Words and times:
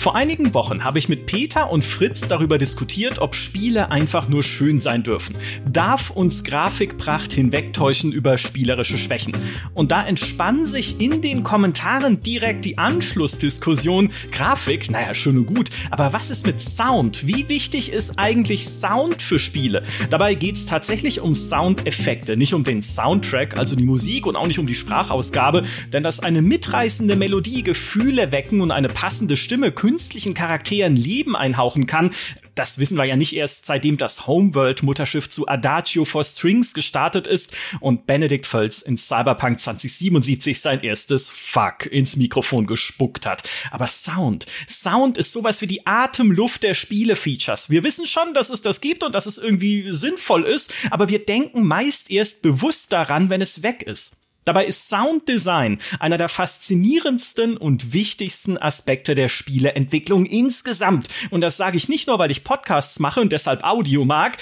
Vor 0.00 0.16
einigen 0.16 0.54
Wochen 0.54 0.82
habe 0.82 0.98
ich 0.98 1.10
mit 1.10 1.26
Peter 1.26 1.70
und 1.70 1.84
Fritz 1.84 2.26
darüber 2.26 2.56
diskutiert, 2.56 3.18
ob 3.18 3.34
Spiele 3.34 3.90
einfach 3.90 4.30
nur 4.30 4.42
schön 4.42 4.80
sein 4.80 5.02
dürfen. 5.02 5.36
Darf 5.70 6.08
uns 6.08 6.42
Grafikpracht 6.42 7.34
hinwegtäuschen 7.34 8.10
über 8.10 8.38
spielerische 8.38 8.96
Schwächen? 8.96 9.34
Und 9.74 9.90
da 9.90 10.02
entspann 10.06 10.64
sich 10.64 10.98
in 11.02 11.20
den 11.20 11.42
Kommentaren 11.42 12.22
direkt 12.22 12.64
die 12.64 12.78
Anschlussdiskussion. 12.78 14.10
Grafik, 14.32 14.90
naja, 14.90 15.14
schön 15.14 15.36
und 15.36 15.44
gut, 15.44 15.68
aber 15.90 16.14
was 16.14 16.30
ist 16.30 16.46
mit 16.46 16.62
Sound? 16.62 17.26
Wie 17.26 17.50
wichtig 17.50 17.92
ist 17.92 18.18
eigentlich 18.18 18.68
Sound 18.70 19.20
für 19.20 19.38
Spiele? 19.38 19.82
Dabei 20.08 20.34
geht 20.34 20.54
es 20.54 20.64
tatsächlich 20.64 21.20
um 21.20 21.34
Soundeffekte, 21.34 22.38
nicht 22.38 22.54
um 22.54 22.64
den 22.64 22.80
Soundtrack, 22.80 23.58
also 23.58 23.76
die 23.76 23.84
Musik 23.84 24.24
und 24.24 24.36
auch 24.36 24.46
nicht 24.46 24.58
um 24.58 24.66
die 24.66 24.74
Sprachausgabe, 24.74 25.64
denn 25.92 26.02
dass 26.02 26.20
eine 26.20 26.40
mitreißende 26.40 27.16
Melodie 27.16 27.62
Gefühle 27.62 28.32
wecken 28.32 28.62
und 28.62 28.70
eine 28.70 28.88
passende 28.88 29.36
Stimme 29.36 29.72
künstlichen 29.90 30.34
Charakteren 30.34 30.94
Leben 30.94 31.34
einhauchen 31.34 31.88
kann, 31.88 32.12
das 32.54 32.78
wissen 32.78 32.96
wir 32.96 33.04
ja 33.06 33.16
nicht 33.16 33.34
erst 33.34 33.66
seitdem 33.66 33.96
das 33.96 34.28
Homeworld-Mutterschiff 34.28 35.28
zu 35.28 35.48
Adagio 35.48 36.04
for 36.04 36.22
Strings 36.22 36.74
gestartet 36.74 37.26
ist 37.26 37.56
und 37.80 38.06
Benedikt 38.06 38.46
Völz 38.46 38.82
in 38.82 38.96
Cyberpunk 38.96 39.58
2077 39.58 40.60
sein 40.60 40.82
erstes 40.82 41.28
Fuck 41.28 41.86
ins 41.86 42.14
Mikrofon 42.14 42.68
gespuckt 42.68 43.26
hat. 43.26 43.42
Aber 43.72 43.88
Sound, 43.88 44.46
Sound 44.68 45.18
ist 45.18 45.32
sowas 45.32 45.60
wie 45.60 45.66
die 45.66 45.84
Atemluft 45.88 46.62
der 46.62 46.74
Spiele-Features. 46.74 47.68
Wir 47.68 47.82
wissen 47.82 48.06
schon, 48.06 48.32
dass 48.32 48.50
es 48.50 48.62
das 48.62 48.80
gibt 48.80 49.02
und 49.02 49.16
dass 49.16 49.26
es 49.26 49.38
irgendwie 49.38 49.90
sinnvoll 49.90 50.44
ist, 50.44 50.72
aber 50.92 51.08
wir 51.08 51.24
denken 51.24 51.66
meist 51.66 52.12
erst 52.12 52.42
bewusst 52.42 52.92
daran, 52.92 53.28
wenn 53.28 53.40
es 53.40 53.64
weg 53.64 53.82
ist. 53.82 54.19
Dabei 54.44 54.66
ist 54.66 54.88
Sounddesign 54.88 55.80
einer 55.98 56.18
der 56.18 56.28
faszinierendsten 56.28 57.56
und 57.56 57.92
wichtigsten 57.92 58.58
Aspekte 58.58 59.14
der 59.14 59.28
Spieleentwicklung 59.28 60.26
insgesamt. 60.26 61.08
Und 61.30 61.42
das 61.42 61.56
sage 61.56 61.76
ich 61.76 61.88
nicht 61.88 62.06
nur, 62.06 62.18
weil 62.18 62.30
ich 62.30 62.44
Podcasts 62.44 62.98
mache 63.00 63.20
und 63.20 63.32
deshalb 63.32 63.64
Audio 63.64 64.04
mag, 64.04 64.38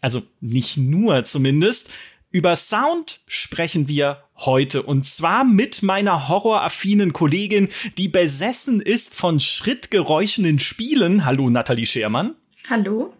also 0.00 0.22
nicht 0.40 0.76
nur 0.76 1.24
zumindest. 1.24 1.90
Über 2.30 2.56
Sound 2.56 3.20
sprechen 3.26 3.88
wir 3.88 4.22
heute 4.36 4.82
und 4.82 5.06
zwar 5.06 5.44
mit 5.44 5.82
meiner 5.82 6.28
horroraffinen 6.28 7.14
Kollegin, 7.14 7.68
die 7.96 8.08
besessen 8.08 8.82
ist 8.82 9.14
von 9.14 9.40
Schrittgeräuschen 9.40 10.44
in 10.44 10.58
Spielen. 10.58 11.24
Hallo 11.24 11.48
Nathalie 11.48 11.86
Schermann. 11.86 12.36
Hallo. 12.68 13.14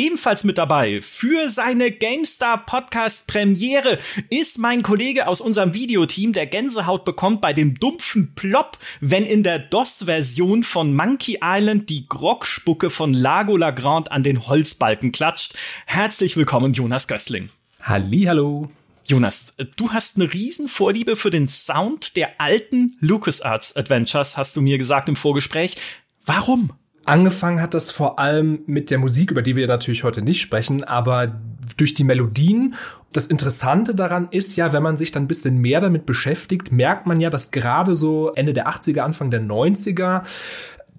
Ebenfalls 0.00 0.44
mit 0.44 0.56
dabei 0.56 1.02
für 1.02 1.50
seine 1.50 1.90
GameStar 1.90 2.64
Podcast 2.64 3.26
Premiere 3.26 3.98
ist 4.30 4.56
mein 4.56 4.82
Kollege 4.82 5.28
aus 5.28 5.42
unserem 5.42 5.74
Videoteam, 5.74 6.32
der 6.32 6.46
Gänsehaut 6.46 7.04
bekommt 7.04 7.42
bei 7.42 7.52
dem 7.52 7.74
dumpfen 7.74 8.34
Plop, 8.34 8.78
wenn 9.02 9.26
in 9.26 9.42
der 9.42 9.58
DOS-Version 9.58 10.64
von 10.64 10.94
Monkey 10.94 11.40
Island 11.42 11.90
die 11.90 12.08
Grogspucke 12.08 12.88
von 12.88 13.12
Lago 13.12 13.58
Lagrande 13.58 14.10
an 14.10 14.22
den 14.22 14.46
Holzbalken 14.46 15.12
klatscht. 15.12 15.54
Herzlich 15.84 16.34
willkommen, 16.34 16.72
Jonas 16.72 17.06
Gößling. 17.06 17.50
Hallo. 17.82 18.68
Jonas, 19.04 19.54
du 19.76 19.92
hast 19.92 20.16
eine 20.16 20.32
riesen 20.32 20.68
Vorliebe 20.68 21.14
für 21.14 21.30
den 21.30 21.46
Sound 21.46 22.16
der 22.16 22.40
alten 22.40 22.96
LucasArts 23.00 23.76
Adventures, 23.76 24.38
hast 24.38 24.56
du 24.56 24.62
mir 24.62 24.78
gesagt 24.78 25.10
im 25.10 25.16
Vorgespräch. 25.16 25.76
Warum? 26.24 26.72
Angefangen 27.04 27.60
hat 27.60 27.74
das 27.74 27.90
vor 27.90 28.18
allem 28.18 28.60
mit 28.66 28.90
der 28.90 28.98
Musik, 28.98 29.30
über 29.30 29.42
die 29.42 29.56
wir 29.56 29.66
natürlich 29.66 30.04
heute 30.04 30.22
nicht 30.22 30.40
sprechen, 30.40 30.84
aber 30.84 31.40
durch 31.76 31.94
die 31.94 32.04
Melodien. 32.04 32.74
Das 33.12 33.26
Interessante 33.26 33.94
daran 33.94 34.28
ist 34.30 34.54
ja, 34.56 34.72
wenn 34.72 34.82
man 34.82 34.96
sich 34.96 35.10
dann 35.10 35.24
ein 35.24 35.28
bisschen 35.28 35.58
mehr 35.58 35.80
damit 35.80 36.06
beschäftigt, 36.06 36.72
merkt 36.72 37.06
man 37.06 37.20
ja, 37.20 37.30
dass 37.30 37.50
gerade 37.50 37.94
so 37.94 38.32
Ende 38.34 38.52
der 38.52 38.68
80er, 38.68 39.00
Anfang 39.00 39.30
der 39.30 39.40
90er 39.40 40.22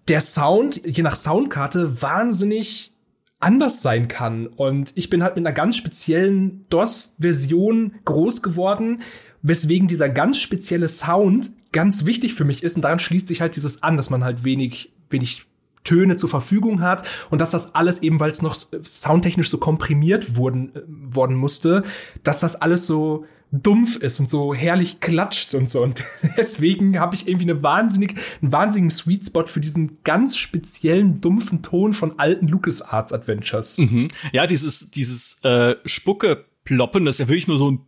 der 0.07 0.21
Sound, 0.21 0.81
je 0.85 1.03
nach 1.03 1.15
Soundkarte, 1.15 2.01
wahnsinnig 2.01 2.93
anders 3.39 3.81
sein 3.81 4.07
kann. 4.07 4.47
Und 4.47 4.91
ich 4.95 5.09
bin 5.09 5.23
halt 5.23 5.35
mit 5.35 5.45
einer 5.45 5.53
ganz 5.53 5.77
speziellen 5.77 6.65
DOS-Version 6.69 7.95
groß 8.05 8.41
geworden, 8.41 9.01
weswegen 9.41 9.87
dieser 9.87 10.09
ganz 10.09 10.39
spezielle 10.39 10.87
Sound 10.87 11.51
ganz 11.71 12.05
wichtig 12.05 12.33
für 12.33 12.45
mich 12.45 12.63
ist. 12.63 12.75
Und 12.75 12.81
daran 12.83 12.99
schließt 12.99 13.27
sich 13.27 13.41
halt 13.41 13.55
dieses 13.55 13.83
an, 13.83 13.97
dass 13.97 14.09
man 14.09 14.23
halt 14.23 14.43
wenig, 14.43 14.93
wenig 15.09 15.45
Töne 15.83 16.15
zur 16.15 16.29
Verfügung 16.29 16.81
hat 16.81 17.05
und 17.29 17.41
dass 17.41 17.51
das 17.51 17.75
alles 17.75 18.01
eben, 18.03 18.19
weil 18.19 18.31
es 18.31 18.41
noch 18.41 18.53
soundtechnisch 18.53 19.49
so 19.49 19.57
komprimiert 19.57 20.35
wurden, 20.35 20.75
äh, 20.75 20.81
worden 20.87 21.35
musste, 21.35 21.83
dass 22.23 22.39
das 22.39 22.55
alles 22.55 22.87
so 22.87 23.25
dumpf 23.51 23.97
ist 23.97 24.19
und 24.19 24.29
so 24.29 24.53
herrlich 24.53 24.99
klatscht 25.01 25.53
und 25.55 25.69
so. 25.69 25.83
Und 25.83 26.05
deswegen 26.37 26.99
habe 26.99 27.15
ich 27.15 27.27
irgendwie 27.27 27.51
eine 27.51 27.63
wahnsinnig, 27.63 28.15
einen 28.41 28.51
wahnsinnigen 28.51 28.89
Sweet 28.89 29.25
Spot 29.25 29.45
für 29.45 29.59
diesen 29.59 29.97
ganz 30.03 30.37
speziellen, 30.37 31.21
dumpfen 31.21 31.61
Ton 31.61 31.93
von 31.93 32.17
alten 32.19 32.47
LucasArts 32.47 33.11
Adventures. 33.11 33.77
Mhm. 33.77 34.09
Ja, 34.31 34.47
dieses, 34.47 34.91
dieses 34.91 35.43
äh, 35.43 35.75
Spucke-Ploppen, 35.85 37.05
das 37.05 37.15
ist 37.15 37.19
ja 37.19 37.27
wirklich 37.27 37.47
nur 37.47 37.57
so 37.57 37.71
ein 37.71 37.79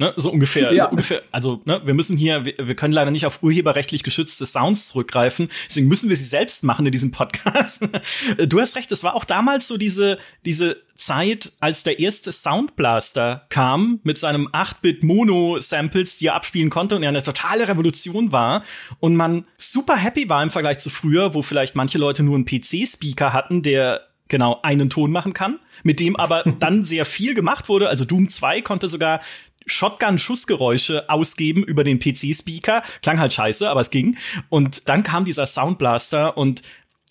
Ne, 0.00 0.14
so 0.16 0.30
ungefähr, 0.30 0.72
ja. 0.72 0.86
ungefähr. 0.86 1.22
Also, 1.32 1.60
ne, 1.64 1.80
wir 1.84 1.92
müssen 1.92 2.16
hier, 2.16 2.44
wir, 2.44 2.54
wir, 2.56 2.76
können 2.76 2.94
leider 2.94 3.10
nicht 3.10 3.26
auf 3.26 3.42
urheberrechtlich 3.42 4.04
geschützte 4.04 4.46
Sounds 4.46 4.88
zurückgreifen. 4.88 5.48
Deswegen 5.66 5.88
müssen 5.88 6.08
wir 6.08 6.16
sie 6.16 6.24
selbst 6.24 6.62
machen 6.62 6.86
in 6.86 6.92
diesem 6.92 7.10
Podcast. 7.10 7.82
du 8.46 8.60
hast 8.60 8.76
recht, 8.76 8.92
es 8.92 9.02
war 9.02 9.16
auch 9.16 9.24
damals 9.24 9.66
so 9.66 9.76
diese, 9.76 10.18
diese 10.44 10.76
Zeit, 10.94 11.52
als 11.58 11.82
der 11.82 11.98
erste 11.98 12.30
Soundblaster 12.30 13.46
kam 13.48 13.98
mit 14.04 14.18
seinem 14.18 14.46
8-Bit 14.46 15.02
Mono-Samples, 15.02 16.18
die 16.18 16.26
er 16.26 16.34
abspielen 16.34 16.70
konnte 16.70 16.94
und 16.94 17.02
er 17.02 17.08
eine 17.08 17.24
totale 17.24 17.66
Revolution 17.66 18.30
war 18.30 18.62
und 19.00 19.16
man 19.16 19.46
super 19.56 19.96
happy 19.96 20.28
war 20.28 20.44
im 20.44 20.50
Vergleich 20.50 20.78
zu 20.78 20.90
früher, 20.90 21.34
wo 21.34 21.42
vielleicht 21.42 21.74
manche 21.74 21.98
Leute 21.98 22.22
nur 22.22 22.36
einen 22.36 22.46
PC-Speaker 22.46 23.32
hatten, 23.32 23.62
der 23.62 24.08
genau 24.28 24.60
einen 24.62 24.90
Ton 24.90 25.10
machen 25.10 25.32
kann, 25.32 25.58
mit 25.82 26.00
dem 26.00 26.16
aber 26.16 26.44
dann 26.58 26.84
sehr 26.84 27.04
viel 27.04 27.34
gemacht 27.34 27.68
wurde. 27.68 27.88
Also 27.88 28.04
Doom 28.04 28.28
2 28.28 28.62
konnte 28.62 28.88
sogar 28.88 29.20
Shotgun-Schussgeräusche 29.68 31.08
ausgeben 31.08 31.64
über 31.64 31.84
den 31.84 31.98
PC-Speaker. 31.98 32.82
Klang 33.02 33.20
halt 33.20 33.32
scheiße, 33.32 33.68
aber 33.68 33.80
es 33.80 33.90
ging. 33.90 34.16
Und 34.48 34.88
dann 34.88 35.02
kam 35.02 35.24
dieser 35.24 35.46
Soundblaster 35.46 36.36
und 36.36 36.62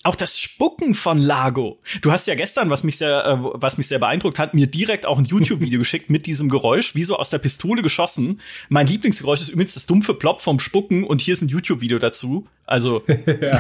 auch 0.04 0.16
das 0.16 0.40
Spucken 0.40 0.94
von 0.94 1.18
Lago. 1.18 1.82
Du 2.02 2.12
hast 2.12 2.28
ja 2.28 2.36
gestern, 2.36 2.70
was 2.70 2.84
mich 2.84 2.98
sehr, 2.98 3.26
äh, 3.26 3.38
was 3.40 3.78
mich 3.78 3.88
sehr 3.88 4.00
beeindruckt 4.00 4.40
hat, 4.40 4.54
mir 4.54 4.68
direkt 4.68 5.06
auch 5.06 5.18
ein 5.18 5.26
YouTube-Video 5.26 5.80
geschickt 5.80 6.10
mit 6.10 6.26
diesem 6.26 6.50
Geräusch, 6.50 6.96
wie 6.96 7.04
so 7.04 7.18
aus 7.18 7.30
der 7.30 7.40
Pistole 7.40 7.82
geschossen. 7.82 8.40
Mein 8.70 8.88
Lieblingsgeräusch 8.88 9.42
ist 9.42 9.50
übrigens 9.50 9.74
das 9.74 9.86
dumpfe 9.86 10.14
Plop 10.14 10.42
vom 10.42 10.60
Spucken 10.60 11.04
und 11.04 11.22
hier 11.22 11.34
ist 11.34 11.42
ein 11.42 11.50
YouTube-Video 11.50 12.00
dazu. 12.00 12.48
Also 12.66 13.04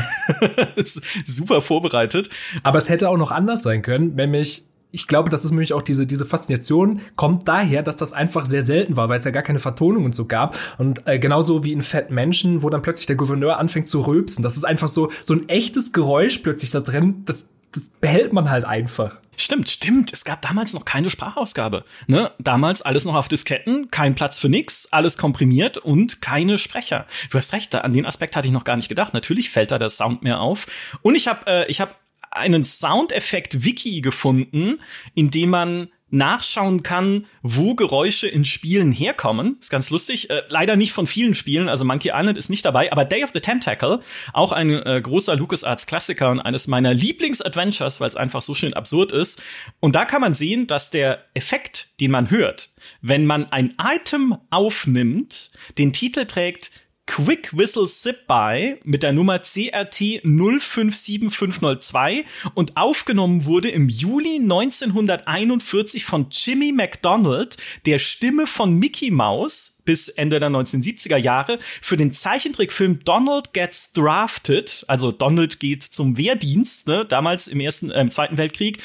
super 1.25 1.61
vorbereitet. 1.61 2.29
Aber 2.63 2.77
es 2.77 2.89
hätte 2.89 3.09
auch 3.09 3.17
noch 3.17 3.31
anders 3.31 3.63
sein 3.63 3.81
können, 3.81 4.15
nämlich 4.15 4.66
ich 4.91 5.07
glaube, 5.07 5.29
das 5.29 5.43
ist 5.43 5.51
nämlich 5.51 5.73
auch 5.73 5.81
diese, 5.81 6.07
diese 6.07 6.25
Faszination 6.25 7.01
kommt 7.15 7.47
daher, 7.47 7.83
dass 7.83 7.97
das 7.97 8.13
einfach 8.13 8.45
sehr 8.45 8.63
selten 8.63 8.95
war, 8.95 9.09
weil 9.09 9.19
es 9.19 9.25
ja 9.25 9.31
gar 9.31 9.43
keine 9.43 9.59
Vertonung 9.59 10.05
und 10.05 10.15
so 10.15 10.25
gab. 10.25 10.57
Und 10.77 11.05
äh, 11.05 11.19
genauso 11.19 11.63
wie 11.63 11.73
in 11.73 11.81
Fat 11.81 12.09
Menschen, 12.09 12.63
wo 12.63 12.69
dann 12.69 12.81
plötzlich 12.81 13.07
der 13.07 13.15
Gouverneur 13.15 13.57
anfängt 13.57 13.87
zu 13.87 14.01
rülpsen. 14.01 14.43
Das 14.43 14.55
ist 14.55 14.63
einfach 14.63 14.87
so, 14.87 15.11
so 15.23 15.33
ein 15.33 15.49
echtes 15.49 15.91
Geräusch 15.91 16.39
plötzlich 16.39 16.71
da 16.71 16.79
drin. 16.79 17.23
Das, 17.25 17.49
das 17.73 17.89
behält 17.89 18.31
man 18.31 18.49
halt 18.49 18.65
einfach. 18.65 19.19
Stimmt, 19.35 19.69
stimmt. 19.69 20.11
Es 20.13 20.25
gab 20.25 20.41
damals 20.41 20.73
noch 20.73 20.83
keine 20.83 21.11
Sprachausgabe. 21.11 21.85
Ne? 22.07 22.31
Damals 22.39 22.81
alles 22.81 23.05
noch 23.05 23.13
auf 23.13 23.27
Disketten, 23.27 23.91
kein 23.91 24.15
Platz 24.15 24.39
für 24.39 24.49
nix, 24.49 24.87
alles 24.91 25.17
komprimiert 25.17 25.77
und 25.77 26.21
keine 26.21 26.57
Sprecher. 26.57 27.05
Du 27.29 27.37
hast 27.37 27.53
recht, 27.53 27.71
da, 27.73 27.79
an 27.79 27.93
den 27.93 28.07
Aspekt 28.07 28.35
hatte 28.35 28.47
ich 28.47 28.53
noch 28.53 28.63
gar 28.63 28.77
nicht 28.77 28.89
gedacht. 28.89 29.13
Natürlich 29.13 29.51
fällt 29.51 29.71
da 29.71 29.77
der 29.77 29.89
Sound 29.89 30.23
mehr 30.23 30.39
auf. 30.39 30.65
Und 31.03 31.13
ich 31.13 31.27
habe 31.27 31.45
äh, 31.45 31.69
ich 31.69 31.81
hab 31.81 31.99
einen 32.31 32.63
Soundeffekt-Wiki 32.63 34.01
gefunden, 34.01 34.79
in 35.13 35.31
dem 35.31 35.49
man 35.49 35.89
nachschauen 36.09 36.83
kann, 36.83 37.25
wo 37.41 37.75
Geräusche 37.75 38.27
in 38.27 38.45
Spielen 38.45 38.91
herkommen. 38.91 39.57
Ist 39.59 39.69
ganz 39.69 39.89
lustig. 39.89 40.29
Äh, 40.29 40.43
leider 40.47 40.75
nicht 40.75 40.93
von 40.93 41.05
vielen 41.05 41.33
Spielen, 41.33 41.67
also 41.67 41.83
Monkey 41.83 42.11
Island 42.13 42.37
ist 42.37 42.49
nicht 42.49 42.63
dabei, 42.63 42.91
aber 42.91 43.03
Day 43.03 43.23
of 43.23 43.31
the 43.33 43.41
Tentacle, 43.41 43.99
auch 44.33 44.51
ein 44.51 44.71
äh, 44.71 45.01
großer 45.01 45.35
LucasArts-Klassiker 45.35 46.29
und 46.29 46.39
eines 46.39 46.67
meiner 46.67 46.93
Lieblings-Adventures, 46.93 47.99
weil 47.99 48.07
es 48.07 48.15
einfach 48.15 48.41
so 48.41 48.55
schön 48.55 48.73
absurd 48.73 49.11
ist. 49.11 49.41
Und 49.79 49.95
da 49.95 50.05
kann 50.05 50.21
man 50.21 50.33
sehen, 50.33 50.67
dass 50.67 50.91
der 50.91 51.25
Effekt, 51.33 51.89
den 51.99 52.11
man 52.11 52.31
hört, 52.31 52.69
wenn 53.01 53.25
man 53.25 53.51
ein 53.51 53.75
Item 53.81 54.37
aufnimmt, 54.49 55.49
den 55.77 55.91
Titel 55.91 56.25
trägt 56.25 56.71
Quick 57.07 57.57
Whistle 57.57 57.87
Sip 57.87 58.27
By 58.27 58.77
mit 58.83 59.01
der 59.01 59.13
Nummer 59.13 59.39
CRT 59.39 60.21
057502 60.23 62.25
und 62.53 62.77
aufgenommen 62.77 63.45
wurde 63.45 63.69
im 63.69 63.89
Juli 63.89 64.35
1941 64.35 66.05
von 66.05 66.27
Jimmy 66.29 66.71
MacDonald, 66.71 67.57
der 67.85 67.97
Stimme 67.97 68.45
von 68.45 68.77
Mickey 68.77 69.09
Mouse 69.09 69.81
bis 69.85 70.09
Ende 70.09 70.39
der 70.39 70.49
1970er 70.49 71.17
Jahre 71.17 71.57
für 71.81 71.97
den 71.97 72.11
Zeichentrickfilm 72.11 73.03
Donald 73.05 73.53
Gets 73.53 73.93
Drafted, 73.93 74.83
also 74.87 75.11
Donald 75.11 75.59
geht 75.59 75.81
zum 75.81 76.17
Wehrdienst, 76.17 76.87
ne, 76.87 77.05
damals 77.05 77.47
im 77.47 77.61
ersten, 77.61 77.89
äh, 77.89 78.01
im 78.01 78.11
Zweiten 78.11 78.37
Weltkrieg 78.37 78.79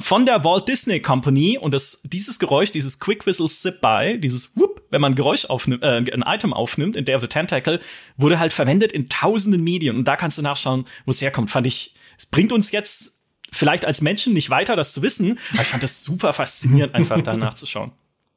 von 0.00 0.26
der 0.26 0.44
Walt 0.44 0.68
Disney 0.68 1.00
Company 1.00 1.58
und 1.58 1.74
das, 1.74 2.02
dieses 2.04 2.38
Geräusch, 2.38 2.70
dieses 2.70 3.00
Quick 3.00 3.26
Whistle 3.26 3.48
Sip 3.48 3.80
By, 3.80 4.18
dieses 4.20 4.56
Whoop, 4.56 4.82
wenn 4.90 5.00
man 5.00 5.14
Geräusch 5.14 5.46
aufnimmt, 5.46 5.82
äh, 5.82 5.96
ein 6.12 6.24
Item 6.26 6.52
aufnimmt, 6.52 6.96
in 6.96 7.04
Day 7.04 7.14
of 7.14 7.20
the 7.20 7.28
Tentacle, 7.28 7.80
wurde 8.16 8.38
halt 8.38 8.52
verwendet 8.52 8.92
in 8.92 9.08
tausenden 9.08 9.62
Medien. 9.62 9.96
Und 9.96 10.06
da 10.06 10.16
kannst 10.16 10.38
du 10.38 10.42
nachschauen, 10.42 10.86
wo 11.04 11.10
es 11.10 11.20
herkommt. 11.20 11.50
Fand 11.50 11.66
ich, 11.66 11.94
es 12.16 12.26
bringt 12.26 12.52
uns 12.52 12.70
jetzt 12.70 13.22
vielleicht 13.50 13.84
als 13.84 14.00
Menschen 14.00 14.32
nicht 14.34 14.50
weiter, 14.50 14.76
das 14.76 14.92
zu 14.92 15.02
wissen, 15.02 15.38
aber 15.52 15.62
ich 15.62 15.68
fand 15.68 15.82
das 15.82 16.04
super 16.04 16.32
faszinierend, 16.32 16.94
einfach 16.94 17.20
da 17.22 17.36
nachzuschauen. 17.36 17.92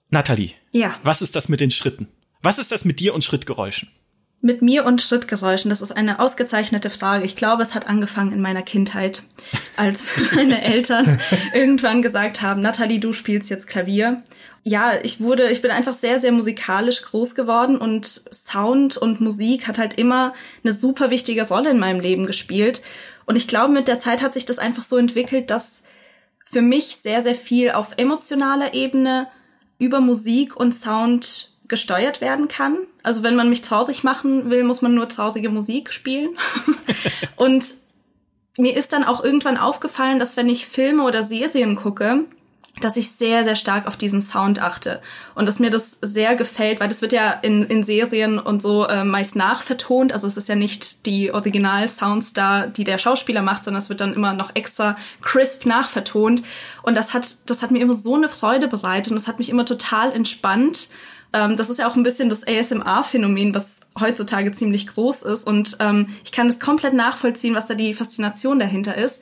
Nathalie. 0.09 0.53
Ja. 0.73 0.99
Was 1.03 1.21
ist 1.21 1.35
das 1.35 1.49
mit 1.49 1.61
den 1.61 1.71
Schritten? 1.71 2.07
Was 2.41 2.57
ist 2.57 2.71
das 2.71 2.85
mit 2.85 2.99
dir 2.99 3.13
und 3.13 3.23
Schrittgeräuschen? 3.23 3.89
Mit 4.43 4.63
mir 4.63 4.85
und 4.85 5.01
Schrittgeräuschen, 5.03 5.69
das 5.69 5.81
ist 5.81 5.91
eine 5.91 6.19
ausgezeichnete 6.19 6.89
Frage. 6.89 7.25
Ich 7.25 7.35
glaube, 7.35 7.61
es 7.61 7.75
hat 7.75 7.87
angefangen 7.87 8.31
in 8.31 8.41
meiner 8.41 8.63
Kindheit, 8.63 9.21
als 9.77 10.09
meine 10.35 10.63
Eltern 10.63 11.19
irgendwann 11.53 12.01
gesagt 12.01 12.41
haben, 12.41 12.61
Nathalie, 12.61 12.99
du 12.99 13.13
spielst 13.13 13.51
jetzt 13.51 13.67
Klavier. 13.67 14.23
Ja, 14.63 14.93
ich 15.01 15.19
wurde, 15.19 15.49
ich 15.49 15.61
bin 15.61 15.71
einfach 15.71 15.93
sehr, 15.93 16.19
sehr 16.19 16.31
musikalisch 16.31 17.01
groß 17.03 17.35
geworden 17.35 17.77
und 17.77 18.05
Sound 18.31 18.97
und 18.97 19.21
Musik 19.21 19.67
hat 19.67 19.77
halt 19.77 19.97
immer 19.97 20.33
eine 20.63 20.73
super 20.73 21.09
wichtige 21.11 21.47
Rolle 21.47 21.69
in 21.71 21.79
meinem 21.79 21.99
Leben 21.99 22.25
gespielt. 22.25 22.81
Und 23.25 23.35
ich 23.35 23.47
glaube, 23.47 23.73
mit 23.73 23.87
der 23.87 23.99
Zeit 23.99 24.21
hat 24.21 24.33
sich 24.33 24.45
das 24.45 24.59
einfach 24.59 24.83
so 24.83 24.97
entwickelt, 24.97 25.49
dass 25.49 25.83
für 26.43 26.61
mich 26.61 26.97
sehr, 26.97 27.23
sehr 27.23 27.35
viel 27.35 27.71
auf 27.71 27.93
emotionaler 27.97 28.73
Ebene 28.73 29.27
über 29.79 30.01
Musik 30.01 30.55
und 30.55 30.73
Sound 30.73 31.50
gesteuert 31.71 32.21
werden 32.21 32.47
kann. 32.47 32.77
Also 33.01 33.23
wenn 33.23 33.35
man 33.35 33.49
mich 33.49 33.63
traurig 33.63 34.03
machen 34.03 34.51
will, 34.51 34.63
muss 34.63 34.83
man 34.83 34.93
nur 34.93 35.09
traurige 35.09 35.49
Musik 35.49 35.91
spielen. 35.91 36.37
und 37.37 37.65
mir 38.57 38.75
ist 38.75 38.93
dann 38.93 39.03
auch 39.03 39.23
irgendwann 39.23 39.57
aufgefallen, 39.57 40.19
dass 40.19 40.37
wenn 40.37 40.49
ich 40.49 40.67
Filme 40.67 41.03
oder 41.03 41.23
Serien 41.23 41.75
gucke, 41.75 42.25
dass 42.79 42.97
ich 42.97 43.11
sehr, 43.11 43.43
sehr 43.43 43.55
stark 43.55 43.87
auf 43.87 43.95
diesen 43.95 44.21
Sound 44.21 44.61
achte 44.61 45.01
und 45.35 45.45
dass 45.45 45.59
mir 45.59 45.69
das 45.69 45.97
sehr 46.01 46.35
gefällt, 46.35 46.79
weil 46.79 46.87
das 46.87 47.01
wird 47.01 47.13
ja 47.13 47.31
in, 47.31 47.63
in 47.63 47.83
Serien 47.83 48.39
und 48.39 48.61
so 48.61 48.87
äh, 48.87 49.03
meist 49.03 49.35
nachvertont. 49.35 50.13
Also 50.13 50.27
es 50.27 50.37
ist 50.37 50.49
ja 50.49 50.55
nicht 50.55 51.05
die 51.05 51.33
Original-Sounds 51.33 52.33
da, 52.33 52.67
die 52.67 52.83
der 52.83 52.97
Schauspieler 52.97 53.41
macht, 53.41 53.65
sondern 53.65 53.79
es 53.79 53.89
wird 53.89 54.01
dann 54.01 54.13
immer 54.13 54.33
noch 54.33 54.55
extra 54.55 54.95
crisp 55.21 55.65
nachvertont. 55.65 56.43
Und 56.81 56.95
das 56.95 57.13
hat, 57.13 57.35
das 57.45 57.61
hat 57.61 57.71
mir 57.71 57.79
immer 57.79 57.93
so 57.93 58.15
eine 58.15 58.29
Freude 58.29 58.67
bereitet 58.67 59.11
und 59.11 59.19
das 59.19 59.27
hat 59.27 59.39
mich 59.39 59.49
immer 59.49 59.65
total 59.65 60.11
entspannt. 60.11 60.89
Ähm, 61.33 61.55
das 61.55 61.69
ist 61.69 61.79
ja 61.79 61.89
auch 61.89 61.95
ein 61.95 62.03
bisschen 62.03 62.29
das 62.29 62.45
ASMR-Phänomen, 62.47 63.55
was 63.55 63.81
heutzutage 63.99 64.51
ziemlich 64.51 64.87
groß 64.87 65.23
ist. 65.23 65.47
Und 65.47 65.77
ähm, 65.79 66.07
ich 66.23 66.31
kann 66.31 66.47
das 66.47 66.59
komplett 66.59 66.93
nachvollziehen, 66.93 67.55
was 67.55 67.67
da 67.67 67.73
die 67.73 67.93
Faszination 67.93 68.59
dahinter 68.59 68.95
ist. 68.95 69.21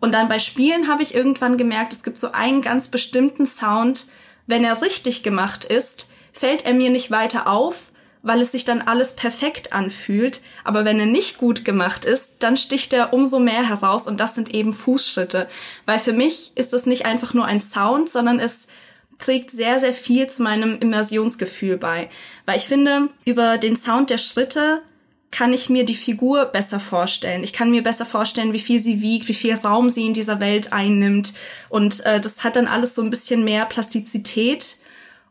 Und 0.00 0.12
dann 0.12 0.28
bei 0.28 0.38
Spielen 0.38 0.88
habe 0.88 1.02
ich 1.02 1.14
irgendwann 1.14 1.56
gemerkt, 1.56 1.92
es 1.92 2.02
gibt 2.02 2.18
so 2.18 2.32
einen 2.32 2.62
ganz 2.62 2.88
bestimmten 2.88 3.46
Sound, 3.46 4.06
wenn 4.46 4.64
er 4.64 4.80
richtig 4.80 5.22
gemacht 5.22 5.64
ist, 5.64 6.08
fällt 6.32 6.64
er 6.64 6.72
mir 6.72 6.90
nicht 6.90 7.10
weiter 7.10 7.48
auf, 7.48 7.92
weil 8.22 8.40
es 8.40 8.52
sich 8.52 8.64
dann 8.64 8.80
alles 8.80 9.14
perfekt 9.14 9.72
anfühlt. 9.72 10.40
Aber 10.64 10.84
wenn 10.84 11.00
er 11.00 11.06
nicht 11.06 11.38
gut 11.38 11.64
gemacht 11.64 12.04
ist, 12.04 12.42
dann 12.42 12.56
sticht 12.56 12.92
er 12.92 13.12
umso 13.12 13.40
mehr 13.40 13.68
heraus 13.68 14.06
und 14.06 14.20
das 14.20 14.34
sind 14.34 14.54
eben 14.54 14.72
Fußschritte. 14.72 15.48
Weil 15.86 15.98
für 15.98 16.12
mich 16.12 16.52
ist 16.54 16.72
das 16.72 16.86
nicht 16.86 17.06
einfach 17.06 17.34
nur 17.34 17.44
ein 17.44 17.60
Sound, 17.60 18.08
sondern 18.08 18.38
es 18.38 18.68
trägt 19.18 19.50
sehr, 19.50 19.80
sehr 19.80 19.92
viel 19.92 20.28
zu 20.28 20.42
meinem 20.42 20.78
Immersionsgefühl 20.78 21.76
bei. 21.76 22.08
Weil 22.46 22.58
ich 22.58 22.68
finde, 22.68 23.08
über 23.24 23.58
den 23.58 23.76
Sound 23.76 24.10
der 24.10 24.18
Schritte 24.18 24.82
kann 25.30 25.52
ich 25.52 25.68
mir 25.68 25.84
die 25.84 25.94
Figur 25.94 26.46
besser 26.46 26.80
vorstellen. 26.80 27.42
Ich 27.42 27.52
kann 27.52 27.70
mir 27.70 27.82
besser 27.82 28.06
vorstellen, 28.06 28.52
wie 28.52 28.58
viel 28.58 28.80
sie 28.80 29.02
wiegt, 29.02 29.28
wie 29.28 29.34
viel 29.34 29.54
Raum 29.54 29.90
sie 29.90 30.06
in 30.06 30.14
dieser 30.14 30.40
Welt 30.40 30.72
einnimmt. 30.72 31.34
Und 31.68 32.04
äh, 32.06 32.20
das 32.20 32.44
hat 32.44 32.56
dann 32.56 32.66
alles 32.66 32.94
so 32.94 33.02
ein 33.02 33.10
bisschen 33.10 33.44
mehr 33.44 33.66
Plastizität. 33.66 34.76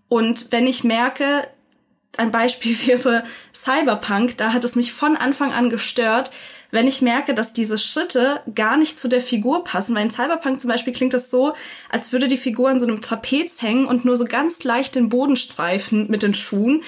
Und 0.08 0.52
wenn 0.52 0.68
ich 0.68 0.84
merke, 0.84 1.48
ein 2.16 2.32
Beispiel 2.32 2.78
wäre 2.86 3.24
Cyberpunk, 3.54 4.38
da 4.38 4.54
hat 4.54 4.64
es 4.64 4.76
mich 4.76 4.94
von 4.94 5.16
Anfang 5.16 5.52
an 5.52 5.70
gestört, 5.70 6.32
wenn 6.72 6.88
ich 6.88 7.02
merke, 7.02 7.34
dass 7.34 7.54
diese 7.54 7.78
Schritte 7.78 8.42
gar 8.54 8.78
nicht 8.78 9.00
zu 9.00 9.08
der 9.08 9.22
Figur 9.22 9.64
passen, 9.64 9.96
weil 9.96 10.04
in 10.04 10.12
Cyberpunk 10.12 10.60
zum 10.60 10.70
Beispiel 10.70 10.94
klingt 10.94 11.14
das 11.14 11.30
so, 11.30 11.54
als 11.90 12.12
würde 12.12 12.28
die 12.28 12.38
Figur 12.38 12.70
an 12.70 12.80
so 12.80 12.86
einem 12.86 13.02
Trapez 13.02 13.62
hängen 13.62 13.86
und 13.86 14.06
nur 14.06 14.18
so 14.18 14.26
ganz 14.26 14.64
leicht 14.64 14.96
den 14.96 15.10
Boden 15.10 15.36
streifen 15.36 16.10
mit 16.10 16.24
den 16.24 16.34
Schuhen. 16.34 16.84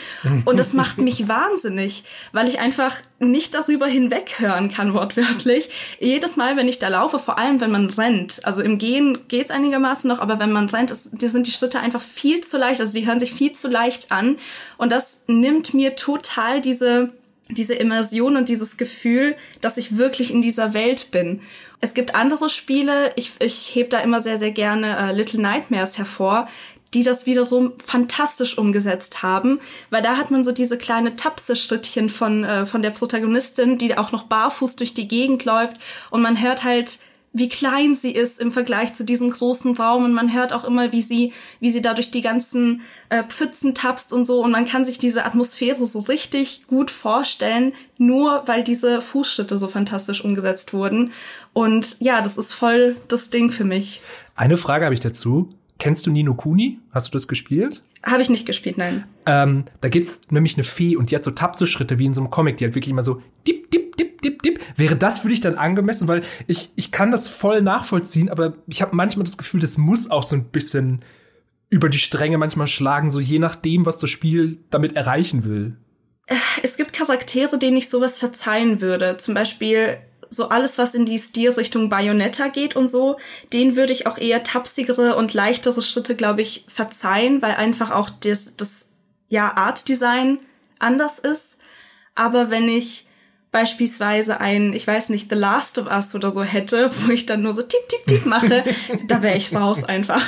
Und 0.45 0.59
das 0.59 0.73
macht 0.73 0.97
mich 0.99 1.27
wahnsinnig, 1.27 2.03
weil 2.31 2.47
ich 2.47 2.59
einfach 2.59 2.97
nicht 3.19 3.53
darüber 3.53 3.87
hinweghören 3.87 4.71
kann, 4.71 4.93
wortwörtlich. 4.93 5.69
Jedes 5.99 6.35
Mal, 6.35 6.57
wenn 6.57 6.67
ich 6.67 6.79
da 6.79 6.87
laufe, 6.87 7.19
vor 7.19 7.37
allem 7.37 7.61
wenn 7.61 7.71
man 7.71 7.89
rennt, 7.89 8.45
also 8.45 8.61
im 8.61 8.77
Gehen 8.77 9.19
geht's 9.27 9.51
einigermaßen 9.51 10.07
noch, 10.07 10.19
aber 10.19 10.39
wenn 10.39 10.51
man 10.51 10.69
rennt, 10.69 10.91
ist, 10.91 11.19
sind 11.19 11.47
die 11.47 11.51
Schritte 11.51 11.79
einfach 11.79 12.01
viel 12.01 12.41
zu 12.41 12.57
leicht, 12.57 12.79
also 12.79 12.97
die 12.97 13.05
hören 13.05 13.19
sich 13.19 13.33
viel 13.33 13.53
zu 13.53 13.67
leicht 13.67 14.11
an. 14.11 14.37
Und 14.77 14.91
das 14.91 15.23
nimmt 15.27 15.73
mir 15.73 15.95
total 15.95 16.61
diese 16.61 17.11
diese 17.49 17.73
Immersion 17.73 18.37
und 18.37 18.49
dieses 18.49 18.77
Gefühl, 18.77 19.35
dass 19.61 19.77
ich 19.77 19.97
wirklich 19.97 20.31
in 20.31 20.41
dieser 20.41 20.73
Welt 20.73 21.11
bin. 21.11 21.41
Es 21.81 21.93
gibt 21.93 22.15
andere 22.15 22.49
Spiele, 22.49 23.11
ich, 23.15 23.31
ich 23.39 23.73
heb 23.73 23.89
da 23.89 23.99
immer 23.99 24.21
sehr, 24.21 24.37
sehr 24.37 24.51
gerne 24.51 24.97
äh, 24.97 25.13
Little 25.13 25.41
Nightmares 25.41 25.97
hervor, 25.97 26.47
die 26.93 27.03
das 27.03 27.25
wieder 27.25 27.45
so 27.45 27.73
fantastisch 27.83 28.57
umgesetzt 28.57 29.21
haben, 29.21 29.59
weil 29.89 30.01
da 30.01 30.17
hat 30.17 30.31
man 30.31 30.43
so 30.43 30.51
diese 30.51 30.77
kleine 30.77 31.15
Tapse-Schrittchen 31.15 32.09
von, 32.09 32.43
äh, 32.43 32.65
von 32.65 32.81
der 32.81 32.89
Protagonistin, 32.89 33.77
die 33.77 33.97
auch 33.97 34.11
noch 34.11 34.23
barfuß 34.23 34.75
durch 34.75 34.93
die 34.93 35.07
Gegend 35.07 35.45
läuft 35.45 35.77
und 36.09 36.21
man 36.21 36.41
hört 36.41 36.63
halt 36.63 36.99
wie 37.31 37.49
klein 37.49 37.95
sie 37.95 38.11
ist 38.11 38.39
im 38.39 38.51
Vergleich 38.51 38.93
zu 38.93 39.03
diesem 39.03 39.29
großen 39.29 39.75
Raum 39.75 40.05
und 40.05 40.13
man 40.13 40.33
hört 40.33 40.51
auch 40.51 40.63
immer, 40.63 40.91
wie 40.91 41.01
sie, 41.01 41.33
wie 41.59 41.69
sie 41.69 41.81
da 41.81 41.93
durch 41.93 42.11
die 42.11 42.21
ganzen 42.21 42.81
äh, 43.09 43.23
Pfützen 43.23 43.75
tapst 43.75 44.13
und 44.13 44.25
so 44.25 44.43
und 44.43 44.51
man 44.51 44.65
kann 44.65 44.83
sich 44.83 44.97
diese 44.97 45.25
Atmosphäre 45.25 45.85
so 45.85 45.99
richtig 45.99 46.65
gut 46.67 46.89
vorstellen, 46.89 47.73
nur 47.97 48.43
weil 48.47 48.63
diese 48.63 49.01
Fußschritte 49.01 49.59
so 49.59 49.67
fantastisch 49.67 50.23
umgesetzt 50.23 50.73
wurden 50.73 51.11
und 51.53 51.97
ja, 51.99 52.21
das 52.21 52.37
ist 52.37 52.53
voll 52.53 52.95
das 53.07 53.29
Ding 53.29 53.51
für 53.51 53.65
mich. 53.65 54.01
Eine 54.35 54.57
Frage 54.57 54.85
habe 54.85 54.93
ich 54.93 55.01
dazu. 55.01 55.49
Kennst 55.77 56.05
du 56.05 56.11
Nino 56.11 56.33
Kuni? 56.33 56.79
Hast 56.91 57.07
du 57.07 57.11
das 57.13 57.27
gespielt? 57.27 57.81
Habe 58.03 58.21
ich 58.21 58.29
nicht 58.29 58.45
gespielt, 58.45 58.77
nein. 58.77 59.05
Ähm, 59.25 59.65
da 59.81 59.89
gibt's 59.89 60.21
nämlich 60.29 60.55
eine 60.55 60.63
Fee 60.63 60.95
und 60.95 61.11
die 61.11 61.15
hat 61.15 61.23
so 61.23 61.31
Tapse-Schritte 61.31 61.99
wie 61.99 62.05
in 62.05 62.13
so 62.13 62.21
einem 62.21 62.29
Comic. 62.29 62.57
Die 62.57 62.65
hat 62.65 62.75
wirklich 62.75 62.91
immer 62.91 63.03
so 63.03 63.21
dip, 63.47 63.71
dip, 63.71 63.95
dip, 63.97 64.08
dip, 64.21 64.41
dip. 64.41 64.59
Wäre 64.75 64.95
das 64.95 65.19
für 65.19 65.29
dich 65.29 65.41
dann 65.41 65.55
angemessen? 65.55 66.07
Weil 66.07 66.23
ich, 66.47 66.71
ich 66.75 66.91
kann 66.91 67.11
das 67.11 67.29
voll 67.29 67.61
nachvollziehen, 67.61 68.29
aber 68.29 68.53
ich 68.67 68.81
habe 68.81 68.95
manchmal 68.95 69.25
das 69.25 69.37
Gefühl, 69.37 69.59
das 69.59 69.77
muss 69.77 70.11
auch 70.11 70.23
so 70.23 70.35
ein 70.35 70.45
bisschen 70.45 71.03
über 71.69 71.89
die 71.89 71.99
Stränge 71.99 72.37
manchmal 72.37 72.67
schlagen, 72.67 73.11
so 73.11 73.19
je 73.19 73.39
nachdem, 73.39 73.85
was 73.85 73.99
das 73.99 74.09
Spiel 74.09 74.57
damit 74.71 74.95
erreichen 74.95 75.45
will. 75.45 75.77
Es 76.63 76.77
gibt 76.77 76.93
Charaktere, 76.93 77.57
denen 77.57 77.77
ich 77.77 77.89
sowas 77.89 78.17
verzeihen 78.17 78.81
würde. 78.81 79.17
Zum 79.17 79.33
Beispiel 79.33 79.97
so 80.29 80.49
alles, 80.49 80.77
was 80.77 80.93
in 80.93 81.05
die 81.05 81.17
Stilrichtung 81.17 81.89
Bayonetta 81.89 82.49
geht 82.49 82.75
und 82.75 82.87
so, 82.87 83.17
den 83.51 83.75
würde 83.75 83.93
ich 83.93 84.05
auch 84.05 84.17
eher 84.17 84.43
tapsigere 84.43 85.15
und 85.15 85.33
leichtere 85.33 85.81
Schritte, 85.81 86.15
glaube 86.15 86.41
ich, 86.41 86.65
verzeihen, 86.67 87.41
weil 87.41 87.53
einfach 87.55 87.91
auch 87.91 88.09
das, 88.09 88.55
das 88.55 88.89
ja, 89.27 89.55
Art-Design 89.55 90.39
anders 90.77 91.19
ist. 91.19 91.59
Aber 92.15 92.49
wenn 92.49 92.67
ich 92.67 93.07
beispielsweise 93.51 94.39
ein, 94.39 94.73
ich 94.73 94.85
weiß 94.85 95.09
nicht, 95.09 95.29
The 95.29 95.35
Last 95.35 95.77
of 95.77 95.87
Us 95.87 96.15
oder 96.15 96.31
so 96.31 96.43
hätte, 96.43 96.89
wo 97.01 97.11
ich 97.11 97.25
dann 97.25 97.41
nur 97.41 97.53
so 97.53 97.61
tipp, 97.61 97.81
tipp, 97.87 98.05
tipp 98.07 98.25
mache, 98.25 98.63
da 99.07 99.21
wäre 99.21 99.37
ich 99.37 99.53
raus 99.53 99.83
einfach. 99.83 100.21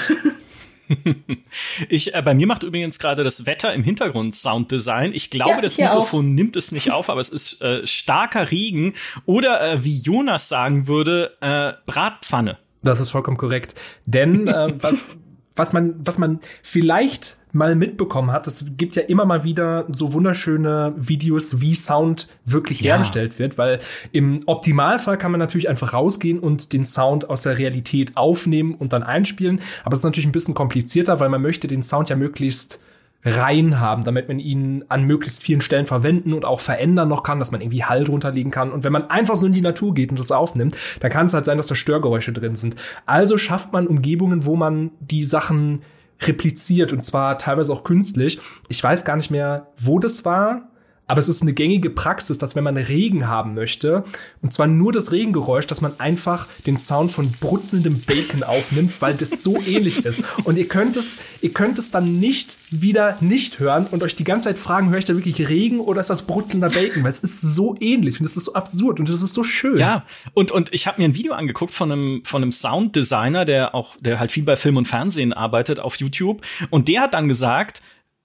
ich, 1.89 2.13
äh, 2.13 2.21
bei 2.21 2.33
mir 2.33 2.47
macht 2.47 2.63
übrigens 2.63 2.99
gerade 2.99 3.23
das 3.23 3.45
Wetter 3.45 3.73
im 3.73 3.83
Hintergrund 3.83 4.35
Sounddesign. 4.35 5.13
Ich 5.13 5.29
glaube, 5.29 5.51
ja, 5.51 5.61
das 5.61 5.77
Mikrofon 5.77 6.25
auch. 6.25 6.35
nimmt 6.35 6.55
es 6.55 6.71
nicht 6.71 6.91
auf, 6.91 7.09
aber 7.09 7.21
es 7.21 7.29
ist 7.29 7.61
äh, 7.61 7.85
starker 7.85 8.51
Regen 8.51 8.93
oder 9.25 9.61
äh, 9.61 9.83
wie 9.83 9.97
Jonas 9.97 10.49
sagen 10.49 10.87
würde, 10.87 11.37
äh, 11.41 11.73
Bratpfanne. 11.85 12.57
Das 12.83 12.99
ist 12.99 13.11
vollkommen 13.11 13.37
korrekt. 13.37 13.75
Denn 14.05 14.47
äh, 14.47 14.73
was 14.81 15.17
was 15.55 15.73
man, 15.73 15.95
was 16.05 16.17
man 16.17 16.39
vielleicht 16.63 17.37
mal 17.51 17.75
mitbekommen 17.75 18.31
hat, 18.31 18.48
es 18.48 18.65
gibt 18.77 18.96
ja 18.96 19.03
immer 19.03 19.25
mal 19.25 19.43
wieder 19.43 19.86
so 19.91 20.13
wunderschöne 20.13 20.93
Videos, 20.98 21.62
wie 21.62 21.75
Sound 21.75 22.27
wirklich 22.46 22.81
ja. 22.81 22.93
hergestellt 22.93 23.39
wird, 23.39 23.58
weil 23.58 23.79
im 24.12 24.41
Optimalfall 24.46 25.17
kann 25.17 25.31
man 25.31 25.39
natürlich 25.39 25.70
einfach 25.70 25.93
rausgehen 25.93 26.39
und 26.39 26.74
den 26.74 26.86
Sound 26.86 27.29
aus 27.29 27.41
der 27.41 27.58
Realität 27.58 28.15
aufnehmen 28.15 28.75
und 28.75 28.93
dann 28.93 29.03
einspielen. 29.03 29.62
Aber 29.84 29.93
es 29.93 30.00
ist 30.00 30.05
natürlich 30.05 30.27
ein 30.27 30.31
bisschen 30.31 30.53
komplizierter, 30.53 31.20
weil 31.20 31.29
man 31.29 31.41
möchte 31.41 31.67
den 31.67 31.84
Sound 31.84 32.10
ja 32.10 32.15
möglichst 32.15 32.79
rein 33.24 33.79
haben, 33.79 34.03
damit 34.03 34.27
man 34.27 34.39
ihn 34.39 34.84
an 34.89 35.03
möglichst 35.03 35.43
vielen 35.43 35.62
Stellen 35.62 35.86
verwenden 35.86 36.34
und 36.34 36.43
auch 36.43 36.60
verändern 36.60 37.08
noch 37.08 37.24
kann, 37.24 37.39
dass 37.39 37.51
man 37.51 37.62
irgendwie 37.62 37.84
Hall 37.84 38.03
drunter 38.03 38.31
legen 38.31 38.51
kann. 38.51 38.72
Und 38.72 38.84
wenn 38.84 38.91
man 38.91 39.10
einfach 39.10 39.36
so 39.36 39.46
in 39.46 39.53
die 39.53 39.62
Natur 39.62 39.93
geht 39.93 40.10
und 40.10 40.20
das 40.20 40.31
aufnimmt, 40.31 40.75
dann 41.00 41.12
kann 41.12 41.27
es 41.27 41.34
halt 41.34 41.46
sein, 41.46 41.58
dass 41.58 41.67
da 41.67 41.75
Störgeräusche 41.75 42.34
drin 42.34 42.55
sind. 42.55 42.75
Also 43.05 43.38
schafft 43.38 43.74
man 43.74 43.88
Umgebungen, 43.88 44.46
wo 44.46 44.55
man 44.55 44.91
die 45.00 45.24
Sachen 45.24 45.84
repliziert 46.21 46.93
und 46.93 47.05
zwar 47.05 47.37
teilweise 47.37 47.73
auch 47.73 47.83
künstlich. 47.83 48.39
Ich 48.67 48.83
weiß 48.83 49.05
gar 49.05 49.15
nicht 49.15 49.31
mehr, 49.31 49.71
wo 49.77 49.99
das 49.99 50.25
war, 50.25 50.70
Aber 51.11 51.19
es 51.19 51.27
ist 51.27 51.41
eine 51.41 51.51
gängige 51.51 51.89
Praxis, 51.89 52.37
dass 52.37 52.55
wenn 52.55 52.63
man 52.63 52.77
Regen 52.77 53.27
haben 53.27 53.53
möchte, 53.53 54.05
und 54.41 54.53
zwar 54.53 54.67
nur 54.67 54.93
das 54.93 55.11
Regengeräusch, 55.11 55.67
dass 55.67 55.81
man 55.81 55.99
einfach 55.99 56.47
den 56.65 56.77
Sound 56.77 57.11
von 57.11 57.29
brutzelndem 57.29 57.99
Bacon 57.99 58.43
aufnimmt, 58.43 59.01
weil 59.01 59.15
das 59.15 59.43
so 59.43 59.57
ähnlich 59.67 60.05
ist. 60.05 60.23
Und 60.45 60.57
ihr 60.57 60.69
könnt 60.69 60.95
es, 60.95 61.17
ihr 61.41 61.51
könnt 61.51 61.77
es 61.79 61.91
dann 61.91 62.21
nicht 62.21 62.57
wieder 62.69 63.17
nicht 63.19 63.59
hören 63.59 63.87
und 63.87 64.03
euch 64.03 64.15
die 64.15 64.23
ganze 64.23 64.47
Zeit 64.47 64.57
fragen, 64.57 64.89
höre 64.89 64.99
ich 64.99 65.05
da 65.05 65.13
wirklich 65.13 65.49
Regen 65.49 65.81
oder 65.81 65.99
ist 65.99 66.09
das 66.09 66.21
brutzelnder 66.21 66.69
Bacon? 66.69 67.03
Weil 67.03 67.09
es 67.09 67.19
ist 67.19 67.41
so 67.41 67.75
ähnlich 67.81 68.21
und 68.21 68.25
es 68.25 68.37
ist 68.37 68.45
so 68.45 68.53
absurd 68.53 69.01
und 69.01 69.09
es 69.09 69.21
ist 69.21 69.33
so 69.33 69.43
schön. 69.43 69.79
Ja, 69.79 70.05
und, 70.33 70.51
und 70.51 70.73
ich 70.73 70.87
habe 70.87 71.01
mir 71.01 71.09
ein 71.09 71.15
Video 71.15 71.33
angeguckt 71.33 71.73
von 71.73 71.91
einem, 71.91 72.23
von 72.23 72.41
einem 72.41 72.53
Sounddesigner, 72.53 73.43
der 73.43 73.75
auch, 73.75 73.97
der 73.99 74.17
halt 74.21 74.31
viel 74.31 74.43
bei 74.43 74.55
Film 74.55 74.77
und 74.77 74.87
Fernsehen 74.87 75.33
arbeitet 75.33 75.81
auf 75.81 75.97
YouTube. 75.97 76.41
Und 76.69 76.87
der 76.87 77.01
hat 77.01 77.15
dann 77.15 77.27
gesagt, 77.27 77.81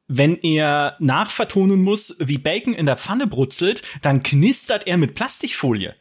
wenn 0.08 0.36
er 0.36 0.96
nachvertonen 1.00 1.82
muss, 1.82 2.16
wie 2.20 2.38
Bacon 2.38 2.74
in 2.74 2.86
der 2.86 2.96
Pfanne 2.96 3.26
brutzelt, 3.26 3.82
dann 4.02 4.22
knistert 4.22 4.86
er 4.86 4.96
mit 4.96 5.14
Plastikfolie. 5.14 5.94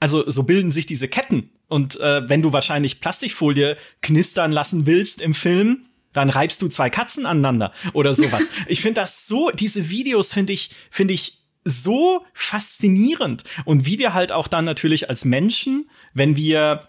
Also 0.00 0.28
so 0.28 0.42
bilden 0.42 0.70
sich 0.70 0.86
diese 0.86 1.08
Ketten. 1.08 1.50
Und 1.68 1.98
äh, 1.98 2.28
wenn 2.28 2.42
du 2.42 2.52
wahrscheinlich 2.52 3.00
Plastikfolie 3.00 3.76
knistern 4.02 4.52
lassen 4.52 4.86
willst 4.86 5.22
im 5.22 5.34
Film, 5.34 5.86
dann 6.12 6.28
reibst 6.30 6.60
du 6.62 6.68
zwei 6.68 6.90
Katzen 6.90 7.26
aneinander 7.26 7.72
oder 7.94 8.14
sowas. 8.14 8.50
ich 8.66 8.80
finde 8.80 9.00
das 9.00 9.26
so, 9.26 9.50
diese 9.50 9.88
Videos 9.88 10.32
finde 10.32 10.52
ich, 10.52 10.70
finde 10.90 11.14
ich 11.14 11.38
so 11.64 12.24
faszinierend. 12.34 13.44
Und 13.64 13.86
wie 13.86 13.98
wir 13.98 14.12
halt 14.12 14.30
auch 14.30 14.46
dann 14.46 14.66
natürlich 14.66 15.08
als 15.08 15.24
Menschen, 15.24 15.88
wenn 16.12 16.36
wir 16.36 16.88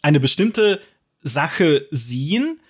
eine 0.00 0.18
bestimmte 0.18 0.80
Sache 1.22 1.86
sehen, 1.90 2.60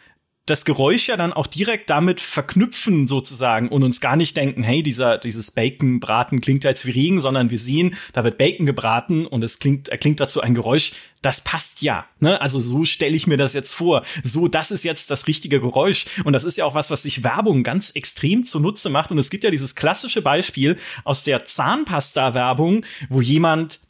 das 0.46 0.64
Geräusch 0.64 1.08
ja 1.08 1.16
dann 1.16 1.32
auch 1.32 1.48
direkt 1.48 1.90
damit 1.90 2.20
verknüpfen 2.20 3.08
sozusagen 3.08 3.68
und 3.68 3.82
uns 3.82 4.00
gar 4.00 4.14
nicht 4.14 4.36
denken, 4.36 4.62
hey, 4.62 4.82
dieser, 4.82 5.18
dieses 5.18 5.50
Bacon-Braten 5.50 6.40
klingt 6.40 6.62
jetzt 6.62 6.86
wie 6.86 6.92
Regen, 6.92 7.20
sondern 7.20 7.50
wir 7.50 7.58
sehen, 7.58 7.96
da 8.12 8.22
wird 8.22 8.38
Bacon 8.38 8.64
gebraten 8.64 9.26
und 9.26 9.42
es 9.42 9.58
klingt, 9.58 9.88
er 9.88 9.98
klingt 9.98 10.20
dazu 10.20 10.40
ein 10.40 10.54
Geräusch, 10.54 10.92
das 11.20 11.40
passt 11.40 11.82
ja. 11.82 12.06
Ne? 12.20 12.40
Also 12.40 12.60
so 12.60 12.84
stelle 12.84 13.16
ich 13.16 13.26
mir 13.26 13.36
das 13.36 13.54
jetzt 13.54 13.72
vor. 13.72 14.04
So, 14.22 14.46
das 14.46 14.70
ist 14.70 14.84
jetzt 14.84 15.10
das 15.10 15.26
richtige 15.26 15.60
Geräusch. 15.60 16.04
Und 16.22 16.32
das 16.32 16.44
ist 16.44 16.56
ja 16.56 16.64
auch 16.64 16.74
was, 16.74 16.92
was 16.92 17.02
sich 17.02 17.24
Werbung 17.24 17.64
ganz 17.64 17.90
extrem 17.90 18.46
zunutze 18.46 18.88
macht. 18.88 19.10
Und 19.10 19.18
es 19.18 19.30
gibt 19.30 19.42
ja 19.42 19.50
dieses 19.50 19.74
klassische 19.74 20.22
Beispiel 20.22 20.78
aus 21.02 21.24
der 21.24 21.44
Zahnpasta-Werbung, 21.44 22.84
wo 23.08 23.20
jemand 23.20 23.80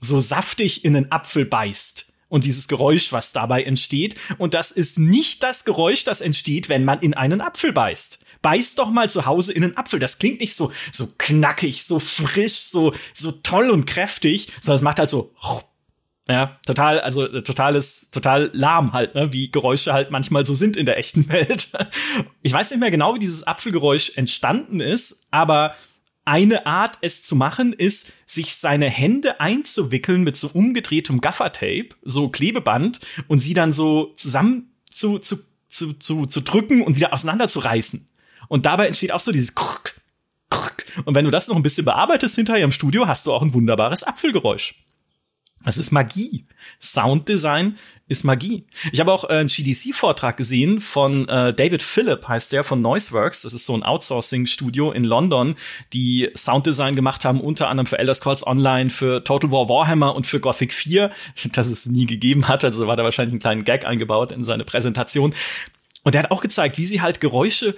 so 0.00 0.20
saftig 0.20 0.86
in 0.86 0.96
einen 0.96 1.12
Apfel 1.12 1.44
beißt 1.44 2.06
und 2.28 2.44
dieses 2.44 2.68
Geräusch, 2.68 3.12
was 3.12 3.32
dabei 3.32 3.62
entsteht. 3.62 4.16
Und 4.38 4.54
das 4.54 4.72
ist 4.72 4.98
nicht 4.98 5.42
das 5.42 5.64
Geräusch, 5.64 6.04
das 6.04 6.20
entsteht, 6.20 6.68
wenn 6.68 6.84
man 6.84 7.00
in 7.00 7.14
einen 7.14 7.40
Apfel 7.40 7.72
beißt. 7.72 8.18
Beißt 8.42 8.78
doch 8.78 8.90
mal 8.90 9.08
zu 9.08 9.26
Hause 9.26 9.52
in 9.52 9.64
einen 9.64 9.76
Apfel. 9.76 9.98
Das 9.98 10.18
klingt 10.18 10.40
nicht 10.40 10.54
so, 10.54 10.72
so 10.92 11.08
knackig, 11.18 11.84
so 11.84 11.98
frisch, 11.98 12.60
so, 12.60 12.94
so 13.14 13.32
toll 13.32 13.70
und 13.70 13.86
kräftig, 13.86 14.48
sondern 14.60 14.76
es 14.76 14.82
macht 14.82 14.98
halt 14.98 15.10
so, 15.10 15.34
ja, 16.28 16.58
total, 16.66 17.00
also 17.00 17.26
totales, 17.40 18.10
total 18.10 18.50
lahm 18.52 18.92
halt, 18.92 19.14
ne, 19.14 19.32
wie 19.32 19.50
Geräusche 19.50 19.92
halt 19.92 20.10
manchmal 20.10 20.44
so 20.44 20.54
sind 20.54 20.76
in 20.76 20.84
der 20.86 20.98
echten 20.98 21.28
Welt. 21.28 21.68
Ich 22.42 22.52
weiß 22.52 22.70
nicht 22.70 22.80
mehr 22.80 22.90
genau, 22.90 23.14
wie 23.14 23.20
dieses 23.20 23.46
Apfelgeräusch 23.46 24.12
entstanden 24.16 24.80
ist, 24.80 25.28
aber 25.30 25.76
eine 26.26 26.66
Art, 26.66 26.98
es 27.00 27.22
zu 27.22 27.36
machen, 27.36 27.72
ist, 27.72 28.12
sich 28.26 28.56
seine 28.56 28.90
Hände 28.90 29.40
einzuwickeln 29.40 30.22
mit 30.22 30.36
so 30.36 30.48
umgedrehtem 30.48 31.20
Gaffertape, 31.20 31.90
so 32.02 32.28
Klebeband, 32.28 33.00
und 33.28 33.40
sie 33.40 33.54
dann 33.54 33.72
so 33.72 34.12
zusammen 34.16 34.72
zu, 34.90 35.18
zu, 35.18 35.38
zu, 35.68 35.94
zu, 35.94 36.26
zu 36.26 36.40
drücken 36.40 36.82
und 36.82 36.96
wieder 36.96 37.12
auseinanderzureißen. 37.12 38.08
Und 38.48 38.66
dabei 38.66 38.86
entsteht 38.86 39.12
auch 39.12 39.20
so 39.20 39.32
dieses 39.32 39.54
Krrk, 39.54 40.00
Krrk. 40.50 40.84
Und 41.04 41.14
wenn 41.14 41.24
du 41.24 41.30
das 41.30 41.48
noch 41.48 41.56
ein 41.56 41.62
bisschen 41.62 41.84
bearbeitest 41.84 42.34
hinterher 42.34 42.64
im 42.64 42.72
Studio, 42.72 43.06
hast 43.06 43.26
du 43.26 43.32
auch 43.32 43.42
ein 43.42 43.54
wunderbares 43.54 44.02
Apfelgeräusch. 44.02 44.74
Das 45.66 45.78
ist 45.78 45.90
Magie. 45.90 46.44
Sounddesign 46.80 47.76
ist 48.06 48.22
Magie. 48.22 48.64
Ich 48.92 49.00
habe 49.00 49.12
auch 49.12 49.24
äh, 49.24 49.32
einen 49.32 49.48
GDC-Vortrag 49.48 50.36
gesehen 50.36 50.80
von 50.80 51.28
äh, 51.28 51.52
David 51.52 51.82
Phillip, 51.82 52.28
heißt 52.28 52.52
der, 52.52 52.62
von 52.62 52.80
Noiseworks. 52.80 53.42
Das 53.42 53.52
ist 53.52 53.66
so 53.66 53.74
ein 53.74 53.82
Outsourcing-Studio 53.82 54.92
in 54.92 55.02
London, 55.02 55.56
die 55.92 56.30
Sounddesign 56.36 56.94
gemacht 56.94 57.24
haben, 57.24 57.40
unter 57.40 57.68
anderem 57.68 57.86
für 57.86 57.98
Elder 57.98 58.14
Scrolls 58.14 58.46
Online, 58.46 58.90
für 58.90 59.24
Total 59.24 59.50
War 59.50 59.68
Warhammer 59.68 60.14
und 60.14 60.24
für 60.28 60.38
Gothic 60.38 60.72
4, 60.72 61.10
das 61.52 61.66
es 61.66 61.84
nie 61.86 62.06
gegeben 62.06 62.46
hat. 62.46 62.64
Also 62.64 62.86
war 62.86 62.94
da 62.94 63.02
wahrscheinlich 63.02 63.34
ein 63.34 63.40
kleinen 63.40 63.64
Gag 63.64 63.84
eingebaut 63.84 64.30
in 64.30 64.44
seine 64.44 64.64
Präsentation. 64.64 65.34
Und 66.04 66.14
der 66.14 66.22
hat 66.22 66.30
auch 66.30 66.42
gezeigt, 66.42 66.78
wie 66.78 66.84
sie 66.84 67.00
halt 67.00 67.20
Geräusche 67.20 67.74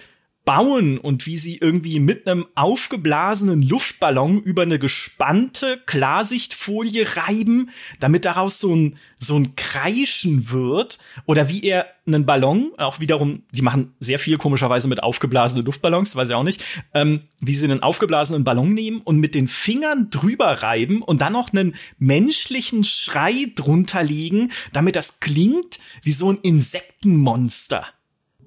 bauen 0.49 0.97
und 0.97 1.27
wie 1.27 1.37
sie 1.37 1.59
irgendwie 1.59 2.01
mit 2.01 2.27
einem 2.27 2.47
aufgeblasenen 2.55 3.61
Luftballon 3.61 4.41
über 4.41 4.63
eine 4.63 4.79
gespannte 4.79 5.79
Klarsichtfolie 5.85 7.07
reiben, 7.19 7.69
damit 8.01 8.25
daraus 8.25 8.59
so 8.59 8.75
ein, 8.75 8.97
so 9.19 9.37
ein 9.37 9.57
Kreischen 9.57 10.51
wird. 10.51 11.01
Oder 11.27 11.51
wie 11.51 11.65
er 11.65 11.89
einen 12.07 12.25
Ballon, 12.25 12.71
auch 12.79 12.99
wiederum, 12.99 13.43
die 13.51 13.61
machen 13.61 13.93
sehr 14.01 14.19
viel 14.19 14.39
komischerweise 14.39 14.89
mit 14.89 15.03
aufgeblasenen 15.03 15.67
Luftballons, 15.67 16.17
weiß 16.17 16.31
ich 16.31 16.35
auch 16.35 16.45
nicht, 16.45 16.65
ähm, 16.95 17.25
wie 17.41 17.53
sie 17.53 17.67
einen 17.67 17.83
aufgeblasenen 17.83 18.45
Ballon 18.45 18.73
nehmen 18.73 19.03
und 19.03 19.19
mit 19.19 19.35
den 19.35 19.49
Fingern 19.49 20.09
drüber 20.09 20.63
reiben 20.63 21.03
und 21.03 21.21
dann 21.21 21.35
noch 21.35 21.53
einen 21.53 21.75
menschlichen 21.99 22.85
Schrei 22.85 23.53
drunter 23.55 24.03
legen, 24.03 24.51
damit 24.73 24.97
das 24.97 25.21
klingt 25.21 25.79
wie 26.03 26.13
so 26.13 26.33
ein 26.33 26.39
Insektenmonster. 26.41 27.85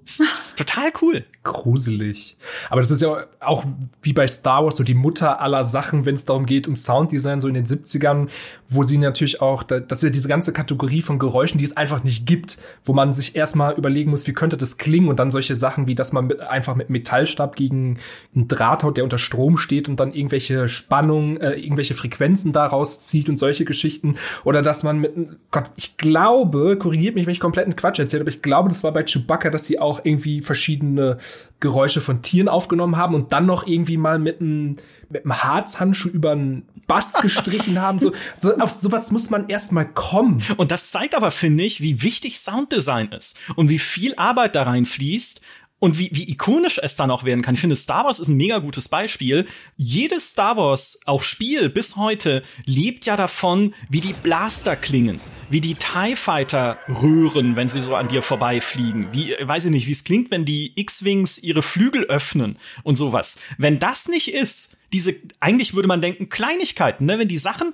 Das 0.03 0.19
ist 0.19 0.57
total 0.57 0.91
cool. 1.03 1.27
Gruselig. 1.43 2.37
Aber 2.69 2.81
das 2.81 2.91
ist 2.91 3.01
ja 3.01 3.25
auch 3.39 3.65
wie 4.03 4.13
bei 4.13 4.27
Star 4.27 4.63
Wars 4.63 4.75
so 4.75 4.83
die 4.83 4.93
Mutter 4.93 5.41
aller 5.41 5.63
Sachen, 5.63 6.05
wenn 6.05 6.13
es 6.13 6.23
darum 6.23 6.45
geht, 6.45 6.67
um 6.67 6.75
Sounddesign, 6.75 7.41
so 7.41 7.47
in 7.47 7.55
den 7.55 7.65
70ern, 7.65 8.27
wo 8.69 8.83
sie 8.83 8.99
natürlich 8.99 9.41
auch, 9.41 9.63
das 9.63 9.83
ist 9.89 10.03
ja 10.03 10.09
diese 10.11 10.27
ganze 10.27 10.53
Kategorie 10.53 11.01
von 11.01 11.17
Geräuschen, 11.17 11.57
die 11.57 11.63
es 11.63 11.75
einfach 11.75 12.03
nicht 12.03 12.27
gibt, 12.27 12.59
wo 12.85 12.93
man 12.93 13.11
sich 13.11 13.35
erstmal 13.35 13.73
überlegen 13.73 14.11
muss, 14.11 14.27
wie 14.27 14.33
könnte 14.33 14.55
das 14.55 14.77
klingen 14.77 15.09
und 15.09 15.19
dann 15.19 15.31
solche 15.31 15.55
Sachen 15.55 15.87
wie, 15.87 15.95
dass 15.95 16.13
man 16.13 16.27
mit, 16.27 16.41
einfach 16.41 16.75
mit 16.75 16.91
Metallstab 16.91 17.55
gegen 17.55 17.97
einen 18.35 18.47
Draht 18.47 18.83
haut, 18.83 18.97
der 18.97 19.03
unter 19.03 19.17
Strom 19.17 19.57
steht 19.57 19.89
und 19.89 19.99
dann 19.99 20.13
irgendwelche 20.13 20.67
Spannungen, 20.67 21.41
äh, 21.41 21.53
irgendwelche 21.53 21.95
Frequenzen 21.95 22.53
daraus 22.53 23.01
zieht 23.01 23.29
und 23.29 23.37
solche 23.37 23.65
Geschichten. 23.65 24.15
Oder 24.43 24.61
dass 24.61 24.83
man 24.83 24.99
mit, 24.99 25.13
Gott, 25.49 25.71
ich 25.75 25.97
glaube, 25.97 26.77
korrigiert 26.77 27.15
mich, 27.15 27.25
wenn 27.25 27.33
ich 27.33 27.39
kompletten 27.39 27.75
Quatsch 27.75 27.97
erzähle, 27.97 28.21
aber 28.21 28.29
ich 28.29 28.43
glaube, 28.43 28.69
das 28.69 28.83
war 28.83 28.93
bei 28.93 29.03
Chewbacca, 29.03 29.49
dass 29.49 29.65
sie 29.65 29.79
auch 29.79 30.01
irgendwie 30.03 30.41
verschiedene 30.41 31.17
Geräusche 31.59 32.01
von 32.01 32.21
Tieren 32.21 32.47
aufgenommen 32.47 32.97
haben 32.97 33.15
und 33.15 33.31
dann 33.31 33.45
noch 33.45 33.67
irgendwie 33.67 33.97
mal 33.97 34.19
mit 34.19 34.41
einem 34.41 34.77
mit 35.09 35.25
einem 35.25 35.43
Harzhandschuh 35.43 36.09
über 36.09 36.31
einen 36.31 36.63
Bass 36.87 37.13
gestrichen 37.21 37.79
haben. 37.81 37.99
So, 37.99 38.13
so, 38.37 38.57
auf 38.57 38.71
sowas 38.71 39.11
muss 39.11 39.29
man 39.29 39.49
erstmal 39.49 39.85
kommen. 39.85 40.41
Und 40.57 40.71
das 40.71 40.89
zeigt 40.89 41.15
aber, 41.15 41.31
finde 41.31 41.63
ich, 41.63 41.81
wie 41.81 42.01
wichtig 42.01 42.39
Sounddesign 42.39 43.11
ist 43.11 43.37
und 43.55 43.69
wie 43.69 43.79
viel 43.79 44.15
Arbeit 44.15 44.55
da 44.55 44.63
reinfließt 44.63 45.41
und 45.81 45.97
wie, 45.97 46.11
wie 46.13 46.29
ikonisch 46.29 46.79
es 46.81 46.95
dann 46.95 47.09
auch 47.09 47.23
werden 47.23 47.41
kann. 47.41 47.55
Ich 47.55 47.61
finde, 47.61 47.75
Star 47.75 48.05
Wars 48.05 48.19
ist 48.19 48.27
ein 48.27 48.37
mega 48.37 48.59
gutes 48.59 48.87
Beispiel. 48.87 49.47
Jedes 49.77 50.29
Star 50.29 50.55
Wars, 50.55 50.99
auch 51.05 51.23
Spiel 51.23 51.69
bis 51.69 51.95
heute, 51.95 52.43
lebt 52.65 53.07
ja 53.07 53.15
davon, 53.15 53.73
wie 53.89 53.99
die 53.99 54.13
Blaster 54.13 54.75
klingen, 54.75 55.19
wie 55.49 55.59
die 55.59 55.73
TIE 55.73 56.15
Fighter 56.15 56.77
rühren, 56.87 57.55
wenn 57.55 57.67
sie 57.67 57.81
so 57.81 57.95
an 57.95 58.07
dir 58.07 58.21
vorbeifliegen. 58.21 59.07
Wie, 59.11 59.35
weiß 59.41 59.65
ich 59.65 59.71
nicht, 59.71 59.87
wie 59.87 59.91
es 59.91 60.03
klingt, 60.03 60.29
wenn 60.29 60.45
die 60.45 60.71
X-Wings 60.75 61.39
ihre 61.39 61.63
Flügel 61.63 62.03
öffnen 62.03 62.59
und 62.83 62.95
sowas. 62.95 63.39
Wenn 63.57 63.79
das 63.79 64.07
nicht 64.07 64.31
ist, 64.31 64.77
diese, 64.93 65.15
eigentlich 65.39 65.73
würde 65.73 65.87
man 65.87 66.01
denken, 66.01 66.29
Kleinigkeiten, 66.29 67.05
ne? 67.05 67.17
Wenn 67.17 67.27
die 67.27 67.37
Sachen 67.37 67.73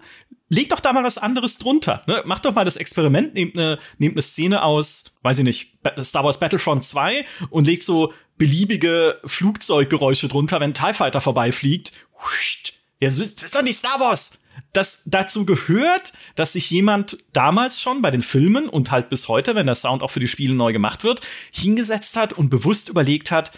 leg 0.50 0.70
doch 0.70 0.80
da 0.80 0.94
mal 0.94 1.04
was 1.04 1.18
anderes 1.18 1.58
drunter. 1.58 2.04
Ne? 2.08 2.22
Mach 2.26 2.40
doch 2.40 2.54
mal 2.54 2.66
das 2.66 2.78
Experiment, 2.78 3.34
nehmt 3.34 3.58
eine, 3.58 3.80
nehmt 3.98 4.16
eine 4.16 4.22
Szene 4.22 4.64
aus, 4.64 5.06
weiß 5.24 5.40
ich 5.40 5.44
nicht, 5.44 5.78
Star 6.04 6.24
Wars 6.24 6.40
Battlefront 6.40 6.84
2 6.84 7.26
und 7.50 7.68
legt 7.68 7.84
so 7.84 8.14
beliebige 8.38 9.20
Flugzeuggeräusche 9.26 10.28
drunter, 10.28 10.60
wenn 10.60 10.74
TIE 10.74 10.94
Fighter 10.94 11.22
vorbeifliegt. 11.22 11.92
Ja, 13.00 13.08
das 13.08 13.18
ist 13.18 13.56
doch 13.56 13.62
nicht 13.62 13.78
Star 13.78 14.00
Wars. 14.00 14.44
Das 14.74 15.04
dazu 15.06 15.46
gehört, 15.46 16.14
dass 16.36 16.54
sich 16.54 16.70
jemand 16.70 17.18
damals 17.34 17.82
schon 17.82 18.02
bei 18.02 18.12
den 18.12 18.22
Filmen 18.22 18.70
und 18.70 18.92
halt 18.92 19.10
bis 19.10 19.28
heute, 19.28 19.56
wenn 19.56 19.66
der 19.66 19.76
Sound 19.76 20.04
auch 20.04 20.12
für 20.12 20.20
die 20.20 20.28
Spiele 20.28 20.56
neu 20.56 20.74
gemacht 20.74 21.04
wird, 21.04 21.22
hingesetzt 21.52 22.16
hat 22.16 22.34
und 22.34 22.50
bewusst 22.50 22.90
überlegt 22.90 23.32
hat, 23.32 23.52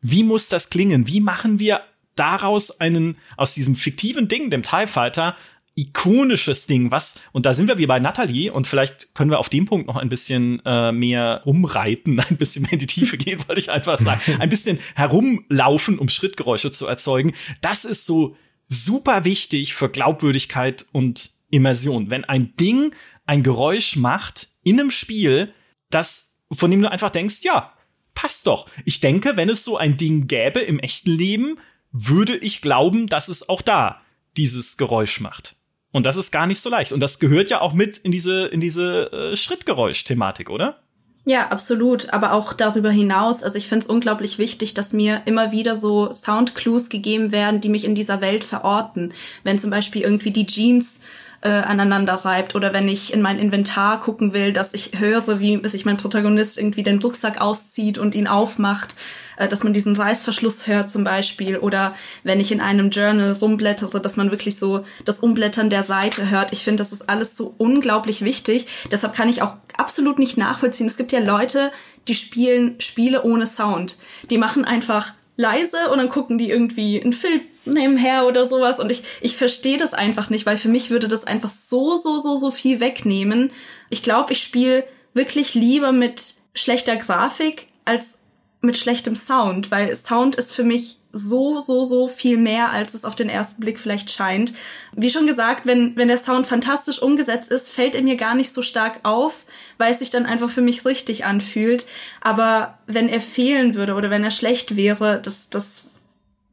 wie 0.00 0.22
muss 0.22 0.48
das 0.48 0.70
klingen? 0.70 1.06
Wie 1.08 1.20
machen 1.20 1.58
wir 1.58 1.82
daraus 2.14 2.80
einen, 2.80 3.18
aus 3.36 3.54
diesem 3.54 3.74
fiktiven 3.74 4.28
Ding, 4.28 4.50
dem 4.50 4.62
TIE 4.62 4.86
Fighter, 4.86 5.36
ikonisches 5.76 6.66
Ding, 6.66 6.90
was, 6.90 7.20
und 7.32 7.46
da 7.46 7.52
sind 7.52 7.68
wir 7.68 7.76
wie 7.76 7.86
bei 7.86 8.00
Natalie, 8.00 8.50
und 8.50 8.66
vielleicht 8.66 9.14
können 9.14 9.30
wir 9.30 9.38
auf 9.38 9.50
dem 9.50 9.66
Punkt 9.66 9.86
noch 9.86 9.96
ein 9.96 10.08
bisschen 10.08 10.62
äh, 10.64 10.90
mehr 10.90 11.42
rumreiten, 11.44 12.18
ein 12.28 12.36
bisschen 12.36 12.62
mehr 12.62 12.72
in 12.72 12.78
die 12.78 12.86
Tiefe 12.86 13.16
gehen, 13.18 13.46
wollte 13.46 13.60
ich 13.60 13.70
einfach 13.70 13.98
sagen, 13.98 14.20
ein 14.40 14.48
bisschen 14.48 14.78
herumlaufen, 14.94 15.98
um 15.98 16.08
Schrittgeräusche 16.08 16.70
zu 16.70 16.86
erzeugen. 16.86 17.34
Das 17.60 17.84
ist 17.84 18.06
so 18.06 18.36
super 18.66 19.24
wichtig 19.24 19.74
für 19.74 19.88
Glaubwürdigkeit 19.88 20.86
und 20.92 21.30
Immersion. 21.50 22.10
Wenn 22.10 22.24
ein 22.24 22.56
Ding 22.56 22.92
ein 23.26 23.42
Geräusch 23.42 23.96
macht 23.96 24.48
in 24.62 24.80
einem 24.80 24.90
Spiel, 24.90 25.52
das, 25.90 26.40
von 26.52 26.70
dem 26.70 26.82
du 26.82 26.90
einfach 26.90 27.10
denkst, 27.10 27.40
ja, 27.42 27.72
passt 28.14 28.46
doch. 28.46 28.66
Ich 28.84 29.00
denke, 29.00 29.36
wenn 29.36 29.50
es 29.50 29.62
so 29.62 29.76
ein 29.76 29.96
Ding 29.96 30.26
gäbe 30.26 30.60
im 30.60 30.78
echten 30.78 31.10
Leben, 31.10 31.58
würde 31.92 32.36
ich 32.36 32.62
glauben, 32.62 33.06
dass 33.06 33.28
es 33.28 33.48
auch 33.48 33.62
da 33.62 34.00
dieses 34.36 34.76
Geräusch 34.76 35.20
macht. 35.20 35.56
Und 35.96 36.04
das 36.04 36.18
ist 36.18 36.30
gar 36.30 36.46
nicht 36.46 36.60
so 36.60 36.68
leicht. 36.68 36.92
Und 36.92 37.00
das 37.00 37.20
gehört 37.20 37.48
ja 37.48 37.62
auch 37.62 37.72
mit 37.72 37.96
in 37.96 38.12
diese, 38.12 38.48
in 38.48 38.60
diese 38.60 39.10
äh, 39.12 39.34
Schrittgeräusch-Thematik, 39.34 40.50
oder? 40.50 40.76
Ja, 41.24 41.48
absolut. 41.48 42.12
Aber 42.12 42.34
auch 42.34 42.52
darüber 42.52 42.90
hinaus, 42.90 43.42
also 43.42 43.56
ich 43.56 43.66
finde 43.66 43.84
es 43.84 43.86
unglaublich 43.86 44.36
wichtig, 44.36 44.74
dass 44.74 44.92
mir 44.92 45.22
immer 45.24 45.52
wieder 45.52 45.74
so 45.74 46.12
Soundclues 46.12 46.90
gegeben 46.90 47.32
werden, 47.32 47.62
die 47.62 47.70
mich 47.70 47.86
in 47.86 47.94
dieser 47.94 48.20
Welt 48.20 48.44
verorten. 48.44 49.14
Wenn 49.42 49.58
zum 49.58 49.70
Beispiel 49.70 50.02
irgendwie 50.02 50.32
die 50.32 50.44
Jeans 50.44 51.00
äh, 51.40 51.48
aneinander 51.48 52.14
reibt 52.14 52.54
oder 52.54 52.72
wenn 52.72 52.88
ich 52.88 53.12
in 53.12 53.22
mein 53.22 53.38
Inventar 53.38 54.00
gucken 54.00 54.32
will, 54.32 54.52
dass 54.52 54.74
ich 54.74 54.98
höre, 54.98 55.40
wie 55.40 55.60
sich 55.68 55.84
mein 55.84 55.96
Protagonist 55.96 56.58
irgendwie 56.58 56.82
den 56.82 56.98
Rucksack 56.98 57.40
auszieht 57.40 57.98
und 57.98 58.14
ihn 58.14 58.26
aufmacht, 58.26 58.96
äh, 59.36 59.48
dass 59.48 59.62
man 59.62 59.72
diesen 59.72 59.96
Reißverschluss 59.96 60.66
hört 60.66 60.90
zum 60.90 61.04
Beispiel 61.04 61.58
oder 61.58 61.94
wenn 62.24 62.40
ich 62.40 62.52
in 62.52 62.60
einem 62.60 62.90
Journal 62.90 63.32
rumblättere, 63.32 64.00
dass 64.00 64.16
man 64.16 64.30
wirklich 64.30 64.58
so 64.58 64.84
das 65.04 65.20
Umblättern 65.20 65.70
der 65.70 65.82
Seite 65.82 66.30
hört. 66.30 66.52
Ich 66.52 66.64
finde, 66.64 66.80
das 66.82 66.92
ist 66.92 67.08
alles 67.08 67.36
so 67.36 67.54
unglaublich 67.58 68.22
wichtig. 68.22 68.66
Deshalb 68.90 69.14
kann 69.14 69.28
ich 69.28 69.42
auch 69.42 69.56
absolut 69.76 70.18
nicht 70.18 70.36
nachvollziehen. 70.38 70.86
Es 70.86 70.96
gibt 70.96 71.12
ja 71.12 71.20
Leute, 71.20 71.70
die 72.08 72.14
spielen 72.14 72.80
Spiele 72.80 73.22
ohne 73.22 73.46
Sound. 73.46 73.96
Die 74.30 74.38
machen 74.38 74.64
einfach 74.64 75.12
leise 75.36 75.90
und 75.92 75.98
dann 75.98 76.08
gucken 76.08 76.38
die 76.38 76.50
irgendwie 76.50 77.00
einen 77.00 77.12
Film 77.12 77.42
nebenher 77.66 78.26
oder 78.26 78.46
sowas 78.46 78.78
und 78.78 78.90
ich 78.90 79.02
ich 79.20 79.36
verstehe 79.36 79.78
das 79.78 79.94
einfach 79.94 80.30
nicht, 80.30 80.46
weil 80.46 80.56
für 80.56 80.68
mich 80.68 80.90
würde 80.90 81.08
das 81.08 81.24
einfach 81.24 81.50
so 81.50 81.96
so 81.96 82.18
so 82.18 82.36
so 82.36 82.50
viel 82.50 82.80
wegnehmen. 82.80 83.50
Ich 83.90 84.02
glaube, 84.02 84.32
ich 84.32 84.42
spiele 84.42 84.84
wirklich 85.14 85.54
lieber 85.54 85.92
mit 85.92 86.34
schlechter 86.54 86.96
Grafik 86.96 87.68
als 87.84 88.20
mit 88.62 88.76
schlechtem 88.76 89.16
Sound, 89.16 89.70
weil 89.70 89.94
Sound 89.94 90.36
ist 90.36 90.52
für 90.52 90.64
mich 90.64 90.98
so, 91.12 91.60
so, 91.60 91.84
so 91.84 92.08
viel 92.08 92.36
mehr, 92.36 92.70
als 92.70 92.94
es 92.94 93.04
auf 93.04 93.16
den 93.16 93.30
ersten 93.30 93.60
Blick 93.60 93.80
vielleicht 93.80 94.10
scheint. 94.10 94.52
Wie 94.92 95.08
schon 95.08 95.26
gesagt, 95.26 95.64
wenn, 95.64 95.96
wenn 95.96 96.08
der 96.08 96.18
Sound 96.18 96.46
fantastisch 96.46 97.00
umgesetzt 97.00 97.50
ist, 97.50 97.70
fällt 97.70 97.94
er 97.94 98.02
mir 98.02 98.16
gar 98.16 98.34
nicht 98.34 98.52
so 98.52 98.62
stark 98.62 99.00
auf, 99.02 99.46
weil 99.78 99.90
es 99.90 100.00
sich 100.00 100.10
dann 100.10 100.26
einfach 100.26 100.50
für 100.50 100.60
mich 100.60 100.84
richtig 100.84 101.24
anfühlt. 101.24 101.86
Aber 102.20 102.78
wenn 102.86 103.08
er 103.08 103.20
fehlen 103.20 103.74
würde 103.74 103.94
oder 103.94 104.10
wenn 104.10 104.24
er 104.24 104.30
schlecht 104.30 104.76
wäre, 104.76 105.20
das, 105.22 105.48
das 105.48 105.86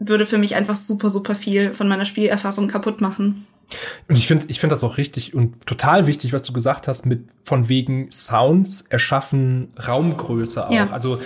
würde 0.07 0.25
für 0.25 0.37
mich 0.37 0.55
einfach 0.55 0.75
super, 0.75 1.09
super 1.09 1.35
viel 1.35 1.73
von 1.73 1.87
meiner 1.87 2.05
Spielerfahrung 2.05 2.67
kaputt 2.67 3.01
machen. 3.01 3.47
Und 4.07 4.15
ich 4.15 4.27
finde, 4.27 4.45
ich 4.49 4.59
finde 4.59 4.73
das 4.73 4.83
auch 4.83 4.97
richtig 4.97 5.33
und 5.33 5.65
total 5.65 6.05
wichtig, 6.07 6.33
was 6.33 6.43
du 6.43 6.53
gesagt 6.53 6.87
hast, 6.87 7.05
mit 7.05 7.27
von 7.43 7.69
wegen 7.69 8.11
Sounds 8.11 8.85
erschaffen 8.89 9.73
Raumgröße 9.87 10.67
auch. 10.67 10.71
Ja. 10.71 10.89
Also 10.91 11.19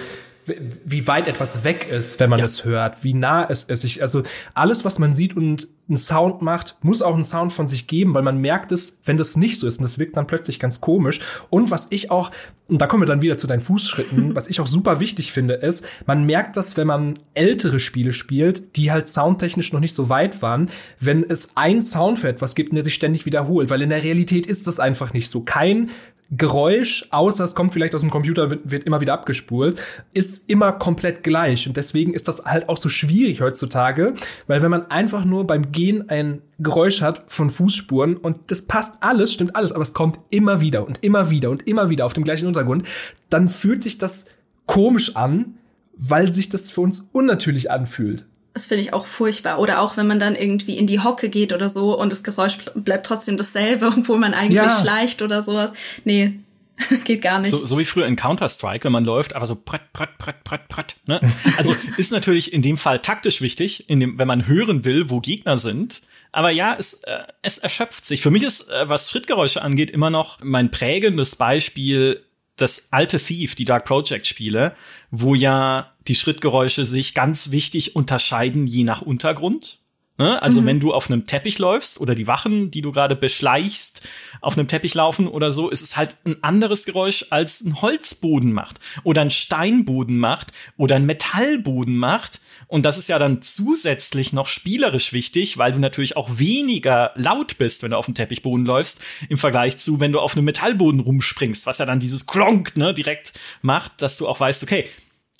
wie 0.85 1.07
weit 1.07 1.27
etwas 1.27 1.63
weg 1.63 1.87
ist, 1.89 2.19
wenn 2.19 2.29
man 2.29 2.39
ja. 2.39 2.45
es 2.45 2.65
hört, 2.65 3.03
wie 3.03 3.13
nah 3.13 3.47
es 3.49 3.63
ist. 3.65 3.83
Ich, 3.83 4.01
also 4.01 4.23
alles, 4.53 4.85
was 4.85 4.99
man 4.99 5.13
sieht 5.13 5.35
und 5.35 5.67
einen 5.87 5.97
Sound 5.97 6.41
macht, 6.41 6.77
muss 6.81 7.01
auch 7.01 7.13
einen 7.13 7.23
Sound 7.23 7.53
von 7.53 7.67
sich 7.67 7.87
geben, 7.87 8.13
weil 8.13 8.23
man 8.23 8.39
merkt 8.39 8.71
es, 8.71 8.99
wenn 9.05 9.17
das 9.17 9.37
nicht 9.37 9.57
so 9.57 9.67
ist. 9.67 9.77
Und 9.77 9.83
das 9.83 9.99
wirkt 9.99 10.17
dann 10.17 10.27
plötzlich 10.27 10.59
ganz 10.59 10.81
komisch. 10.81 11.21
Und 11.49 11.71
was 11.71 11.87
ich 11.91 12.11
auch, 12.11 12.31
und 12.67 12.81
da 12.81 12.87
kommen 12.87 13.03
wir 13.03 13.07
dann 13.07 13.21
wieder 13.21 13.37
zu 13.37 13.47
deinen 13.47 13.61
Fußschritten, 13.61 14.35
was 14.35 14.49
ich 14.49 14.59
auch 14.59 14.67
super 14.67 14.99
wichtig 14.99 15.31
finde, 15.31 15.55
ist, 15.55 15.85
man 16.05 16.25
merkt 16.25 16.57
das, 16.57 16.77
wenn 16.77 16.87
man 16.87 17.19
ältere 17.33 17.79
Spiele 17.79 18.13
spielt, 18.13 18.75
die 18.75 18.91
halt 18.91 19.07
soundtechnisch 19.07 19.71
noch 19.71 19.79
nicht 19.79 19.93
so 19.93 20.09
weit 20.09 20.41
waren, 20.41 20.69
wenn 20.99 21.23
es 21.23 21.55
einen 21.55 21.81
Sound 21.81 22.19
für 22.19 22.27
etwas 22.27 22.55
gibt, 22.55 22.73
der 22.75 22.83
sich 22.83 22.95
ständig 22.95 23.25
wiederholt. 23.25 23.69
Weil 23.69 23.81
in 23.81 23.89
der 23.89 24.03
Realität 24.03 24.45
ist 24.45 24.67
das 24.67 24.79
einfach 24.79 25.13
nicht 25.13 25.29
so. 25.29 25.41
Kein 25.41 25.89
Geräusch, 26.29 27.07
außer 27.11 27.45
es 27.45 27.55
kommt 27.55 27.71
vielleicht 27.71 27.95
aus 27.95 28.01
dem 28.01 28.09
Computer, 28.09 28.49
wird, 28.49 28.69
wird, 28.69 28.83
immer 28.83 28.99
wieder 28.99 29.13
abgespult, 29.13 29.81
ist 30.13 30.49
immer 30.49 30.73
komplett 30.73 31.23
gleich. 31.23 31.67
Und 31.67 31.77
deswegen 31.77 32.13
ist 32.13 32.27
das 32.27 32.43
halt 32.43 32.67
auch 32.67 32.75
so 32.75 32.89
schwierig 32.89 33.39
heutzutage, 33.39 34.13
weil 34.45 34.61
wenn 34.61 34.71
man 34.71 34.91
einfach 34.91 35.23
nur 35.23 35.47
beim 35.47 35.71
Gehen 35.71 36.09
ein 36.09 36.41
Geräusch 36.59 37.01
hat 37.01 37.23
von 37.27 37.49
Fußspuren 37.49 38.17
und 38.17 38.51
das 38.51 38.63
passt 38.63 38.95
alles, 38.99 39.31
stimmt 39.31 39.55
alles, 39.55 39.71
aber 39.71 39.83
es 39.83 39.93
kommt 39.93 40.19
immer 40.29 40.59
wieder 40.59 40.85
und 40.85 41.01
immer 41.01 41.29
wieder 41.29 41.49
und 41.49 41.65
immer 41.65 41.89
wieder 41.89 42.05
auf 42.05 42.13
dem 42.13 42.25
gleichen 42.25 42.47
Untergrund, 42.47 42.85
dann 43.29 43.47
fühlt 43.47 43.81
sich 43.81 43.97
das 43.97 44.25
komisch 44.65 45.15
an, 45.15 45.55
weil 45.95 46.33
sich 46.33 46.49
das 46.49 46.69
für 46.69 46.81
uns 46.81 47.07
unnatürlich 47.13 47.71
anfühlt. 47.71 48.25
Das 48.57 48.65
finde 48.65 48.81
ich 48.81 48.91
auch 48.91 49.05
furchtbar. 49.05 49.59
Oder 49.59 49.79
auch 49.81 49.97
wenn 49.97 50.07
man 50.07 50.19
dann 50.19 50.35
irgendwie 50.35 50.79
in 50.79 50.87
die 50.87 50.99
Hocke 50.99 51.29
geht 51.29 51.53
oder 51.53 51.69
so 51.69 51.95
und 51.95 52.11
das 52.11 52.23
Geräusch 52.23 52.57
bleibt 52.73 53.05
trotzdem 53.05 53.37
dasselbe, 53.37 53.85
obwohl 53.97 54.17
man 54.17 54.33
eigentlich 54.33 54.55
ja. 54.55 54.81
schleicht 54.81 55.21
oder 55.21 55.43
sowas. 55.43 55.73
Nee, 56.05 56.39
geht 57.03 57.21
gar 57.21 57.37
nicht. 57.37 57.51
So, 57.51 57.67
so 57.67 57.77
wie 57.77 57.85
früher 57.85 58.07
in 58.07 58.15
Counter-Strike, 58.15 58.83
wenn 58.83 58.91
man 58.91 59.05
läuft, 59.05 59.35
aber 59.35 59.45
so 59.45 59.53
pratt, 59.53 59.93
pratt, 59.93 60.17
pratt, 60.17 60.43
pratt, 60.43 60.67
pratt. 60.69 60.95
Ne? 61.05 61.21
Also 61.55 61.75
ist 61.97 62.11
natürlich 62.11 62.51
in 62.51 62.63
dem 62.63 62.77
Fall 62.77 62.97
taktisch 62.99 63.41
wichtig, 63.41 63.87
in 63.91 63.99
dem, 63.99 64.17
wenn 64.17 64.27
man 64.27 64.47
hören 64.47 64.85
will, 64.85 65.11
wo 65.11 65.19
Gegner 65.19 65.59
sind. 65.59 66.01
Aber 66.31 66.49
ja, 66.49 66.75
es, 66.79 67.03
äh, 67.03 67.19
es 67.43 67.59
erschöpft 67.59 68.07
sich. 68.07 68.23
Für 68.23 68.31
mich 68.31 68.41
ist, 68.41 68.71
äh, 68.71 68.89
was 68.89 69.11
Schrittgeräusche 69.11 69.61
angeht, 69.61 69.91
immer 69.91 70.09
noch 70.09 70.39
mein 70.41 70.71
prägendes 70.71 71.35
Beispiel 71.35 72.23
das 72.57 72.89
alte 72.91 73.17
Thief, 73.17 73.55
die 73.55 73.63
Dark 73.63 73.85
Project 73.85 74.27
Spiele, 74.27 74.75
wo 75.11 75.35
ja 75.35 75.93
die 76.07 76.15
Schrittgeräusche 76.15 76.85
sich 76.85 77.13
ganz 77.13 77.51
wichtig 77.51 77.95
unterscheiden 77.95 78.67
je 78.67 78.83
nach 78.83 79.01
Untergrund. 79.01 79.79
Ne? 80.17 80.41
Also 80.41 80.61
mhm. 80.61 80.65
wenn 80.65 80.79
du 80.79 80.93
auf 80.93 81.09
einem 81.09 81.27
Teppich 81.27 81.59
läufst 81.59 82.01
oder 82.01 82.15
die 82.15 82.27
Wachen, 82.27 82.71
die 82.71 82.81
du 82.81 82.91
gerade 82.91 83.15
beschleichst, 83.15 84.07
auf 84.41 84.57
einem 84.57 84.67
Teppich 84.67 84.95
laufen 84.95 85.27
oder 85.27 85.51
so, 85.51 85.69
ist 85.69 85.81
es 85.81 85.95
halt 85.95 86.17
ein 86.25 86.43
anderes 86.43 86.85
Geräusch 86.85 87.25
als 87.29 87.61
ein 87.61 87.81
Holzboden 87.81 88.51
macht 88.51 88.79
oder 89.03 89.21
ein 89.21 89.29
Steinboden 89.29 90.17
macht 90.17 90.51
oder 90.75 90.95
ein 90.95 91.05
Metallboden 91.05 91.95
macht. 91.97 92.41
Und 92.67 92.85
das 92.85 92.97
ist 92.97 93.09
ja 93.09 93.19
dann 93.19 93.41
zusätzlich 93.41 94.33
noch 94.33 94.47
spielerisch 94.47 95.13
wichtig, 95.13 95.57
weil 95.57 95.71
du 95.71 95.79
natürlich 95.79 96.17
auch 96.17 96.39
weniger 96.39 97.11
laut 97.15 97.57
bist, 97.57 97.83
wenn 97.83 97.91
du 97.91 97.97
auf 97.97 98.05
dem 98.05 98.15
Teppichboden 98.15 98.65
läufst, 98.65 99.01
im 99.29 99.37
Vergleich 99.37 99.77
zu, 99.77 99.99
wenn 99.99 100.11
du 100.11 100.19
auf 100.19 100.35
einem 100.35 100.45
Metallboden 100.45 100.99
rumspringst, 100.99 101.67
was 101.67 101.77
ja 101.77 101.85
dann 101.85 101.99
dieses 101.99 102.25
Klonk 102.25 102.75
ne, 102.75 102.93
direkt 102.93 103.33
macht, 103.61 104.01
dass 104.01 104.17
du 104.17 104.27
auch 104.27 104.39
weißt, 104.39 104.63
okay, 104.63 104.89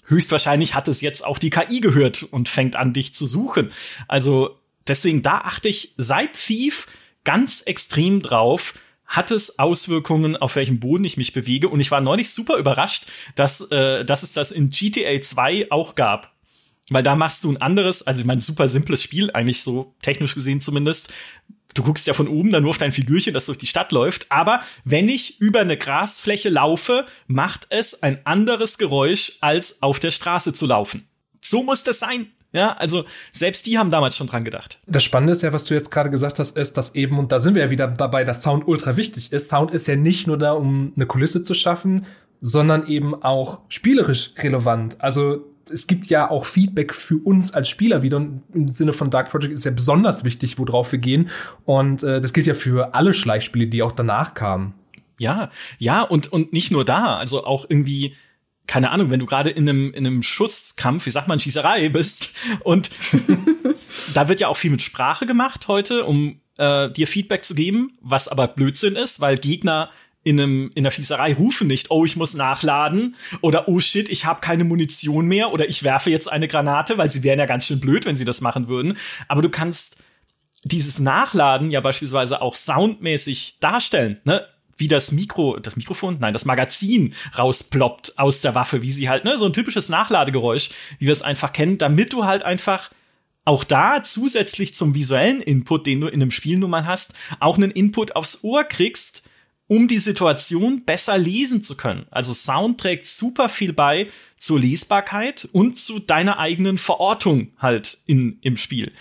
höchstwahrscheinlich 0.07 0.73
hat 0.73 0.87
es 0.87 1.01
jetzt 1.01 1.25
auch 1.25 1.37
die 1.37 1.49
KI 1.49 1.81
gehört 1.81 2.23
und 2.23 2.49
fängt 2.49 2.75
an, 2.75 2.93
dich 2.93 3.13
zu 3.13 3.25
suchen. 3.25 3.71
Also 4.07 4.56
deswegen, 4.87 5.21
da 5.21 5.39
achte 5.39 5.69
ich 5.69 5.93
seit 5.97 6.33
Thief 6.33 6.87
ganz 7.23 7.61
extrem 7.61 8.21
drauf, 8.21 8.73
hat 9.07 9.31
es 9.31 9.57
Auswirkungen, 9.57 10.35
auf 10.35 10.55
welchem 10.55 10.79
Boden 10.79 11.05
ich 11.05 11.17
mich 11.17 11.33
bewege. 11.33 11.69
Und 11.69 11.79
ich 11.79 11.91
war 11.91 12.01
neulich 12.01 12.29
super 12.29 12.57
überrascht, 12.57 13.05
dass, 13.35 13.61
äh, 13.71 14.03
dass 14.03 14.23
es 14.23 14.33
das 14.33 14.51
in 14.51 14.69
GTA 14.69 15.21
2 15.21 15.71
auch 15.71 15.95
gab. 15.95 16.33
Weil 16.89 17.03
da 17.03 17.15
machst 17.15 17.43
du 17.43 17.51
ein 17.51 17.61
anderes, 17.61 18.05
also 18.05 18.21
ich 18.21 18.25
meine, 18.25 18.41
super 18.41 18.67
simples 18.67 19.03
Spiel, 19.03 19.31
eigentlich 19.31 19.61
so 19.61 19.95
technisch 20.01 20.33
gesehen 20.33 20.61
zumindest. 20.61 21.11
Du 21.73 21.83
guckst 21.83 22.07
ja 22.07 22.13
von 22.13 22.27
oben 22.27 22.51
dann 22.51 22.63
nur 22.63 22.71
auf 22.71 22.77
dein 22.77 22.91
Figürchen, 22.91 23.33
das 23.33 23.45
durch 23.45 23.57
die 23.57 23.67
Stadt 23.67 23.91
läuft. 23.91 24.31
Aber 24.31 24.61
wenn 24.83 25.09
ich 25.09 25.39
über 25.39 25.61
eine 25.61 25.77
Grasfläche 25.77 26.49
laufe, 26.49 27.05
macht 27.27 27.67
es 27.69 28.03
ein 28.03 28.25
anderes 28.25 28.77
Geräusch, 28.77 29.33
als 29.41 29.81
auf 29.81 29.99
der 29.99 30.11
Straße 30.11 30.53
zu 30.53 30.65
laufen. 30.65 31.07
So 31.41 31.63
muss 31.63 31.83
das 31.83 31.99
sein. 31.99 32.31
Ja, 32.53 32.73
also 32.73 33.05
selbst 33.31 33.65
die 33.65 33.77
haben 33.77 33.89
damals 33.89 34.15
schon 34.15 34.27
dran 34.27 34.45
gedacht. 34.45 34.79
Das 34.87 35.03
Spannende 35.03 35.33
ist 35.33 35.43
ja, 35.43 35.51
was 35.53 35.65
du 35.65 35.73
jetzt 35.73 35.91
gerade 35.91 36.09
gesagt 36.09 36.39
hast, 36.39 36.57
ist, 36.57 36.77
dass 36.77 36.95
eben, 36.95 37.19
und 37.19 37.31
da 37.31 37.39
sind 37.39 37.55
wir 37.55 37.63
ja 37.63 37.69
wieder 37.69 37.87
dabei, 37.87 38.23
dass 38.23 38.41
Sound 38.41 38.67
ultra 38.67 38.95
wichtig 38.95 39.33
ist. 39.33 39.49
Sound 39.49 39.71
ist 39.71 39.87
ja 39.87 39.95
nicht 39.95 40.27
nur 40.27 40.37
da, 40.37 40.53
um 40.53 40.93
eine 40.95 41.05
Kulisse 41.05 41.43
zu 41.43 41.53
schaffen, 41.53 42.05
sondern 42.39 42.87
eben 42.87 43.21
auch 43.21 43.59
spielerisch 43.67 44.33
relevant. 44.37 44.95
Also 44.99 45.45
es 45.69 45.87
gibt 45.87 46.05
ja 46.07 46.29
auch 46.29 46.45
Feedback 46.45 46.93
für 46.93 47.17
uns 47.17 47.53
als 47.53 47.69
Spieler 47.69 48.01
wieder. 48.01 48.17
Und 48.17 48.43
im 48.53 48.67
Sinne 48.67 48.93
von 48.93 49.09
Dark 49.09 49.29
Project 49.29 49.53
ist 49.53 49.65
ja 49.65 49.71
besonders 49.71 50.23
wichtig, 50.23 50.57
worauf 50.57 50.91
wir 50.91 50.99
gehen. 50.99 51.29
Und 51.65 52.03
äh, 52.03 52.19
das 52.19 52.33
gilt 52.33 52.47
ja 52.47 52.53
für 52.53 52.93
alle 52.95 53.13
Schleichspiele, 53.13 53.67
die 53.67 53.83
auch 53.83 53.91
danach 53.91 54.33
kamen. 54.33 54.73
Ja, 55.19 55.49
ja, 55.79 56.03
und, 56.03 56.31
und 56.31 56.53
nicht 56.53 56.71
nur 56.71 56.85
da. 56.85 57.17
Also 57.17 57.45
auch 57.45 57.65
irgendwie 57.67 58.15
keine 58.67 58.91
Ahnung, 58.91 59.09
wenn 59.09 59.19
du 59.19 59.25
gerade 59.25 59.49
in 59.49 59.67
einem, 59.67 59.93
in 59.93 60.05
einem 60.05 60.21
Schusskampf, 60.21 61.05
wie 61.05 61.09
sagt 61.09 61.27
man, 61.27 61.39
Schießerei 61.39 61.89
bist 61.89 62.31
und 62.63 62.89
da 64.13 64.27
wird 64.27 64.39
ja 64.39 64.49
auch 64.49 64.57
viel 64.57 64.71
mit 64.71 64.81
Sprache 64.81 65.25
gemacht 65.25 65.67
heute, 65.67 66.03
um 66.03 66.41
äh, 66.57 66.91
dir 66.91 67.07
Feedback 67.07 67.43
zu 67.43 67.55
geben, 67.55 67.97
was 68.01 68.27
aber 68.27 68.47
Blödsinn 68.47 68.95
ist, 68.95 69.19
weil 69.21 69.37
Gegner 69.37 69.89
in, 70.23 70.39
einem, 70.39 70.71
in 70.75 70.83
der 70.83 70.91
Schießerei 70.91 71.35
rufen 71.35 71.67
nicht, 71.67 71.89
oh, 71.89 72.03
ich 72.03 72.17
muss 72.17 72.33
nachladen 72.33 73.15
oder 73.41 73.69
oh 73.69 73.79
shit, 73.79 74.09
ich 74.09 74.25
habe 74.25 74.41
keine 74.41 74.65
Munition 74.65 75.25
mehr 75.25 75.53
oder 75.53 75.69
ich 75.69 75.83
werfe 75.83 76.09
jetzt 76.09 76.29
eine 76.29 76.49
Granate, 76.49 76.97
weil 76.97 77.09
sie 77.09 77.23
wären 77.23 77.39
ja 77.39 77.45
ganz 77.45 77.65
schön 77.65 77.79
blöd, 77.79 78.05
wenn 78.05 78.17
sie 78.17 78.25
das 78.25 78.41
machen 78.41 78.67
würden. 78.67 78.97
Aber 79.29 79.41
du 79.41 79.49
kannst 79.49 80.03
dieses 80.65 80.99
Nachladen 80.99 81.69
ja 81.69 81.79
beispielsweise 81.79 82.41
auch 82.41 82.55
soundmäßig 82.55 83.57
darstellen. 83.61 84.19
Ne? 84.25 84.45
Wie 84.77 84.87
das 84.87 85.11
Mikro, 85.11 85.57
das 85.59 85.75
Mikrofon, 85.75 86.17
nein, 86.19 86.33
das 86.33 86.45
Magazin 86.45 87.13
rausploppt 87.37 88.17
aus 88.17 88.41
der 88.41 88.55
Waffe, 88.55 88.81
wie 88.81 88.91
sie 88.91 89.09
halt, 89.09 89.25
ne, 89.25 89.37
so 89.37 89.45
ein 89.45 89.53
typisches 89.53 89.89
Nachladegeräusch, 89.89 90.69
wie 90.99 91.07
wir 91.07 91.11
es 91.11 91.21
einfach 91.21 91.51
kennen, 91.51 91.77
damit 91.77 92.13
du 92.13 92.25
halt 92.25 92.43
einfach 92.43 92.91
auch 93.45 93.63
da 93.63 94.03
zusätzlich 94.03 94.75
zum 94.75 94.93
visuellen 94.93 95.41
Input, 95.41 95.87
den 95.87 96.01
du 96.01 96.07
in 96.07 96.21
einem 96.21 96.31
Spiel 96.31 96.57
nun 96.57 96.69
mal 96.69 96.85
hast, 96.85 97.13
auch 97.39 97.57
einen 97.57 97.71
Input 97.71 98.15
aufs 98.15 98.43
Ohr 98.43 98.65
kriegst, 98.65 99.27
um 99.67 99.87
die 99.87 99.99
Situation 99.99 100.83
besser 100.85 101.17
lesen 101.17 101.63
zu 101.63 101.77
können. 101.77 102.07
Also 102.09 102.33
Sound 102.33 102.79
trägt 102.79 103.05
super 103.05 103.49
viel 103.49 103.73
bei 103.73 104.09
zur 104.37 104.59
Lesbarkeit 104.59 105.47
und 105.51 105.77
zu 105.77 105.99
deiner 105.99 106.39
eigenen 106.39 106.77
Verortung 106.77 107.51
halt 107.57 107.97
in, 108.05 108.39
im 108.41 108.57
Spiel. 108.57 108.91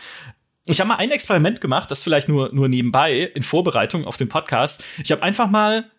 Ich 0.66 0.80
habe 0.80 0.88
mal 0.88 0.96
ein 0.96 1.10
Experiment 1.10 1.60
gemacht, 1.60 1.90
das 1.90 2.02
vielleicht 2.02 2.28
nur, 2.28 2.52
nur 2.52 2.68
nebenbei 2.68 3.30
in 3.34 3.42
Vorbereitung 3.42 4.04
auf 4.04 4.16
den 4.16 4.28
Podcast. 4.28 4.82
Ich 5.02 5.12
habe 5.12 5.22
einfach 5.22 5.48
mal 5.48 5.90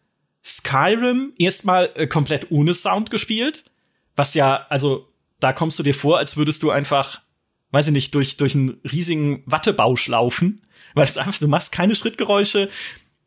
Skyrim 0.44 1.34
erstmal 1.38 1.90
äh, 1.96 2.08
komplett 2.08 2.52
ohne 2.52 2.74
Sound 2.74 3.10
gespielt, 3.10 3.64
was 4.16 4.34
ja, 4.34 4.66
also 4.70 5.08
da 5.40 5.54
kommst 5.54 5.80
du 5.80 5.84
dir 5.84 5.94
vor, 5.94 6.18
als 6.18 6.36
würdest 6.38 6.64
du 6.64 6.72
einfach, 6.72 7.22
weiß 7.72 7.88
ich 7.88 7.94
nicht, 7.94 8.14
durch, 8.16 8.38
durch 8.38 8.56
einen 8.56 8.80
riesigen 8.92 9.44
Wattebausch 9.46 10.08
laufen, 10.08 10.62
weil 10.96 11.06
es 11.06 11.18
einfach, 11.18 11.40
du 11.40 11.48
machst 11.48 11.72
keine 11.72 11.96
Schrittgeräusche, 11.96 12.70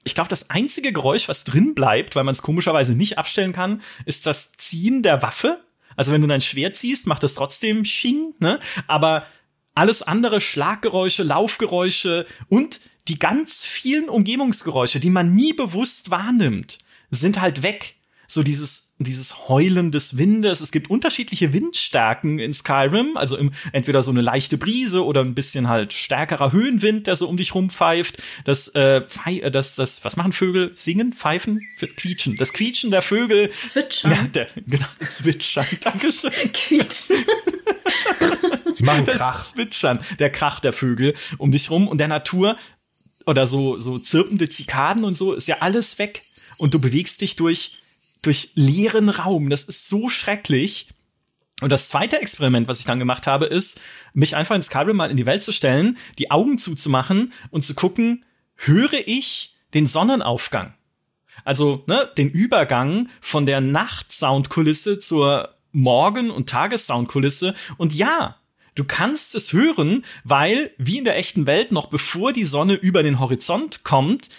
ich 0.04 0.14
glaube, 0.14 0.30
das 0.30 0.50
einzige 0.50 0.92
Geräusch, 0.92 1.28
was 1.28 1.44
drin 1.44 1.74
bleibt, 1.74 2.16
weil 2.16 2.24
man 2.24 2.32
es 2.32 2.42
komischerweise 2.42 2.94
nicht 2.94 3.18
abstellen 3.18 3.52
kann, 3.52 3.82
ist 4.06 4.26
das 4.26 4.52
Ziehen 4.52 5.02
der 5.02 5.22
Waffe. 5.22 5.62
Also 5.94 6.12
wenn 6.12 6.22
du 6.22 6.26
dein 6.26 6.40
Schwert 6.40 6.76
ziehst, 6.76 7.06
macht 7.06 7.22
es 7.22 7.34
trotzdem 7.34 7.84
Sching, 7.84 8.34
ne? 8.38 8.60
Aber 8.86 9.26
alles 9.80 10.02
andere, 10.02 10.42
Schlaggeräusche, 10.42 11.22
Laufgeräusche 11.22 12.26
und 12.50 12.82
die 13.08 13.18
ganz 13.18 13.64
vielen 13.64 14.10
Umgebungsgeräusche, 14.10 15.00
die 15.00 15.08
man 15.08 15.34
nie 15.34 15.54
bewusst 15.54 16.10
wahrnimmt, 16.10 16.80
sind 17.10 17.40
halt 17.40 17.62
weg 17.62 17.94
so 18.28 18.42
dieses, 18.42 18.94
dieses 18.98 19.48
Heulen 19.48 19.90
des 19.90 20.18
Windes. 20.18 20.60
Es 20.60 20.70
gibt 20.70 20.90
unterschiedliche 20.90 21.54
Windstärken 21.54 22.38
in 22.38 22.52
Skyrim, 22.52 23.16
also 23.16 23.38
im, 23.38 23.52
entweder 23.72 24.02
so 24.02 24.10
eine 24.10 24.20
leichte 24.20 24.58
Brise 24.58 25.04
oder 25.04 25.22
ein 25.22 25.34
bisschen 25.34 25.68
halt 25.68 25.94
stärkerer 25.94 26.52
Höhenwind, 26.52 27.06
der 27.06 27.16
so 27.16 27.26
um 27.26 27.38
dich 27.38 27.54
rumpfeift. 27.54 28.22
Das, 28.44 28.68
äh, 28.68 29.02
äh 29.24 29.50
das, 29.50 29.76
das, 29.76 30.04
was 30.04 30.16
machen 30.16 30.32
Vögel? 30.32 30.72
Singen? 30.74 31.14
Pfeifen? 31.14 31.66
Quietschen. 31.96 32.36
Das 32.36 32.52
Quietschen 32.52 32.90
der 32.90 33.02
Vögel. 33.02 33.50
Zwitschern. 33.50 34.10
Ja, 34.20 34.22
der, 34.24 34.48
genau, 34.66 34.86
Zwitschern. 35.08 35.66
Dankeschön. 35.80 36.30
Quietschen. 36.52 37.24
Sie 38.74 38.84
machen 38.84 39.04
das 39.04 39.18
Krach. 39.18 39.44
Zwitschern, 39.44 40.04
der 40.18 40.30
Krach 40.30 40.60
der 40.60 40.72
Vögel 40.72 41.14
um 41.38 41.52
dich 41.52 41.70
rum 41.70 41.88
und 41.88 41.98
der 41.98 42.08
Natur 42.08 42.56
oder 43.26 43.46
so, 43.46 43.76
so 43.78 43.98
zirpende 43.98 44.48
Zikaden 44.48 45.04
und 45.04 45.16
so 45.16 45.32
ist 45.32 45.46
ja 45.48 45.58
alles 45.60 45.98
weg. 45.98 46.22
Und 46.58 46.74
du 46.74 46.80
bewegst 46.80 47.20
dich 47.20 47.36
durch 47.36 47.80
durch 48.22 48.50
leeren 48.54 49.08
Raum. 49.08 49.50
Das 49.50 49.64
ist 49.64 49.88
so 49.88 50.08
schrecklich. 50.08 50.88
Und 51.60 51.70
das 51.70 51.88
zweite 51.88 52.20
Experiment, 52.20 52.68
was 52.68 52.80
ich 52.80 52.86
dann 52.86 52.98
gemacht 52.98 53.26
habe, 53.26 53.46
ist, 53.46 53.80
mich 54.14 54.34
einfach 54.34 54.54
in 54.54 54.62
Skyrim 54.62 54.96
mal 54.96 55.10
in 55.10 55.16
die 55.16 55.26
Welt 55.26 55.42
zu 55.42 55.52
stellen, 55.52 55.98
die 56.18 56.30
Augen 56.30 56.58
zuzumachen 56.58 57.32
und 57.50 57.64
zu 57.64 57.74
gucken, 57.74 58.24
höre 58.56 59.06
ich 59.06 59.56
den 59.74 59.86
Sonnenaufgang? 59.86 60.74
Also, 61.44 61.84
ne, 61.86 62.10
den 62.16 62.30
Übergang 62.30 63.08
von 63.20 63.46
der 63.46 63.60
Nachtsoundkulisse 63.60 64.98
zur 64.98 65.54
Morgen- 65.72 66.30
und 66.30 66.48
Tagessoundkulisse. 66.48 67.54
Und 67.76 67.94
ja, 67.94 68.36
du 68.80 68.84
kannst 68.86 69.34
es 69.34 69.52
hören, 69.52 70.06
weil, 70.24 70.70
wie 70.78 70.96
in 70.96 71.04
der 71.04 71.18
echten 71.18 71.44
Welt, 71.44 71.70
noch 71.70 71.88
bevor 71.88 72.32
die 72.32 72.46
Sonne 72.46 72.74
über 72.74 73.02
den 73.02 73.20
Horizont 73.20 73.84
kommt, 73.84 74.30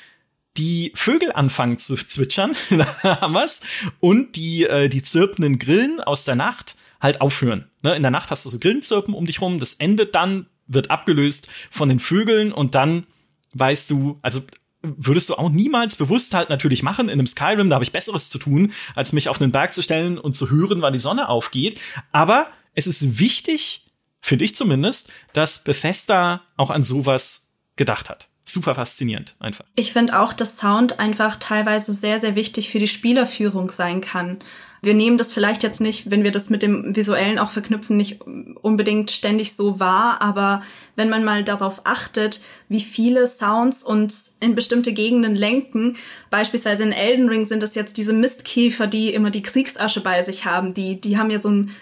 die 0.58 0.92
Vögel 0.96 1.32
anfangen 1.32 1.78
zu 1.78 1.96
zwitschern, 1.96 2.56
da 2.72 3.04
haben 3.04 3.34
wir's, 3.34 3.62
und 4.00 4.36
die, 4.36 4.64
äh, 4.64 4.90
die 4.90 5.04
zirpenden 5.04 5.60
Grillen 5.60 6.02
aus 6.02 6.26
der 6.26 6.36
Nacht 6.36 6.76
halt 7.00 7.22
aufhören. 7.22 7.70
Ne? 7.84 7.96
In 7.96 8.02
der 8.02 8.12
Nacht 8.12 8.32
hast 8.32 8.44
du 8.46 8.50
so 8.50 8.58
Grillenzirpen 8.58 9.14
um 9.14 9.28
dich 9.28 9.42
rum, 9.42 9.60
das 9.60 9.76
endet 9.76 10.16
dann, 10.16 10.48
wird 10.66 10.90
abgelöst 10.90 11.48
von 11.70 11.88
den 11.88 12.00
Vögeln 12.00 12.52
und 12.52 12.74
dann 12.74 13.06
weißt 13.54 13.92
du, 13.92 14.18
also 14.24 14.42
würdest 14.82 15.30
du 15.30 15.36
auch 15.36 15.50
niemals 15.50 15.96
bewusst 15.96 16.34
halt 16.34 16.50
natürlich 16.50 16.82
machen 16.82 17.10
in 17.10 17.14
einem 17.14 17.28
Skyrim, 17.28 17.70
da 17.70 17.76
habe 17.76 17.84
ich 17.84 17.92
besseres 17.92 18.30
zu 18.30 18.40
tun, 18.40 18.74
als 18.96 19.14
mich 19.14 19.30
auf 19.30 19.40
einen 19.40 19.52
Berg 19.52 19.74
zu 19.74 19.84
stellen 19.84 20.18
und 20.18 20.36
zu 20.36 20.50
hören, 20.50 20.82
wann 20.82 20.94
die 20.94 21.00
Sonne 21.00 21.30
aufgeht. 21.30 21.80
Aber 22.12 22.48
es 22.74 22.88
ist 22.88 23.20
wichtig, 23.20 23.86
finde 24.22 24.46
ich 24.46 24.56
zumindest, 24.56 25.12
dass 25.34 25.64
Bethesda 25.64 26.42
auch 26.58 26.70
an 26.70 26.84
sowas 26.84 27.54
gedacht 27.76 28.10
hat 28.10 28.30
super 28.52 28.76
faszinierend 28.76 29.36
einfach. 29.40 29.66
Ich 29.76 29.94
finde 29.94 30.20
auch, 30.20 30.34
dass 30.34 30.58
Sound 30.58 31.00
einfach 31.00 31.38
teilweise 31.38 31.94
sehr, 31.94 32.20
sehr 32.20 32.36
wichtig 32.36 32.70
für 32.70 32.80
die 32.80 32.88
Spielerführung 32.88 33.72
sein 33.72 34.02
kann. 34.02 34.40
Wir 34.84 34.96
nehmen 34.96 35.20
das 35.20 35.32
vielleicht 35.32 35.62
jetzt 35.62 35.80
nicht, 35.80 36.10
wenn 36.10 36.24
wir 36.24 36.32
das 36.32 36.50
mit 36.50 36.64
dem 36.64 36.96
Visuellen 36.96 37.38
auch 37.38 37.52
verknüpfen, 37.52 37.98
nicht 37.98 38.22
unbedingt 38.24 39.12
ständig 39.12 39.54
so 39.56 39.80
wahr, 39.80 40.22
aber 40.24 40.64
wenn 40.96 41.10
man 41.10 41.24
mal 41.24 41.44
darauf 41.44 41.82
achtet, 41.86 42.42
wie 42.68 42.80
viele 42.80 43.28
Sounds 43.28 43.84
uns 43.84 44.38
in 44.40 44.56
bestimmte 44.56 44.92
Gegenden 44.92 45.36
lenken, 45.36 45.98
beispielsweise 46.32 46.82
in 46.84 46.94
Elden 46.94 47.30
Ring 47.30 47.46
sind 47.46 47.62
es 47.62 47.76
jetzt 47.76 47.98
diese 47.98 48.14
Mistkiefer, 48.14 48.88
die 48.88 49.14
immer 49.14 49.30
die 49.30 49.44
Kriegsasche 49.44 50.02
bei 50.02 50.24
sich 50.24 50.46
haben, 50.46 50.74
die, 50.74 51.00
die 51.00 51.18
haben 51.20 51.30
ja 51.30 51.40
so 51.40 51.50
ein 51.50 51.76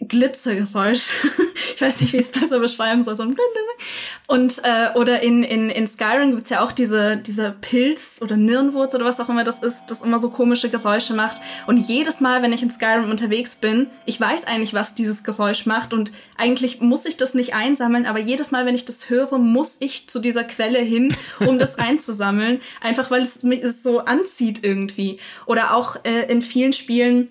Glitzergeräusch. 0.00 1.10
ich 1.74 1.82
weiß 1.82 2.00
nicht, 2.00 2.12
wie 2.12 2.18
ich 2.18 2.26
es 2.26 2.30
besser 2.30 2.60
beschreiben 2.60 3.02
soll. 3.02 3.16
So 3.16 3.24
ein 3.24 3.36
und 4.28 4.60
äh, 4.62 4.90
oder 4.94 5.22
in, 5.22 5.42
in, 5.42 5.70
in 5.70 5.86
Skyrim 5.86 6.34
gibt's 6.34 6.50
ja 6.50 6.62
auch 6.62 6.70
diese, 6.70 7.16
dieser 7.16 7.50
Pilz 7.50 8.20
oder 8.22 8.36
Nirnwurz 8.36 8.94
oder 8.94 9.04
was 9.04 9.18
auch 9.20 9.28
immer 9.28 9.42
das 9.42 9.60
ist, 9.62 9.86
das 9.86 10.02
immer 10.02 10.18
so 10.18 10.30
komische 10.30 10.68
Geräusche 10.68 11.14
macht. 11.14 11.40
Und 11.66 11.78
jedes 11.78 12.20
Mal, 12.20 12.42
wenn 12.42 12.52
ich 12.52 12.62
in 12.62 12.70
Skyrim 12.70 13.10
unterwegs 13.10 13.56
bin, 13.56 13.88
ich 14.06 14.20
weiß 14.20 14.44
eigentlich, 14.46 14.74
was 14.74 14.94
dieses 14.94 15.24
Geräusch 15.24 15.66
macht 15.66 15.92
und 15.92 16.12
eigentlich 16.36 16.80
muss 16.80 17.06
ich 17.06 17.16
das 17.16 17.34
nicht 17.34 17.54
einsammeln, 17.54 18.06
aber 18.06 18.18
jedes 18.18 18.50
Mal, 18.50 18.66
wenn 18.66 18.74
ich 18.74 18.84
das 18.84 19.08
höre, 19.08 19.38
muss 19.38 19.76
ich 19.80 20.08
zu 20.08 20.20
dieser 20.20 20.44
Quelle 20.44 20.80
hin, 20.80 21.14
um 21.40 21.58
das 21.58 21.78
einzusammeln, 21.78 22.60
einfach 22.80 23.10
weil 23.10 23.22
es 23.22 23.42
mich 23.42 23.64
so 23.82 24.00
anzieht 24.00 24.62
irgendwie. 24.62 25.18
Oder 25.46 25.74
auch 25.74 25.96
äh, 26.04 26.30
in 26.30 26.42
vielen 26.42 26.72
Spielen 26.72 27.28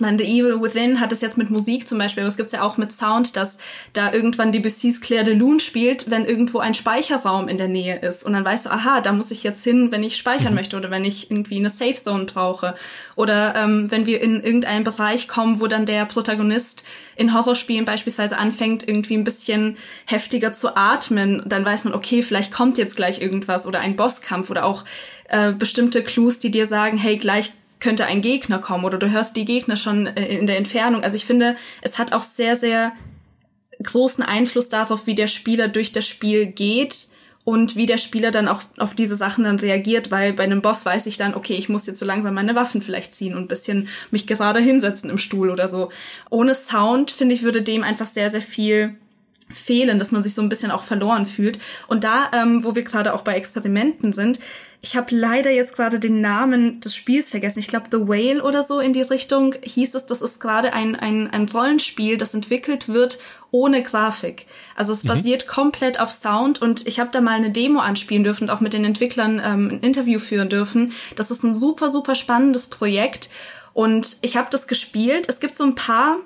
meine, 0.00 0.18
The 0.18 0.24
Evil 0.24 0.60
Within 0.60 1.00
hat 1.00 1.12
es 1.12 1.20
jetzt 1.20 1.38
mit 1.38 1.50
Musik 1.50 1.86
zum 1.86 1.98
Beispiel, 1.98 2.22
aber 2.22 2.28
es 2.28 2.36
gibt's 2.36 2.52
ja 2.52 2.62
auch 2.62 2.76
mit 2.76 2.92
Sound, 2.92 3.36
dass 3.36 3.58
da 3.92 4.12
irgendwann 4.12 4.52
Debussy's 4.52 5.00
Claire 5.00 5.24
de 5.24 5.34
Lune 5.34 5.60
spielt, 5.60 6.10
wenn 6.10 6.24
irgendwo 6.24 6.58
ein 6.58 6.74
Speicherraum 6.74 7.48
in 7.48 7.58
der 7.58 7.68
Nähe 7.68 7.98
ist. 8.00 8.24
Und 8.24 8.32
dann 8.32 8.44
weißt 8.44 8.66
du, 8.66 8.70
aha, 8.70 9.00
da 9.00 9.12
muss 9.12 9.30
ich 9.30 9.42
jetzt 9.42 9.64
hin, 9.64 9.92
wenn 9.92 10.02
ich 10.02 10.16
speichern 10.16 10.50
mhm. 10.50 10.56
möchte 10.56 10.76
oder 10.76 10.90
wenn 10.90 11.04
ich 11.04 11.30
irgendwie 11.30 11.56
eine 11.56 11.70
Safe 11.70 11.94
Zone 11.94 12.24
brauche. 12.24 12.74
Oder 13.14 13.54
ähm, 13.56 13.90
wenn 13.90 14.06
wir 14.06 14.20
in 14.20 14.42
irgendeinen 14.42 14.84
Bereich 14.84 15.28
kommen, 15.28 15.60
wo 15.60 15.66
dann 15.66 15.86
der 15.86 16.04
Protagonist 16.04 16.84
in 17.16 17.32
Horrorspielen 17.32 17.84
beispielsweise 17.84 18.38
anfängt, 18.38 18.86
irgendwie 18.86 19.16
ein 19.16 19.24
bisschen 19.24 19.76
heftiger 20.04 20.52
zu 20.52 20.76
atmen, 20.76 21.42
dann 21.46 21.64
weiß 21.64 21.84
man, 21.84 21.94
okay, 21.94 22.22
vielleicht 22.22 22.52
kommt 22.52 22.78
jetzt 22.78 22.96
gleich 22.96 23.20
irgendwas 23.22 23.66
oder 23.66 23.80
ein 23.80 23.96
Bosskampf 23.96 24.50
oder 24.50 24.64
auch 24.64 24.84
äh, 25.28 25.52
bestimmte 25.52 26.02
Clues, 26.02 26.38
die 26.38 26.50
dir 26.50 26.66
sagen, 26.66 26.98
hey, 26.98 27.16
gleich 27.16 27.52
könnte 27.80 28.06
ein 28.06 28.22
Gegner 28.22 28.58
kommen 28.58 28.84
oder 28.84 28.98
du 28.98 29.10
hörst 29.10 29.36
die 29.36 29.44
Gegner 29.44 29.76
schon 29.76 30.06
äh, 30.06 30.26
in 30.26 30.46
der 30.46 30.56
Entfernung. 30.56 31.02
Also 31.02 31.16
ich 31.16 31.26
finde, 31.26 31.56
es 31.82 31.98
hat 31.98 32.12
auch 32.12 32.22
sehr, 32.22 32.56
sehr 32.56 32.92
großen 33.82 34.24
Einfluss 34.24 34.68
darauf, 34.68 35.06
wie 35.06 35.14
der 35.14 35.26
Spieler 35.26 35.68
durch 35.68 35.92
das 35.92 36.06
Spiel 36.06 36.46
geht 36.46 37.08
und 37.44 37.76
wie 37.76 37.86
der 37.86 37.98
Spieler 37.98 38.30
dann 38.30 38.48
auch 38.48 38.62
auf 38.78 38.94
diese 38.94 39.14
Sachen 39.14 39.44
dann 39.44 39.60
reagiert, 39.60 40.10
weil 40.10 40.32
bei 40.32 40.42
einem 40.42 40.62
Boss 40.62 40.84
weiß 40.84 41.06
ich 41.06 41.16
dann, 41.16 41.34
okay, 41.34 41.54
ich 41.54 41.68
muss 41.68 41.86
jetzt 41.86 42.00
so 42.00 42.06
langsam 42.06 42.34
meine 42.34 42.54
Waffen 42.54 42.82
vielleicht 42.82 43.14
ziehen 43.14 43.36
und 43.36 43.48
bisschen 43.48 43.88
mich 44.10 44.26
gerade 44.26 44.58
hinsetzen 44.58 45.10
im 45.10 45.18
Stuhl 45.18 45.50
oder 45.50 45.68
so. 45.68 45.90
Ohne 46.28 46.54
Sound, 46.54 47.10
finde 47.10 47.34
ich, 47.34 47.42
würde 47.42 47.62
dem 47.62 47.84
einfach 47.84 48.06
sehr, 48.06 48.30
sehr 48.30 48.42
viel 48.42 48.96
fehlen, 49.48 49.98
dass 49.98 50.10
man 50.10 50.22
sich 50.22 50.34
so 50.34 50.42
ein 50.42 50.48
bisschen 50.48 50.70
auch 50.70 50.82
verloren 50.82 51.26
fühlt. 51.26 51.58
Und 51.86 52.04
da, 52.04 52.30
ähm, 52.32 52.64
wo 52.64 52.74
wir 52.74 52.82
gerade 52.82 53.14
auch 53.14 53.22
bei 53.22 53.34
Experimenten 53.34 54.12
sind, 54.12 54.40
ich 54.82 54.96
habe 54.96 55.14
leider 55.16 55.50
jetzt 55.50 55.74
gerade 55.74 55.98
den 55.98 56.20
Namen 56.20 56.80
des 56.80 56.94
Spiels 56.94 57.30
vergessen. 57.30 57.58
Ich 57.58 57.68
glaube, 57.68 57.86
The 57.90 58.06
Whale 58.06 58.42
oder 58.42 58.62
so 58.62 58.78
in 58.78 58.92
die 58.92 59.02
Richtung 59.02 59.54
hieß 59.62 59.94
es. 59.94 60.06
Das 60.06 60.22
ist 60.22 60.38
gerade 60.38 60.72
ein, 60.72 60.94
ein, 60.94 61.28
ein 61.28 61.48
Rollenspiel, 61.48 62.16
das 62.16 62.34
entwickelt 62.34 62.88
wird 62.88 63.18
ohne 63.50 63.82
Grafik. 63.82 64.46
Also 64.74 64.92
es 64.92 65.02
mhm. 65.02 65.08
basiert 65.08 65.46
komplett 65.46 65.98
auf 65.98 66.12
Sound 66.12 66.60
und 66.60 66.86
ich 66.86 67.00
habe 67.00 67.10
da 67.10 67.20
mal 67.20 67.36
eine 67.36 67.50
Demo 67.50 67.80
anspielen 67.80 68.22
dürfen 68.22 68.44
und 68.44 68.50
auch 68.50 68.60
mit 68.60 68.74
den 68.74 68.84
Entwicklern 68.84 69.40
ähm, 69.44 69.70
ein 69.70 69.80
Interview 69.80 70.18
führen 70.18 70.48
dürfen. 70.48 70.92
Das 71.16 71.30
ist 71.30 71.42
ein 71.42 71.54
super, 71.54 71.90
super 71.90 72.14
spannendes 72.14 72.66
Projekt 72.66 73.30
und 73.72 74.18
ich 74.20 74.36
habe 74.36 74.48
das 74.50 74.66
gespielt. 74.66 75.26
Es 75.28 75.40
gibt 75.40 75.56
so 75.56 75.64
ein 75.64 75.74
paar 75.74 76.18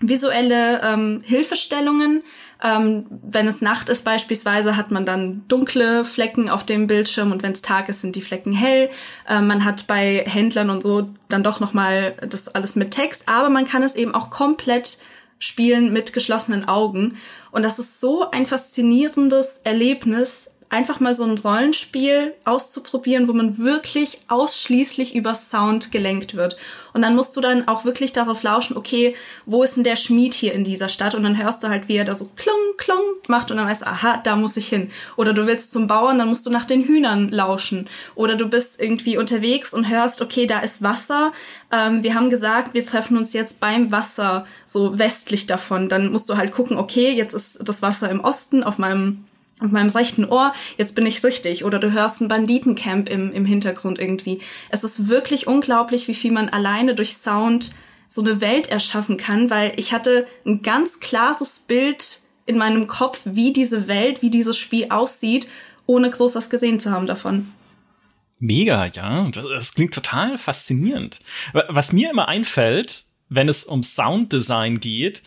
visuelle 0.00 0.82
ähm, 0.82 1.22
Hilfestellungen, 1.24 2.22
ähm, 2.64 3.04
wenn 3.22 3.46
es 3.46 3.60
Nacht 3.60 3.90
ist 3.90 4.04
beispielsweise, 4.04 4.76
hat 4.76 4.90
man 4.90 5.04
dann 5.04 5.46
dunkle 5.48 6.04
Flecken 6.04 6.48
auf 6.48 6.64
dem 6.64 6.86
Bildschirm 6.86 7.30
und 7.30 7.42
wenn 7.42 7.52
es 7.52 7.60
Tag 7.60 7.90
ist, 7.90 8.00
sind 8.00 8.16
die 8.16 8.22
Flecken 8.22 8.52
hell. 8.52 8.88
Ähm, 9.28 9.46
man 9.46 9.66
hat 9.66 9.86
bei 9.86 10.24
Händlern 10.26 10.70
und 10.70 10.82
so 10.82 11.10
dann 11.28 11.42
doch 11.42 11.60
noch 11.60 11.74
mal 11.74 12.14
das 12.28 12.48
alles 12.48 12.74
mit 12.74 12.90
Text, 12.90 13.28
aber 13.28 13.50
man 13.50 13.66
kann 13.66 13.82
es 13.82 13.94
eben 13.94 14.14
auch 14.14 14.30
komplett 14.30 14.98
spielen 15.38 15.92
mit 15.92 16.14
geschlossenen 16.14 16.66
Augen 16.66 17.18
und 17.50 17.62
das 17.62 17.78
ist 17.78 18.00
so 18.00 18.30
ein 18.30 18.46
faszinierendes 18.46 19.60
Erlebnis, 19.64 20.53
einfach 20.74 20.98
mal 20.98 21.14
so 21.14 21.24
ein 21.24 21.38
Rollenspiel 21.38 22.34
auszuprobieren, 22.44 23.28
wo 23.28 23.32
man 23.32 23.58
wirklich 23.58 24.18
ausschließlich 24.28 25.14
über 25.14 25.34
Sound 25.36 25.92
gelenkt 25.92 26.34
wird. 26.34 26.56
Und 26.92 27.02
dann 27.02 27.14
musst 27.14 27.36
du 27.36 27.40
dann 27.40 27.68
auch 27.68 27.84
wirklich 27.84 28.12
darauf 28.12 28.42
lauschen, 28.42 28.76
okay, 28.76 29.14
wo 29.46 29.62
ist 29.62 29.76
denn 29.76 29.84
der 29.84 29.96
Schmied 29.96 30.34
hier 30.34 30.52
in 30.52 30.64
dieser 30.64 30.88
Stadt? 30.88 31.14
Und 31.14 31.22
dann 31.22 31.40
hörst 31.40 31.62
du 31.62 31.68
halt, 31.68 31.88
wie 31.88 31.96
er 31.96 32.04
da 32.04 32.16
so 32.16 32.28
klung, 32.36 32.54
klung 32.76 32.98
macht 33.28 33.50
und 33.50 33.56
dann 33.56 33.68
weißt 33.68 33.86
aha, 33.86 34.20
da 34.22 34.34
muss 34.34 34.56
ich 34.56 34.68
hin. 34.68 34.90
Oder 35.16 35.32
du 35.32 35.46
willst 35.46 35.70
zum 35.70 35.86
Bauern, 35.86 36.18
dann 36.18 36.28
musst 36.28 36.44
du 36.44 36.50
nach 36.50 36.64
den 36.64 36.84
Hühnern 36.84 37.28
lauschen. 37.28 37.88
Oder 38.16 38.34
du 38.34 38.46
bist 38.46 38.80
irgendwie 38.80 39.16
unterwegs 39.16 39.72
und 39.72 39.88
hörst, 39.88 40.20
okay, 40.20 40.46
da 40.46 40.58
ist 40.58 40.82
Wasser. 40.82 41.32
Ähm, 41.70 42.02
wir 42.02 42.14
haben 42.14 42.30
gesagt, 42.30 42.74
wir 42.74 42.84
treffen 42.84 43.16
uns 43.16 43.32
jetzt 43.32 43.60
beim 43.60 43.92
Wasser, 43.92 44.44
so 44.66 44.98
westlich 44.98 45.46
davon. 45.46 45.88
Dann 45.88 46.10
musst 46.10 46.28
du 46.28 46.36
halt 46.36 46.50
gucken, 46.52 46.78
okay, 46.78 47.12
jetzt 47.12 47.32
ist 47.32 47.60
das 47.68 47.80
Wasser 47.80 48.10
im 48.10 48.20
Osten 48.20 48.64
auf 48.64 48.78
meinem 48.78 49.24
auf 49.60 49.70
meinem 49.70 49.90
rechten 49.90 50.24
Ohr, 50.24 50.52
jetzt 50.78 50.94
bin 50.94 51.06
ich 51.06 51.22
richtig. 51.22 51.64
Oder 51.64 51.78
du 51.78 51.92
hörst 51.92 52.20
ein 52.20 52.28
Banditencamp 52.28 53.08
im, 53.08 53.32
im 53.32 53.44
Hintergrund 53.44 53.98
irgendwie. 53.98 54.40
Es 54.70 54.84
ist 54.84 55.08
wirklich 55.08 55.46
unglaublich, 55.46 56.08
wie 56.08 56.14
viel 56.14 56.32
man 56.32 56.48
alleine 56.48 56.94
durch 56.94 57.16
Sound 57.16 57.70
so 58.08 58.20
eine 58.20 58.40
Welt 58.40 58.68
erschaffen 58.68 59.16
kann, 59.16 59.50
weil 59.50 59.72
ich 59.76 59.92
hatte 59.92 60.26
ein 60.44 60.62
ganz 60.62 61.00
klares 61.00 61.60
Bild 61.60 62.20
in 62.46 62.58
meinem 62.58 62.86
Kopf, 62.86 63.20
wie 63.24 63.52
diese 63.52 63.88
Welt, 63.88 64.22
wie 64.22 64.30
dieses 64.30 64.56
Spiel 64.56 64.86
aussieht, 64.90 65.48
ohne 65.86 66.10
groß 66.10 66.34
was 66.34 66.50
gesehen 66.50 66.80
zu 66.80 66.90
haben 66.90 67.06
davon. 67.06 67.48
Mega, 68.38 68.86
ja. 68.86 69.28
Das, 69.30 69.46
das 69.46 69.74
klingt 69.74 69.94
total 69.94 70.38
faszinierend. 70.38 71.20
Was 71.52 71.92
mir 71.92 72.10
immer 72.10 72.28
einfällt, 72.28 73.04
wenn 73.28 73.48
es 73.48 73.64
um 73.64 73.82
Sounddesign 73.82 74.80
geht, 74.80 75.22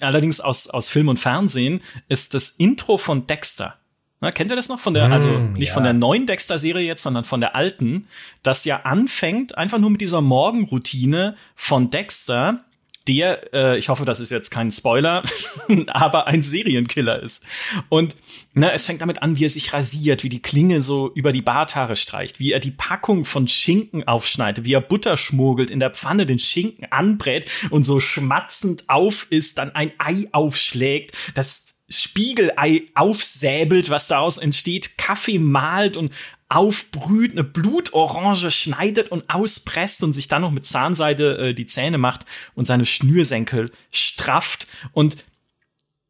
allerdings 0.00 0.40
aus, 0.40 0.68
aus 0.68 0.88
Film 0.88 1.08
und 1.08 1.18
Fernsehen, 1.18 1.82
ist 2.08 2.34
das 2.34 2.50
Intro 2.50 2.98
von 2.98 3.26
Dexter. 3.26 3.76
Na, 4.20 4.30
kennt 4.30 4.50
ihr 4.50 4.56
das 4.56 4.68
noch 4.68 4.78
von 4.78 4.94
der, 4.94 5.10
also 5.10 5.28
mm, 5.28 5.52
nicht 5.54 5.68
ja. 5.68 5.74
von 5.74 5.82
der 5.82 5.92
neuen 5.92 6.26
Dexter-Serie 6.26 6.86
jetzt, 6.86 7.02
sondern 7.02 7.24
von 7.24 7.40
der 7.40 7.54
alten, 7.54 8.08
das 8.42 8.64
ja 8.64 8.82
anfängt 8.84 9.58
einfach 9.58 9.78
nur 9.78 9.90
mit 9.90 10.00
dieser 10.00 10.22
Morgenroutine 10.22 11.36
von 11.54 11.90
Dexter, 11.90 12.64
der, 13.06 13.52
äh, 13.52 13.78
ich 13.78 13.88
hoffe, 13.88 14.04
das 14.04 14.20
ist 14.20 14.30
jetzt 14.30 14.50
kein 14.50 14.72
Spoiler, 14.72 15.22
aber 15.88 16.26
ein 16.26 16.42
Serienkiller 16.42 17.22
ist. 17.22 17.44
Und 17.88 18.16
na, 18.54 18.72
es 18.72 18.86
fängt 18.86 19.02
damit 19.02 19.22
an, 19.22 19.38
wie 19.38 19.44
er 19.44 19.50
sich 19.50 19.72
rasiert, 19.72 20.22
wie 20.22 20.28
die 20.28 20.42
Klinge 20.42 20.80
so 20.80 21.12
über 21.14 21.32
die 21.32 21.42
Barthaare 21.42 21.96
streicht, 21.96 22.38
wie 22.38 22.52
er 22.52 22.60
die 22.60 22.70
Packung 22.70 23.24
von 23.24 23.46
Schinken 23.48 24.06
aufschneidet, 24.06 24.64
wie 24.64 24.74
er 24.74 24.80
Butter 24.80 25.16
schmuggelt, 25.16 25.70
in 25.70 25.80
der 25.80 25.90
Pfanne 25.90 26.26
den 26.26 26.38
Schinken 26.38 26.86
anbrät 26.90 27.46
und 27.70 27.84
so 27.84 28.00
schmatzend 28.00 28.88
auf 28.88 29.26
ist, 29.30 29.58
dann 29.58 29.74
ein 29.74 29.92
Ei 29.98 30.28
aufschlägt, 30.32 31.12
das 31.34 31.74
Spiegelei 31.88 32.86
aufsäbelt, 32.94 33.90
was 33.90 34.08
daraus 34.08 34.38
entsteht, 34.38 34.96
Kaffee 34.96 35.38
malt 35.38 35.98
und 35.98 36.12
aufbrüht, 36.48 37.32
eine 37.32 37.44
Blutorange 37.44 38.50
schneidet 38.50 39.10
und 39.10 39.28
auspresst 39.30 40.02
und 40.02 40.12
sich 40.12 40.28
dann 40.28 40.42
noch 40.42 40.50
mit 40.50 40.66
Zahnseide 40.66 41.50
äh, 41.50 41.54
die 41.54 41.66
Zähne 41.66 41.98
macht 41.98 42.26
und 42.54 42.64
seine 42.66 42.86
Schnürsenkel 42.86 43.72
strafft. 43.90 44.66
Und 44.92 45.24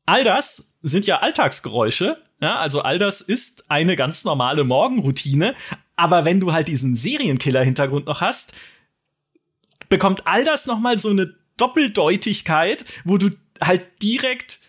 all 0.07 0.25
das 0.25 0.79
sind 0.83 1.07
ja 1.07 1.19
Alltagsgeräusche. 1.21 2.19
Ja, 2.41 2.59
also 2.59 2.83
all 2.83 2.99
das 2.99 3.21
ist 3.21 3.71
eine 3.71 3.97
ganz 3.97 4.25
normale 4.25 4.65
Morgenroutine. 4.65 5.55
Aber 5.97 6.25
wenn 6.25 6.41
du 6.41 6.53
halt 6.53 6.69
diesen 6.69 6.97
Serienkiller-Hintergrund 6.97 8.07
noch 8.07 8.21
hast, 8.21 8.55
bekommt 9.89 10.27
all 10.27 10.45
das 10.45 10.67
noch 10.67 10.81
mal 10.81 10.99
so 10.99 11.11
eine 11.11 11.35
Doppeldeutigkeit, 11.57 12.85
wo 13.05 13.17
du 13.17 13.31
halt 13.61 14.03
direkt 14.03 14.61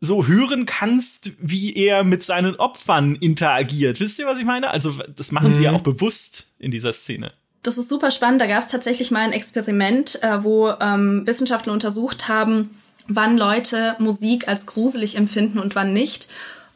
so 0.00 0.26
hören 0.26 0.64
kannst, 0.64 1.32
wie 1.38 1.74
er 1.74 2.04
mit 2.04 2.22
seinen 2.22 2.56
Opfern 2.56 3.16
interagiert. 3.16 4.00
Wisst 4.00 4.18
ihr, 4.18 4.26
was 4.26 4.38
ich 4.38 4.46
meine? 4.46 4.70
Also, 4.70 4.94
das 5.14 5.30
machen 5.30 5.48
mhm. 5.48 5.54
sie 5.54 5.64
ja 5.64 5.72
mhm. 5.72 5.76
auch 5.76 5.82
bewusst 5.82 6.46
in 6.58 6.70
dieser 6.70 6.92
Szene. 6.92 7.32
Das 7.62 7.76
ist 7.76 7.90
super 7.90 8.10
spannend. 8.10 8.40
Da 8.40 8.46
gab 8.46 8.62
es 8.62 8.70
tatsächlich 8.70 9.10
mal 9.10 9.20
ein 9.20 9.32
Experiment, 9.32 10.22
äh, 10.22 10.42
wo 10.42 10.70
ähm, 10.80 11.26
Wissenschaftler 11.26 11.74
untersucht 11.74 12.28
haben, 12.28 12.70
wann 13.06 13.36
Leute 13.36 13.96
Musik 13.98 14.48
als 14.48 14.64
gruselig 14.64 15.16
empfinden 15.16 15.58
und 15.58 15.74
wann 15.74 15.92
nicht 15.92 16.28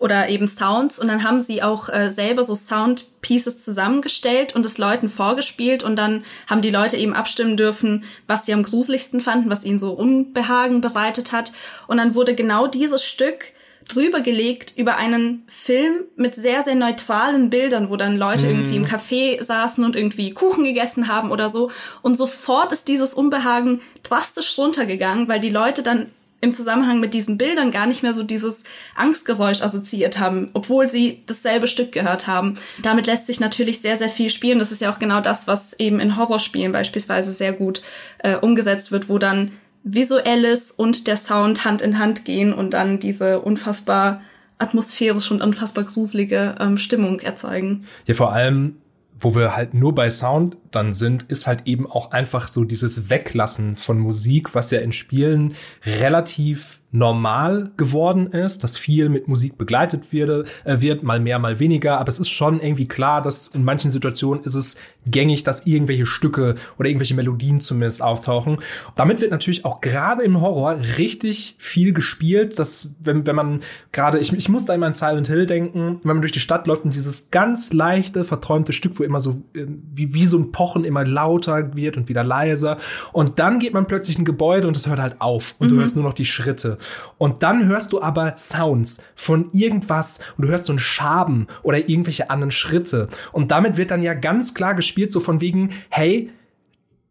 oder 0.04 0.28
eben 0.28 0.46
Sounds 0.46 0.98
und 0.98 1.08
dann 1.08 1.24
haben 1.24 1.40
sie 1.40 1.62
auch 1.62 1.88
äh, 1.88 2.12
selber 2.12 2.44
so 2.44 2.54
Soundpieces 2.54 3.64
zusammengestellt 3.64 4.54
und 4.54 4.66
es 4.66 4.76
Leuten 4.76 5.08
vorgespielt 5.08 5.82
und 5.82 5.96
dann 5.96 6.24
haben 6.46 6.60
die 6.60 6.70
Leute 6.70 6.98
eben 6.98 7.14
abstimmen 7.14 7.56
dürfen, 7.56 8.04
was 8.26 8.44
sie 8.44 8.52
am 8.52 8.62
gruseligsten 8.62 9.22
fanden, 9.22 9.48
was 9.48 9.64
ihnen 9.64 9.78
so 9.78 9.92
Unbehagen 9.92 10.82
bereitet 10.82 11.32
hat 11.32 11.52
und 11.86 11.96
dann 11.96 12.14
wurde 12.14 12.34
genau 12.34 12.66
dieses 12.66 13.02
Stück 13.02 13.54
drüber 13.88 14.20
gelegt 14.20 14.74
über 14.76 14.96
einen 14.96 15.44
Film 15.46 16.04
mit 16.16 16.34
sehr, 16.34 16.62
sehr 16.62 16.74
neutralen 16.74 17.48
Bildern, 17.48 17.88
wo 17.88 17.96
dann 17.96 18.18
Leute 18.18 18.46
mm. 18.46 18.50
irgendwie 18.50 18.76
im 18.76 18.84
Café 18.84 19.42
saßen 19.42 19.84
und 19.84 19.96
irgendwie 19.96 20.32
Kuchen 20.32 20.64
gegessen 20.64 21.08
haben 21.08 21.30
oder 21.30 21.50
so. 21.50 21.70
Und 22.00 22.14
sofort 22.14 22.72
ist 22.72 22.88
dieses 22.88 23.12
Unbehagen 23.12 23.82
drastisch 24.02 24.56
runtergegangen, 24.56 25.28
weil 25.28 25.40
die 25.40 25.50
Leute 25.50 25.82
dann 25.82 26.06
im 26.44 26.52
Zusammenhang 26.52 27.00
mit 27.00 27.14
diesen 27.14 27.38
Bildern 27.38 27.70
gar 27.70 27.86
nicht 27.86 28.02
mehr 28.02 28.14
so 28.14 28.22
dieses 28.22 28.64
Angstgeräusch 28.94 29.62
assoziiert 29.62 30.20
haben, 30.20 30.50
obwohl 30.52 30.86
sie 30.86 31.22
dasselbe 31.26 31.66
Stück 31.66 31.90
gehört 31.90 32.26
haben. 32.26 32.58
Damit 32.82 33.06
lässt 33.06 33.26
sich 33.26 33.40
natürlich 33.40 33.80
sehr, 33.80 33.96
sehr 33.96 34.10
viel 34.10 34.30
spielen. 34.30 34.58
Das 34.58 34.70
ist 34.70 34.80
ja 34.80 34.92
auch 34.92 34.98
genau 34.98 35.20
das, 35.20 35.48
was 35.48 35.72
eben 35.80 35.98
in 35.98 36.16
Horrorspielen 36.16 36.72
beispielsweise 36.72 37.32
sehr 37.32 37.52
gut 37.52 37.82
äh, 38.18 38.36
umgesetzt 38.36 38.92
wird, 38.92 39.08
wo 39.08 39.18
dann 39.18 39.52
visuelles 39.82 40.70
und 40.70 41.06
der 41.06 41.16
Sound 41.16 41.64
Hand 41.64 41.82
in 41.82 41.98
Hand 41.98 42.24
gehen 42.24 42.52
und 42.52 42.74
dann 42.74 43.00
diese 43.00 43.40
unfassbar 43.40 44.20
atmosphärisch 44.58 45.30
und 45.30 45.42
unfassbar 45.42 45.84
gruselige 45.84 46.56
ähm, 46.60 46.78
Stimmung 46.78 47.20
erzeugen. 47.20 47.86
Ja, 48.06 48.14
vor 48.14 48.32
allem 48.32 48.76
wo 49.24 49.34
wir 49.34 49.56
halt 49.56 49.74
nur 49.74 49.94
bei 49.94 50.10
Sound 50.10 50.56
dann 50.74 50.92
sind, 50.92 51.24
ist 51.24 51.46
halt 51.46 51.66
eben 51.66 51.90
auch 51.90 52.10
einfach 52.10 52.48
so 52.48 52.64
dieses 52.64 53.10
Weglassen 53.10 53.76
von 53.76 53.98
Musik, 53.98 54.54
was 54.54 54.70
ja 54.70 54.80
in 54.80 54.92
Spielen 54.92 55.54
relativ 55.84 56.80
normal 56.94 57.72
geworden 57.76 58.28
ist, 58.28 58.62
dass 58.62 58.76
viel 58.76 59.08
mit 59.08 59.26
Musik 59.26 59.58
begleitet 59.58 60.12
wird, 60.12 60.48
äh, 60.62 60.80
wird, 60.80 61.02
mal 61.02 61.18
mehr, 61.18 61.40
mal 61.40 61.58
weniger. 61.58 61.98
Aber 61.98 62.08
es 62.08 62.20
ist 62.20 62.28
schon 62.28 62.60
irgendwie 62.60 62.86
klar, 62.86 63.20
dass 63.20 63.48
in 63.48 63.64
manchen 63.64 63.90
Situationen 63.90 64.44
ist 64.44 64.54
es 64.54 64.76
gängig, 65.04 65.42
dass 65.42 65.66
irgendwelche 65.66 66.06
Stücke 66.06 66.54
oder 66.78 66.88
irgendwelche 66.88 67.16
Melodien 67.16 67.60
zumindest 67.60 68.00
auftauchen. 68.00 68.58
Damit 68.94 69.20
wird 69.20 69.32
natürlich 69.32 69.64
auch 69.64 69.80
gerade 69.80 70.22
im 70.22 70.40
Horror 70.40 70.78
richtig 70.96 71.56
viel 71.58 71.92
gespielt, 71.92 72.60
dass 72.60 72.94
wenn, 73.00 73.26
wenn 73.26 73.34
man 73.34 73.62
gerade, 73.90 74.20
ich, 74.20 74.32
ich 74.32 74.48
muss 74.48 74.64
da 74.64 74.72
immer 74.72 74.86
an 74.86 74.92
Silent 74.92 75.26
Hill 75.26 75.46
denken, 75.46 75.98
wenn 76.04 76.16
man 76.16 76.22
durch 76.22 76.30
die 76.30 76.38
Stadt 76.38 76.68
läuft 76.68 76.84
und 76.84 76.94
dieses 76.94 77.32
ganz 77.32 77.72
leichte, 77.72 78.22
verträumte 78.22 78.72
Stück, 78.72 79.00
wo 79.00 79.02
immer 79.02 79.20
so 79.20 79.42
äh, 79.54 79.66
wie, 79.66 80.14
wie 80.14 80.26
so 80.26 80.38
ein 80.38 80.52
Pochen 80.64 80.86
immer 80.86 81.04
lauter 81.04 81.76
wird 81.76 81.98
und 81.98 82.08
wieder 82.08 82.24
leiser. 82.24 82.78
Und 83.12 83.38
dann 83.38 83.58
geht 83.58 83.74
man 83.74 83.86
plötzlich 83.86 84.16
in 84.16 84.22
ein 84.22 84.24
Gebäude 84.24 84.66
und 84.66 84.74
es 84.78 84.86
hört 84.86 84.98
halt 84.98 85.20
auf 85.20 85.56
und 85.58 85.66
mhm. 85.66 85.74
du 85.74 85.80
hörst 85.80 85.94
nur 85.94 86.04
noch 86.06 86.14
die 86.14 86.24
Schritte. 86.24 86.78
Und 87.18 87.42
dann 87.42 87.66
hörst 87.66 87.92
du 87.92 88.00
aber 88.00 88.38
Sounds 88.38 89.02
von 89.14 89.50
irgendwas 89.52 90.20
und 90.38 90.46
du 90.46 90.48
hörst 90.48 90.64
so 90.64 90.72
einen 90.72 90.78
Schaben 90.78 91.48
oder 91.62 91.86
irgendwelche 91.86 92.30
anderen 92.30 92.50
Schritte. 92.50 93.08
Und 93.32 93.50
damit 93.50 93.76
wird 93.76 93.90
dann 93.90 94.00
ja 94.00 94.14
ganz 94.14 94.54
klar 94.54 94.72
gespielt, 94.72 95.12
so 95.12 95.20
von 95.20 95.42
wegen, 95.42 95.68
hey, 95.90 96.30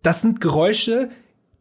das 0.01 0.21
sind 0.23 0.41
Geräusche, 0.41 1.09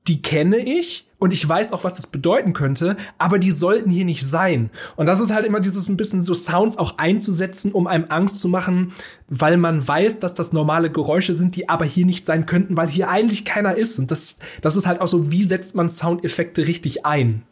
die 0.09 0.21
kenne 0.21 0.59
ich 0.59 1.09
und 1.19 1.33
ich 1.33 1.49
weiß 1.49 1.73
auch, 1.73 1.85
was 1.85 1.95
das 1.95 2.09
bedeuten 2.09 2.53
könnte, 2.53 2.97
aber 3.19 3.39
die 3.39 3.53
sollten 3.53 3.91
hier 3.91 4.05
nicht 4.05 4.27
sein. 4.27 4.71
Und 4.97 5.07
das 5.07 5.21
ist 5.21 5.33
halt 5.33 5.47
immer 5.47 5.61
dieses 5.61 5.89
ein 5.89 5.97
bisschen 5.97 6.23
so 6.23 6.35
Sounds 6.35 6.77
auch 6.79 6.99
einzusetzen, 6.99 7.71
um 7.71 7.87
einem 7.87 8.07
Angst 8.09 8.41
zu 8.41 8.49
machen, 8.49 8.93
weil 9.29 9.57
man 9.57 9.87
weiß, 9.87 10.19
dass 10.19 10.35
das 10.35 10.53
normale 10.53 10.91
Geräusche 10.91 11.35
sind, 11.35 11.55
die 11.55 11.69
aber 11.69 11.85
hier 11.85 12.07
nicht 12.07 12.27
sein 12.27 12.47
könnten, 12.47 12.77
weil 12.77 12.89
hier 12.89 13.09
eigentlich 13.09 13.45
keiner 13.45 13.77
ist. 13.77 14.01
Und 14.01 14.11
das, 14.11 14.39
das 14.61 14.75
ist 14.75 14.87
halt 14.87 15.01
auch 15.01 15.07
so, 15.07 15.31
wie 15.31 15.45
setzt 15.45 15.77
man 15.77 15.89
Soundeffekte 15.89 16.67
richtig 16.67 17.07
ein? 17.07 17.45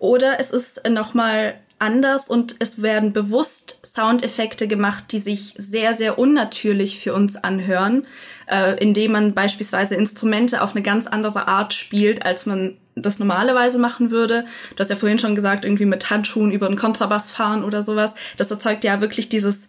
Oder 0.00 0.40
es 0.40 0.50
ist 0.50 0.82
nochmal 0.88 1.54
anders 1.82 2.28
und 2.28 2.56
es 2.60 2.80
werden 2.80 3.12
bewusst 3.12 3.80
Soundeffekte 3.84 4.68
gemacht, 4.68 5.06
die 5.10 5.18
sich 5.18 5.54
sehr, 5.58 5.94
sehr 5.96 6.18
unnatürlich 6.18 7.00
für 7.00 7.12
uns 7.12 7.36
anhören, 7.36 8.06
äh, 8.46 8.78
indem 8.78 9.12
man 9.12 9.34
beispielsweise 9.34 9.96
Instrumente 9.96 10.62
auf 10.62 10.74
eine 10.74 10.82
ganz 10.82 11.08
andere 11.08 11.48
Art 11.48 11.74
spielt, 11.74 12.24
als 12.24 12.46
man 12.46 12.78
das 12.94 13.18
normalerweise 13.18 13.78
machen 13.78 14.10
würde. 14.12 14.44
Du 14.76 14.80
hast 14.80 14.90
ja 14.90 14.96
vorhin 14.96 15.18
schon 15.18 15.34
gesagt, 15.34 15.64
irgendwie 15.64 15.86
mit 15.86 16.08
Handschuhen 16.08 16.52
über 16.52 16.66
einen 16.66 16.76
Kontrabass 16.76 17.32
fahren 17.32 17.64
oder 17.64 17.82
sowas. 17.82 18.14
Das 18.36 18.50
erzeugt 18.50 18.84
ja 18.84 19.00
wirklich 19.00 19.28
dieses 19.28 19.66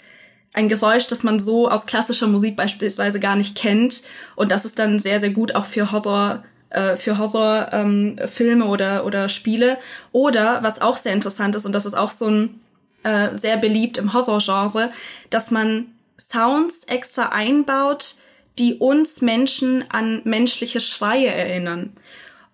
ein 0.54 0.70
Geräusch, 0.70 1.08
das 1.08 1.24
man 1.24 1.40
so 1.40 1.68
aus 1.68 1.88
klassischer 1.88 2.28
Musik 2.28 2.56
beispielsweise 2.56 3.20
gar 3.20 3.36
nicht 3.36 3.58
kennt. 3.58 4.04
Und 4.36 4.52
das 4.52 4.66
ist 4.66 4.78
dann 4.78 5.00
sehr, 5.00 5.20
sehr 5.20 5.32
gut 5.32 5.56
auch 5.56 5.66
für 5.66 5.92
Horror 5.92 6.44
äh, 6.74 6.98
für 6.98 7.18
Horrorfilme 7.18 8.64
ähm, 8.64 8.70
oder, 8.70 9.06
oder 9.06 9.30
Spiele. 9.30 9.78
Oder, 10.12 10.64
was 10.64 10.82
auch 10.82 10.98
sehr 10.98 11.14
interessant 11.14 11.56
ist, 11.56 11.66
und 11.66 11.74
das 11.74 11.86
ist 11.86 11.94
auch 11.94 12.10
so 12.10 12.28
ein 12.28 12.62
äh, 13.04 13.36
sehr 13.38 13.58
beliebt 13.58 13.98
im 13.98 14.14
Horrorgenre, 14.14 14.92
dass 15.30 15.52
man 15.52 15.88
Sounds 16.20 16.84
extra 16.86 17.30
einbaut, 17.30 18.16
die 18.60 18.76
uns 18.76 19.22
Menschen 19.22 19.84
an 19.90 20.22
menschliche 20.26 20.80
Schreie 20.80 21.28
erinnern. 21.28 21.94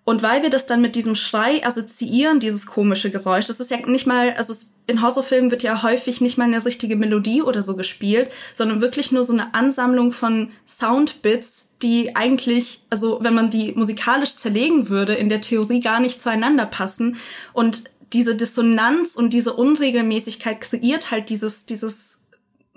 Und 0.04 0.22
weil 0.22 0.42
wir 0.42 0.50
das 0.50 0.66
dann 0.66 0.80
mit 0.80 0.96
diesem 0.96 1.14
Schrei 1.14 1.64
assoziieren, 1.64 2.40
dieses 2.40 2.66
komische 2.66 3.10
Geräusch, 3.10 3.46
das 3.46 3.60
ist 3.60 3.70
ja 3.70 3.76
nicht 3.86 4.06
mal, 4.06 4.32
also 4.32 4.54
in 4.86 5.02
Horrorfilmen 5.02 5.50
wird 5.50 5.62
ja 5.62 5.82
häufig 5.82 6.20
nicht 6.20 6.36
mal 6.36 6.44
eine 6.44 6.64
richtige 6.64 6.96
Melodie 6.96 7.42
oder 7.42 7.62
so 7.62 7.76
gespielt, 7.76 8.30
sondern 8.54 8.80
wirklich 8.80 9.12
nur 9.12 9.24
so 9.24 9.32
eine 9.32 9.54
Ansammlung 9.54 10.10
von 10.12 10.50
Soundbits, 10.66 11.69
die 11.82 12.14
eigentlich, 12.16 12.82
also 12.90 13.18
wenn 13.22 13.34
man 13.34 13.50
die 13.50 13.72
musikalisch 13.72 14.36
zerlegen 14.36 14.88
würde, 14.88 15.14
in 15.14 15.28
der 15.28 15.40
Theorie 15.40 15.80
gar 15.80 16.00
nicht 16.00 16.20
zueinander 16.20 16.66
passen. 16.66 17.16
Und 17.52 17.84
diese 18.12 18.34
Dissonanz 18.34 19.16
und 19.16 19.32
diese 19.32 19.54
Unregelmäßigkeit 19.54 20.60
kreiert 20.60 21.10
halt 21.10 21.30
dieses, 21.30 21.66
dieses 21.66 22.20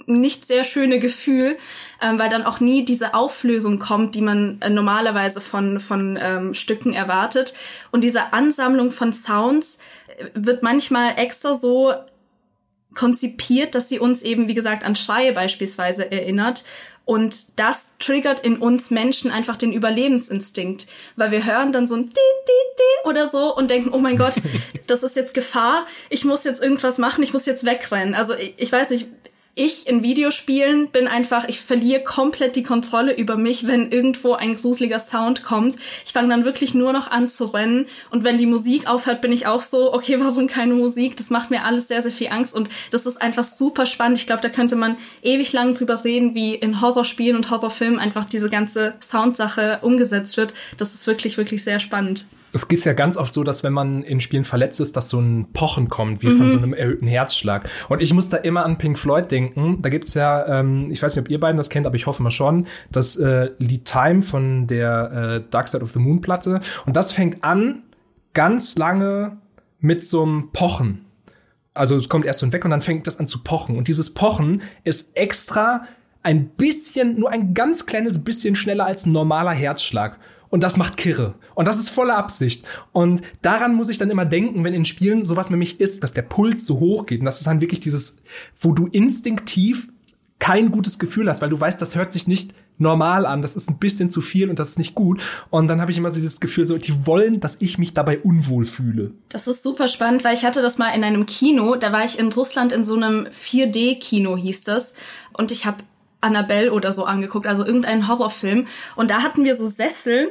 nicht 0.05 0.45
sehr 0.45 0.63
schöne 0.63 0.99
Gefühl, 0.99 1.57
ähm, 2.01 2.19
weil 2.19 2.29
dann 2.29 2.43
auch 2.43 2.59
nie 2.59 2.83
diese 2.83 3.13
Auflösung 3.13 3.79
kommt, 3.79 4.15
die 4.15 4.21
man 4.21 4.59
äh, 4.61 4.69
normalerweise 4.69 5.39
von, 5.39 5.79
von 5.79 6.17
ähm, 6.21 6.53
Stücken 6.53 6.93
erwartet. 6.93 7.53
Und 7.91 8.03
diese 8.03 8.33
Ansammlung 8.33 8.91
von 8.91 9.13
Sounds 9.13 9.79
äh, 10.17 10.29
wird 10.33 10.63
manchmal 10.63 11.17
extra 11.17 11.55
so 11.55 11.93
konzipiert, 12.93 13.75
dass 13.75 13.89
sie 13.89 13.99
uns 13.99 14.21
eben, 14.21 14.47
wie 14.47 14.53
gesagt, 14.53 14.83
an 14.83 14.95
Schreie 14.95 15.33
beispielsweise 15.33 16.11
erinnert. 16.11 16.63
Und 17.05 17.59
das 17.59 17.97
triggert 17.99 18.39
in 18.39 18.57
uns 18.57 18.89
Menschen 18.89 19.29
einfach 19.29 19.57
den 19.57 19.73
Überlebensinstinkt, 19.73 20.87
weil 21.17 21.31
wir 21.31 21.45
hören 21.45 21.73
dann 21.73 21.85
so 21.85 21.95
ein 21.95 22.05
Di, 22.05 22.13
Di, 22.13 22.75
Di 22.77 23.09
oder 23.09 23.27
so 23.27 23.53
und 23.53 23.69
denken, 23.69 23.89
oh 23.91 23.99
mein 23.99 24.17
Gott, 24.17 24.35
das 24.87 25.03
ist 25.03 25.17
jetzt 25.17 25.33
Gefahr, 25.33 25.85
ich 26.09 26.23
muss 26.23 26.45
jetzt 26.45 26.63
irgendwas 26.63 26.97
machen, 26.97 27.23
ich 27.23 27.33
muss 27.33 27.45
jetzt 27.45 27.65
wegrennen. 27.65 28.15
Also 28.15 28.35
ich, 28.35 28.53
ich 28.55 28.71
weiß 28.71 28.89
nicht, 28.91 29.09
ich 29.55 29.87
in 29.87 30.01
Videospielen 30.01 30.89
bin 30.89 31.07
einfach, 31.07 31.47
ich 31.47 31.61
verliere 31.61 32.03
komplett 32.03 32.55
die 32.55 32.63
Kontrolle 32.63 33.15
über 33.15 33.37
mich, 33.37 33.67
wenn 33.67 33.91
irgendwo 33.91 34.33
ein 34.33 34.55
gruseliger 34.55 34.97
Sound 34.97 35.43
kommt. 35.43 35.75
Ich 36.05 36.13
fange 36.13 36.29
dann 36.29 36.43
wirklich 36.43 36.73
nur 36.73 36.91
noch 36.91 37.11
an 37.11 37.29
zu 37.29 37.45
rennen 37.45 37.87
und 38.09 38.23
wenn 38.23 38.39
die 38.39 38.47
Musik 38.47 38.87
aufhört, 38.87 39.21
bin 39.21 39.31
ich 39.31 39.45
auch 39.45 39.61
so, 39.61 39.93
okay, 39.93 40.19
warum 40.19 40.47
keine 40.47 40.73
Musik? 40.73 41.17
Das 41.17 41.29
macht 41.29 41.51
mir 41.51 41.65
alles 41.65 41.87
sehr, 41.87 42.01
sehr 42.01 42.11
viel 42.11 42.29
Angst 42.29 42.55
und 42.55 42.69
das 42.89 43.05
ist 43.05 43.21
einfach 43.21 43.43
super 43.43 43.85
spannend. 43.85 44.17
Ich 44.17 44.25
glaube, 44.25 44.41
da 44.41 44.49
könnte 44.49 44.75
man 44.75 44.97
ewig 45.21 45.53
lang 45.53 45.75
drüber 45.75 46.03
reden, 46.03 46.33
wie 46.33 46.55
in 46.55 46.81
Horrorspielen 46.81 47.35
und 47.35 47.51
Horrorfilmen 47.51 47.99
einfach 47.99 48.25
diese 48.25 48.49
ganze 48.49 48.95
Soundsache 49.01 49.79
umgesetzt 49.83 50.35
wird. 50.37 50.53
Das 50.77 50.95
ist 50.95 51.05
wirklich, 51.05 51.37
wirklich 51.37 51.63
sehr 51.63 51.79
spannend 51.79 52.25
es 52.53 52.67
geht 52.67 52.85
ja 52.85 52.93
ganz 52.93 53.17
oft 53.17 53.33
so, 53.33 53.43
dass 53.43 53.63
wenn 53.63 53.73
man 53.73 54.03
in 54.03 54.19
Spielen 54.19 54.43
verletzt 54.43 54.79
ist, 54.79 54.95
dass 54.95 55.09
so 55.09 55.19
ein 55.19 55.47
Pochen 55.53 55.89
kommt, 55.89 56.21
wie 56.21 56.27
mhm. 56.27 56.37
von 56.37 56.51
so 56.51 56.57
einem 56.59 56.73
erhöhten 56.73 57.07
Herzschlag. 57.07 57.67
Und 57.89 58.01
ich 58.01 58.13
muss 58.13 58.29
da 58.29 58.37
immer 58.37 58.63
an 58.63 58.77
Pink 58.77 58.97
Floyd 58.97 59.31
denken. 59.31 59.79
Da 59.81 59.89
gibt's 59.89 60.13
ja, 60.13 60.59
ähm, 60.59 60.89
ich 60.91 61.01
weiß 61.01 61.15
nicht, 61.15 61.25
ob 61.25 61.31
ihr 61.31 61.39
beiden 61.39 61.57
das 61.57 61.69
kennt, 61.69 61.87
aber 61.87 61.95
ich 61.95 62.05
hoffe 62.05 62.21
mal 62.21 62.31
schon, 62.31 62.67
das 62.91 63.17
äh, 63.17 63.49
Lied 63.57 63.85
Time 63.85 64.21
von 64.21 64.67
der 64.67 65.41
äh, 65.43 65.49
Dark 65.49 65.67
Side 65.67 65.83
of 65.83 65.91
the 65.91 65.99
Moon 65.99 66.21
Platte. 66.21 66.59
Und 66.85 66.95
das 66.95 67.11
fängt 67.11 67.43
an 67.43 67.83
ganz 68.33 68.77
lange 68.77 69.37
mit 69.79 70.05
so 70.05 70.23
einem 70.23 70.51
Pochen. 70.53 71.05
Also 71.73 71.97
es 71.97 72.07
kommt 72.07 72.25
erst 72.25 72.39
so 72.39 72.53
weg 72.53 72.63
und 72.65 72.71
dann 72.71 72.81
fängt 72.81 73.07
das 73.07 73.19
an 73.19 73.25
zu 73.25 73.43
pochen. 73.43 73.77
Und 73.77 73.87
dieses 73.87 74.13
Pochen 74.13 74.61
ist 74.83 75.17
extra 75.17 75.85
ein 76.21 76.49
bisschen, 76.49 77.19
nur 77.19 77.31
ein 77.31 77.53
ganz 77.53 77.87
kleines 77.87 78.23
bisschen 78.23 78.55
schneller 78.55 78.85
als 78.85 79.07
ein 79.07 79.11
normaler 79.11 79.51
Herzschlag. 79.51 80.19
Und 80.53 80.61
das 80.61 80.77
macht 80.77 80.97
Kirre. 80.97 81.33
Und 81.55 81.67
das 81.67 81.79
ist 81.79 81.89
volle 81.89 82.15
Absicht. 82.15 82.63
Und 82.91 83.23
daran 83.41 83.73
muss 83.73 83.89
ich 83.89 83.97
dann 83.97 84.11
immer 84.11 84.23
denken, 84.23 84.63
wenn 84.63 84.75
in 84.75 84.85
Spielen 84.85 85.25
sowas 85.25 85.49
mich 85.49 85.79
ist, 85.79 86.03
dass 86.03 86.13
der 86.13 86.21
Puls 86.21 86.67
so 86.67 86.79
hoch 86.79 87.07
geht. 87.07 87.21
Und 87.21 87.25
das 87.25 87.39
ist 87.39 87.47
dann 87.47 87.59
wirklich 87.59 87.79
dieses, 87.79 88.17
wo 88.59 88.71
du 88.71 88.85
instinktiv 88.85 89.87
kein 90.37 90.69
gutes 90.69 90.99
Gefühl 90.99 91.27
hast, 91.27 91.41
weil 91.41 91.49
du 91.49 91.59
weißt, 91.59 91.81
das 91.81 91.95
hört 91.95 92.13
sich 92.13 92.27
nicht 92.27 92.53
normal 92.77 93.25
an, 93.25 93.41
das 93.41 93.55
ist 93.55 93.67
ein 93.67 93.79
bisschen 93.79 94.11
zu 94.11 94.21
viel 94.21 94.47
und 94.47 94.59
das 94.59 94.69
ist 94.69 94.77
nicht 94.77 94.93
gut. 94.93 95.23
Und 95.49 95.69
dann 95.69 95.81
habe 95.81 95.89
ich 95.89 95.97
immer 95.97 96.11
so 96.11 96.21
dieses 96.21 96.39
Gefühl, 96.39 96.67
so, 96.67 96.77
die 96.77 97.07
wollen, 97.07 97.39
dass 97.39 97.59
ich 97.59 97.79
mich 97.79 97.95
dabei 97.95 98.19
unwohl 98.19 98.65
fühle. 98.65 99.09
Das 99.29 99.47
ist 99.47 99.63
super 99.63 99.87
spannend, 99.87 100.23
weil 100.23 100.35
ich 100.35 100.45
hatte 100.45 100.61
das 100.61 100.77
mal 100.77 100.89
in 100.89 101.03
einem 101.03 101.25
Kino, 101.25 101.77
da 101.77 101.91
war 101.91 102.05
ich 102.05 102.19
in 102.19 102.31
Russland 102.31 102.73
in 102.73 102.83
so 102.83 102.95
einem 102.95 103.25
4D-Kino, 103.25 104.37
hieß 104.37 104.65
das. 104.65 104.93
Und 105.35 105.51
ich 105.51 105.65
habe 105.65 105.77
Annabelle 106.21 106.71
oder 106.71 106.93
so 106.93 107.05
angeguckt, 107.05 107.47
also 107.47 107.65
irgendeinen 107.65 108.07
Horrorfilm. 108.07 108.67
Und 108.95 109.09
da 109.09 109.23
hatten 109.23 109.43
wir 109.45 109.55
so 109.55 109.65
Sessel, 109.65 110.29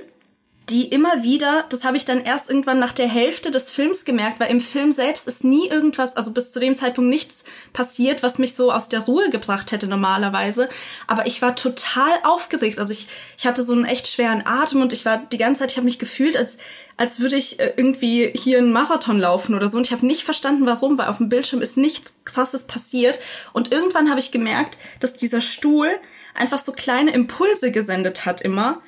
die 0.72 0.86
immer 0.86 1.22
wieder, 1.22 1.66
das 1.68 1.84
habe 1.84 1.98
ich 1.98 2.06
dann 2.06 2.22
erst 2.22 2.48
irgendwann 2.48 2.78
nach 2.78 2.94
der 2.94 3.06
Hälfte 3.06 3.50
des 3.50 3.70
Films 3.70 4.06
gemerkt, 4.06 4.40
weil 4.40 4.50
im 4.50 4.60
Film 4.60 4.90
selbst 4.90 5.28
ist 5.28 5.44
nie 5.44 5.68
irgendwas, 5.68 6.16
also 6.16 6.32
bis 6.32 6.50
zu 6.50 6.60
dem 6.60 6.78
Zeitpunkt 6.78 7.10
nichts 7.10 7.44
passiert, 7.74 8.22
was 8.22 8.38
mich 8.38 8.54
so 8.54 8.72
aus 8.72 8.88
der 8.88 9.00
Ruhe 9.00 9.28
gebracht 9.28 9.70
hätte 9.70 9.86
normalerweise. 9.86 10.70
Aber 11.06 11.26
ich 11.26 11.42
war 11.42 11.54
total 11.56 12.10
aufgeregt. 12.24 12.78
Also 12.78 12.90
ich, 12.90 13.08
ich 13.36 13.46
hatte 13.46 13.62
so 13.62 13.74
einen 13.74 13.84
echt 13.84 14.08
schweren 14.08 14.46
Atem 14.46 14.80
und 14.80 14.94
ich 14.94 15.04
war 15.04 15.18
die 15.18 15.36
ganze 15.36 15.60
Zeit, 15.60 15.72
ich 15.72 15.76
habe 15.76 15.84
mich 15.84 15.98
gefühlt, 15.98 16.38
als, 16.38 16.56
als 16.96 17.20
würde 17.20 17.36
ich 17.36 17.60
äh, 17.60 17.74
irgendwie 17.76 18.32
hier 18.34 18.56
einen 18.56 18.72
Marathon 18.72 19.20
laufen 19.20 19.54
oder 19.54 19.68
so. 19.70 19.76
Und 19.76 19.86
ich 19.86 19.92
habe 19.92 20.06
nicht 20.06 20.24
verstanden, 20.24 20.64
warum, 20.64 20.96
weil 20.96 21.08
auf 21.08 21.18
dem 21.18 21.28
Bildschirm 21.28 21.60
ist 21.60 21.76
nichts 21.76 22.14
Krasses 22.24 22.66
passiert. 22.66 23.20
Und 23.52 23.72
irgendwann 23.72 24.08
habe 24.08 24.20
ich 24.20 24.30
gemerkt, 24.30 24.78
dass 25.00 25.12
dieser 25.12 25.42
Stuhl 25.42 25.90
einfach 26.34 26.58
so 26.58 26.72
kleine 26.72 27.10
Impulse 27.10 27.70
gesendet 27.72 28.24
hat 28.24 28.40
immer 28.40 28.80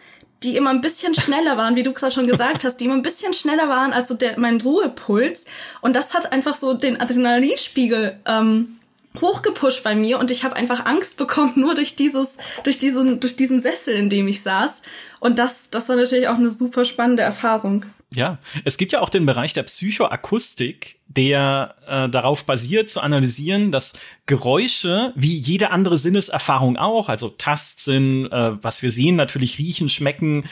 die 0.44 0.57
immer 0.57 0.70
ein 0.70 0.80
bisschen 0.80 1.14
schneller 1.14 1.57
waren, 1.57 1.74
wie 1.76 1.83
du 1.83 1.92
gerade 1.92 2.14
schon 2.14 2.26
gesagt 2.26 2.64
hast, 2.64 2.76
die 2.76 2.85
immer 2.85 2.94
ein 2.94 3.02
bisschen 3.02 3.33
schneller 3.33 3.68
waren 3.68 3.92
als 3.92 4.09
so 4.09 4.14
der, 4.14 4.38
mein 4.38 4.61
Ruhepuls. 4.61 5.46
Und 5.80 5.96
das 5.96 6.14
hat 6.14 6.33
einfach 6.33 6.54
so 6.54 6.74
den 6.74 7.00
Adrenalinspiegel 7.00 8.18
ähm, 8.26 8.76
hochgepusht 9.20 9.83
bei 9.83 9.94
mir 9.94 10.18
und 10.18 10.30
ich 10.30 10.44
habe 10.44 10.57
einfach 10.57 10.87
Angst 10.87 11.16
bekommen 11.16 11.52
nur 11.57 11.74
durch 11.74 11.96
dieses 11.96 12.37
durch 12.64 12.78
diesen 12.78 13.20
durch 13.20 13.37
diesen 13.37 13.61
Sessel 13.61 13.94
in 13.94 14.11
dem 14.11 14.26
ich 14.26 14.42
saß 14.42 14.83
und 15.20 15.38
das 15.38 15.70
das 15.70 15.88
war 15.88 15.96
natürlich 15.96 16.28
auch 16.28 16.35
eine 16.35 16.50
super 16.50 16.85
spannende 16.85 17.22
Erfahrung. 17.22 17.85
Ja, 18.14 18.38
es 18.64 18.77
gibt 18.77 18.92
ja 18.92 19.00
auch 19.00 19.09
den 19.09 19.27
Bereich 19.27 19.53
der 19.53 19.64
Psychoakustik, 19.64 21.00
der 21.07 21.74
äh, 21.87 22.09
darauf 22.09 22.44
basiert 22.44 22.88
zu 22.90 23.00
analysieren, 23.00 23.72
dass 23.72 23.98
Geräusche 24.27 25.12
wie 25.16 25.37
jede 25.37 25.70
andere 25.70 25.96
Sinneserfahrung 25.96 26.77
auch, 26.77 27.09
also 27.09 27.29
Tastsinn, 27.31 28.31
äh, 28.31 28.62
was 28.62 28.83
wir 28.83 28.90
sehen, 28.90 29.16
natürlich 29.16 29.59
riechen, 29.59 29.88
schmecken, 29.88 30.44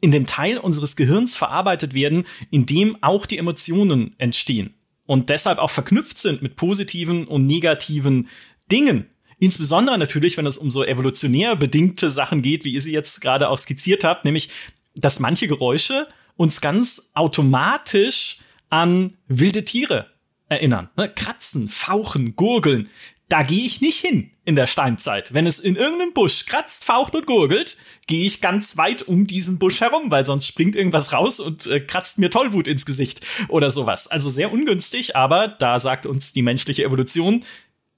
in 0.00 0.10
dem 0.10 0.26
Teil 0.26 0.58
unseres 0.58 0.96
Gehirns 0.96 1.36
verarbeitet 1.36 1.94
werden, 1.94 2.24
in 2.50 2.66
dem 2.66 3.02
auch 3.02 3.24
die 3.24 3.38
Emotionen 3.38 4.14
entstehen 4.18 4.74
und 5.06 5.30
deshalb 5.30 5.58
auch 5.58 5.70
verknüpft 5.70 6.18
sind 6.18 6.42
mit 6.42 6.56
positiven 6.56 7.26
und 7.26 7.46
negativen 7.46 8.28
Dingen. 8.70 9.06
Insbesondere 9.38 9.98
natürlich, 9.98 10.36
wenn 10.36 10.46
es 10.46 10.58
um 10.58 10.70
so 10.70 10.84
evolutionär 10.84 11.56
bedingte 11.56 12.10
Sachen 12.10 12.42
geht, 12.42 12.64
wie 12.64 12.72
ihr 12.72 12.80
sie 12.80 12.92
jetzt 12.92 13.20
gerade 13.20 13.48
auch 13.48 13.58
skizziert 13.58 14.04
habt, 14.04 14.24
nämlich, 14.24 14.50
dass 14.94 15.20
manche 15.20 15.48
Geräusche 15.48 16.06
uns 16.36 16.60
ganz 16.60 17.12
automatisch 17.14 18.38
an 18.68 19.16
wilde 19.28 19.64
Tiere 19.64 20.06
erinnern. 20.48 20.90
Ne? 20.96 21.08
Kratzen, 21.08 21.68
fauchen, 21.68 22.36
gurgeln. 22.36 22.88
Da 23.28 23.42
gehe 23.42 23.64
ich 23.64 23.80
nicht 23.80 23.98
hin 23.98 24.30
in 24.44 24.56
der 24.56 24.66
Steinzeit. 24.66 25.32
Wenn 25.32 25.46
es 25.46 25.58
in 25.58 25.76
irgendeinem 25.76 26.12
Busch 26.12 26.44
kratzt, 26.46 26.84
faucht 26.84 27.14
und 27.14 27.26
gurgelt, 27.26 27.78
gehe 28.06 28.26
ich 28.26 28.40
ganz 28.40 28.76
weit 28.76 29.02
um 29.02 29.26
diesen 29.26 29.58
Busch 29.58 29.80
herum, 29.80 30.10
weil 30.10 30.24
sonst 30.26 30.46
springt 30.46 30.76
irgendwas 30.76 31.12
raus 31.12 31.40
und 31.40 31.66
äh, 31.66 31.80
kratzt 31.80 32.18
mir 32.18 32.30
Tollwut 32.30 32.66
ins 32.66 32.84
Gesicht 32.84 33.22
oder 33.48 33.70
sowas. 33.70 34.08
Also 34.08 34.28
sehr 34.28 34.52
ungünstig, 34.52 35.16
aber 35.16 35.48
da 35.48 35.78
sagt 35.78 36.04
uns 36.04 36.32
die 36.32 36.42
menschliche 36.42 36.84
Evolution, 36.84 37.44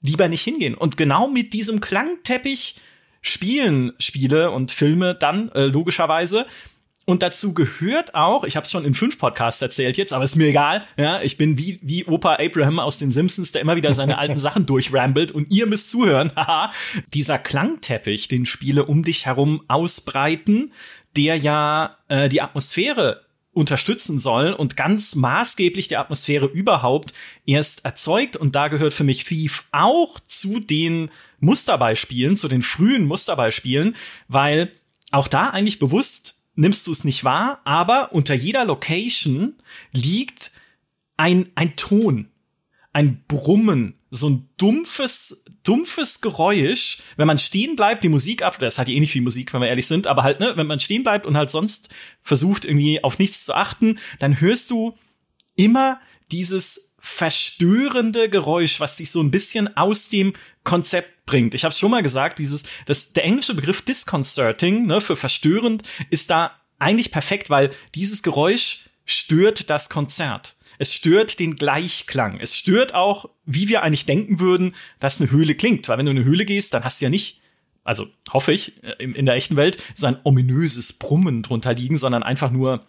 lieber 0.02 0.28
nicht 0.28 0.42
hingehen. 0.42 0.74
Und 0.74 0.96
genau 0.96 1.28
mit 1.28 1.52
diesem 1.52 1.80
Klangteppich 1.80 2.76
spielen 3.22 3.92
Spiele 3.98 4.50
und 4.50 4.70
Filme 4.70 5.14
dann 5.14 5.50
äh, 5.52 5.64
logischerweise 5.64 6.46
und 7.06 7.22
dazu 7.22 7.52
gehört 7.52 8.14
auch, 8.14 8.44
ich 8.44 8.56
habe 8.56 8.64
es 8.64 8.70
schon 8.70 8.84
in 8.84 8.94
fünf 8.94 9.18
Podcasts 9.18 9.60
erzählt 9.60 9.98
jetzt, 9.98 10.12
aber 10.12 10.24
ist 10.24 10.36
mir 10.36 10.48
egal. 10.48 10.84
Ja, 10.96 11.20
ich 11.20 11.36
bin 11.36 11.58
wie 11.58 11.78
wie 11.82 12.04
Opa 12.06 12.36
Abraham 12.36 12.78
aus 12.78 12.98
den 12.98 13.10
Simpsons, 13.10 13.52
der 13.52 13.60
immer 13.60 13.76
wieder 13.76 13.92
seine 13.92 14.18
alten 14.18 14.38
Sachen 14.40 14.64
durchrambelt 14.64 15.30
und 15.30 15.50
ihr 15.52 15.66
müsst 15.66 15.90
zuhören. 15.90 16.32
Haha, 16.36 16.72
dieser 17.12 17.38
Klangteppich, 17.38 18.28
den 18.28 18.46
Spiele 18.46 18.86
um 18.86 19.02
dich 19.02 19.26
herum 19.26 19.62
ausbreiten, 19.68 20.72
der 21.16 21.36
ja 21.36 21.98
äh, 22.08 22.28
die 22.28 22.40
Atmosphäre 22.40 23.24
unterstützen 23.52 24.18
soll 24.18 24.52
und 24.52 24.76
ganz 24.76 25.14
maßgeblich 25.14 25.88
die 25.88 25.96
Atmosphäre 25.96 26.46
überhaupt 26.46 27.12
erst 27.46 27.84
erzeugt. 27.84 28.36
Und 28.36 28.54
da 28.54 28.68
gehört 28.68 28.94
für 28.94 29.04
mich 29.04 29.24
Thief 29.24 29.64
auch 29.72 30.18
zu 30.20 30.58
den 30.58 31.10
Musterbeispielen, 31.38 32.36
zu 32.36 32.48
den 32.48 32.62
frühen 32.62 33.04
Musterbeispielen, 33.04 33.94
weil 34.26 34.72
auch 35.12 35.28
da 35.28 35.50
eigentlich 35.50 35.78
bewusst 35.78 36.33
nimmst 36.54 36.86
du 36.86 36.92
es 36.92 37.04
nicht 37.04 37.24
wahr, 37.24 37.60
aber 37.64 38.12
unter 38.12 38.34
jeder 38.34 38.64
Location 38.64 39.54
liegt 39.92 40.52
ein, 41.16 41.50
ein 41.54 41.76
Ton, 41.76 42.28
ein 42.92 43.24
Brummen, 43.26 43.94
so 44.10 44.30
ein 44.30 44.48
dumpfes, 44.56 45.44
dumpfes 45.64 46.20
Geräusch, 46.20 46.98
wenn 47.16 47.26
man 47.26 47.38
stehen 47.38 47.76
bleibt, 47.76 48.04
die 48.04 48.08
Musik 48.08 48.42
ab, 48.42 48.58
das 48.58 48.78
hat 48.78 48.88
ja 48.88 48.94
eh 48.94 49.00
nicht 49.00 49.12
viel 49.12 49.22
Musik, 49.22 49.52
wenn 49.52 49.60
wir 49.60 49.68
ehrlich 49.68 49.86
sind, 49.86 50.06
aber 50.06 50.22
halt, 50.22 50.40
ne, 50.40 50.52
wenn 50.56 50.66
man 50.66 50.80
stehen 50.80 51.02
bleibt 51.02 51.26
und 51.26 51.36
halt 51.36 51.50
sonst 51.50 51.88
versucht 52.22 52.64
irgendwie 52.64 53.02
auf 53.02 53.18
nichts 53.18 53.44
zu 53.44 53.54
achten, 53.54 53.98
dann 54.18 54.40
hörst 54.40 54.70
du 54.70 54.96
immer 55.56 56.00
dieses 56.30 56.94
verstörende 57.00 58.30
Geräusch, 58.30 58.80
was 58.80 58.96
dich 58.96 59.10
so 59.10 59.20
ein 59.20 59.30
bisschen 59.30 59.76
aus 59.76 60.08
dem 60.08 60.32
Konzept 60.64 61.26
bringt. 61.26 61.54
Ich 61.54 61.64
habe 61.64 61.72
es 61.72 61.78
schon 61.78 61.90
mal 61.90 62.02
gesagt, 62.02 62.38
dieses, 62.38 62.64
das, 62.86 63.12
der 63.12 63.24
englische 63.24 63.54
Begriff 63.54 63.82
disconcerting 63.82 64.86
ne, 64.86 65.00
für 65.00 65.16
verstörend 65.16 65.82
ist 66.10 66.30
da 66.30 66.52
eigentlich 66.78 67.12
perfekt, 67.12 67.50
weil 67.50 67.70
dieses 67.94 68.22
Geräusch 68.22 68.80
stört 69.04 69.70
das 69.70 69.88
Konzert. 69.88 70.56
Es 70.78 70.92
stört 70.92 71.38
den 71.38 71.56
Gleichklang. 71.56 72.40
Es 72.40 72.56
stört 72.56 72.94
auch, 72.94 73.30
wie 73.44 73.68
wir 73.68 73.82
eigentlich 73.82 74.06
denken 74.06 74.40
würden, 74.40 74.74
dass 74.98 75.20
eine 75.20 75.30
Höhle 75.30 75.54
klingt. 75.54 75.88
Weil 75.88 75.98
wenn 75.98 76.06
du 76.06 76.12
in 76.12 76.18
eine 76.18 76.26
Höhle 76.26 76.44
gehst, 76.44 76.74
dann 76.74 76.84
hast 76.84 77.00
du 77.00 77.04
ja 77.04 77.10
nicht, 77.10 77.40
also 77.84 78.08
hoffe 78.32 78.52
ich, 78.52 78.82
äh, 78.82 79.04
in 79.04 79.26
der 79.26 79.36
echten 79.36 79.56
Welt, 79.56 79.82
so 79.94 80.06
ein 80.06 80.16
ominöses 80.24 80.94
Brummen 80.94 81.42
drunter 81.42 81.74
liegen, 81.74 81.96
sondern 81.96 82.22
einfach 82.22 82.50
nur, 82.50 82.86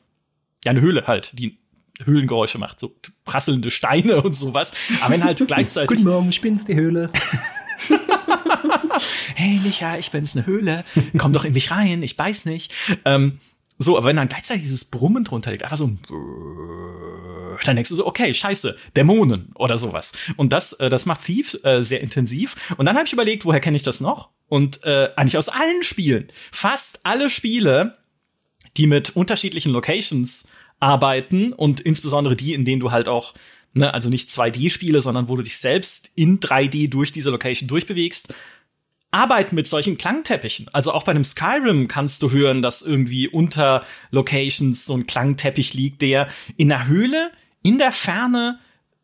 ja, 0.63 0.71
eine 0.71 0.81
Höhle 0.81 1.05
halt, 1.05 1.31
die 1.37 1.59
Höhlengeräusche 2.03 2.57
macht, 2.57 2.79
so 2.79 2.93
prasselnde 3.23 3.71
Steine 3.71 4.21
und 4.23 4.33
sowas. 4.33 4.73
Aber 5.01 5.13
wenn 5.13 5.23
halt 5.23 5.43
gleichzeitig. 5.47 5.89
Guten 5.89 6.09
Morgen, 6.09 6.31
spinnst 6.31 6.67
die 6.67 6.75
Höhle. 6.75 7.11
hey 9.35 9.59
Micha, 9.63 9.97
ich 9.97 10.11
bin's, 10.11 10.35
eine 10.35 10.45
Höhle. 10.45 10.83
Komm 11.17 11.33
doch 11.33 11.45
in 11.45 11.53
mich 11.53 11.71
rein, 11.71 12.03
ich 12.03 12.17
beiß 12.17 12.45
nicht. 12.45 12.71
Ähm, 13.05 13.39
so, 13.77 13.97
aber 13.97 14.07
wenn 14.07 14.15
dann 14.15 14.29
gleichzeitig 14.29 14.63
dieses 14.63 14.85
Brummen 14.85 15.23
drunter 15.25 15.51
liegt, 15.51 15.63
einfach 15.63 15.77
so 15.77 15.89
dann 17.63 17.75
denkst 17.75 17.89
du 17.89 17.95
so, 17.95 18.05
okay, 18.05 18.33
scheiße, 18.33 18.77
Dämonen 18.95 19.51
oder 19.55 19.77
sowas. 19.77 20.13
Und 20.37 20.51
das, 20.53 20.73
äh, 20.73 20.89
das 20.89 21.05
macht 21.05 21.25
Thief 21.25 21.57
äh, 21.63 21.81
sehr 21.81 22.01
intensiv. 22.01 22.55
Und 22.77 22.85
dann 22.85 22.95
habe 22.95 23.05
ich 23.05 23.13
überlegt, 23.13 23.45
woher 23.45 23.59
kenne 23.59 23.77
ich 23.77 23.83
das 23.83 24.01
noch? 24.01 24.29
Und 24.47 24.83
äh, 24.83 25.09
eigentlich 25.15 25.37
aus 25.37 25.49
allen 25.49 25.83
Spielen. 25.83 26.27
Fast 26.51 27.05
alle 27.05 27.29
Spiele, 27.29 27.97
die 28.77 28.87
mit 28.87 29.15
unterschiedlichen 29.15 29.71
Locations 29.71 30.49
arbeiten 30.79 31.53
und 31.53 31.79
insbesondere 31.79 32.35
die, 32.35 32.53
in 32.53 32.65
denen 32.65 32.81
du 32.81 32.91
halt 32.91 33.07
auch, 33.07 33.33
ne, 33.75 33.93
also 33.93 34.09
nicht 34.09 34.29
2D-Spiele, 34.29 35.01
sondern 35.01 35.29
wo 35.29 35.35
du 35.35 35.43
dich 35.43 35.57
selbst 35.57 36.11
in 36.15 36.39
3D 36.39 36.89
durch 36.89 37.11
diese 37.11 37.29
Location 37.29 37.67
durchbewegst, 37.67 38.33
arbeiten 39.11 39.55
mit 39.55 39.67
solchen 39.67 39.97
Klangteppichen. 39.97 40.67
Also 40.73 40.91
auch 40.91 41.03
bei 41.03 41.11
einem 41.11 41.23
Skyrim 41.23 41.87
kannst 41.87 42.21
du 42.21 42.31
hören, 42.31 42.61
dass 42.61 42.81
irgendwie 42.81 43.27
unter 43.27 43.85
Locations 44.11 44.85
so 44.85 44.95
ein 44.95 45.07
Klangteppich 45.07 45.73
liegt, 45.73 46.01
der 46.01 46.27
in 46.57 46.69
der 46.69 46.87
Höhle, 46.87 47.31
in 47.61 47.77
der 47.77 47.91
Ferne 47.91 48.59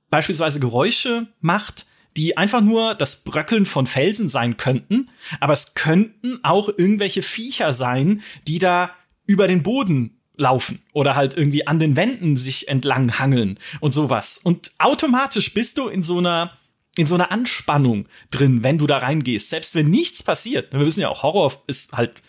beispielsweise 0.10 0.60
Geräusche 0.60 1.28
macht, 1.40 1.86
die 2.18 2.36
einfach 2.36 2.60
nur 2.62 2.96
das 2.96 3.24
Bröckeln 3.24 3.66
von 3.66 3.88
Felsen 3.88 4.28
sein 4.28 4.58
könnten, 4.58 5.10
aber 5.40 5.54
es 5.54 5.76
könnten 5.76 6.44
auch 6.44 6.68
irgendwelche 6.68 7.24
Viecher 7.24 7.72
sein, 7.72 8.22
die 8.48 8.60
da 8.60 8.92
über 9.26 9.48
den 9.48 9.64
Boden 9.64 10.21
laufen 10.42 10.82
oder 10.92 11.16
halt 11.16 11.36
irgendwie 11.36 11.66
an 11.66 11.80
den 11.80 11.96
Wänden 11.96 12.36
sich 12.36 12.68
entlang 12.68 13.18
hangeln 13.20 13.58
und 13.80 13.94
sowas. 13.94 14.40
Und 14.44 14.72
automatisch 14.78 15.54
bist 15.54 15.78
du 15.78 15.88
in 15.88 16.04
so 16.04 16.18
einer 16.18 16.58
in 16.98 17.08
so 17.08 17.16
einer 17.16 17.32
Anspannung 17.32 18.10
drin, 18.32 18.64
wenn 18.64 18.78
du 18.78 18.86
da 18.86 18.98
reingehst, 18.98 19.50
selbst 19.50 19.76
wenn 19.76 19.90
nichts 19.90 20.24
passiert. 20.24 20.74
Wir 20.74 20.86
wissen 20.86 21.00
ja 21.00 21.08
auch, 21.08 21.24
Horror 21.24 21.54
ist 21.68 21.94
halt 21.94 22.22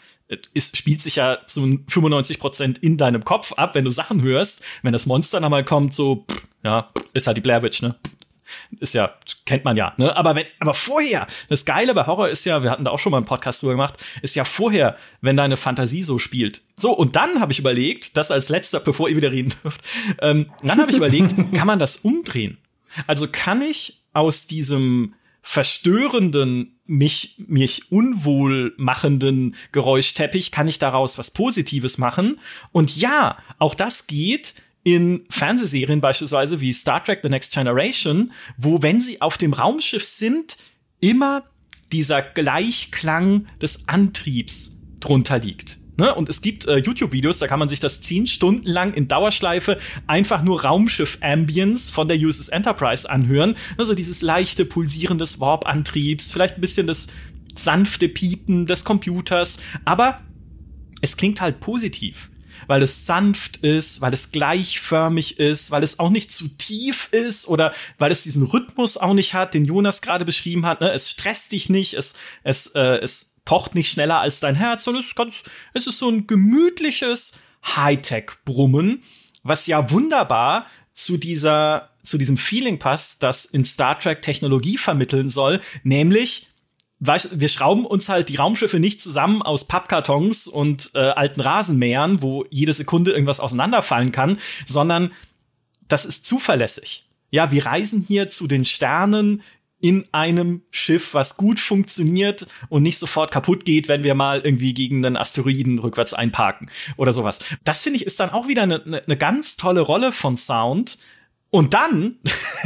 es 0.55 0.73
spielt 0.75 1.03
sich 1.03 1.17
ja 1.17 1.39
zu 1.47 1.81
95 1.89 2.39
Prozent 2.39 2.79
in 2.79 2.97
deinem 2.97 3.25
Kopf 3.25 3.53
ab, 3.55 3.75
wenn 3.75 3.85
du 3.85 3.91
Sachen 3.91 4.23
hörst. 4.23 4.65
Wenn 4.83 4.93
das 4.93 5.07
Monster 5.07 5.41
dann 5.41 5.51
mal 5.51 5.65
kommt, 5.65 5.95
so, 5.95 6.27
ja, 6.65 6.91
ist 7.13 7.27
halt 7.27 7.37
die 7.37 7.43
Blair 7.43 7.63
Witch, 7.63 7.83
ne? 7.83 7.97
Ist 8.81 8.95
ja, 8.95 9.15
kennt 9.47 9.65
man 9.65 9.77
ja, 9.77 9.95
ne? 9.97 10.17
Aber 10.17 10.35
wenn, 10.35 10.45
aber 10.61 10.75
vorher, 10.75 11.27
das 11.49 11.65
Geile 11.65 11.95
bei 11.95 12.07
Horror 12.07 12.29
ist 12.29 12.45
ja, 12.45 12.63
wir 12.63 12.71
hatten 12.71 12.85
da 12.85 12.91
auch 12.91 12.99
schon 12.99 13.11
mal 13.11 13.19
einen 13.19 13.27
Podcast 13.27 13.63
drüber 13.63 13.75
gemacht, 13.75 13.95
ist 14.21 14.35
ja 14.35 14.45
vorher, 14.45 14.97
wenn 15.21 15.37
deine 15.37 15.57
Fantasie 15.57 16.03
so 16.03 16.19
spielt. 16.19 16.63
So, 16.77 16.93
und 16.93 17.17
dann 17.17 17.41
habe 17.41 17.53
ich 17.53 17.59
überlegt, 17.59 18.17
das 18.17 18.31
als 18.31 18.49
letzter, 18.49 18.81
bevor 18.81 19.09
ihr 19.09 19.17
wieder 19.17 19.33
reden 19.33 19.55
dürft, 19.63 19.81
ähm, 20.21 20.51
dann 20.63 20.81
habe 20.81 20.91
ich 20.91 20.97
überlegt, 20.97 21.35
kann 21.55 21.67
man 21.67 21.79
das 21.79 21.97
umdrehen? 21.97 22.59
Also 23.07 23.27
kann 23.31 23.63
ich 23.63 24.03
aus 24.13 24.47
diesem 24.47 25.15
verstörenden, 25.43 26.79
mich, 26.87 27.37
mich 27.47 27.91
unwohl 27.91 28.75
machenden 28.77 29.57
Geräuschteppich, 29.73 30.53
kann 30.53 30.69
ich 30.69 30.79
daraus 30.79 31.19
was 31.19 31.31
Positives 31.31 31.99
machen? 31.99 32.39
Und 32.71 32.97
ja, 32.97 33.39
auch 33.59 33.75
das 33.75 34.07
geht, 34.07 34.55
in 34.85 35.25
Fernsehserien 35.31 36.01
beispielsweise 36.01 36.61
wie 36.61 36.73
Star 36.73 37.03
Trek 37.05 37.21
The 37.23 37.29
Next 37.29 37.53
Generation, 37.55 38.33
wo, 38.57 38.83
wenn 38.83 39.01
sie 39.01 39.21
auf 39.21 39.39
dem 39.39 39.53
Raumschiff 39.53 40.05
sind, 40.05 40.57
immer 41.01 41.45
dieser 41.93 42.23
Gleichklang 42.23 43.47
des 43.61 43.89
Antriebs 43.89 44.83
drunter 44.99 45.39
liegt. 45.39 45.79
Ne? 45.97 46.15
Und 46.15 46.29
es 46.29 46.41
gibt 46.41 46.67
äh, 46.67 46.79
YouTube-Videos, 46.79 47.39
da 47.39 47.47
kann 47.47 47.59
man 47.59 47.69
sich 47.69 47.81
das 47.81 48.01
zehn 48.01 48.27
Stunden 48.27 48.67
lang 48.67 48.95
in 48.95 49.09
Dauerschleife 49.09 49.79
einfach 50.07 50.43
nur 50.43 50.65
Raumschiff-Ambience 50.65 51.91
von 51.91 52.09
der 52.09 52.19
USS 52.19 52.49
Enterprise 52.49 53.09
anhören. 53.09 53.57
Also 53.77 53.95
dieses 53.95 54.23
leichte 54.23 54.65
Pulsieren 54.65 55.19
des 55.19 55.39
Warp-Antriebs, 55.39 56.33
vielleicht 56.33 56.57
ein 56.57 56.61
bisschen 56.63 56.87
das 56.87 57.09
sanfte 57.55 58.09
Piepen 58.09 58.67
des 58.67 58.85
Computers, 58.85 59.59
aber 59.85 60.23
es 61.03 61.17
klingt 61.17 61.41
halt 61.41 61.61
positiv 61.61 62.31
weil 62.67 62.83
es 62.83 63.07
sanft 63.07 63.59
ist, 63.59 64.01
weil 64.01 64.13
es 64.13 64.33
gleichförmig 64.33 65.39
ist, 65.39 65.71
weil 65.71 65.83
es 65.83 65.99
auch 65.99 66.11
nicht 66.11 66.33
zu 66.33 66.49
tief 66.49 67.09
ist 67.13 67.49
oder 67.49 67.75
weil 67.99 68.11
es 68.11 68.23
diesen 68.23 68.45
Rhythmus 68.45 68.97
auch 68.97 69.15
nicht 69.15 69.35
hat, 69.35 69.55
den 69.55 69.65
Jonas 69.65 70.03
gerade 70.03 70.25
beschrieben 70.25 70.67
hat. 70.67 70.81
Ne? 70.81 70.91
Es 70.91 71.11
stresst 71.11 71.53
dich 71.53 71.69
nicht, 71.69 71.95
es, 71.95 72.15
es, 72.43 72.69
äh, 72.69 72.99
es 73.03 73.37
pocht 73.45 73.75
nicht 73.75 73.91
schneller 73.91 74.21
als 74.21 74.41
dein 74.41 74.55
Herz, 74.55 74.85
sondern 74.85 75.03
es 75.03 75.09
ist, 75.09 75.17
ganz, 75.17 75.43
es 75.75 75.87
ist 75.87 75.99
so 75.99 76.09
ein 76.09 76.27
gemütliches 76.27 77.41
Hightech-Brummen, 77.65 79.03
was 79.43 79.67
ja 79.67 79.91
wunderbar 79.91 80.67
zu 80.93 81.17
dieser 81.17 81.89
zu 82.03 82.19
diesem 82.19 82.37
Feeling 82.37 82.79
passt, 82.79 83.23
das 83.23 83.45
in 83.45 83.65
Star 83.65 83.99
Trek 83.99 84.23
Technologie 84.23 84.77
vermitteln 84.77 85.29
soll, 85.29 85.61
nämlich 85.85 86.49
wir 87.05 87.49
schrauben 87.49 87.85
uns 87.85 88.09
halt 88.09 88.29
die 88.29 88.37
Raumschiffe 88.37 88.79
nicht 88.79 89.01
zusammen 89.01 89.43
aus 89.43 89.67
Pappkartons 89.67 90.47
und 90.47 90.93
äh, 90.95 91.01
alten 91.01 91.41
Rasenmähern, 91.41 92.23
wo 92.23 92.45
jede 92.51 92.73
Sekunde 92.73 93.11
irgendwas 93.11 93.41
auseinanderfallen 93.41 94.13
kann, 94.13 94.39
sondern 94.67 95.13
das 95.89 96.05
ist 96.05 96.27
zuverlässig. 96.27 97.05
Ja, 97.31 97.51
wir 97.51 97.67
reisen 97.67 98.05
hier 98.07 98.29
zu 98.29 98.47
den 98.47 98.65
Sternen 98.65 99.43
in 99.81 100.05
einem 100.13 100.63
Schiff, 100.71 101.13
was 101.13 101.37
gut 101.37 101.59
funktioniert 101.59 102.47
und 102.69 102.85
nicht 102.85 102.99
sofort 102.99 103.33
kaputt 103.33 103.65
geht, 103.65 103.89
wenn 103.89 104.05
wir 104.05 104.15
mal 104.15 104.41
irgendwie 104.41 104.73
gegen 104.73 105.05
einen 105.05 105.17
Asteroiden 105.17 105.81
rückwärts 105.81 106.15
einparken 106.15 106.71
oder 106.97 107.13
sowas. 107.13 107.41
Das 107.65 107.83
finde 107.83 107.97
ich 107.97 108.07
ist 108.07 108.21
dann 108.21 108.31
auch 108.31 108.47
wieder 108.47 108.63
eine, 108.63 109.03
eine 109.05 109.17
ganz 109.17 109.57
tolle 109.57 109.81
Rolle 109.81 110.13
von 110.13 110.37
Sound, 110.37 110.99
und 111.53 111.75
dann, 111.75 112.17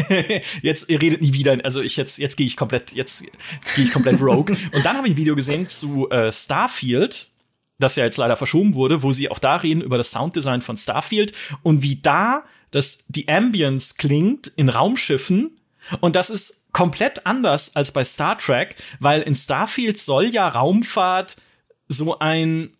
jetzt, 0.62 0.88
ihr 0.88 1.02
redet 1.02 1.20
nie 1.20 1.32
wieder, 1.32 1.58
also 1.64 1.80
ich 1.80 1.96
jetzt, 1.96 2.18
jetzt 2.18 2.36
gehe 2.36 2.46
ich 2.46 2.56
komplett, 2.56 2.92
jetzt 2.92 3.24
gehe 3.74 3.84
ich 3.84 3.92
komplett 3.92 4.20
rogue. 4.20 4.56
Und 4.72 4.86
dann 4.86 4.96
habe 4.96 5.08
ich 5.08 5.14
ein 5.14 5.16
Video 5.16 5.34
gesehen 5.34 5.68
zu 5.68 6.08
äh, 6.10 6.30
Starfield, 6.30 7.30
das 7.80 7.96
ja 7.96 8.04
jetzt 8.04 8.16
leider 8.16 8.36
verschoben 8.36 8.74
wurde, 8.74 9.02
wo 9.02 9.10
sie 9.10 9.28
auch 9.28 9.40
da 9.40 9.56
reden 9.56 9.80
über 9.80 9.98
das 9.98 10.12
Sounddesign 10.12 10.62
von 10.62 10.76
Starfield 10.76 11.32
und 11.64 11.82
wie 11.82 11.96
da 11.96 12.44
das, 12.70 13.06
die 13.08 13.28
Ambience 13.28 13.96
klingt 13.96 14.52
in 14.54 14.68
Raumschiffen. 14.68 15.58
Und 16.00 16.14
das 16.14 16.30
ist 16.30 16.72
komplett 16.72 17.26
anders 17.26 17.74
als 17.74 17.90
bei 17.90 18.04
Star 18.04 18.38
Trek, 18.38 18.76
weil 19.00 19.22
in 19.22 19.34
Starfield 19.34 19.98
soll 19.98 20.26
ja 20.26 20.46
Raumfahrt 20.46 21.36
so 21.88 22.20
ein 22.20 22.70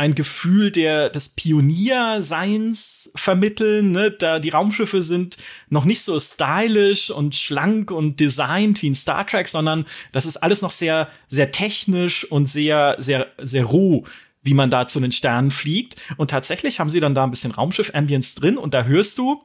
ein 0.00 0.14
Gefühl 0.14 0.70
der, 0.70 1.10
des 1.10 1.28
Pionierseins 1.28 3.12
vermitteln. 3.16 3.90
Ne? 3.90 4.10
Da 4.10 4.38
die 4.38 4.48
Raumschiffe 4.48 5.02
sind 5.02 5.36
noch 5.68 5.84
nicht 5.84 6.00
so 6.00 6.18
stylisch 6.18 7.10
und 7.10 7.36
schlank 7.36 7.90
und 7.90 8.18
designt 8.18 8.80
wie 8.80 8.86
in 8.86 8.94
Star 8.94 9.26
Trek, 9.26 9.46
sondern 9.46 9.84
das 10.12 10.24
ist 10.24 10.38
alles 10.38 10.62
noch 10.62 10.70
sehr, 10.70 11.10
sehr 11.28 11.52
technisch 11.52 12.24
und 12.24 12.46
sehr, 12.46 12.96
sehr, 12.98 13.26
sehr 13.42 13.64
roh 13.64 14.04
wie 14.42 14.54
man 14.54 14.70
da 14.70 14.86
zu 14.86 15.00
den 15.00 15.12
Sternen 15.12 15.50
fliegt. 15.50 15.96
Und 16.16 16.30
tatsächlich 16.30 16.80
haben 16.80 16.88
sie 16.88 17.00
dann 17.00 17.14
da 17.14 17.24
ein 17.24 17.30
bisschen 17.30 17.50
Raumschiff-Ambience 17.50 18.36
drin 18.36 18.56
und 18.56 18.72
da 18.72 18.84
hörst 18.84 19.18
du 19.18 19.42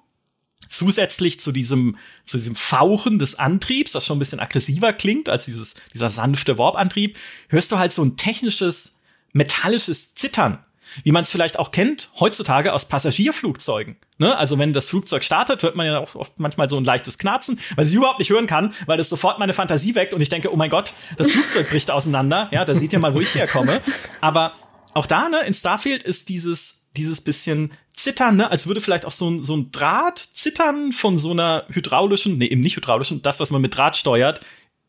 zusätzlich 0.70 1.42
zu 1.42 1.52
diesem, 1.52 1.98
zu 2.24 2.38
diesem 2.38 2.56
Fauchen 2.56 3.20
des 3.20 3.38
Antriebs, 3.38 3.94
was 3.94 4.06
schon 4.06 4.16
ein 4.16 4.20
bisschen 4.20 4.40
aggressiver 4.40 4.94
klingt 4.94 5.28
als 5.28 5.44
dieses, 5.44 5.76
dieser 5.94 6.10
sanfte 6.10 6.58
Warp-Antrieb, 6.58 7.18
hörst 7.50 7.74
du 7.74 7.78
halt 7.78 7.92
so 7.92 8.06
ein 8.06 8.16
technisches 8.16 9.02
metallisches 9.36 10.16
Zittern, 10.16 10.60
wie 11.04 11.12
man 11.12 11.24
es 11.24 11.30
vielleicht 11.30 11.60
auch 11.60 11.72
kennt 11.72 12.10
heutzutage 12.20 12.72
aus 12.72 12.88
Passagierflugzeugen. 12.88 13.98
Ne? 14.18 14.36
Also 14.36 14.58
wenn 14.58 14.72
das 14.72 14.88
Flugzeug 14.88 15.26
startet, 15.26 15.62
hört 15.62 15.76
man 15.76 15.86
ja 15.86 16.00
auch 16.00 16.16
oft 16.16 16.40
manchmal 16.40 16.70
so 16.70 16.78
ein 16.78 16.86
leichtes 16.86 17.18
Knarzen, 17.18 17.60
weil 17.76 17.86
ich 17.86 17.94
überhaupt 17.94 18.20
nicht 18.20 18.30
hören 18.30 18.48
kann, 18.48 18.74
weil 18.86 18.98
das 18.98 19.10
sofort 19.10 19.38
meine 19.38 19.54
Fantasie 19.54 19.94
weckt 19.94 20.14
und 20.14 20.22
ich 20.22 20.30
denke, 20.30 20.54
oh 20.54 20.56
mein 20.56 20.70
Gott, 20.70 20.94
das 21.18 21.32
Flugzeug 21.32 21.70
bricht 21.70 21.92
auseinander. 21.92 22.48
Ja, 22.52 22.64
da 22.64 22.74
seht 22.74 22.94
ihr 22.94 23.00
mal, 23.00 23.14
wo 23.14 23.20
ich 23.20 23.36
herkomme. 23.36 23.82
Aber 24.22 24.54
auch 24.94 25.06
da, 25.06 25.28
ne, 25.28 25.42
in 25.42 25.54
Starfield 25.54 26.02
ist 26.02 26.30
dieses, 26.30 26.88
dieses 26.96 27.20
bisschen 27.20 27.74
Zittern, 27.94 28.38
ne, 28.38 28.50
als 28.50 28.66
würde 28.66 28.80
vielleicht 28.80 29.06
auch 29.06 29.12
so 29.12 29.30
ein, 29.30 29.44
so 29.44 29.58
ein 29.58 29.72
Draht 29.72 30.30
zittern 30.32 30.94
von 30.94 31.18
so 31.18 31.32
einer 31.32 31.66
hydraulischen, 31.70 32.38
nee, 32.38 32.48
eben 32.48 32.62
nicht 32.62 32.78
hydraulischen, 32.78 33.22
das, 33.22 33.42
was 33.42 33.52
man 33.52 33.62
mit 33.62 33.76
Draht 33.76 33.98
steuert, 33.98 34.40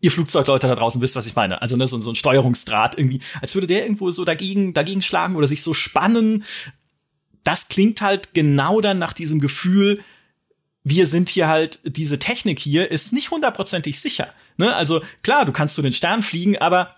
ihr 0.00 0.10
Flugzeugleute 0.10 0.66
da 0.68 0.74
draußen 0.74 1.00
wisst, 1.00 1.16
was 1.16 1.26
ich 1.26 1.34
meine. 1.34 1.62
Also 1.62 1.76
ne, 1.76 1.86
so, 1.88 2.00
so 2.00 2.10
ein 2.10 2.16
Steuerungsdraht 2.16 2.98
irgendwie, 2.98 3.20
als 3.40 3.54
würde 3.54 3.66
der 3.66 3.82
irgendwo 3.82 4.10
so 4.10 4.24
dagegen, 4.24 4.72
dagegen 4.72 5.02
schlagen 5.02 5.36
oder 5.36 5.46
sich 5.46 5.62
so 5.62 5.74
spannen. 5.74 6.44
Das 7.42 7.68
klingt 7.68 8.00
halt 8.00 8.34
genau 8.34 8.80
dann 8.80 8.98
nach 8.98 9.12
diesem 9.12 9.40
Gefühl, 9.40 10.02
wir 10.84 11.06
sind 11.06 11.28
hier 11.28 11.48
halt, 11.48 11.80
diese 11.84 12.18
Technik 12.18 12.60
hier 12.60 12.90
ist 12.90 13.12
nicht 13.12 13.30
hundertprozentig 13.30 14.00
sicher. 14.00 14.32
Ne? 14.56 14.74
Also 14.74 15.02
klar, 15.22 15.44
du 15.44 15.52
kannst 15.52 15.74
zu 15.74 15.82
den 15.82 15.92
Sternen 15.92 16.22
fliegen, 16.22 16.58
aber 16.58 16.96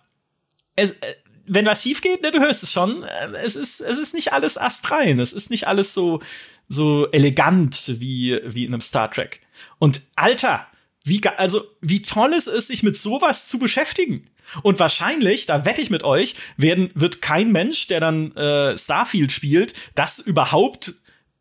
es, 0.76 0.90
äh, 0.90 1.14
wenn 1.46 1.64
was 1.64 1.82
schief 1.82 2.02
geht, 2.02 2.22
ne, 2.22 2.30
du 2.30 2.40
hörst 2.40 2.62
es 2.62 2.72
schon, 2.72 3.02
äh, 3.04 3.28
es 3.42 3.56
ist, 3.56 3.80
es 3.80 3.96
ist 3.96 4.12
nicht 4.12 4.32
alles 4.32 4.58
astrein, 4.58 5.18
es 5.20 5.32
ist 5.32 5.50
nicht 5.50 5.66
alles 5.66 5.94
so, 5.94 6.20
so 6.68 7.10
elegant 7.12 8.00
wie, 8.00 8.38
wie 8.44 8.64
in 8.64 8.74
einem 8.74 8.82
Star 8.82 9.10
Trek. 9.10 9.40
Und 9.78 10.02
Alter, 10.16 10.66
wie, 11.08 11.20
also, 11.36 11.62
wie 11.80 12.02
toll 12.02 12.34
es 12.34 12.46
ist, 12.46 12.68
sich 12.68 12.82
mit 12.82 12.96
sowas 12.96 13.46
zu 13.46 13.58
beschäftigen. 13.58 14.28
Und 14.62 14.78
wahrscheinlich, 14.78 15.46
da 15.46 15.64
wette 15.64 15.82
ich 15.82 15.90
mit 15.90 16.04
euch, 16.04 16.34
werden, 16.56 16.90
wird 16.94 17.20
kein 17.20 17.52
Mensch, 17.52 17.86
der 17.86 18.00
dann 18.00 18.34
äh, 18.36 18.76
Starfield 18.78 19.32
spielt, 19.32 19.74
das 19.94 20.18
überhaupt 20.18 20.94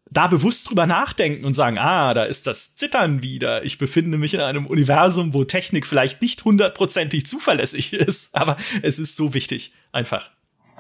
da 0.09 0.27
bewusst 0.27 0.69
drüber 0.69 0.87
nachdenken 0.87 1.45
und 1.45 1.53
sagen, 1.53 1.77
ah, 1.77 2.13
da 2.13 2.23
ist 2.23 2.47
das 2.47 2.75
Zittern 2.75 3.21
wieder. 3.21 3.63
Ich 3.65 3.77
befinde 3.77 4.17
mich 4.17 4.33
in 4.33 4.39
einem 4.39 4.65
Universum, 4.65 5.33
wo 5.33 5.43
Technik 5.43 5.85
vielleicht 5.85 6.21
nicht 6.21 6.45
hundertprozentig 6.45 7.25
zuverlässig 7.25 7.93
ist, 7.93 8.35
aber 8.35 8.57
es 8.81 8.99
ist 8.99 9.15
so 9.15 9.33
wichtig, 9.33 9.73
einfach. 9.91 10.29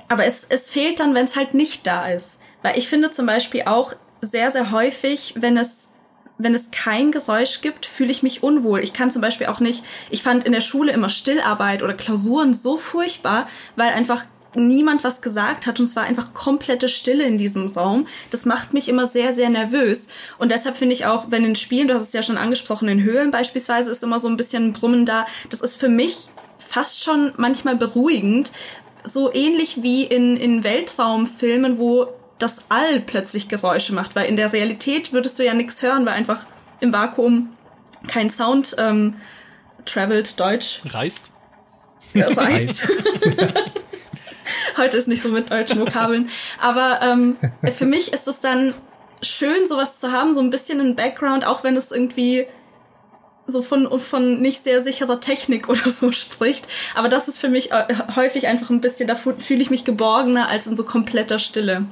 Aber 0.07 0.25
es, 0.25 0.45
es 0.45 0.69
fehlt 0.71 0.99
dann, 0.99 1.13
wenn 1.13 1.25
es 1.25 1.35
halt 1.35 1.53
nicht 1.53 1.85
da 1.85 2.07
ist. 2.07 2.39
Weil 2.61 2.77
ich 2.77 2.87
finde 2.87 3.11
zum 3.11 3.25
Beispiel 3.25 3.63
auch 3.65 3.93
sehr, 4.21 4.51
sehr 4.51 4.71
häufig, 4.71 5.35
wenn 5.37 5.57
es 5.57 5.89
wenn 6.37 6.53
es 6.53 6.71
kein 6.71 7.11
Geräusch 7.11 7.61
gibt, 7.61 7.85
fühle 7.85 8.11
ich 8.11 8.23
mich 8.23 8.43
unwohl. 8.43 8.81
Ich 8.81 8.93
kann 8.93 9.11
zum 9.11 9.21
Beispiel 9.21 9.47
auch 9.47 9.59
nicht, 9.59 9.83
ich 10.09 10.23
fand 10.23 10.43
in 10.43 10.51
der 10.51 10.61
Schule 10.61 10.91
immer 10.91 11.09
Stillarbeit 11.09 11.83
oder 11.83 11.93
Klausuren 11.93 12.53
so 12.53 12.77
furchtbar, 12.77 13.47
weil 13.75 13.89
einfach 13.89 14.25
niemand 14.55 15.03
was 15.03 15.21
gesagt 15.21 15.67
hat 15.67 15.79
und 15.79 15.85
es 15.85 15.95
war 15.95 16.03
einfach 16.03 16.33
komplette 16.33 16.89
Stille 16.89 17.23
in 17.23 17.37
diesem 17.37 17.67
Raum. 17.67 18.07
Das 18.31 18.45
macht 18.45 18.73
mich 18.73 18.89
immer 18.89 19.07
sehr, 19.07 19.33
sehr 19.33 19.49
nervös. 19.49 20.07
Und 20.37 20.51
deshalb 20.51 20.77
finde 20.77 20.93
ich 20.93 21.05
auch, 21.05 21.25
wenn 21.29 21.45
in 21.45 21.55
Spielen, 21.55 21.87
du 21.87 21.93
hast 21.93 22.03
es 22.03 22.13
ja 22.13 22.23
schon 22.23 22.37
angesprochen, 22.37 22.87
in 22.87 23.03
Höhlen 23.03 23.31
beispielsweise 23.31 23.91
ist 23.91 24.03
immer 24.03 24.19
so 24.19 24.27
ein 24.27 24.37
bisschen 24.37 24.73
Brummen 24.73 25.05
da. 25.05 25.27
Das 25.49 25.61
ist 25.61 25.75
für 25.75 25.89
mich 25.89 26.29
fast 26.57 27.03
schon 27.03 27.33
manchmal 27.37 27.75
beruhigend. 27.75 28.51
So 29.03 29.31
ähnlich 29.31 29.83
wie 29.83 30.03
in, 30.03 30.35
in 30.37 30.63
Weltraumfilmen, 30.63 31.77
wo 31.77 32.07
das 32.39 32.65
All 32.69 32.99
plötzlich 32.99 33.47
Geräusche 33.47 33.93
macht. 33.93 34.15
Weil 34.15 34.25
in 34.25 34.35
der 34.35 34.53
Realität 34.53 35.13
würdest 35.13 35.39
du 35.39 35.45
ja 35.45 35.53
nichts 35.53 35.81
hören, 35.81 36.05
weil 36.05 36.13
einfach 36.13 36.45
im 36.79 36.93
Vakuum 36.93 37.55
kein 38.07 38.29
Sound 38.29 38.75
ähm, 38.77 39.15
travelt, 39.85 40.39
Deutsch. 40.39 40.81
Reist. 40.85 41.31
Ja, 42.13 42.27
reist. 42.27 42.87
Heute 44.77 44.97
ist 44.97 45.07
nicht 45.07 45.21
so 45.21 45.29
mit 45.29 45.51
deutschen 45.51 45.79
Vokabeln. 45.79 46.29
Aber 46.61 46.99
ähm, 47.01 47.37
für 47.73 47.85
mich 47.85 48.13
ist 48.13 48.27
es 48.27 48.39
dann 48.41 48.73
schön, 49.21 49.65
sowas 49.65 49.99
zu 49.99 50.11
haben, 50.11 50.33
so 50.33 50.39
ein 50.39 50.49
bisschen 50.49 50.79
ein 50.79 50.95
Background, 50.95 51.45
auch 51.45 51.63
wenn 51.63 51.75
es 51.75 51.91
irgendwie 51.91 52.47
so 53.45 53.61
von, 53.61 53.99
von 53.99 54.41
nicht 54.41 54.63
sehr 54.63 54.81
sicherer 54.81 55.19
Technik 55.19 55.69
oder 55.69 55.89
so 55.89 56.11
spricht. 56.11 56.67
Aber 56.95 57.09
das 57.09 57.27
ist 57.27 57.39
für 57.39 57.49
mich 57.49 57.71
äh, 57.71 57.85
häufig 58.15 58.47
einfach 58.47 58.69
ein 58.69 58.81
bisschen, 58.81 59.07
da 59.07 59.15
fühle 59.15 59.61
ich 59.61 59.69
mich 59.69 59.83
geborgener 59.83 60.49
als 60.49 60.67
in 60.67 60.75
so 60.75 60.83
kompletter 60.83 61.39
Stille. 61.39 61.85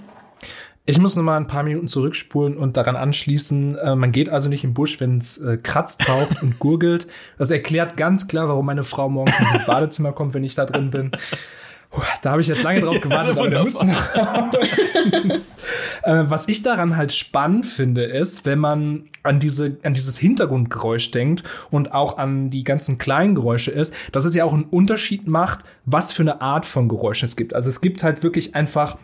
Ich 0.87 0.99
muss 0.99 1.15
noch 1.15 1.23
mal 1.23 1.37
ein 1.37 1.47
paar 1.47 1.63
Minuten 1.63 1.87
zurückspulen 1.87 2.57
und 2.57 2.77
daran 2.77 2.95
anschließen. 2.95 3.75
Äh, 3.75 3.95
man 3.95 4.11
geht 4.11 4.29
also 4.29 4.49
nicht 4.49 4.63
im 4.63 4.75
Busch, 4.75 4.99
wenn 4.99 5.17
es 5.17 5.39
äh, 5.39 5.57
kratzt, 5.57 6.01
taucht 6.01 6.43
und 6.43 6.59
gurgelt. 6.59 7.07
Das 7.39 7.49
erklärt 7.49 7.97
ganz 7.97 8.27
klar, 8.27 8.49
warum 8.49 8.67
meine 8.67 8.83
Frau 8.83 9.09
morgens 9.09 9.39
ins 9.39 9.65
Badezimmer 9.65 10.11
kommt, 10.11 10.35
wenn 10.35 10.43
ich 10.43 10.53
da 10.53 10.65
drin 10.65 10.91
bin. 10.91 11.11
Da 12.21 12.31
habe 12.31 12.41
ich 12.41 12.47
jetzt 12.47 12.61
lange 12.61 12.81
drauf 12.81 12.99
gewartet, 12.99 13.37
aber 13.37 13.63
müssen 13.63 13.89
äh, 16.03 16.23
Was 16.27 16.47
ich 16.47 16.61
daran 16.61 16.97
halt 16.97 17.13
spannend 17.13 17.65
finde, 17.65 18.03
ist, 18.03 18.45
wenn 18.45 18.59
man 18.59 19.05
an 19.23 19.39
diese, 19.39 19.77
an 19.83 19.93
dieses 19.93 20.17
Hintergrundgeräusch 20.17 21.11
denkt 21.11 21.43
und 21.71 21.93
auch 21.93 22.17
an 22.17 22.49
die 22.49 22.63
ganzen 22.63 22.97
kleinen 22.97 23.33
Geräusche 23.33 23.71
ist, 23.71 23.93
dass 24.11 24.25
es 24.25 24.35
ja 24.35 24.43
auch 24.43 24.53
einen 24.53 24.65
Unterschied 24.65 25.27
macht, 25.27 25.63
was 25.85 26.11
für 26.11 26.23
eine 26.23 26.41
Art 26.41 26.65
von 26.65 26.89
Geräuschen 26.89 27.25
es 27.27 27.35
gibt. 27.35 27.53
Also 27.53 27.69
es 27.69 27.81
gibt 27.81 28.03
halt 28.03 28.23
wirklich 28.23 28.55
einfach 28.55 28.97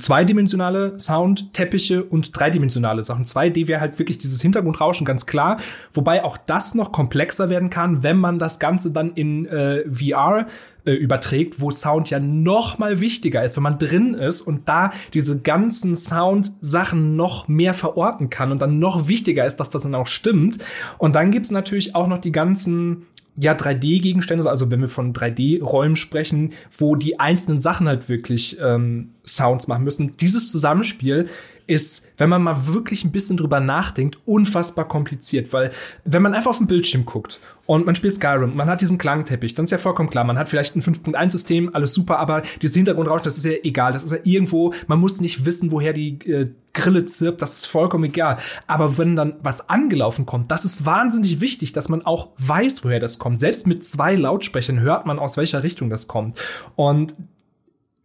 zweidimensionale 0.00 0.98
Soundteppiche 0.98 2.02
und 2.02 2.38
dreidimensionale 2.38 3.02
Sachen. 3.02 3.24
2D 3.24 3.68
wäre 3.68 3.80
halt 3.80 3.98
wirklich 3.98 4.18
dieses 4.18 4.42
Hintergrundrauschen 4.42 5.04
ganz 5.04 5.26
klar, 5.26 5.58
wobei 5.92 6.24
auch 6.24 6.36
das 6.36 6.74
noch 6.74 6.92
komplexer 6.92 7.50
werden 7.50 7.70
kann, 7.70 8.02
wenn 8.02 8.16
man 8.16 8.38
das 8.38 8.58
Ganze 8.58 8.90
dann 8.92 9.12
in 9.12 9.46
äh, 9.46 9.84
VR 9.90 10.46
äh, 10.84 10.92
überträgt, 10.92 11.60
wo 11.60 11.70
Sound 11.70 12.10
ja 12.10 12.18
noch 12.18 12.78
mal 12.78 13.00
wichtiger 13.00 13.44
ist, 13.44 13.56
wenn 13.56 13.62
man 13.62 13.78
drin 13.78 14.14
ist 14.14 14.40
und 14.40 14.68
da 14.68 14.90
diese 15.12 15.40
ganzen 15.40 15.94
Sound-Sachen 15.94 17.16
noch 17.16 17.48
mehr 17.48 17.74
verorten 17.74 18.30
kann 18.30 18.50
und 18.50 18.62
dann 18.62 18.78
noch 18.78 19.06
wichtiger 19.06 19.44
ist, 19.44 19.56
dass 19.56 19.70
das 19.70 19.82
dann 19.82 19.94
auch 19.94 20.06
stimmt. 20.06 20.58
Und 20.98 21.14
dann 21.14 21.30
gibt's 21.30 21.50
natürlich 21.50 21.94
auch 21.94 22.06
noch 22.06 22.18
die 22.18 22.32
ganzen 22.32 23.06
ja 23.38 23.52
3D-Gegenstände, 23.52 24.48
also 24.48 24.70
wenn 24.70 24.80
wir 24.80 24.88
von 24.88 25.12
3D-Räumen 25.12 25.96
sprechen, 25.96 26.52
wo 26.76 26.96
die 26.96 27.20
einzelnen 27.20 27.60
Sachen 27.60 27.88
halt 27.88 28.08
wirklich 28.08 28.58
ähm, 28.60 29.10
Sounds 29.26 29.68
machen 29.68 29.84
müssen. 29.84 30.16
Dieses 30.18 30.50
Zusammenspiel 30.50 31.28
ist, 31.70 32.08
wenn 32.18 32.28
man 32.28 32.42
mal 32.42 32.66
wirklich 32.66 33.04
ein 33.04 33.12
bisschen 33.12 33.36
drüber 33.36 33.60
nachdenkt, 33.60 34.18
unfassbar 34.26 34.88
kompliziert, 34.88 35.52
weil 35.52 35.70
wenn 36.04 36.20
man 36.20 36.34
einfach 36.34 36.50
auf 36.50 36.58
den 36.58 36.66
Bildschirm 36.66 37.04
guckt 37.04 37.38
und 37.66 37.86
man 37.86 37.94
spielt 37.94 38.14
Skyrim, 38.14 38.56
man 38.56 38.68
hat 38.68 38.80
diesen 38.80 38.98
Klangteppich, 38.98 39.54
dann 39.54 39.64
ist 39.64 39.70
ja 39.70 39.78
vollkommen 39.78 40.10
klar, 40.10 40.24
man 40.24 40.36
hat 40.36 40.48
vielleicht 40.48 40.74
ein 40.74 40.82
5.1-System, 40.82 41.70
alles 41.72 41.94
super, 41.94 42.18
aber 42.18 42.42
dieses 42.60 42.74
Hintergrundrauschen, 42.74 43.22
das 43.22 43.38
ist 43.38 43.44
ja 43.44 43.52
egal, 43.62 43.92
das 43.92 44.02
ist 44.02 44.10
ja 44.10 44.18
irgendwo, 44.24 44.74
man 44.88 44.98
muss 44.98 45.20
nicht 45.20 45.46
wissen, 45.46 45.70
woher 45.70 45.92
die 45.92 46.18
äh, 46.28 46.48
Grille 46.72 47.04
zirpt, 47.04 47.40
das 47.40 47.58
ist 47.58 47.66
vollkommen 47.66 48.04
egal. 48.04 48.38
Aber 48.66 48.98
wenn 48.98 49.14
dann 49.14 49.34
was 49.42 49.68
angelaufen 49.68 50.26
kommt, 50.26 50.50
das 50.50 50.64
ist 50.64 50.84
wahnsinnig 50.84 51.40
wichtig, 51.40 51.72
dass 51.72 51.88
man 51.88 52.04
auch 52.04 52.30
weiß, 52.38 52.84
woher 52.84 53.00
das 53.00 53.18
kommt. 53.20 53.38
Selbst 53.38 53.68
mit 53.68 53.84
zwei 53.84 54.16
Lautsprechern 54.16 54.80
hört 54.80 55.06
man, 55.06 55.18
aus 55.18 55.36
welcher 55.36 55.62
Richtung 55.62 55.88
das 55.90 56.08
kommt. 56.08 56.38
Und 56.74 57.14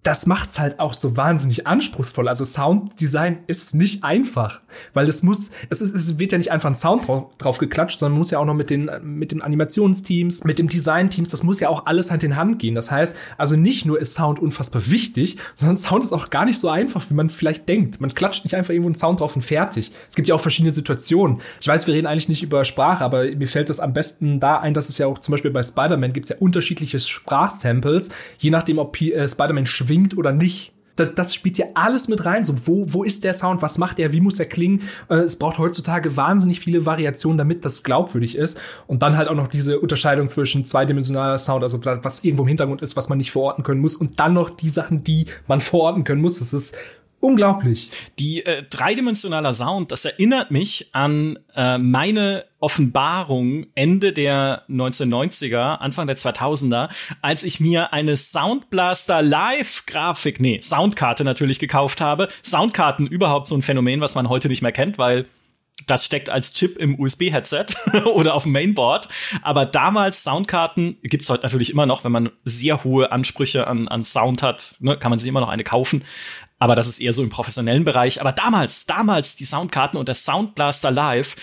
das 0.06 0.28
macht's 0.28 0.60
halt 0.60 0.80
auch 0.80 0.94
so 0.94 1.18
wahnsinnig 1.18 1.66
anspruchsvoll. 1.66 2.28
Also 2.28 2.46
Sounddesign 2.46 3.40
ist 3.48 3.74
nicht 3.74 4.04
einfach, 4.04 4.62
weil 4.94 5.10
es 5.10 5.24
muss, 5.24 5.50
es, 5.72 5.82
ist, 5.82 5.96
es 5.96 6.20
wird 6.20 6.32
ja 6.32 6.38
nicht 6.38 6.52
einfach 6.52 6.70
ein 6.70 6.76
Sound 6.76 7.08
drauf, 7.08 7.36
drauf 7.40 7.58
geklatscht, 7.58 8.00
sondern 8.00 8.20
muss 8.20 8.30
ja 8.30 8.38
auch 8.38 8.46
noch 8.46 8.54
mit 8.54 8.70
den, 8.70 8.92
mit 9.02 9.32
den 9.32 9.42
Animationsteams, 9.42 10.44
mit 10.44 10.60
dem 10.60 10.70
Designteams, 10.70 11.30
das 11.30 11.42
muss 11.42 11.60
ja 11.60 11.70
auch 11.70 11.88
alles 11.88 12.12
Hand 12.12 12.24
in 12.24 12.36
Hand 12.36 12.60
gehen. 12.60 12.76
Das 12.76 12.92
heißt, 12.92 13.18
also 13.40 13.56
nicht 13.56 13.88
nur 13.88 14.00
ist 14.00 14.14
Sound 14.14 14.38
unfassbar 14.38 14.92
wichtig, 14.92 15.38
sondern 15.56 15.76
Sound 15.76 16.04
ist 16.04 16.14
auch 16.14 16.30
gar 16.30 16.46
nicht 16.46 16.60
so 16.60 16.70
einfach, 16.70 17.04
wie 17.10 17.16
man 17.16 17.30
vielleicht 17.30 17.68
denkt. 17.68 18.00
Man 18.00 18.14
klatscht 18.14 18.44
nicht 18.44 18.54
einfach 18.54 18.74
irgendwo 18.74 18.90
einen 18.90 18.96
Sound 18.96 19.22
drauf 19.22 19.36
und 19.36 19.42
fertig. 19.42 19.92
Es 20.08 20.16
gibt 20.16 20.28
ja 20.28 20.36
auch 20.36 20.42
verschiedene 20.42 20.72
Situationen. 20.72 21.42
Ich 21.60 21.68
weiß, 21.68 21.88
wir 21.88 21.96
reden 21.96 22.06
eigentlich 22.06 22.30
nicht 22.30 22.44
über 22.44 22.64
Sprache, 22.64 23.04
aber 23.04 23.26
mir 23.26 23.48
fällt 23.48 23.72
das 23.72 23.80
am 23.80 23.94
besten 23.94 24.40
da 24.40 24.60
ein, 24.60 24.76
dass 24.76 24.90
es 24.90 25.00
ja 25.00 25.08
auch 25.08 25.18
zum 25.18 25.32
Beispiel 25.32 25.50
bei 25.50 25.64
Spider-Man 25.64 26.14
gibt's 26.14 26.30
ja 26.30 26.36
unterschiedliche 26.38 27.00
Sprachsamples, 27.00 28.10
je 28.38 28.52
nachdem, 28.52 28.78
ob 28.78 29.02
äh, 29.02 29.28
Spider-Man 29.28 29.66
schwingt 29.66 29.95
schwingt 29.96 30.18
oder 30.18 30.32
nicht. 30.32 30.74
Das, 30.98 31.14
das, 31.14 31.36
spielt 31.36 31.58
ja 31.58 31.66
alles 31.74 32.08
mit 32.08 32.24
rein. 32.24 32.46
So, 32.46 32.68
wo, 32.68 32.86
wo 32.94 33.04
ist 33.04 33.26
der 33.26 33.34
Sound? 33.34 33.62
Was 33.62 33.78
macht 33.78 34.00
er? 34.00 34.14
Wie 34.14 34.22
muss 34.22 34.40
er 34.40 34.46
klingen? 34.46 34.84
Äh, 35.10 35.16
es 35.16 35.38
braucht 35.38 35.58
heutzutage 35.58 36.16
wahnsinnig 36.16 36.62
viele 36.62 36.86
Variationen, 36.86 37.38
damit 37.38 37.66
das 37.66 37.84
glaubwürdig 37.84 38.38
ist. 38.38 38.58
Und 38.88 39.02
dann 39.02 39.18
halt 39.18 39.28
auch 39.28 39.36
noch 39.36 39.50
diese 39.50 39.82
Unterscheidung 39.82 40.30
zwischen 40.30 40.64
zweidimensionaler 40.64 41.38
Sound, 41.38 41.64
also 41.64 41.84
was 41.84 42.24
irgendwo 42.24 42.44
im 42.44 42.48
Hintergrund 42.48 42.82
ist, 42.82 42.96
was 42.96 43.10
man 43.10 43.18
nicht 43.18 43.32
verorten 43.32 43.66
können 43.66 43.82
muss, 43.82 43.98
und 43.98 44.22
dann 44.22 44.34
noch 44.34 44.50
die 44.50 44.70
Sachen, 44.70 45.04
die 45.04 45.26
man 45.48 45.60
verorten 45.60 46.06
können 46.06 46.22
muss. 46.22 46.40
Das 46.40 46.54
ist 46.54 46.78
Unglaublich. 47.26 47.90
Die 48.20 48.46
äh, 48.46 48.62
dreidimensionaler 48.70 49.56
Sound, 49.56 49.92
das 49.92 50.06
erinnert 50.06 50.52
mich 50.52 50.90
an 50.92 51.40
äh, 51.56 51.80
meine 51.80 52.46
Offenbarung 52.60 53.66
Ende 53.74 54.14
der 54.14 54.62
1990er, 54.70 55.78
Anfang 55.80 56.06
der 56.06 56.18
2000er, 56.18 56.90
als 57.24 57.44
ich 57.44 57.60
mir 57.60 57.94
eine 57.94 58.16
Soundblaster 58.16 59.24
Live 59.24 59.88
Grafik, 59.88 60.40
nee, 60.40 60.62
Soundkarte 60.62 61.24
natürlich 61.24 61.58
gekauft 61.58 62.00
habe. 62.00 62.28
Soundkarten 62.44 63.08
überhaupt 63.08 63.48
so 63.48 63.56
ein 63.56 63.64
Phänomen, 63.64 64.02
was 64.02 64.14
man 64.14 64.30
heute 64.30 64.48
nicht 64.48 64.62
mehr 64.62 64.72
kennt, 64.72 65.00
weil 65.00 65.26
das 65.88 66.06
steckt 66.06 66.30
als 66.30 66.54
Chip 66.54 66.78
im 66.78 67.00
USB-Headset 67.00 67.66
oder 68.06 68.34
auf 68.34 68.44
dem 68.44 68.52
Mainboard. 68.52 69.10
Aber 69.42 69.66
damals 69.66 70.24
Soundkarten 70.24 70.98
gibt's 71.02 71.30
heute 71.30 71.44
natürlich 71.44 71.72
immer 71.72 71.86
noch, 71.86 72.04
wenn 72.04 72.12
man 72.12 72.32
sehr 72.44 72.84
hohe 72.84 73.12
Ansprüche 73.12 73.68
an, 73.68 73.88
an 73.88 74.04
Sound 74.04 74.42
hat, 74.42 74.76
ne, 74.80 74.98
kann 74.98 75.10
man 75.10 75.20
sich 75.20 75.28
immer 75.28 75.42
noch 75.42 75.50
eine 75.50 75.64
kaufen 75.64 76.04
aber 76.60 76.76
das 76.76 76.88
ist 76.88 77.00
eher 77.00 77.14
so 77.14 77.24
im 77.24 77.30
professionellen 77.30 77.86
Bereich. 77.86 78.22
Aber 78.22 78.32
damals, 78.32 78.86
damals 78.86 79.36
die 79.36 79.46
Soundkarten 79.46 80.00
und 80.00 80.08
der 80.08 80.16
Soundblaster 80.16 80.92
Live, 80.92 81.36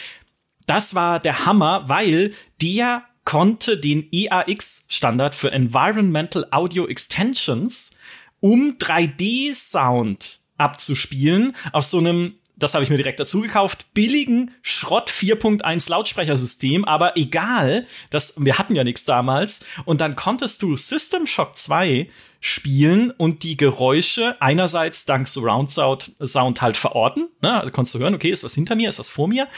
das 0.67 0.95
war 0.95 1.21
der 1.21 1.45
Hammer, 1.47 1.89
weil 1.89 2.33
der 2.61 3.05
konnte 3.25 3.79
den 3.79 4.09
EAX-Standard 4.11 5.35
für 5.35 5.53
Environmental 5.53 6.47
Audio 6.51 6.87
Extensions, 6.87 7.99
um 8.41 8.77
3D-Sound 8.79 10.41
abzuspielen, 10.57 11.55
auf 11.73 11.85
so 11.85 11.99
einem 11.99 12.35
das 12.55 12.75
habe 12.75 12.85
ich 12.85 12.91
mir 12.91 12.97
direkt 12.97 13.19
dazu 13.19 13.41
gekauft, 13.41 13.93
billigen 13.93 14.53
Schrott 14.63 15.11
4.1 15.11 15.91
Lautsprechersystem, 15.91 16.85
aber 16.85 17.17
egal, 17.17 17.87
das, 18.11 18.35
wir 18.39 18.59
hatten 18.59 18.77
ja 18.77 18.85
nichts 18.85 19.05
damals. 19.05 19.67
Und 19.85 20.01
dann 20.01 20.15
konntest 20.15 20.63
du 20.63 20.77
System 20.77 21.27
Shock 21.27 21.57
2 21.57 22.09
spielen 22.43 23.13
und 23.13 23.45
die 23.45 23.57
Geräusche 23.57 24.37
einerseits 24.41 25.07
dank 25.07 25.29
Surround 25.29 25.71
Sound, 25.71 26.61
halt 26.61 26.77
verorten. 26.77 27.29
Ne? 27.41 27.61
Also 27.61 27.73
konntest 27.73 27.95
du 27.95 28.01
hören, 28.01 28.15
okay, 28.15 28.31
ist 28.31 28.45
was 28.45 28.55
hinter 28.55 28.75
mir, 28.75 28.89
ist 28.89 28.99
was 28.99 29.09
vor 29.09 29.29
mir. 29.29 29.49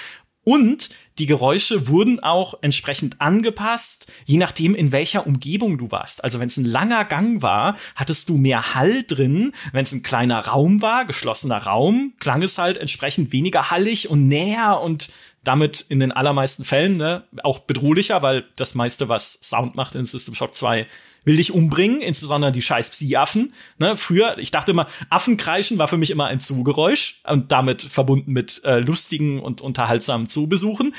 Und 0.45 0.91
die 1.19 1.25
Geräusche 1.25 1.89
wurden 1.89 2.21
auch 2.21 2.55
entsprechend 2.61 3.23
angepasst, 3.23 4.13
je 4.27 4.37
nachdem, 4.37 4.75
in 4.75 4.93
welcher 4.93 5.27
Umgebung 5.27 5.79
du 5.79 5.91
warst. 5.91 6.23
Also 6.23 6.39
wenn 6.39 6.49
es 6.49 6.59
ein 6.59 6.67
langer 6.67 7.07
Gang 7.07 7.41
war, 7.41 7.79
hattest 7.97 8.29
du 8.29 8.37
mehr 8.37 8.75
Hall 8.75 9.03
drin. 9.05 9.53
Wenn 9.73 9.85
es 9.85 9.93
ein 9.93 10.03
kleiner 10.03 10.41
Raum 10.41 10.83
war, 10.83 11.07
geschlossener 11.07 11.63
Raum, 11.63 12.13
klang 12.21 12.43
es 12.43 12.59
halt 12.59 12.77
entsprechend 12.77 13.33
weniger 13.33 13.71
hallig 13.71 14.11
und 14.11 14.29
näher 14.29 14.83
und 14.83 15.09
damit 15.45 15.85
in 15.89 16.01
den 16.01 16.13
allermeisten 16.13 16.65
Fällen 16.65 16.97
ne, 16.97 17.25
auch 17.43 17.61
bedrohlicher, 17.61 18.23
weil 18.23 18.45
das 18.57 18.75
meiste, 18.75 19.09
was 19.09 19.35
Sound 19.43 19.75
macht 19.75 19.95
in 19.95 20.07
System 20.07 20.35
Shock 20.35 20.55
2, 20.55 20.87
will 21.25 21.37
dich 21.37 21.53
umbringen, 21.53 22.01
insbesondere 22.01 22.53
die 22.53 22.63
scheiß 22.63 22.91
Psi-Affen. 22.91 23.55
Ne, 23.79 23.97
früher, 23.97 24.39
ich 24.39 24.51
dachte 24.51 24.73
immer, 24.73 24.89
Affenkreischen 25.11 25.79
war 25.79 25.89
für 25.89 25.99
mich 25.99 26.11
immer 26.11 26.27
ein 26.27 26.41
Zoogeräusch 26.41 27.21
und 27.25 27.53
damit 27.53 27.83
verbunden 27.83 28.33
mit 28.33 28.63
äh, 28.65 28.79
lustigen 28.79 29.41
und 29.41 29.61
unterhaltsamen 29.61 30.29
Zoobesuchen. 30.29 30.95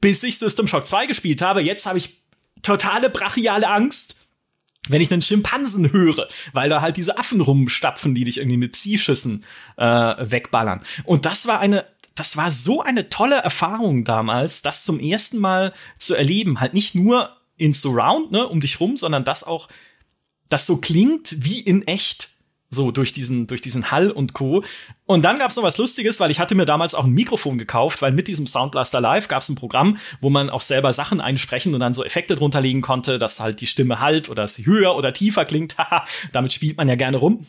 Bis 0.00 0.22
ich 0.22 0.38
System 0.38 0.68
Shock 0.68 0.86
2 0.86 1.06
gespielt 1.06 1.42
habe, 1.42 1.60
jetzt 1.60 1.86
habe 1.86 1.98
ich 1.98 2.20
totale 2.62 3.10
brachiale 3.10 3.68
Angst, 3.68 4.16
wenn 4.88 5.02
ich 5.02 5.12
einen 5.12 5.22
Schimpansen 5.22 5.92
höre, 5.92 6.28
weil 6.52 6.68
da 6.68 6.80
halt 6.80 6.96
diese 6.96 7.18
Affen 7.18 7.40
rumstapfen, 7.40 8.14
die 8.14 8.24
dich 8.24 8.38
irgendwie 8.38 8.56
mit 8.56 8.72
Psi-Schüssen 8.72 9.44
äh, 9.76 9.84
wegballern. 9.84 10.82
Und 11.04 11.26
das 11.26 11.46
war 11.46 11.60
eine 11.60 11.84
das 12.18 12.36
war 12.36 12.50
so 12.50 12.82
eine 12.82 13.08
tolle 13.08 13.36
Erfahrung 13.36 14.04
damals, 14.04 14.62
das 14.62 14.84
zum 14.84 14.98
ersten 14.98 15.38
Mal 15.38 15.72
zu 15.98 16.14
erleben. 16.14 16.60
Halt 16.60 16.74
nicht 16.74 16.94
nur 16.94 17.36
in 17.56 17.72
Surround, 17.72 18.32
ne, 18.32 18.46
um 18.46 18.60
dich 18.60 18.80
rum, 18.80 18.96
sondern 18.96 19.24
das 19.24 19.44
auch, 19.44 19.68
das 20.48 20.66
so 20.66 20.78
klingt 20.78 21.44
wie 21.44 21.60
in 21.60 21.86
echt. 21.86 22.30
So 22.70 22.90
durch 22.90 23.14
diesen, 23.14 23.46
durch 23.46 23.62
diesen 23.62 23.90
Hall 23.90 24.10
und 24.10 24.34
Co. 24.34 24.62
Und 25.06 25.24
dann 25.24 25.38
gab's 25.38 25.56
noch 25.56 25.62
was 25.62 25.78
Lustiges, 25.78 26.20
weil 26.20 26.30
ich 26.30 26.38
hatte 26.38 26.54
mir 26.54 26.66
damals 26.66 26.94
auch 26.94 27.04
ein 27.04 27.12
Mikrofon 27.12 27.56
gekauft, 27.56 28.02
weil 28.02 28.12
mit 28.12 28.28
diesem 28.28 28.46
Soundblaster 28.46 29.00
Live 29.00 29.28
gab's 29.28 29.48
ein 29.48 29.54
Programm, 29.54 29.96
wo 30.20 30.28
man 30.28 30.50
auch 30.50 30.60
selber 30.60 30.92
Sachen 30.92 31.22
einsprechen 31.22 31.72
und 31.72 31.80
dann 31.80 31.94
so 31.94 32.04
Effekte 32.04 32.36
drunter 32.36 32.60
legen 32.60 32.82
konnte, 32.82 33.18
dass 33.18 33.40
halt 33.40 33.62
die 33.62 33.66
Stimme 33.66 34.00
halt 34.00 34.28
oder 34.28 34.46
sie 34.48 34.66
höher 34.66 34.96
oder 34.96 35.14
tiefer 35.14 35.46
klingt. 35.46 35.78
Haha, 35.78 36.04
damit 36.32 36.52
spielt 36.52 36.76
man 36.76 36.88
ja 36.88 36.94
gerne 36.94 37.16
rum. 37.16 37.46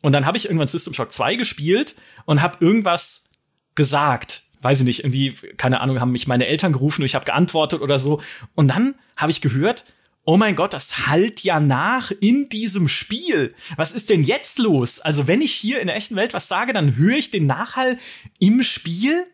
Und 0.00 0.12
dann 0.12 0.24
habe 0.24 0.38
ich 0.38 0.46
irgendwann 0.46 0.68
System 0.68 0.94
Shock 0.94 1.12
2 1.12 1.34
gespielt 1.34 1.94
und 2.24 2.40
habe 2.40 2.64
irgendwas 2.64 3.31
gesagt. 3.74 4.42
Weiß 4.60 4.78
ich 4.78 4.86
nicht, 4.86 5.00
irgendwie, 5.00 5.34
keine 5.56 5.80
Ahnung, 5.80 6.00
haben 6.00 6.12
mich 6.12 6.28
meine 6.28 6.46
Eltern 6.46 6.72
gerufen 6.72 7.02
und 7.02 7.06
ich 7.06 7.16
habe 7.16 7.24
geantwortet 7.24 7.80
oder 7.80 7.98
so. 7.98 8.22
Und 8.54 8.68
dann 8.68 8.94
habe 9.16 9.32
ich 9.32 9.40
gehört, 9.40 9.84
oh 10.24 10.36
mein 10.36 10.54
Gott, 10.54 10.72
das 10.72 11.06
halt 11.06 11.40
ja 11.40 11.58
nach 11.58 12.12
in 12.20 12.48
diesem 12.48 12.86
Spiel. 12.86 13.54
Was 13.76 13.92
ist 13.92 14.10
denn 14.10 14.22
jetzt 14.22 14.58
los? 14.58 15.00
Also, 15.00 15.26
wenn 15.26 15.40
ich 15.40 15.52
hier 15.52 15.80
in 15.80 15.88
der 15.88 15.96
echten 15.96 16.14
Welt 16.14 16.32
was 16.32 16.46
sage, 16.46 16.72
dann 16.72 16.96
höre 16.96 17.16
ich 17.16 17.30
den 17.30 17.46
Nachhall 17.46 17.98
im 18.38 18.62
Spiel. 18.62 19.26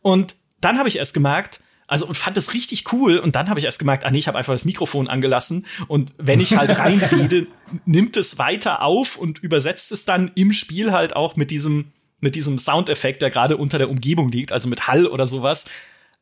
Und 0.00 0.36
dann 0.60 0.78
habe 0.78 0.88
ich 0.88 0.98
erst 0.98 1.14
gemerkt, 1.14 1.60
also 1.88 2.06
und 2.06 2.16
fand 2.16 2.36
es 2.36 2.52
richtig 2.54 2.92
cool 2.92 3.18
und 3.18 3.34
dann 3.34 3.48
habe 3.48 3.58
ich 3.58 3.64
erst 3.64 3.78
gemerkt, 3.78 4.04
ah 4.04 4.10
nee, 4.10 4.18
ich 4.18 4.28
habe 4.28 4.36
einfach 4.36 4.52
das 4.52 4.66
Mikrofon 4.66 5.08
angelassen 5.08 5.66
und 5.88 6.12
wenn 6.18 6.38
ich 6.38 6.54
halt 6.54 6.70
reinrede, 6.78 7.46
nimmt 7.86 8.16
es 8.18 8.38
weiter 8.38 8.82
auf 8.82 9.16
und 9.16 9.38
übersetzt 9.38 9.90
es 9.90 10.04
dann 10.04 10.30
im 10.34 10.52
Spiel 10.52 10.92
halt 10.92 11.16
auch 11.16 11.36
mit 11.36 11.50
diesem 11.50 11.92
mit 12.20 12.34
diesem 12.34 12.58
Soundeffekt, 12.58 13.22
der 13.22 13.30
gerade 13.30 13.56
unter 13.56 13.78
der 13.78 13.90
Umgebung 13.90 14.30
liegt, 14.30 14.52
also 14.52 14.68
mit 14.68 14.86
Hall 14.86 15.06
oder 15.06 15.26
sowas. 15.26 15.66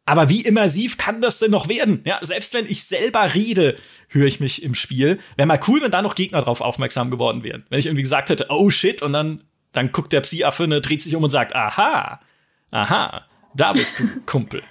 Aber 0.05 0.29
wie 0.29 0.43
immersiv 0.43 0.99
kann 0.99 1.21
das 1.21 1.41
denn 1.41 1.51
noch 1.51 1.69
werden? 1.69 2.01
Ja, 2.05 2.19
selbst 2.23 2.55
wenn 2.55 2.67
ich 2.67 2.85
selber 2.85 3.35
rede, 3.35 3.77
höre 4.09 4.27
ich 4.27 4.39
mich 4.39 4.63
im 4.63 4.75
Spiel. 4.75 5.19
Wäre 5.37 5.47
mal 5.47 5.61
cool, 5.67 5.83
wenn 5.83 5.91
da 5.91 6.01
noch 6.01 6.15
Gegner 6.15 6.41
drauf 6.41 6.61
aufmerksam 6.61 7.11
geworden 7.11 7.43
wären. 7.43 7.67
Wenn 7.71 7.81
ich 7.81 7.87
irgendwie 7.87 8.03
gesagt 8.03 8.31
hätte, 8.31 8.47
oh 8.49 8.71
shit, 8.71 9.03
und 9.03 9.13
dann, 9.13 9.43
dann 9.73 9.91
guckt 9.91 10.13
der 10.13 10.21
Psi-Affe, 10.21 10.69
ne, 10.69 10.81
dreht 10.81 11.03
sich 11.03 11.17
um 11.17 11.25
und 11.25 11.31
sagt, 11.31 11.57
aha, 11.57 12.21
aha, 12.71 13.27
da 13.55 13.73
bist 13.73 13.99
du, 13.99 14.05
Kumpel. 14.27 14.63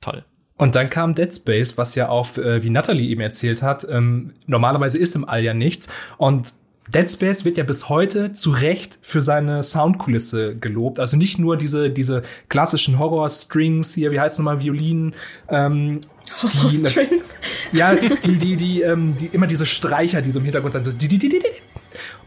Toll. 0.00 0.24
Und 0.56 0.76
dann 0.76 0.88
kam 0.88 1.14
Dead 1.14 1.34
Space, 1.34 1.76
was 1.76 1.94
ja 1.94 2.08
auch, 2.08 2.38
äh, 2.38 2.62
wie 2.62 2.70
Natalie 2.70 3.08
eben 3.08 3.20
erzählt 3.20 3.60
hat, 3.60 3.86
ähm, 3.90 4.34
normalerweise 4.46 4.98
ist 4.98 5.14
im 5.14 5.28
All 5.28 5.42
ja 5.42 5.52
nichts. 5.52 5.90
Und 6.16 6.54
Dead 6.88 7.10
Space 7.10 7.44
wird 7.44 7.56
ja 7.56 7.64
bis 7.64 7.88
heute 7.88 8.32
zu 8.32 8.50
Recht 8.50 8.98
für 9.00 9.22
seine 9.22 9.62
Soundkulisse 9.62 10.54
gelobt. 10.56 11.00
Also 11.00 11.16
nicht 11.16 11.38
nur 11.38 11.56
diese, 11.56 11.90
diese 11.90 12.22
klassischen 12.48 12.98
Horror-Strings 12.98 13.94
hier, 13.94 14.10
wie 14.10 14.20
heißt 14.20 14.38
nochmal, 14.38 14.60
Violinen. 14.60 15.14
Ähm, 15.48 16.00
Horror-Strings? 16.42 17.36
Ja, 17.72 17.94
die, 17.94 18.36
die, 18.38 18.56
die, 18.56 18.82
ähm, 18.82 19.16
die, 19.18 19.26
immer 19.26 19.46
diese 19.46 19.66
Streicher, 19.66 20.20
die 20.20 20.30
so 20.30 20.38
im 20.38 20.44
Hintergrund 20.44 20.74
sind, 20.74 20.84
so 20.84 20.92
die, 20.92 21.08
die, 21.08 21.18
die, 21.18 21.28
die, 21.30 21.38
die. 21.38 21.46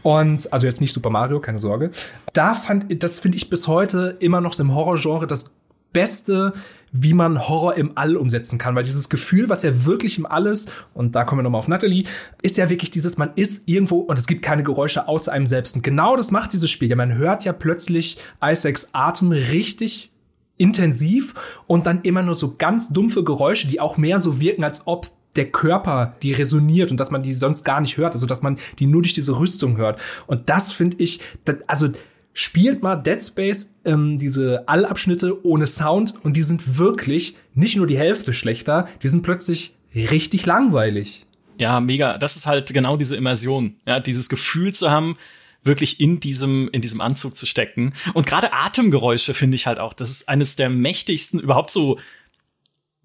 Und, 0.02 0.52
also 0.52 0.66
jetzt 0.66 0.80
nicht 0.80 0.92
Super 0.92 1.10
Mario, 1.10 1.40
keine 1.40 1.58
Sorge. 1.58 1.90
Da 2.32 2.54
fand, 2.54 3.02
das 3.02 3.20
finde 3.20 3.36
ich 3.36 3.50
bis 3.50 3.68
heute 3.68 4.16
immer 4.20 4.40
noch 4.40 4.52
so 4.52 4.62
im 4.62 4.74
Horror-Genre 4.74 5.26
das 5.26 5.56
Beste, 5.92 6.52
wie 6.92 7.14
man 7.14 7.48
Horror 7.48 7.74
im 7.74 7.92
All 7.96 8.16
umsetzen 8.16 8.58
kann. 8.58 8.74
Weil 8.74 8.84
dieses 8.84 9.08
Gefühl, 9.08 9.48
was 9.48 9.62
ja 9.62 9.84
wirklich 9.84 10.18
im 10.18 10.26
All 10.26 10.46
ist, 10.46 10.70
und 10.94 11.14
da 11.14 11.24
kommen 11.24 11.40
wir 11.40 11.42
nochmal 11.42 11.60
auf 11.60 11.68
Natalie, 11.68 12.04
ist 12.42 12.56
ja 12.56 12.70
wirklich 12.70 12.90
dieses, 12.90 13.18
man 13.18 13.30
ist 13.36 13.68
irgendwo 13.68 13.98
und 13.98 14.18
es 14.18 14.26
gibt 14.26 14.42
keine 14.42 14.62
Geräusche 14.62 15.08
außer 15.08 15.32
einem 15.32 15.46
selbst. 15.46 15.76
Und 15.76 15.82
genau 15.82 16.16
das 16.16 16.30
macht 16.30 16.52
dieses 16.52 16.70
Spiel. 16.70 16.88
Ja, 16.88 16.96
man 16.96 17.14
hört 17.14 17.44
ja 17.44 17.52
plötzlich 17.52 18.18
Isaacs 18.42 18.90
Atem 18.92 19.32
richtig 19.32 20.10
intensiv 20.56 21.34
und 21.66 21.86
dann 21.86 22.02
immer 22.02 22.22
nur 22.22 22.34
so 22.34 22.56
ganz 22.56 22.88
dumpfe 22.88 23.22
Geräusche, 23.22 23.68
die 23.68 23.80
auch 23.80 23.96
mehr 23.96 24.18
so 24.18 24.40
wirken, 24.40 24.64
als 24.64 24.86
ob 24.86 25.08
der 25.36 25.50
Körper 25.50 26.16
die 26.22 26.32
resoniert 26.32 26.90
und 26.90 26.98
dass 26.98 27.10
man 27.10 27.22
die 27.22 27.32
sonst 27.32 27.62
gar 27.64 27.80
nicht 27.80 27.96
hört, 27.96 28.14
also 28.14 28.26
dass 28.26 28.42
man 28.42 28.58
die 28.78 28.86
nur 28.86 29.02
durch 29.02 29.14
diese 29.14 29.38
Rüstung 29.38 29.76
hört. 29.76 30.00
Und 30.26 30.50
das 30.50 30.72
finde 30.72 30.96
ich, 30.98 31.20
also 31.66 31.90
spielt 32.38 32.84
mal 32.84 32.94
Dead 32.94 33.20
Space 33.20 33.74
ähm, 33.84 34.16
diese 34.16 34.68
Allabschnitte 34.68 35.44
ohne 35.44 35.66
Sound 35.66 36.14
und 36.22 36.36
die 36.36 36.44
sind 36.44 36.78
wirklich 36.78 37.34
nicht 37.54 37.76
nur 37.76 37.88
die 37.88 37.98
Hälfte 37.98 38.32
schlechter, 38.32 38.88
die 39.02 39.08
sind 39.08 39.22
plötzlich 39.22 39.74
richtig 39.92 40.46
langweilig. 40.46 41.26
Ja, 41.58 41.80
mega. 41.80 42.16
Das 42.16 42.36
ist 42.36 42.46
halt 42.46 42.72
genau 42.72 42.96
diese 42.96 43.16
Immersion, 43.16 43.74
ja, 43.86 43.98
dieses 43.98 44.28
Gefühl 44.28 44.72
zu 44.72 44.88
haben, 44.88 45.16
wirklich 45.64 45.98
in 45.98 46.20
diesem 46.20 46.68
in 46.68 46.80
diesem 46.80 47.00
Anzug 47.00 47.36
zu 47.36 47.44
stecken 47.44 47.92
und 48.14 48.24
gerade 48.24 48.52
Atemgeräusche 48.52 49.34
finde 49.34 49.56
ich 49.56 49.66
halt 49.66 49.80
auch, 49.80 49.92
das 49.92 50.08
ist 50.08 50.28
eines 50.28 50.54
der 50.54 50.70
mächtigsten 50.70 51.40
überhaupt 51.40 51.70
so 51.70 51.98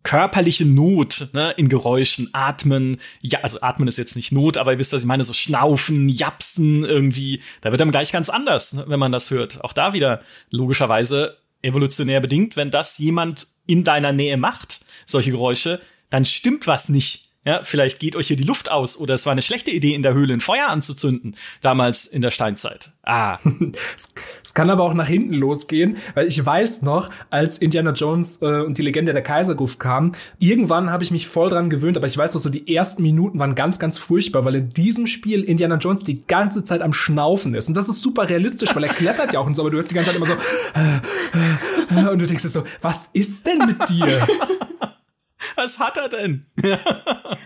körperliche 0.03 0.65
Not 0.65 1.29
ne, 1.33 1.51
in 1.51 1.69
Geräuschen, 1.69 2.29
atmen, 2.33 2.97
ja, 3.21 3.39
also 3.39 3.61
atmen 3.61 3.87
ist 3.87 3.97
jetzt 3.97 4.15
nicht 4.15 4.31
Not, 4.31 4.57
aber 4.57 4.73
ihr 4.73 4.79
wisst, 4.79 4.93
was 4.93 5.01
ich 5.01 5.07
meine, 5.07 5.23
so 5.23 5.33
schnaufen, 5.33 6.09
japsen 6.09 6.83
irgendwie, 6.83 7.41
da 7.61 7.71
wird 7.71 7.81
dann 7.81 7.91
gleich 7.91 8.11
ganz 8.11 8.29
anders, 8.29 8.73
ne, 8.73 8.85
wenn 8.87 8.99
man 8.99 9.11
das 9.11 9.31
hört. 9.31 9.63
Auch 9.63 9.73
da 9.73 9.93
wieder 9.93 10.21
logischerweise 10.51 11.37
evolutionär 11.61 12.19
bedingt, 12.19 12.55
wenn 12.57 12.69
das 12.69 12.97
jemand 12.97 13.47
in 13.65 13.83
deiner 13.83 14.11
Nähe 14.11 14.37
macht, 14.37 14.81
solche 15.05 15.31
Geräusche, 15.31 15.79
dann 16.09 16.25
stimmt 16.25 16.67
was 16.67 16.89
nicht. 16.89 17.31
Ja, 17.45 17.61
vielleicht 17.63 17.99
geht 17.99 18.15
euch 18.15 18.27
hier 18.27 18.37
die 18.37 18.43
Luft 18.43 18.71
aus 18.71 18.97
oder 18.97 19.13
es 19.13 19.25
war 19.25 19.33
eine 19.33 19.41
schlechte 19.41 19.69
Idee, 19.69 19.93
in 19.93 20.01
der 20.01 20.13
Höhle 20.13 20.33
ein 20.33 20.39
Feuer 20.39 20.69
anzuzünden, 20.69 21.35
damals 21.61 22.05
in 22.05 22.21
der 22.21 22.31
Steinzeit. 22.31 22.91
Ah. 23.03 23.37
es 24.43 24.53
kann 24.53 24.69
aber 24.69 24.83
auch 24.83 24.93
nach 24.93 25.07
hinten 25.07 25.33
losgehen, 25.33 25.97
weil 26.13 26.27
ich 26.27 26.43
weiß 26.43 26.83
noch, 26.83 27.09
als 27.29 27.57
Indiana 27.57 27.91
Jones 27.91 28.41
äh, 28.41 28.61
und 28.61 28.77
die 28.77 28.81
Legende 28.81 29.11
der 29.11 29.23
Kaisergruft 29.23 29.77
kam, 29.77 30.13
irgendwann 30.39 30.89
habe 30.89 31.03
ich 31.03 31.11
mich 31.11 31.27
voll 31.27 31.49
dran 31.49 31.69
gewöhnt, 31.69 31.97
aber 31.97 32.07
ich 32.07 32.17
weiß 32.17 32.33
noch 32.33 32.39
so, 32.39 32.49
die 32.49 32.73
ersten 32.73 33.01
Minuten 33.01 33.39
waren 33.39 33.55
ganz, 33.55 33.77
ganz 33.77 33.97
furchtbar, 33.97 34.45
weil 34.45 34.55
in 34.55 34.69
diesem 34.69 35.05
Spiel 35.05 35.43
Indiana 35.43 35.75
Jones 35.75 36.05
die 36.05 36.25
ganze 36.25 36.63
Zeit 36.63 36.81
am 36.81 36.93
Schnaufen 36.93 37.55
ist. 37.55 37.67
Und 37.67 37.75
das 37.75 37.89
ist 37.89 38.01
super 38.01 38.29
realistisch, 38.29 38.73
weil 38.73 38.85
er 38.85 38.89
klettert 38.89 39.33
ja 39.33 39.41
auch 39.41 39.47
und 39.47 39.55
so, 39.55 39.63
aber 39.63 39.71
du 39.71 39.77
hörst 39.77 39.91
die 39.91 39.95
ganze 39.95 40.11
Zeit 40.11 40.17
immer 40.17 40.27
so, 40.27 40.33
äh, 40.33 42.05
äh, 42.05 42.09
und 42.09 42.19
du 42.19 42.25
denkst 42.25 42.43
dir 42.43 42.49
so, 42.49 42.63
was 42.81 43.09
ist 43.11 43.45
denn 43.45 43.57
mit 43.57 43.89
dir? 43.89 44.27
Was 45.55 45.79
hat 45.79 45.97
er 45.97 46.09
denn? 46.09 46.45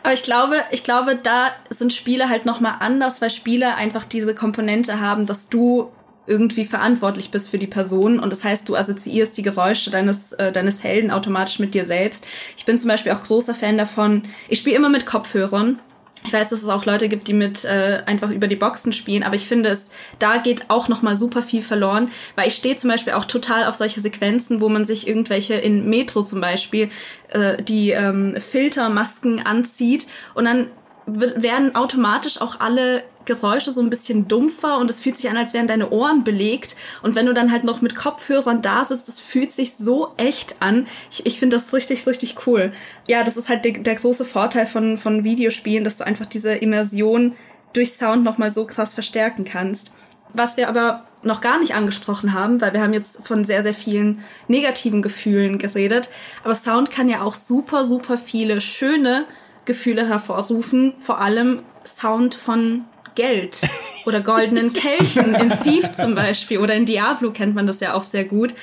Aber 0.04 0.14
ich 0.14 0.24
glaube, 0.24 0.56
ich 0.72 0.84
glaube, 0.84 1.16
da 1.16 1.52
sind 1.70 1.94
Spiele 1.94 2.30
halt 2.30 2.46
noch 2.46 2.60
mal 2.60 2.78
anders, 2.80 3.22
weil 3.22 3.30
Spiele 3.30 3.76
einfach 3.76 4.06
diese 4.06 4.34
Komponente 4.34 5.00
haben, 5.00 5.26
dass 5.26 5.50
du 5.50 5.92
irgendwie 6.28 6.66
verantwortlich 6.66 7.32
bist 7.32 7.50
für 7.50 7.58
die 7.58 7.68
Person 7.68 8.20
und 8.20 8.32
das 8.32 8.44
heißt, 8.44 8.68
du 8.68 8.76
assoziierst 8.76 9.38
die 9.38 9.44
Geräusche 9.44 9.90
deines 9.92 10.34
äh, 10.34 10.52
deines 10.52 10.84
Helden 10.84 11.10
automatisch 11.10 11.60
mit 11.60 11.74
dir 11.74 11.86
selbst. 11.86 12.28
Ich 12.58 12.66
bin 12.66 12.78
zum 12.78 12.90
Beispiel 12.90 13.14
auch 13.14 13.22
großer 13.22 13.56
Fan 13.56 13.78
davon. 13.78 14.24
Ich 14.50 14.60
spiele 14.60 14.76
immer 14.76 14.90
mit 14.90 15.06
Kopfhörern 15.06 15.80
ich 16.28 16.34
weiß, 16.34 16.50
dass 16.50 16.62
es 16.62 16.70
auch 16.70 16.86
Leute 16.86 17.08
gibt, 17.08 17.28
die 17.28 17.34
mit 17.34 17.64
äh, 17.64 18.04
einfach 18.06 18.30
über 18.30 18.48
die 18.48 18.58
Boxen 18.58 18.92
spielen, 18.92 19.24
aber 19.24 19.36
ich 19.36 19.48
finde 19.48 19.70
es, 19.70 19.90
da 20.20 20.38
geht 20.38 20.70
auch 20.70 20.90
noch 20.90 21.02
mal 21.02 21.16
super 21.16 21.42
viel 21.42 21.62
verloren, 21.62 22.12
weil 22.36 22.50
ich 22.50 22.56
stehe 22.56 22.76
zum 22.76 22.90
Beispiel 22.90 23.14
auch 23.14 23.26
total 23.26 23.66
auf 23.66 23.76
solche 23.76 24.02
Sequenzen, 24.02 24.60
wo 24.60 24.68
man 24.68 24.84
sich 24.84 25.08
irgendwelche 25.08 25.56
in 25.56 25.90
Metro 25.90 26.22
zum 26.22 26.42
Beispiel 26.42 26.90
äh, 27.30 27.64
die 27.64 27.92
ähm, 27.92 28.36
Filtermasken 28.38 29.46
anzieht 29.46 30.08
und 30.34 30.46
dann 30.46 30.68
werden 31.06 31.76
automatisch 31.76 32.42
auch 32.42 32.60
alle 32.60 33.04
Geräusche 33.28 33.70
so 33.70 33.82
ein 33.82 33.92
bisschen 33.92 34.28
dumpfer 34.28 34.80
und 34.80 34.90
es 34.90 35.00
fühlt 35.00 35.16
sich 35.16 35.30
an, 35.30 35.38
als 35.38 35.54
wären 35.54 35.68
deine 35.68 35.92
Ohren 35.92 36.24
belegt. 36.24 36.76
Und 37.04 37.14
wenn 37.14 37.28
du 37.28 37.34
dann 37.34 37.52
halt 37.52 37.64
noch 37.64 37.82
mit 37.82 37.96
Kopfhörern 37.96 38.64
da 38.64 38.84
sitzt, 38.86 39.08
das 39.08 39.20
fühlt 39.20 39.52
sich 39.52 39.76
so 39.76 40.14
echt 40.18 40.62
an. 40.62 40.88
Ich, 41.12 41.26
ich 41.28 41.38
finde 41.38 41.56
das 41.56 41.74
richtig, 41.74 42.08
richtig 42.08 42.48
cool. 42.48 42.74
Ja, 43.06 43.24
das 43.24 43.38
ist 43.38 43.50
halt 43.50 43.66
der, 43.66 43.74
der 43.74 43.96
große 43.96 44.26
Vorteil 44.26 44.66
von, 44.66 44.98
von 44.98 45.24
Videospielen, 45.24 45.84
dass 45.84 45.98
du 45.98 46.06
einfach 46.06 46.26
diese 46.26 46.56
Immersion 46.56 47.36
durch 47.74 47.94
Sound 47.94 48.24
nochmal 48.24 48.52
so 48.52 48.66
krass 48.66 48.96
verstärken 48.96 49.46
kannst. 49.46 49.92
Was 50.34 50.58
wir 50.58 50.68
aber 50.70 51.06
noch 51.22 51.42
gar 51.42 51.60
nicht 51.60 51.76
angesprochen 51.76 52.34
haben, 52.34 52.62
weil 52.62 52.74
wir 52.74 52.82
haben 52.82 52.94
jetzt 52.94 53.28
von 53.28 53.46
sehr, 53.46 53.64
sehr 53.64 53.74
vielen 53.74 54.24
negativen 54.48 55.02
Gefühlen 55.02 55.58
geredet. 55.58 56.10
Aber 56.44 56.56
Sound 56.56 56.92
kann 56.92 57.10
ja 57.10 57.22
auch 57.22 57.36
super, 57.36 57.86
super 57.86 58.18
viele 58.18 58.62
schöne 58.62 59.26
Gefühle 59.66 60.08
hervorrufen. 60.08 60.94
Vor 60.98 61.20
allem 61.20 61.62
Sound 61.86 62.36
von 62.36 62.86
Geld 63.18 63.62
oder 64.06 64.22
goldenen 64.22 64.74
Kelchen 64.74 65.34
in 65.34 65.50
Thief 65.64 65.92
zum 65.92 66.14
Beispiel 66.14 66.60
oder 66.60 66.76
in 66.76 66.86
Diablo 66.86 67.32
kennt 67.32 67.56
man 67.56 67.66
das 67.68 67.80
ja 67.80 67.96
auch 67.96 68.04
sehr 68.04 68.24
gut. 68.24 68.54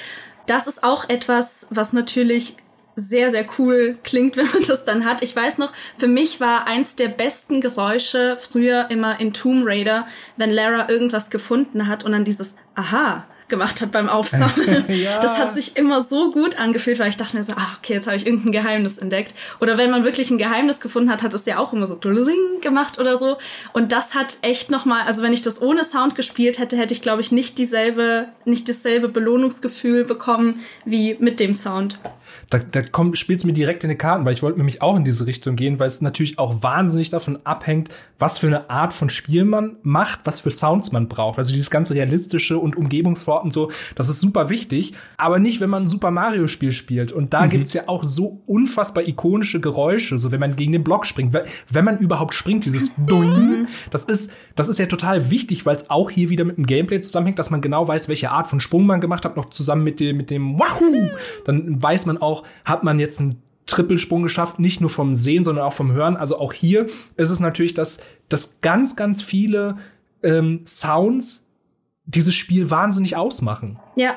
Das 0.46 0.68
ist 0.68 0.84
auch 0.84 1.08
etwas, 1.08 1.66
was 1.70 1.92
natürlich 1.92 2.56
sehr, 2.96 3.32
sehr 3.32 3.44
cool 3.58 3.98
klingt, 4.04 4.36
wenn 4.38 4.46
man 4.46 4.62
das 4.66 4.84
dann 4.84 5.04
hat. 5.04 5.22
Ich 5.22 5.34
weiß 5.34 5.58
noch, 5.58 5.72
für 5.98 6.06
mich 6.06 6.40
war 6.40 6.68
eins 6.68 6.94
der 6.94 7.08
besten 7.08 7.60
Geräusche 7.60 8.38
früher 8.40 8.90
immer 8.90 9.18
in 9.18 9.32
Tomb 9.32 9.66
Raider, 9.66 10.06
wenn 10.36 10.50
Lara 10.50 10.88
irgendwas 10.88 11.30
gefunden 11.30 11.88
hat 11.88 12.04
und 12.04 12.12
dann 12.12 12.24
dieses 12.24 12.56
Aha 12.76 13.26
gemacht 13.48 13.80
hat 13.80 13.92
beim 13.92 14.08
Aufsammeln. 14.08 14.84
ja. 14.88 15.20
Das 15.24 15.38
hat 15.38 15.52
sich 15.52 15.76
immer 15.76 16.02
so 16.02 16.30
gut 16.30 16.58
angefühlt, 16.58 16.98
weil 16.98 17.08
ich 17.08 17.16
dachte 17.16 17.36
mir 17.36 17.44
so, 17.44 17.52
ah, 17.52 17.76
okay, 17.78 17.94
jetzt 17.94 18.06
habe 18.06 18.16
ich 18.16 18.26
irgendein 18.26 18.52
Geheimnis 18.52 18.98
entdeckt. 18.98 19.34
Oder 19.60 19.78
wenn 19.78 19.90
man 19.90 20.04
wirklich 20.04 20.30
ein 20.30 20.38
Geheimnis 20.38 20.80
gefunden 20.80 21.10
hat, 21.10 21.22
hat 21.22 21.32
es 21.34 21.46
ja 21.46 21.58
auch 21.58 21.72
immer 21.72 21.86
so 21.86 21.98
gemacht 22.60 22.98
oder 22.98 23.16
so. 23.16 23.38
Und 23.72 23.92
das 23.92 24.14
hat 24.14 24.38
echt 24.42 24.70
nochmal, 24.70 25.06
also 25.06 25.22
wenn 25.22 25.32
ich 25.32 25.42
das 25.42 25.62
ohne 25.62 25.84
Sound 25.84 26.14
gespielt 26.14 26.58
hätte, 26.58 26.76
hätte 26.76 26.94
ich, 26.94 27.02
glaube 27.02 27.22
ich, 27.22 27.32
nicht 27.32 27.58
dieselbe, 27.58 28.28
nicht 28.44 28.68
dasselbe 28.68 29.08
Belohnungsgefühl 29.08 30.04
bekommen 30.04 30.60
wie 30.84 31.16
mit 31.18 31.40
dem 31.40 31.54
Sound. 31.54 31.98
Da, 32.50 32.58
da 32.58 32.82
kommt, 32.82 33.18
spielt's 33.18 33.44
mir 33.44 33.52
direkt 33.52 33.84
in 33.84 33.90
die 33.90 33.96
Karten, 33.96 34.24
weil 34.24 34.34
ich 34.34 34.42
wollte 34.42 34.58
nämlich 34.58 34.82
auch 34.82 34.96
in 34.96 35.04
diese 35.04 35.26
Richtung 35.26 35.56
gehen, 35.56 35.78
weil 35.78 35.86
es 35.86 36.00
natürlich 36.00 36.38
auch 36.38 36.62
wahnsinnig 36.62 37.10
davon 37.10 37.38
abhängt, 37.44 37.90
was 38.24 38.38
für 38.38 38.46
eine 38.46 38.70
Art 38.70 38.94
von 38.94 39.10
Spiel 39.10 39.44
man 39.44 39.76
macht, 39.82 40.20
was 40.24 40.40
für 40.40 40.50
Sounds 40.50 40.92
man 40.92 41.08
braucht. 41.08 41.36
Also 41.36 41.52
dieses 41.52 41.68
ganze 41.68 41.94
realistische 41.94 42.56
und 42.56 42.74
Umgebungswort 42.74 43.44
und 43.44 43.52
so, 43.52 43.70
das 43.96 44.08
ist 44.08 44.20
super 44.20 44.48
wichtig, 44.48 44.94
aber 45.18 45.38
nicht, 45.38 45.60
wenn 45.60 45.68
man 45.68 45.82
ein 45.82 45.86
Super 45.86 46.10
Mario 46.10 46.46
Spiel 46.46 46.72
spielt. 46.72 47.12
Und 47.12 47.34
da 47.34 47.44
mhm. 47.44 47.50
gibt's 47.50 47.74
ja 47.74 47.82
auch 47.86 48.02
so 48.02 48.40
unfassbar 48.46 49.06
ikonische 49.06 49.60
Geräusche, 49.60 50.18
so 50.18 50.32
wenn 50.32 50.40
man 50.40 50.56
gegen 50.56 50.72
den 50.72 50.82
Block 50.82 51.04
springt, 51.04 51.38
wenn 51.68 51.84
man 51.84 51.98
überhaupt 51.98 52.32
springt, 52.32 52.64
dieses 52.64 52.92
Doing, 52.96 53.68
das 53.90 54.04
ist, 54.04 54.30
das 54.56 54.70
ist 54.70 54.78
ja 54.78 54.86
total 54.86 55.30
wichtig, 55.30 55.66
weil 55.66 55.76
es 55.76 55.90
auch 55.90 56.08
hier 56.08 56.30
wieder 56.30 56.46
mit 56.46 56.56
dem 56.56 56.64
Gameplay 56.64 57.02
zusammenhängt, 57.02 57.38
dass 57.38 57.50
man 57.50 57.60
genau 57.60 57.86
weiß, 57.86 58.08
welche 58.08 58.30
Art 58.30 58.46
von 58.46 58.58
Sprung 58.58 58.86
man 58.86 59.02
gemacht 59.02 59.26
hat, 59.26 59.36
noch 59.36 59.50
zusammen 59.50 59.84
mit 59.84 60.00
dem, 60.00 60.16
mit 60.16 60.30
dem 60.30 60.58
Wahoo. 60.58 61.10
Dann 61.44 61.82
weiß 61.82 62.06
man 62.06 62.16
auch, 62.16 62.44
hat 62.64 62.84
man 62.84 62.98
jetzt 62.98 63.20
einen 63.20 63.42
Trippelsprung 63.66 64.22
geschafft, 64.22 64.58
nicht 64.58 64.80
nur 64.80 64.90
vom 64.90 65.14
Sehen, 65.14 65.44
sondern 65.44 65.64
auch 65.64 65.72
vom 65.72 65.92
Hören. 65.92 66.16
Also 66.16 66.38
auch 66.38 66.52
hier 66.52 66.86
ist 67.16 67.30
es 67.30 67.40
natürlich, 67.40 67.74
dass, 67.74 68.00
dass 68.28 68.60
ganz, 68.60 68.96
ganz 68.96 69.22
viele 69.22 69.78
ähm, 70.22 70.62
Sounds 70.66 71.46
dieses 72.04 72.34
Spiel 72.34 72.70
wahnsinnig 72.70 73.16
ausmachen. 73.16 73.78
Ja, 73.96 74.16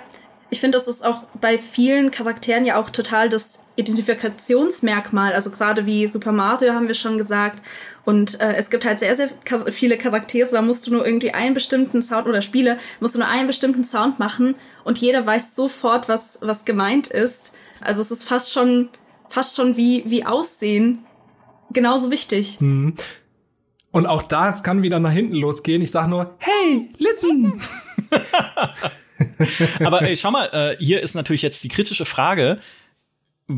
ich 0.49 0.61
finde, 0.61 0.77
das 0.77 0.87
ist 0.87 1.05
auch 1.05 1.23
bei 1.41 1.57
vielen 1.57 2.09
Charakteren 2.09 2.63
ja 2.63 2.77
auch 2.77 2.89
total 2.89 3.27
das 3.27 3.67
Identifikationsmerkmal. 3.75 5.33
Also 5.33 5.51
gerade 5.51 5.85
wie 5.85 6.07
Super 6.07 6.31
Mario 6.31 6.73
haben 6.73 6.87
wir 6.87 6.95
schon 6.95 7.17
gesagt. 7.17 7.61
Und 8.05 8.39
äh, 8.39 8.53
es 8.53 8.69
gibt 8.69 8.85
halt 8.85 8.99
sehr, 8.99 9.13
sehr 9.15 9.29
viele 9.71 9.97
Charaktere, 9.97 10.49
da 10.49 10.61
musst 10.61 10.87
du 10.87 10.91
nur 10.91 11.05
irgendwie 11.05 11.33
einen 11.33 11.53
bestimmten 11.53 12.01
Sound 12.01 12.27
oder 12.27 12.41
Spiele, 12.41 12.77
musst 13.01 13.15
du 13.15 13.19
nur 13.19 13.27
einen 13.27 13.47
bestimmten 13.47 13.83
Sound 13.83 14.19
machen 14.19 14.55
und 14.85 14.99
jeder 14.99 15.25
weiß 15.25 15.53
sofort, 15.53 16.07
was, 16.07 16.39
was 16.41 16.63
gemeint 16.63 17.07
ist. 17.07 17.53
Also 17.81 17.99
es 17.99 18.11
ist 18.11 18.23
fast 18.23 18.53
schon, 18.53 18.87
fast 19.29 19.55
schon 19.55 19.77
wie, 19.77 20.03
wie 20.07 20.25
Aussehen 20.25 21.05
genauso 21.71 22.11
wichtig. 22.11 22.59
Hm. 22.59 22.95
Und 23.91 24.05
auch 24.05 24.23
da, 24.23 24.47
es 24.47 24.63
kann 24.63 24.83
wieder 24.83 24.99
nach 24.99 25.11
hinten 25.11 25.35
losgehen. 25.35 25.81
Ich 25.81 25.91
sag 25.91 26.07
nur, 26.07 26.35
hey, 26.39 26.89
listen! 26.97 27.61
Aber 29.83 30.03
ey, 30.03 30.15
schau 30.15 30.31
mal, 30.31 30.49
äh, 30.53 30.77
hier 30.77 31.01
ist 31.01 31.15
natürlich 31.15 31.41
jetzt 31.41 31.63
die 31.63 31.69
kritische 31.69 32.05
Frage. 32.05 32.59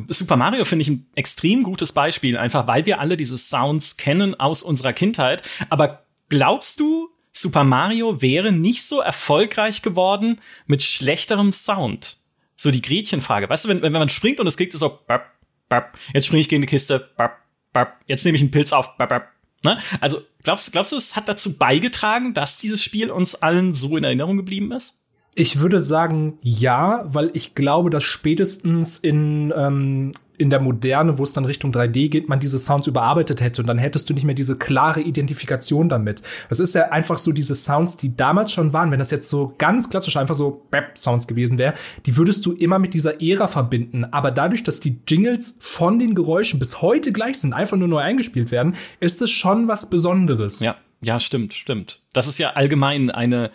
Super 0.08 0.38
Mario 0.38 0.66
finde 0.66 0.84
ich 0.84 0.90
ein 0.90 1.08
extrem 1.16 1.64
gutes 1.64 1.94
Beispiel, 1.94 2.38
einfach 2.38 2.68
weil 2.68 2.86
wir 2.86 3.00
alle 3.00 3.18
diese 3.18 3.38
Sounds 3.38 3.98
kennen 3.98 4.40
aus 4.40 4.64
unserer 4.64 4.94
Kindheit. 4.94 5.42
Aber 5.70 6.06
glaubst 6.30 6.80
du, 6.80 7.10
Super 7.32 7.64
Mario 7.64 8.22
wäre 8.22 8.52
nicht 8.52 8.84
so 8.84 9.02
erfolgreich 9.02 9.82
geworden 9.82 10.40
mit 10.68 10.84
schlechterem 10.84 11.52
Sound? 11.52 12.20
so 12.60 12.72
die 12.72 12.82
Gretchenfrage. 12.82 13.50
Weißt 13.50 13.66
du, 13.66 13.70
wenn, 13.70 13.82
wenn 13.82 13.94
man 13.94 14.10
springt 14.10 14.40
und 14.40 14.48
es 14.48 14.58
klingt 14.58 14.74
so, 14.74 15.00
bap, 15.08 15.32
bap, 15.70 15.98
jetzt 16.14 16.26
springe 16.26 16.42
ich 16.42 16.50
gegen 16.50 16.62
die 16.62 16.68
Kiste, 16.68 17.12
bap, 17.16 17.38
bap, 17.72 18.00
jetzt 18.08 18.26
nehme 18.26 18.36
ich 18.36 18.42
einen 18.42 18.52
Pilz 18.52 18.74
auf, 18.74 18.98
bap, 18.98 19.10
bap. 19.10 19.30
Ne? 19.64 19.80
Also 20.00 20.22
glaubst, 20.44 20.72
glaubst 20.72 20.92
du, 20.92 20.96
es 20.96 21.16
hat 21.16 21.30
dazu 21.30 21.58
beigetragen, 21.58 22.34
dass 22.34 22.60
dieses 22.60 22.84
Spiel 22.84 23.12
uns 23.12 23.36
allen 23.36 23.74
so 23.74 23.98
in 23.98 24.04
Erinnerung 24.04 24.38
geblieben 24.38 24.72
ist? 24.72 24.99
Ich 25.40 25.62
würde 25.62 25.80
sagen, 25.80 26.38
ja, 26.42 27.06
weil 27.06 27.32
ich 27.34 27.56
glaube, 27.56 27.90
dass 27.90 28.04
spätestens 28.04 28.98
in, 28.98 29.54
ähm, 29.56 30.12
in 30.38 30.50
der 30.50 30.60
Moderne, 30.60 31.18
wo 31.18 31.24
es 31.24 31.32
dann 31.32 31.46
Richtung 31.46 31.72
3D 31.72 32.10
geht, 32.10 32.28
man 32.28 32.42
diese 32.42 32.60
Sounds 32.60 32.88
überarbeitet 32.88 33.40
hätte 33.40 33.62
und 33.62 33.68
dann 33.68 33.78
hättest 33.78 34.10
du 34.10 34.14
nicht 34.14 34.26
mehr 34.26 34.36
diese 34.36 34.58
klare 34.58 35.00
Identifikation 35.00 35.88
damit. 35.88 36.24
Das 36.50 36.60
ist 36.60 36.76
ja 36.76 36.90
einfach 36.90 37.18
so 37.18 37.32
diese 37.32 37.56
Sounds, 37.56 37.96
die 37.96 38.18
damals 38.18 38.52
schon 38.52 38.74
waren, 38.74 38.92
wenn 38.92 39.00
das 39.00 39.12
jetzt 39.12 39.30
so 39.30 39.56
ganz 39.58 39.90
klassisch 39.90 40.18
einfach 40.18 40.36
so 40.36 40.68
Bap-Sounds 40.72 41.26
gewesen 41.26 41.58
wäre, 41.58 41.74
die 42.06 42.18
würdest 42.18 42.46
du 42.46 42.52
immer 42.52 42.78
mit 42.78 42.94
dieser 42.94 43.22
Ära 43.22 43.48
verbinden. 43.48 44.04
Aber 44.04 44.32
dadurch, 44.32 44.64
dass 44.64 44.82
die 44.82 45.00
Jingles 45.08 45.56
von 45.62 46.00
den 46.00 46.16
Geräuschen 46.16 46.60
bis 46.60 46.82
heute 46.82 47.14
gleich 47.14 47.38
sind, 47.38 47.54
einfach 47.54 47.78
nur 47.78 47.88
neu 47.88 48.00
eingespielt 48.00 48.52
werden, 48.52 48.76
ist 49.00 49.22
es 49.22 49.32
schon 49.32 49.70
was 49.70 49.90
Besonderes. 49.90 50.60
Ja, 50.60 50.76
ja, 51.02 51.18
stimmt, 51.18 51.54
stimmt. 51.54 52.02
Das 52.12 52.28
ist 52.28 52.40
ja 52.40 52.50
allgemein 52.56 53.10
eine 53.10 53.52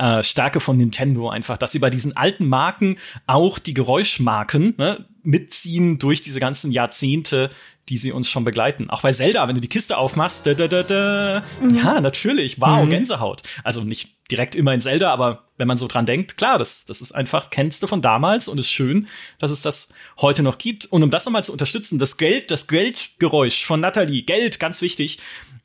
äh, 0.00 0.22
Stärke 0.22 0.60
von 0.60 0.78
Nintendo 0.78 1.28
einfach, 1.28 1.58
dass 1.58 1.72
sie 1.72 1.78
bei 1.78 1.90
diesen 1.90 2.16
alten 2.16 2.48
Marken 2.48 2.96
auch 3.26 3.58
die 3.58 3.74
Geräuschmarken 3.74 4.74
ne, 4.78 5.04
mitziehen 5.22 5.98
durch 5.98 6.22
diese 6.22 6.40
ganzen 6.40 6.72
Jahrzehnte, 6.72 7.50
die 7.90 7.98
sie 7.98 8.10
uns 8.10 8.30
schon 8.30 8.44
begleiten. 8.44 8.88
Auch 8.88 9.02
bei 9.02 9.12
Zelda, 9.12 9.46
wenn 9.46 9.56
du 9.56 9.60
die 9.60 9.68
Kiste 9.68 9.98
aufmachst, 9.98 10.46
da, 10.46 10.54
da, 10.54 10.68
da, 10.68 10.82
da, 10.84 11.42
mhm. 11.60 11.74
ja, 11.74 12.00
natürlich, 12.00 12.58
wow, 12.62 12.82
mhm. 12.82 12.88
Gänsehaut. 12.88 13.42
Also 13.62 13.82
nicht 13.82 14.16
direkt 14.30 14.54
immer 14.54 14.72
in 14.72 14.80
Zelda, 14.80 15.12
aber 15.12 15.44
wenn 15.58 15.68
man 15.68 15.76
so 15.76 15.86
dran 15.86 16.06
denkt, 16.06 16.38
klar, 16.38 16.58
das, 16.58 16.86
das 16.86 17.02
ist 17.02 17.12
einfach, 17.12 17.50
kennst 17.50 17.82
du 17.82 17.86
von 17.86 18.00
damals 18.00 18.48
und 18.48 18.56
ist 18.56 18.70
schön, 18.70 19.06
dass 19.38 19.50
es 19.50 19.60
das 19.60 19.92
heute 20.18 20.42
noch 20.42 20.56
gibt. 20.56 20.86
Und 20.86 21.02
um 21.02 21.10
das 21.10 21.26
nochmal 21.26 21.44
zu 21.44 21.52
unterstützen, 21.52 21.98
das 21.98 22.16
Geld, 22.16 22.50
das 22.50 22.68
Geldgeräusch 22.68 23.66
von 23.66 23.80
Natalie, 23.80 24.22
Geld, 24.22 24.60
ganz 24.60 24.80
wichtig. 24.80 25.18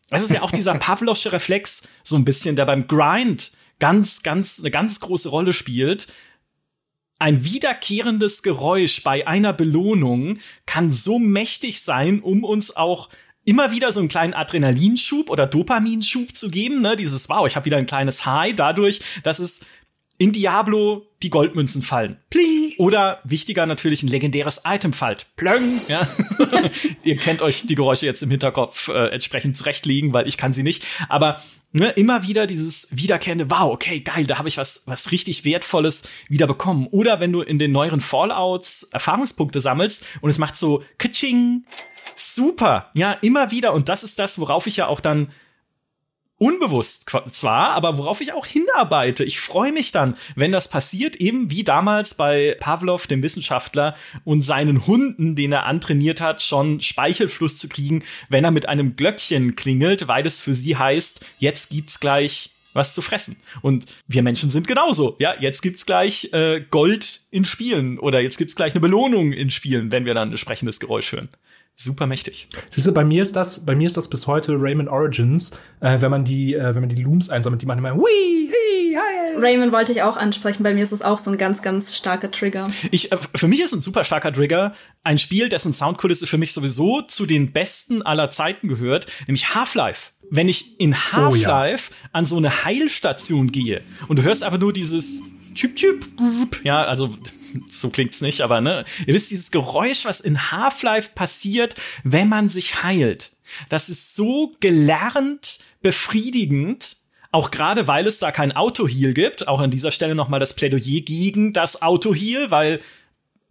Das 0.10 0.24
ist 0.24 0.34
ja 0.34 0.42
auch 0.42 0.52
dieser 0.52 0.74
Pavlovsche 0.80 1.32
Reflex, 1.32 1.88
so 2.04 2.18
ein 2.18 2.26
bisschen, 2.26 2.58
der 2.58 2.66
beim 2.66 2.88
Grind 2.88 3.54
ganz, 3.80 4.24
ganz, 4.24 4.60
eine 4.60 4.72
ganz 4.72 5.00
große 5.00 5.30
Rolle 5.30 5.54
spielt. 5.54 6.08
Ein 7.18 7.44
wiederkehrendes 7.46 8.44
Geräusch 8.44 9.04
bei 9.04 9.26
einer 9.26 9.54
Belohnung 9.54 10.40
kann 10.66 10.92
so 10.92 11.18
mächtig 11.18 11.82
sein, 11.82 12.22
um 12.22 12.44
uns 12.44 12.76
auch 12.76 13.10
immer 13.46 13.72
wieder 13.72 13.92
so 13.92 14.00
einen 14.00 14.10
kleinen 14.10 14.34
Adrenalinschub 14.34 15.30
oder 15.30 15.48
Dopaminschub 15.48 16.36
zu 16.36 16.50
geben, 16.50 16.82
ne? 16.82 16.96
Dieses 16.96 17.30
wow, 17.30 17.48
ich 17.48 17.56
habe 17.56 17.66
wieder 17.66 17.78
ein 17.78 17.86
kleines 17.86 18.26
High 18.26 18.56
dadurch, 18.56 19.02
dass 19.24 19.40
es 19.40 19.66
in 20.18 20.32
Diablo 20.32 21.06
die 21.22 21.30
Goldmünzen 21.30 21.82
fallen. 21.82 22.18
Pling. 22.30 22.74
Oder 22.78 23.20
wichtiger 23.24 23.66
natürlich 23.66 24.04
ein 24.04 24.08
legendäres 24.08 24.62
Item 24.66 24.94
fällt. 24.94 25.28
Plöng. 25.36 25.82
Ja. 25.88 26.08
Ihr 27.04 27.16
kennt 27.18 27.42
euch 27.42 27.66
die 27.66 27.76
Geräusche 27.76 28.06
jetzt 28.06 28.22
im 28.22 28.30
Hinterkopf 28.30 28.90
äh, 28.90 29.08
entsprechend 29.08 29.58
zurechtlegen, 29.58 30.14
weil 30.14 30.28
ich 30.28 30.38
kann 30.38 30.54
sie 30.54 30.64
nicht. 30.64 30.84
Aber 31.10 31.42
ne, 31.72 31.90
immer 31.92 32.24
wieder 32.24 32.48
dieses 32.48 32.90
wiederkehrende, 32.92 33.50
wow, 33.50 33.74
okay, 33.74 34.02
geil, 34.02 34.26
da 34.26 34.38
habe 34.38 34.48
ich 34.48 34.58
was, 34.58 34.84
was 34.88 35.12
richtig 35.12 35.46
Wertvolles 35.46 36.10
wieder 36.28 36.48
bekommen. 36.48 36.88
Oder 36.92 37.20
wenn 37.20 37.32
du 37.32 37.42
in 37.42 37.60
den 37.60 37.72
neueren 37.72 38.02
Fallouts 38.02 38.84
Erfahrungspunkte 38.92 39.62
sammelst 39.62 40.06
und 40.22 40.30
es 40.30 40.38
macht 40.38 40.58
so 40.58 40.84
Kitsching. 40.98 41.66
Super. 42.16 42.92
Ja, 42.94 43.14
immer 43.14 43.52
wieder. 43.52 43.74
Und 43.74 43.90
das 43.90 44.04
ist 44.04 44.20
das, 44.20 44.40
worauf 44.40 44.68
ich 44.68 44.78
ja 44.78 44.88
auch 44.88 45.02
dann 45.02 45.32
unbewusst 46.38 47.10
zwar, 47.32 47.70
aber 47.72 47.98
worauf 47.98 48.20
ich 48.22 48.34
auch 48.34 48.46
hinarbeite. 48.46 49.24
Ich 49.24 49.40
freue 49.40 49.72
mich 49.72 49.92
dann, 49.92 50.18
wenn 50.36 50.52
das 50.52 50.70
passiert, 50.70 51.16
eben 51.16 51.50
wie 51.50 51.64
damals 51.64 52.14
bei 52.14 52.58
Pavlov, 52.60 53.08
dem 53.08 53.24
Wissenschaftler, 53.24 53.96
und 54.24 54.42
seinen 54.42 54.86
Hunden, 54.86 55.36
den 55.36 55.54
er 55.54 55.66
antrainiert 55.66 56.20
hat, 56.20 56.42
schon 56.42 56.82
Speichelfluss 56.82 57.58
zu 57.58 57.70
kriegen, 57.70 58.04
wenn 58.30 58.44
er 58.44 58.52
mit 58.52 58.68
einem 58.68 58.96
Glöckchen 58.96 59.56
klingelt, 59.56 60.08
weil 60.08 60.28
es 60.28 60.42
für 60.42 60.54
sie 60.54 60.76
heißt, 60.76 61.26
jetzt 61.40 61.70
gibt's 61.70 62.00
gleich 62.00 62.50
was 62.74 62.94
zu 62.94 63.02
fressen. 63.02 63.38
Und 63.62 63.86
wir 64.08 64.22
Menschen 64.22 64.50
sind 64.50 64.68
genauso. 64.68 65.16
Ja, 65.20 65.34
jetzt 65.40 65.62
gibt's 65.62 65.86
gleich 65.86 66.30
äh, 66.34 66.62
Gold 66.70 67.22
in 67.32 67.46
Spielen 67.46 67.98
oder 67.98 68.20
jetzt 68.20 68.38
gibt's 68.38 68.56
gleich 68.56 68.74
eine 68.74 68.82
Belohnung 68.82 69.32
in 69.32 69.50
Spielen, 69.50 69.94
wenn 69.94 70.06
wir 70.06 70.14
dann 70.14 70.32
ein 70.32 70.38
sprechendes 70.38 70.82
Geräusch 70.82 71.14
hören. 71.14 71.30
Super 71.76 72.08
mächtig. 72.08 72.48
Siehst 72.70 72.88
du, 72.88 72.94
bei 72.94 73.04
mir 73.04 73.22
ist 73.22 73.36
das, 73.36 73.66
bei 73.66 73.76
mir 73.76 73.86
ist 73.86 73.98
das 73.98 74.10
bis 74.10 74.28
heute 74.28 74.56
Rayman 74.58 74.88
Origins, 74.88 75.52
äh, 75.82 76.00
wenn 76.02 76.10
man 76.10 76.24
die, 76.24 76.54
äh, 76.54 76.74
wenn 76.74 76.82
man 76.82 76.90
die 76.90 77.02
Looms 77.02 77.30
einsammelt, 77.30 77.62
die 77.62 77.66
machen 77.66 77.80
immer 77.80 77.96
Wii, 77.96 78.50
hi, 78.50 78.96
hi. 78.96 79.38
Rayman 79.38 79.72
wollte 79.72 79.92
ich 79.92 80.02
auch 80.02 80.16
ansprechen. 80.16 80.64
Bei 80.64 80.74
mir 80.74 80.84
ist 80.84 80.94
es 80.94 81.02
auch 81.02 81.20
so 81.20 81.32
ein 81.32 81.38
ganz, 81.38 81.62
ganz 81.62 81.96
starker 81.96 82.32
Trigger. 82.32 82.66
Ich, 82.92 83.12
äh, 83.12 83.18
für 83.36 83.48
mich 83.48 83.62
ist 83.62 83.74
ein 83.74 83.82
super 83.82 84.04
starker 84.04 84.32
Trigger 84.32 84.74
ein 85.04 85.18
Spiel, 85.18 85.50
dessen 85.50 85.74
Soundkulisse 85.74 86.28
für 86.28 86.38
mich 86.38 86.54
sowieso 86.54 87.02
zu 87.02 87.26
den 87.26 87.52
besten 87.52 88.02
aller 88.02 88.30
Zeiten 88.30 88.68
gehört, 88.68 89.08
nämlich 89.28 89.54
Half-Life 89.54 90.12
wenn 90.32 90.50
ich 90.50 90.80
in 90.80 91.12
Half-Life 91.12 91.92
oh, 91.92 91.96
ja. 91.96 92.10
an 92.14 92.26
so 92.26 92.38
eine 92.38 92.66
Heilstation 92.66 93.52
gehe 93.52 93.82
und 94.08 94.20
du 94.20 94.24
hörst 94.24 94.44
einfach 94.44 94.60
nur 94.60 94.74
dieses 94.74 95.22
Chip, 95.54 95.76
Chip, 95.76 96.06
ja, 96.64 96.82
also 96.84 97.16
so 97.70 97.90
klingt's 97.90 98.22
nicht, 98.22 98.42
aber 98.42 98.62
ne, 98.62 98.86
ihr 99.06 99.14
wisst 99.14 99.32
dieses 99.32 99.52
Geräusch, 99.52 100.06
was 100.06 100.22
in 100.22 100.52
Half-Life 100.52 101.12
passiert, 101.16 101.76
wenn 102.04 102.30
man 102.30 102.50
sich 102.50 102.84
heilt. 102.84 103.32
Das 103.70 103.90
ist 103.90 104.16
so 104.16 104.54
gelernt 104.60 105.60
befriedigend, 105.82 106.98
auch 107.32 107.52
gerade 107.52 107.88
weil 107.88 108.08
es 108.08 108.20
da 108.20 108.32
kein 108.32 108.54
Auto-Heal 108.54 109.14
gibt. 109.14 109.48
Auch 109.48 109.60
an 109.60 109.70
dieser 109.70 109.92
Stelle 109.92 110.16
nochmal 110.16 110.40
das 110.40 110.56
Plädoyer 110.56 111.02
gegen 111.02 111.54
das 111.54 111.82
Auto-Heal, 111.82 112.50
weil 112.50 112.82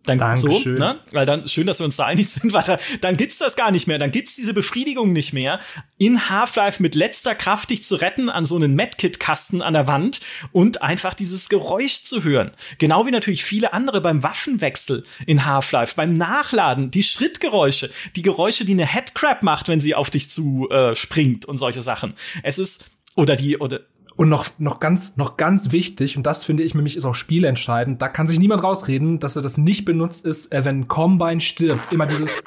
dann 0.04 0.18
Dankeschön. 0.18 0.76
so, 0.76 0.82
ne? 0.82 1.00
Weil 1.12 1.26
dann 1.26 1.48
schön, 1.48 1.66
dass 1.66 1.80
wir 1.80 1.84
uns 1.84 1.96
da 1.96 2.04
einig 2.04 2.28
sind, 2.28 2.52
weil 2.52 2.62
da, 2.62 2.78
dann 3.00 3.16
gibt's 3.16 3.38
das 3.38 3.56
gar 3.56 3.70
nicht 3.70 3.86
mehr, 3.86 3.98
dann 3.98 4.10
gibt's 4.10 4.36
diese 4.36 4.54
Befriedigung 4.54 5.12
nicht 5.12 5.32
mehr, 5.32 5.60
in 5.98 6.28
Half-Life 6.28 6.82
mit 6.82 6.94
letzter 6.94 7.34
Kraft 7.34 7.70
dich 7.70 7.84
zu 7.84 7.96
retten 7.96 8.28
an 8.28 8.46
so 8.46 8.56
einen 8.56 8.74
Medkit-Kasten 8.74 9.62
an 9.62 9.74
der 9.74 9.86
Wand 9.86 10.20
und 10.52 10.82
einfach 10.82 11.14
dieses 11.14 11.48
Geräusch 11.48 12.02
zu 12.02 12.22
hören. 12.22 12.52
Genau 12.78 13.06
wie 13.06 13.10
natürlich 13.10 13.44
viele 13.44 13.72
andere 13.72 14.00
beim 14.00 14.22
Waffenwechsel 14.22 15.04
in 15.26 15.44
Half-Life, 15.44 15.94
beim 15.96 16.14
Nachladen, 16.14 16.90
die 16.90 17.02
Schrittgeräusche, 17.02 17.90
die 18.16 18.22
Geräusche, 18.22 18.64
die 18.64 18.72
eine 18.72 18.86
Headcrab 18.86 19.42
macht, 19.42 19.68
wenn 19.68 19.80
sie 19.80 19.94
auf 19.94 20.10
dich 20.10 20.30
zu 20.30 20.68
äh, 20.70 20.94
springt 20.94 21.46
und 21.46 21.58
solche 21.58 21.82
Sachen. 21.82 22.14
Es 22.42 22.58
ist 22.58 22.90
oder 23.16 23.36
die 23.36 23.58
oder 23.58 23.80
und 24.16 24.28
noch, 24.28 24.46
noch 24.58 24.80
ganz, 24.80 25.16
noch 25.16 25.36
ganz 25.36 25.72
wichtig, 25.72 26.16
und 26.16 26.24
das 26.24 26.44
finde 26.44 26.62
ich 26.62 26.74
nämlich 26.74 26.96
ist 26.96 27.04
auch 27.04 27.14
spielentscheidend, 27.14 28.00
da 28.00 28.08
kann 28.08 28.26
sich 28.26 28.38
niemand 28.38 28.62
rausreden, 28.62 29.18
dass 29.18 29.36
er 29.36 29.42
das 29.42 29.58
nicht 29.58 29.84
benutzt 29.84 30.24
ist, 30.24 30.52
äh, 30.52 30.64
wenn 30.64 30.88
Combine 30.88 31.40
stirbt. 31.40 31.92
Immer 31.92 32.06
dieses, 32.06 32.38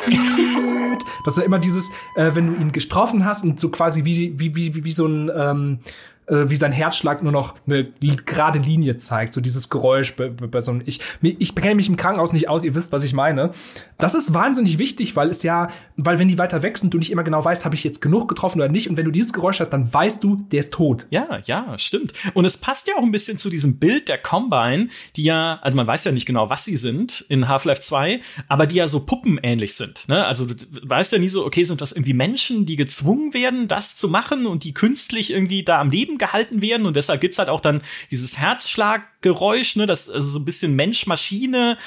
dass 1.26 1.38
er 1.38 1.44
immer 1.44 1.60
dieses, 1.60 1.90
äh, 2.16 2.32
wenn 2.34 2.48
du 2.48 2.62
ihn 2.62 2.72
getroffen 2.72 3.26
hast 3.26 3.44
und 3.44 3.60
so 3.60 3.70
quasi 3.70 4.06
wie, 4.06 4.40
wie, 4.40 4.56
wie, 4.56 4.84
wie 4.84 4.92
so 4.92 5.08
ein, 5.08 5.30
ähm, 5.36 5.80
äh, 6.28 6.50
wie 6.50 6.56
sein 6.56 6.72
Herzschlag 6.72 7.24
nur 7.24 7.32
noch 7.32 7.56
eine 7.66 7.88
gerade 8.26 8.60
Linie 8.60 8.96
zeigt, 8.96 9.34
so 9.34 9.42
dieses 9.42 9.70
Geräusch 9.70 10.16
bei, 10.16 10.30
bei 10.30 10.62
so 10.62 10.72
einem, 10.72 10.82
ich, 10.86 11.00
ich 11.22 11.56
kenne 11.56 11.76
mich 11.76 11.90
im 11.90 11.98
Krankenhaus 11.98 12.34
nicht 12.34 12.50
aus, 12.50 12.64
ihr 12.64 12.76
wisst, 12.76 12.92
was 12.92 13.04
ich 13.04 13.14
meine. 13.14 13.52
Das 13.98 14.14
ist 14.14 14.34
wahnsinnig 14.34 14.78
wichtig, 14.78 15.16
weil 15.16 15.30
es 15.30 15.44
ja, 15.44 15.70
weil 15.96 16.20
wenn 16.20 16.28
die 16.28 16.38
weiter 16.38 16.64
weg 16.64 16.78
sind, 16.78 16.94
du 16.94 16.98
nicht 16.98 17.12
immer 17.12 17.24
genau 17.24 17.44
weißt, 17.44 17.66
habe 17.66 17.76
ich 17.76 17.84
jetzt 17.84 18.02
genug 18.02 18.28
getroffen 18.28 18.60
oder 18.60 18.70
nicht. 18.70 18.90
Und 18.90 18.98
wenn 18.98 19.06
du 19.06 19.12
dieses 19.12 19.34
Geräusch 19.34 19.60
hast, 19.60 19.70
dann 19.70 19.92
weißt 19.94 20.24
du, 20.24 20.46
der 20.52 20.60
ist 20.60 20.74
tot. 20.74 21.08
Ja, 21.10 21.40
ja, 21.46 21.78
stimmt. 21.78 22.14
Und 22.34 22.46
es 22.46 22.58
passt 22.58 22.88
ja 22.88 22.96
auch 22.98 23.04
ein 23.04 23.12
bisschen 23.12 23.38
zu 23.38 23.50
diesem 23.50 23.78
Bild 23.78 24.10
der 24.10 24.18
Combine, 24.18 24.90
die 25.16 25.24
ja, 25.24 25.60
also 25.62 25.78
man 25.78 25.88
weiß 25.88 26.04
ja 26.04 26.12
nicht 26.12 26.26
genau, 26.26 26.50
was 26.50 26.66
sie 26.66 26.78
sind 26.78 27.26
in 27.30 27.48
Half-Life 27.48 27.82
2, 27.82 28.22
aber 28.48 28.68
die 28.68 28.76
ja 28.76 28.88
so 28.88 29.06
puppenähnlich 29.06 29.76
sind. 29.76 30.08
Ne? 30.08 30.26
Also 30.26 30.46
du 30.46 30.56
weißt 30.84 31.14
ja 31.14 31.20
nie 31.20 31.30
so, 31.30 31.46
okay, 31.46 31.64
sind 31.64 31.82
das 31.82 31.92
irgendwie 31.92 32.14
Menschen, 32.14 32.66
die 32.66 32.76
gezwungen 32.76 33.34
werden, 33.34 33.68
das 33.68 33.96
zu 33.96 34.10
machen 34.10 34.46
und 34.46 34.64
die 34.64 34.74
künstlich 34.74 35.32
irgendwie 35.32 35.64
da 35.64 35.80
am 35.80 35.90
Leben 35.90 36.17
gehalten 36.18 36.62
werden 36.62 36.86
und 36.86 36.96
deshalb 36.96 37.22
gibt's 37.22 37.40
halt 37.40 37.50
auch 37.50 37.62
dann 37.62 37.82
dieses 38.12 38.38
Herzschlaggeräusch, 38.38 39.76
ne, 39.76 39.86
das 39.86 40.10
also 40.10 40.30
so 40.30 40.40
ein 40.40 40.46
bisschen 40.46 40.76
Mensch-Maschine, 40.76 41.78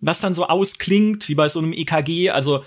was 0.00 0.20
dann 0.20 0.34
so 0.34 0.46
ausklingt 0.46 1.28
wie 1.28 1.34
bei 1.34 1.48
so 1.48 1.58
einem 1.58 1.72
EKG, 1.72 2.30
also 2.30 2.64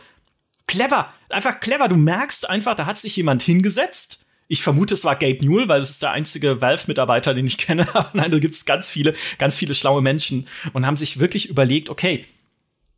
clever, 0.68 1.14
einfach 1.30 1.60
clever, 1.60 1.88
du 1.88 1.96
merkst 1.96 2.50
einfach, 2.50 2.76
da 2.76 2.86
hat 2.86 3.00
sich 3.00 3.16
jemand 3.16 3.42
hingesetzt. 3.42 4.20
Ich 4.48 4.62
vermute, 4.62 4.94
es 4.94 5.06
war 5.06 5.16
Gabe 5.16 5.44
Newell, 5.44 5.68
weil 5.68 5.82
es 5.82 5.90
ist 5.90 6.04
der 6.04 6.12
einzige 6.12 6.62
Valve-Mitarbeiter, 6.62 7.34
den 7.34 7.48
ich 7.48 7.58
kenne. 7.60 7.88
Aber 7.96 8.12
nein, 8.14 8.30
da 8.30 8.40
gibt's 8.40 8.66
ganz 8.66 8.90
viele, 8.90 9.16
ganz 9.38 9.56
viele 9.56 9.74
schlaue 9.74 10.02
Menschen 10.02 10.48
und 10.74 10.86
haben 10.86 10.96
sich 10.96 11.20
wirklich 11.20 11.50
überlegt, 11.50 11.90
okay, 11.90 12.26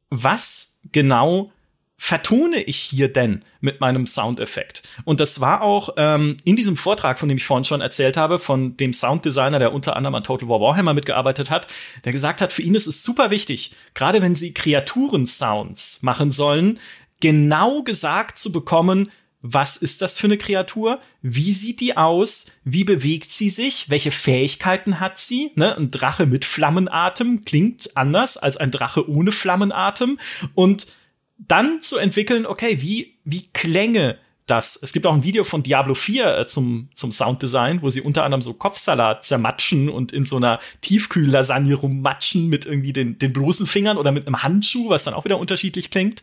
was 0.10 0.78
genau 0.92 1.52
vertone 1.98 2.62
ich 2.62 2.78
hier 2.78 3.12
denn 3.12 3.44
mit 3.62 3.82
meinem 3.82 4.06
Soundeffekt? 4.06 4.84
Und 5.06 5.20
das 5.20 5.42
war 5.42 5.62
auch 5.62 5.90
ähm, 5.98 6.38
in 6.44 6.56
diesem 6.56 6.76
Vortrag, 6.76 7.20
von 7.20 7.30
dem 7.30 7.38
ich 7.38 7.46
vorhin 7.46 7.64
schon 7.64 7.82
erzählt 7.82 8.18
habe, 8.18 8.40
von 8.40 8.78
dem 8.78 8.94
Sounddesigner, 8.94 9.60
der 9.60 9.74
unter 9.74 9.96
anderem 9.96 10.16
an 10.16 10.24
Total 10.24 10.50
War 10.50 10.62
Warhammer 10.62 10.94
mitgearbeitet 10.94 11.50
hat, 11.50 11.68
der 12.04 12.12
gesagt 12.12 12.42
hat, 12.42 12.54
für 12.54 12.62
ihn 12.62 12.76
ist 12.76 12.88
es 12.88 13.04
super 13.04 13.32
wichtig, 13.32 13.72
gerade 13.94 14.22
wenn 14.22 14.36
sie 14.36 14.54
Kreaturen-Sounds 14.54 16.04
machen 16.04 16.32
sollen, 16.32 16.80
genau 17.22 17.82
gesagt 17.84 18.38
zu 18.40 18.52
bekommen, 18.52 19.10
was 19.48 19.78
ist 19.78 20.02
das 20.02 20.18
für 20.18 20.26
eine 20.26 20.40
Kreatur? 20.40 21.00
Wie 21.22 21.52
sieht 21.52 21.80
die 21.80 21.96
aus? 21.96 22.60
Wie 22.64 22.84
bewegt 22.84 23.30
sie 23.30 23.52
sich? 23.52 23.92
Welche 23.92 24.10
Fähigkeiten 24.10 25.00
hat 25.00 25.20
sie? 25.20 25.52
Ne? 25.54 25.78
Ein 25.78 25.92
Drache 25.92 26.26
mit 26.26 26.46
Flammenatem 26.46 27.46
klingt 27.46 27.96
anders 27.96 28.38
als 28.38 28.58
ein 28.58 28.72
Drache 28.72 29.08
ohne 29.08 29.32
Flammenatem. 29.32 30.18
Und 30.56 30.88
dann 31.38 31.82
zu 31.82 31.98
entwickeln, 31.98 32.46
okay, 32.46 32.82
wie, 32.82 33.18
wie 33.24 33.50
klänge 33.54 34.18
das? 34.46 34.80
Es 34.82 34.94
gibt 34.94 35.08
auch 35.08 35.14
ein 35.14 35.24
Video 35.24 35.44
von 35.44 35.64
Diablo 35.64 35.96
4 35.96 36.38
äh, 36.38 36.48
zum, 36.48 36.90
zum 36.94 37.12
Sounddesign, 37.12 37.82
wo 37.82 37.90
sie 37.90 38.02
unter 38.02 38.24
anderem 38.24 38.42
so 38.42 38.54
Kopfsalat 38.54 39.26
zermatschen 39.26 39.90
und 39.90 40.12
in 40.12 40.26
so 40.26 40.38
einer 40.38 40.60
Tiefkühllasagne 40.82 41.74
rummatschen 41.76 42.48
mit 42.48 42.66
irgendwie 42.66 42.94
den, 42.94 43.18
den 43.18 43.34
bloßen 43.34 43.68
Fingern 43.68 43.98
oder 43.98 44.12
mit 44.12 44.28
einem 44.28 44.44
Handschuh, 44.44 44.90
was 44.90 45.04
dann 45.04 45.14
auch 45.14 45.26
wieder 45.26 45.40
unterschiedlich 45.40 45.90
klingt 45.90 46.22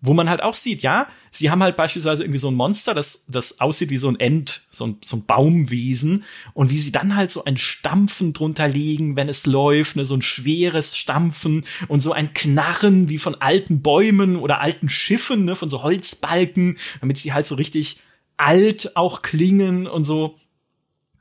wo 0.00 0.14
man 0.14 0.30
halt 0.30 0.42
auch 0.42 0.54
sieht, 0.54 0.82
ja, 0.82 1.08
sie 1.30 1.50
haben 1.50 1.62
halt 1.62 1.76
beispielsweise 1.76 2.22
irgendwie 2.22 2.38
so 2.38 2.48
ein 2.48 2.54
Monster, 2.54 2.94
das, 2.94 3.26
das 3.26 3.60
aussieht 3.60 3.90
wie 3.90 3.96
so 3.96 4.08
ein 4.08 4.20
End, 4.20 4.62
so 4.70 4.86
ein, 4.86 4.98
so 5.04 5.16
ein 5.16 5.26
Baumwesen 5.26 6.24
und 6.54 6.70
wie 6.70 6.78
sie 6.78 6.92
dann 6.92 7.16
halt 7.16 7.32
so 7.32 7.44
ein 7.44 7.56
Stampfen 7.56 8.32
drunter 8.32 8.68
legen, 8.68 9.16
wenn 9.16 9.28
es 9.28 9.44
läuft, 9.46 9.96
ne, 9.96 10.04
so 10.04 10.14
ein 10.14 10.22
schweres 10.22 10.96
Stampfen 10.96 11.64
und 11.88 12.00
so 12.00 12.12
ein 12.12 12.32
Knarren 12.32 13.08
wie 13.08 13.18
von 13.18 13.34
alten 13.36 13.82
Bäumen 13.82 14.36
oder 14.36 14.60
alten 14.60 14.88
Schiffen, 14.88 15.44
ne, 15.44 15.56
von 15.56 15.68
so 15.68 15.82
Holzbalken, 15.82 16.78
damit 17.00 17.18
sie 17.18 17.32
halt 17.32 17.46
so 17.46 17.56
richtig 17.56 18.00
alt 18.36 18.96
auch 18.96 19.22
klingen 19.22 19.88
und 19.88 20.04
so. 20.04 20.38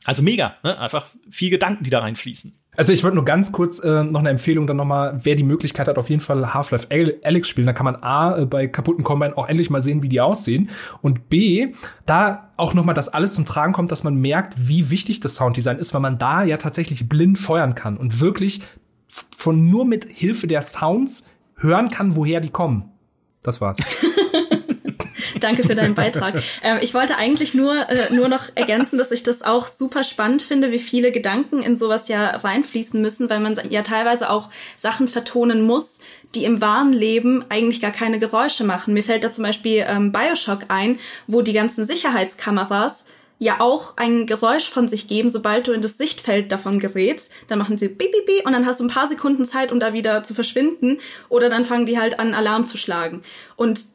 Also 0.03 0.21
mega, 0.21 0.55
ne? 0.63 0.77
einfach 0.79 1.07
viel 1.29 1.49
Gedanken, 1.49 1.83
die 1.83 1.89
da 1.89 1.99
reinfließen. 1.99 2.56
Also 2.77 2.93
ich 2.93 3.03
wollte 3.03 3.15
nur 3.15 3.25
ganz 3.25 3.51
kurz 3.51 3.79
äh, 3.79 4.03
noch 4.03 4.19
eine 4.19 4.29
Empfehlung 4.29 4.67
dann 4.67 4.77
nochmal, 4.77 5.19
wer 5.23 5.35
die 5.35 5.43
Möglichkeit 5.43 5.87
hat, 5.87 5.97
auf 5.97 6.11
jeden 6.11 6.21
Fall 6.21 6.53
Half-Life 6.53 6.87
Alex 7.23 7.49
spielen. 7.49 7.65
Da 7.65 7.73
kann 7.73 7.85
man 7.85 7.95
A, 7.97 8.37
äh, 8.37 8.45
bei 8.45 8.67
kaputten 8.67 9.03
Combine 9.03 9.35
auch 9.35 9.49
endlich 9.49 9.71
mal 9.71 9.81
sehen, 9.81 10.03
wie 10.03 10.09
die 10.09 10.21
aussehen. 10.21 10.69
Und 11.01 11.27
B, 11.27 11.73
da 12.05 12.51
auch 12.55 12.75
nochmal 12.75 12.93
das 12.93 13.09
alles 13.09 13.33
zum 13.33 13.45
Tragen 13.45 13.73
kommt, 13.73 13.91
dass 13.91 14.03
man 14.03 14.15
merkt, 14.15 14.53
wie 14.69 14.91
wichtig 14.91 15.19
das 15.19 15.35
Sounddesign 15.35 15.79
ist, 15.79 15.95
weil 15.95 16.01
man 16.01 16.19
da 16.19 16.43
ja 16.43 16.57
tatsächlich 16.57 17.09
blind 17.09 17.39
feuern 17.39 17.73
kann 17.73 17.97
und 17.97 18.21
wirklich 18.21 18.61
von 19.07 19.69
nur 19.71 19.83
mit 19.83 20.05
Hilfe 20.05 20.45
der 20.45 20.61
Sounds 20.61 21.25
hören 21.55 21.89
kann, 21.89 22.15
woher 22.15 22.41
die 22.41 22.51
kommen. 22.51 22.91
Das 23.41 23.59
war's. 23.59 23.77
Danke 25.39 25.63
für 25.63 25.75
deinen 25.75 25.95
Beitrag. 25.95 26.41
Ähm, 26.63 26.79
ich 26.81 26.93
wollte 26.93 27.17
eigentlich 27.17 27.53
nur, 27.53 27.87
äh, 27.89 28.11
nur 28.11 28.27
noch 28.27 28.45
ergänzen, 28.55 28.97
dass 28.97 29.11
ich 29.11 29.21
das 29.21 29.41
auch 29.41 29.67
super 29.67 30.03
spannend 30.03 30.41
finde, 30.41 30.71
wie 30.71 30.79
viele 30.79 31.11
Gedanken 31.11 31.61
in 31.61 31.75
sowas 31.75 32.07
ja 32.07 32.29
reinfließen 32.29 33.01
müssen, 33.01 33.29
weil 33.29 33.39
man 33.39 33.59
ja 33.69 33.83
teilweise 33.83 34.29
auch 34.29 34.49
Sachen 34.75 35.07
vertonen 35.07 35.61
muss, 35.61 35.99
die 36.35 36.45
im 36.45 36.61
wahren 36.61 36.93
Leben 36.93 37.45
eigentlich 37.49 37.81
gar 37.81 37.91
keine 37.91 38.17
Geräusche 38.19 38.63
machen. 38.63 38.93
Mir 38.93 39.03
fällt 39.03 39.23
da 39.23 39.31
zum 39.31 39.43
Beispiel 39.43 39.85
ähm, 39.87 40.11
Bioshock 40.11 40.65
ein, 40.69 40.99
wo 41.27 41.41
die 41.41 41.53
ganzen 41.53 41.85
Sicherheitskameras 41.85 43.05
ja 43.39 43.59
auch 43.59 43.97
ein 43.97 44.25
Geräusch 44.25 44.69
von 44.69 44.87
sich 44.87 45.07
geben, 45.07 45.29
sobald 45.29 45.67
du 45.67 45.71
in 45.71 45.81
das 45.81 45.97
Sichtfeld 45.97 46.51
davon 46.51 46.79
gerätst. 46.79 47.31
Dann 47.47 47.59
machen 47.59 47.77
sie 47.77 47.87
bip, 47.87 48.11
bip, 48.11 48.25
bip 48.25 48.45
und 48.45 48.53
dann 48.53 48.65
hast 48.65 48.79
du 48.79 48.85
ein 48.85 48.89
paar 48.89 49.07
Sekunden 49.07 49.45
Zeit, 49.45 49.71
um 49.71 49.79
da 49.79 49.93
wieder 49.93 50.23
zu 50.23 50.33
verschwinden. 50.33 50.99
Oder 51.29 51.49
dann 51.49 51.65
fangen 51.65 51.85
die 51.85 51.99
halt 51.99 52.19
an, 52.19 52.33
Alarm 52.33 52.65
zu 52.65 52.77
schlagen. 52.77 53.23
Und 53.55 53.85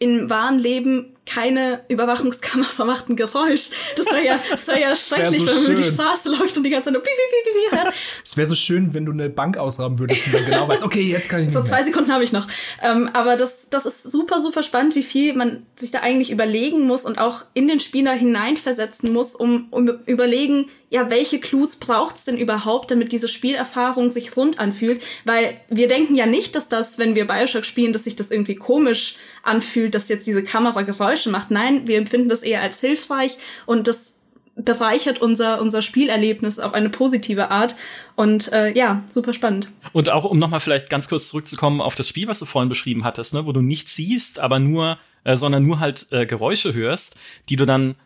im 0.00 0.28
wahren 0.28 0.58
Leben 0.58 1.14
keine 1.32 1.80
Überwachungskamera 1.88 2.84
macht 2.84 3.08
ein 3.08 3.16
Geräusch. 3.16 3.70
Das 3.96 4.06
wäre 4.06 4.24
ja, 4.24 4.40
das 4.50 4.66
wär 4.66 4.78
ja 4.78 4.96
schrecklich, 4.96 5.40
so 5.40 5.46
wenn 5.46 5.54
man 5.54 5.64
über 5.64 5.74
die 5.74 5.84
Straße 5.84 6.28
läuft 6.28 6.56
und 6.56 6.64
die 6.64 6.70
ganze 6.70 6.86
Zeit 6.86 6.94
nur 6.94 7.02
piep, 7.02 7.12
piep, 7.12 7.70
piep, 7.70 7.80
piep. 7.84 7.94
Es 8.24 8.36
wäre 8.36 8.48
so 8.48 8.54
schön, 8.56 8.94
wenn 8.94 9.06
du 9.06 9.12
eine 9.12 9.30
Bank 9.30 9.56
ausrauben 9.56 9.98
würdest 9.98 10.26
und 10.26 10.34
dann 10.34 10.44
genau 10.46 10.68
weißt, 10.68 10.82
okay, 10.82 11.02
jetzt 11.02 11.28
kann 11.28 11.40
ich 11.40 11.46
nicht 11.46 11.54
So 11.54 11.62
zwei 11.62 11.84
Sekunden 11.84 12.12
habe 12.12 12.24
ich 12.24 12.32
noch. 12.32 12.48
Ähm, 12.82 13.10
aber 13.12 13.36
das, 13.36 13.68
das 13.70 13.86
ist 13.86 14.02
super, 14.02 14.40
super 14.40 14.62
spannend, 14.62 14.96
wie 14.96 15.02
viel 15.02 15.34
man 15.34 15.66
sich 15.76 15.90
da 15.92 16.00
eigentlich 16.00 16.30
überlegen 16.30 16.80
muss 16.80 17.04
und 17.04 17.18
auch 17.18 17.44
in 17.54 17.68
den 17.68 17.80
Spieler 17.80 18.12
hineinversetzen 18.12 19.12
muss, 19.12 19.36
um, 19.36 19.68
um 19.70 19.88
überlegen, 20.06 20.66
ja, 20.90 21.08
welche 21.08 21.38
Clues 21.38 21.76
braucht's 21.76 22.24
denn 22.24 22.36
überhaupt, 22.36 22.90
damit 22.90 23.12
diese 23.12 23.28
Spielerfahrung 23.28 24.10
sich 24.10 24.36
rund 24.36 24.58
anfühlt? 24.58 25.00
Weil 25.24 25.60
wir 25.68 25.86
denken 25.86 26.16
ja 26.16 26.26
nicht, 26.26 26.56
dass 26.56 26.68
das, 26.68 26.98
wenn 26.98 27.14
wir 27.14 27.28
Bioshock 27.28 27.64
spielen, 27.64 27.92
dass 27.92 28.04
sich 28.04 28.16
das 28.16 28.32
irgendwie 28.32 28.56
komisch 28.56 29.14
anfühlt, 29.44 29.94
dass 29.94 30.08
jetzt 30.08 30.26
diese 30.26 30.42
Kamera 30.42 30.82
Geräusche 30.82 31.19
macht. 31.28 31.50
Nein, 31.50 31.86
wir 31.86 31.98
empfinden 31.98 32.28
das 32.28 32.42
eher 32.42 32.62
als 32.62 32.80
hilfreich 32.80 33.36
und 33.66 33.86
das 33.86 34.20
bereichert 34.64 35.20
unser, 35.20 35.60
unser 35.60 35.82
Spielerlebnis 35.82 36.58
auf 36.58 36.74
eine 36.74 36.90
positive 36.90 37.50
Art. 37.50 37.76
Und 38.16 38.52
äh, 38.52 38.76
ja, 38.76 39.04
super 39.08 39.32
spannend. 39.32 39.70
Und 39.92 40.10
auch, 40.10 40.24
um 40.24 40.38
nochmal 40.38 40.60
vielleicht 40.60 40.90
ganz 40.90 41.08
kurz 41.08 41.28
zurückzukommen 41.28 41.80
auf 41.80 41.94
das 41.94 42.08
Spiel, 42.08 42.28
was 42.28 42.38
du 42.38 42.46
vorhin 42.46 42.68
beschrieben 42.68 43.04
hattest, 43.04 43.34
ne, 43.34 43.46
wo 43.46 43.52
du 43.52 43.60
nichts 43.60 43.94
siehst, 43.94 44.38
aber 44.38 44.58
nur, 44.58 44.98
äh, 45.24 45.36
sondern 45.36 45.64
nur 45.66 45.80
halt 45.80 46.08
äh, 46.10 46.26
Geräusche 46.26 46.74
hörst, 46.74 47.18
die 47.48 47.56
du 47.56 47.66
dann 47.66 47.96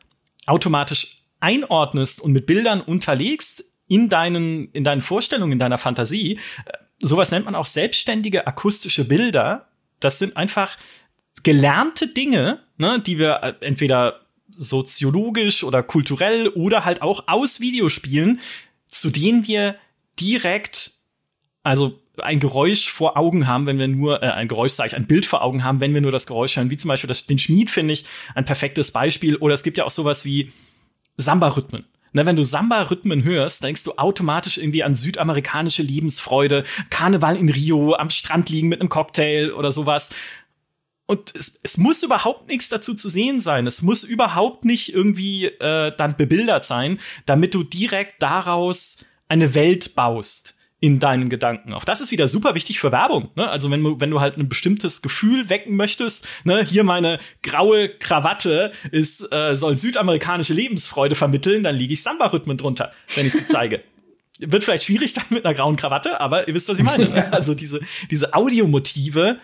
automatisch 0.47 1.23
einordnest 1.41 2.21
und 2.21 2.33
mit 2.33 2.47
Bildern 2.47 2.81
unterlegst 2.81 3.65
in 3.87 4.09
deinen, 4.09 4.71
in 4.73 4.85
deinen 4.85 5.03
Vorstellungen, 5.03 5.53
in 5.53 5.59
deiner 5.59 5.79
Fantasie. 5.79 6.39
Äh, 6.65 6.73
sowas 7.01 7.31
nennt 7.31 7.45
man 7.45 7.55
auch 7.55 7.67
selbstständige 7.67 8.47
akustische 8.47 9.05
Bilder. 9.05 9.69
Das 10.01 10.19
sind 10.19 10.37
einfach 10.37 10.77
gelernte 11.43 12.09
Dinge, 12.09 12.64
ne, 12.77 13.01
die 13.01 13.19
wir 13.19 13.41
äh, 13.43 13.55
entweder 13.61 14.21
soziologisch 14.51 15.65
oder 15.65 15.83
kulturell 15.83 16.49
oder 16.49 16.85
halt 16.85 17.03
auch 17.03 17.25
aus 17.27 17.61
Videospielen, 17.61 18.41
zu 18.89 19.11
denen 19.11 19.47
wir 19.47 19.77
direkt, 20.21 20.93
also 21.63 21.99
ein 22.23 22.39
Geräusch 22.39 22.91
vor 22.91 23.17
Augen 23.17 23.47
haben, 23.47 23.67
wenn 23.67 23.79
wir 23.79 23.89
nur, 23.89 24.23
äh, 24.23 24.31
ein 24.31 24.49
Geräusch 24.49 24.73
sage 24.73 24.89
ich, 24.89 24.97
ein 24.97 25.07
Bild 25.07 25.27
vor 25.27 25.43
Augen 25.43 25.65
haben, 25.65 25.81
wenn 25.81 25.95
wir 25.95 26.01
nur 26.01 26.13
das 26.13 26.27
Geräusch 26.27 26.57
hören, 26.57 26.71
wie 26.71 26.77
zum 26.77 26.89
Beispiel 26.89 27.09
das, 27.09 27.27
den 27.27 27.39
Schmied 27.39 27.71
finde 27.71 27.95
ich 27.95 28.05
ein 28.35 28.45
perfektes 28.45 28.93
Beispiel. 28.93 29.37
Oder 29.37 29.55
es 29.55 29.65
gibt 29.65 29.79
ja 29.79 29.85
auch 29.85 29.91
sowas 29.91 30.25
wie 30.25 30.53
Samba-Rhythmen. 31.17 31.85
Ne, 32.13 32.27
wenn 32.27 32.37
du 32.37 32.45
Samba-Rhythmen 32.45 33.25
hörst, 33.25 33.65
denkst 33.65 33.83
du 33.83 33.97
automatisch 33.97 34.59
irgendwie 34.59 34.85
an 34.85 34.95
südamerikanische 34.95 35.83
Lebensfreude, 35.83 36.63
Karneval 36.89 37.37
in 37.37 37.49
Rio, 37.49 37.95
am 37.95 38.09
Strand 38.11 38.49
liegen 38.51 38.69
mit 38.69 38.81
einem 38.81 38.89
Cocktail 38.89 39.53
oder 39.53 39.73
sowas. 39.73 40.11
Und 41.07 41.35
es, 41.35 41.61
es 41.63 41.77
muss 41.77 42.03
überhaupt 42.03 42.49
nichts 42.49 42.69
dazu 42.69 42.95
zu 42.95 43.09
sehen 43.09 43.41
sein. 43.41 43.67
Es 43.67 43.83
muss 43.83 44.05
überhaupt 44.05 44.65
nicht 44.65 44.95
irgendwie 44.95 45.47
äh, 45.47 45.93
dann 45.97 46.17
bebildert 46.17 46.65
sein, 46.65 46.99
damit 47.27 47.55
du 47.55 47.63
direkt 47.63 48.23
daraus 48.23 49.05
eine 49.29 49.55
Welt 49.55 49.95
baust 49.95 50.55
in 50.81 50.99
deinen 50.99 51.31
Gedanken. 51.31 51.73
Auch 51.73 51.87
das 51.87 52.03
ist 52.03 52.11
wieder 52.11 52.29
super 52.29 52.55
wichtig 52.55 52.79
für 52.79 52.93
Werbung. 52.93 53.31
Ne? 53.37 53.49
Also 53.49 53.71
wenn 53.71 53.83
du, 53.83 54.01
wenn 54.01 54.11
du 54.11 54.21
halt 54.21 54.37
ein 54.37 54.51
bestimmtes 54.51 55.01
Gefühl 55.01 55.49
wecken 55.49 55.77
möchtest, 55.77 56.29
ne, 56.45 56.63
hier 56.63 56.85
meine 56.85 57.21
graue 57.43 57.89
Krawatte 57.89 58.73
ist, 58.91 59.33
äh, 59.33 59.55
soll 59.55 59.79
südamerikanische 59.79 60.53
Lebensfreude 60.53 61.15
vermitteln, 61.15 61.63
dann 61.63 61.75
liege 61.75 61.95
ich 61.95 62.03
Samba-Rhythmen 62.03 62.59
drunter, 62.59 62.93
wenn 63.15 63.27
ich 63.27 63.33
sie 63.33 63.47
zeige. 63.47 63.83
Wird 64.41 64.65
vielleicht 64.65 64.85
schwierig 64.85 65.15
dann 65.15 65.25
mit 65.31 65.47
einer 65.47 65.55
grauen 65.55 65.77
Krawatte, 65.77 66.21
aber 66.21 66.49
ihr 66.49 66.55
wisst, 66.55 66.69
was 66.69 66.79
ich 66.79 66.85
meine. 66.85 67.09
Ne? 67.09 67.33
Also 67.33 67.55
diese, 67.55 67.81
diese 68.11 68.35
Audiomotive 68.35 69.39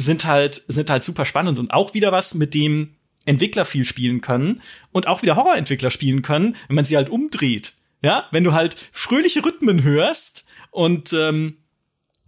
sind 0.00 0.24
halt, 0.24 0.64
sind 0.68 0.90
halt 0.90 1.04
super 1.04 1.24
spannend 1.24 1.58
und 1.58 1.72
auch 1.72 1.94
wieder 1.94 2.12
was, 2.12 2.34
mit 2.34 2.54
dem 2.54 2.96
Entwickler 3.24 3.64
viel 3.64 3.84
spielen 3.84 4.20
können 4.20 4.62
und 4.92 5.06
auch 5.06 5.22
wieder 5.22 5.36
Horrorentwickler 5.36 5.90
spielen 5.90 6.22
können, 6.22 6.56
wenn 6.68 6.76
man 6.76 6.84
sie 6.84 6.96
halt 6.96 7.10
umdreht. 7.10 7.74
Ja, 8.02 8.26
wenn 8.30 8.44
du 8.44 8.52
halt 8.52 8.76
fröhliche 8.92 9.44
Rhythmen 9.44 9.82
hörst 9.82 10.46
und 10.70 11.12
ähm, 11.12 11.58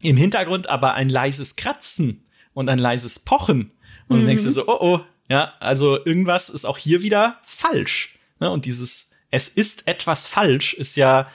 im 0.02 0.16
Hintergrund 0.18 0.68
aber 0.68 0.94
ein 0.94 1.08
leises 1.08 1.56
Kratzen 1.56 2.24
und 2.52 2.68
ein 2.68 2.78
leises 2.78 3.20
Pochen 3.20 3.72
und 4.08 4.16
mhm. 4.16 4.20
du 4.20 4.26
denkst 4.26 4.42
dir 4.42 4.50
so, 4.50 4.68
oh 4.68 4.78
oh, 4.80 5.00
ja, 5.30 5.54
also 5.60 6.04
irgendwas 6.04 6.50
ist 6.50 6.66
auch 6.66 6.76
hier 6.76 7.02
wieder 7.02 7.40
falsch. 7.46 8.18
Ne? 8.38 8.50
Und 8.50 8.66
dieses 8.66 9.12
es 9.32 9.48
ist 9.48 9.88
etwas 9.88 10.26
falsch 10.26 10.74
ist 10.74 10.94
ja 10.96 11.28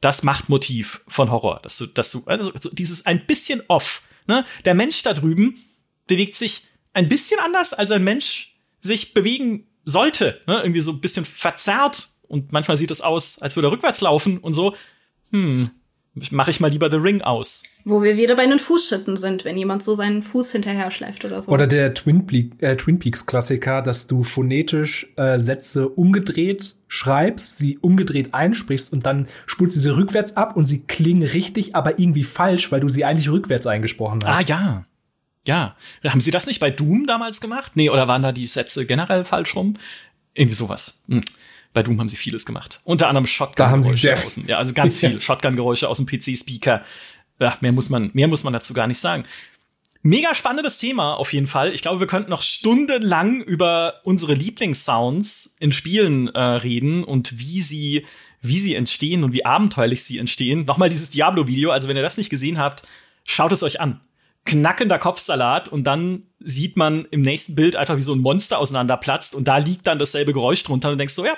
das 0.00 0.22
Machtmotiv 0.22 1.00
von 1.08 1.32
Horror, 1.32 1.60
dass 1.62 1.78
du, 1.78 1.86
dass 1.86 2.12
du, 2.12 2.22
also 2.26 2.52
dieses 2.70 3.06
ein 3.06 3.26
bisschen 3.26 3.62
off. 3.66 4.02
Ne? 4.28 4.44
Der 4.64 4.74
Mensch 4.74 5.02
da 5.02 5.14
drüben, 5.14 5.64
bewegt 6.08 6.34
sich 6.34 6.66
ein 6.92 7.08
bisschen 7.08 7.38
anders, 7.40 7.72
als 7.72 7.92
ein 7.92 8.02
Mensch 8.02 8.56
sich 8.80 9.14
bewegen 9.14 9.68
sollte. 9.84 10.40
Ne? 10.46 10.60
Irgendwie 10.62 10.80
so 10.80 10.90
ein 10.92 11.00
bisschen 11.00 11.24
verzerrt 11.24 12.08
und 12.26 12.52
manchmal 12.52 12.76
sieht 12.76 12.90
es 12.90 13.00
aus, 13.00 13.40
als 13.40 13.56
würde 13.56 13.68
er 13.68 13.72
rückwärts 13.72 14.00
laufen 14.00 14.38
und 14.38 14.52
so. 14.54 14.74
Hm, 15.30 15.70
mache 16.30 16.50
ich 16.50 16.60
mal 16.60 16.70
lieber 16.70 16.90
The 16.90 16.96
Ring 16.96 17.22
aus. 17.22 17.62
Wo 17.84 18.02
wir 18.02 18.16
wieder 18.16 18.36
bei 18.36 18.46
den 18.46 18.58
Fußschritten 18.58 19.16
sind, 19.16 19.44
wenn 19.44 19.56
jemand 19.56 19.82
so 19.82 19.94
seinen 19.94 20.22
Fuß 20.22 20.52
hinterher 20.52 20.90
schleift 20.90 21.24
oder 21.24 21.42
so. 21.42 21.50
Oder 21.50 21.66
der 21.66 21.94
Twin, 21.94 22.26
äh, 22.58 22.76
Twin 22.76 22.98
Peaks 22.98 23.26
Klassiker, 23.26 23.82
dass 23.82 24.06
du 24.06 24.24
phonetisch 24.24 25.12
äh, 25.16 25.38
Sätze 25.38 25.88
umgedreht 25.88 26.74
schreibst, 26.88 27.58
sie 27.58 27.78
umgedreht 27.78 28.32
einsprichst 28.32 28.92
und 28.92 29.04
dann 29.04 29.28
spulst 29.46 29.76
du 29.76 29.80
sie 29.80 29.94
rückwärts 29.94 30.36
ab 30.36 30.56
und 30.56 30.64
sie 30.64 30.84
klingen 30.84 31.22
richtig, 31.22 31.76
aber 31.76 31.98
irgendwie 31.98 32.24
falsch, 32.24 32.72
weil 32.72 32.80
du 32.80 32.88
sie 32.88 33.04
eigentlich 33.04 33.30
rückwärts 33.30 33.66
eingesprochen 33.66 34.24
hast. 34.24 34.50
Ah 34.50 34.52
ja. 34.52 34.84
Ja, 35.48 35.76
haben 36.04 36.20
sie 36.20 36.30
das 36.30 36.46
nicht 36.46 36.60
bei 36.60 36.70
Doom 36.70 37.06
damals 37.06 37.40
gemacht? 37.40 37.72
Nee, 37.74 37.88
oder 37.88 38.06
waren 38.06 38.20
da 38.20 38.32
die 38.32 38.46
Sätze 38.46 38.84
generell 38.84 39.24
falsch 39.24 39.56
rum? 39.56 39.74
Irgendwie 40.34 40.54
sowas. 40.54 41.02
Hm. 41.08 41.24
Bei 41.72 41.82
Doom 41.82 41.98
haben 41.98 42.08
sie 42.10 42.16
vieles 42.16 42.44
gemacht. 42.44 42.80
Unter 42.84 43.08
anderem 43.08 43.26
Shotgun-Geräusche 43.26 44.12
aus 44.12 44.34
dem, 44.34 44.46
ja, 44.46 44.58
also 44.58 44.74
ganz 44.74 44.96
viel 44.98 45.22
Shotgun-Geräusche 45.22 45.88
aus 45.88 45.96
dem 45.96 46.06
PC-Speaker. 46.06 46.84
Ja, 47.40 47.56
mehr 47.62 47.72
muss 47.72 47.88
man, 47.88 48.10
mehr 48.12 48.28
muss 48.28 48.44
man 48.44 48.52
dazu 48.52 48.74
gar 48.74 48.86
nicht 48.86 48.98
sagen. 48.98 49.24
Mega 50.02 50.34
spannendes 50.34 50.76
Thema 50.76 51.14
auf 51.14 51.32
jeden 51.32 51.46
Fall. 51.46 51.72
Ich 51.72 51.80
glaube, 51.80 52.00
wir 52.00 52.06
könnten 52.06 52.28
noch 52.28 52.42
stundenlang 52.42 53.40
über 53.40 54.02
unsere 54.04 54.34
Lieblingssounds 54.34 55.56
in 55.60 55.72
Spielen 55.72 56.28
äh, 56.28 56.40
reden 56.40 57.04
und 57.04 57.38
wie 57.38 57.62
sie, 57.62 58.04
wie 58.42 58.58
sie 58.58 58.74
entstehen 58.74 59.24
und 59.24 59.32
wie 59.32 59.46
abenteuerlich 59.46 60.04
sie 60.04 60.18
entstehen. 60.18 60.66
Nochmal 60.66 60.90
dieses 60.90 61.08
Diablo-Video. 61.08 61.70
Also 61.70 61.88
wenn 61.88 61.96
ihr 61.96 62.02
das 62.02 62.18
nicht 62.18 62.28
gesehen 62.28 62.58
habt, 62.58 62.82
schaut 63.24 63.52
es 63.52 63.62
euch 63.62 63.80
an 63.80 64.02
knackender 64.48 64.98
Kopfsalat 64.98 65.68
und 65.68 65.84
dann 65.84 66.24
sieht 66.40 66.76
man 66.76 67.06
im 67.10 67.22
nächsten 67.22 67.54
Bild 67.54 67.76
einfach, 67.76 67.96
wie 67.96 68.02
so 68.02 68.14
ein 68.14 68.20
Monster 68.20 68.58
auseinanderplatzt 68.58 69.34
und 69.34 69.46
da 69.46 69.58
liegt 69.58 69.86
dann 69.86 69.98
dasselbe 69.98 70.32
Geräusch 70.32 70.64
drunter 70.64 70.90
und 70.90 70.98
denkst 70.98 71.14
so, 71.14 71.24
ja, 71.24 71.36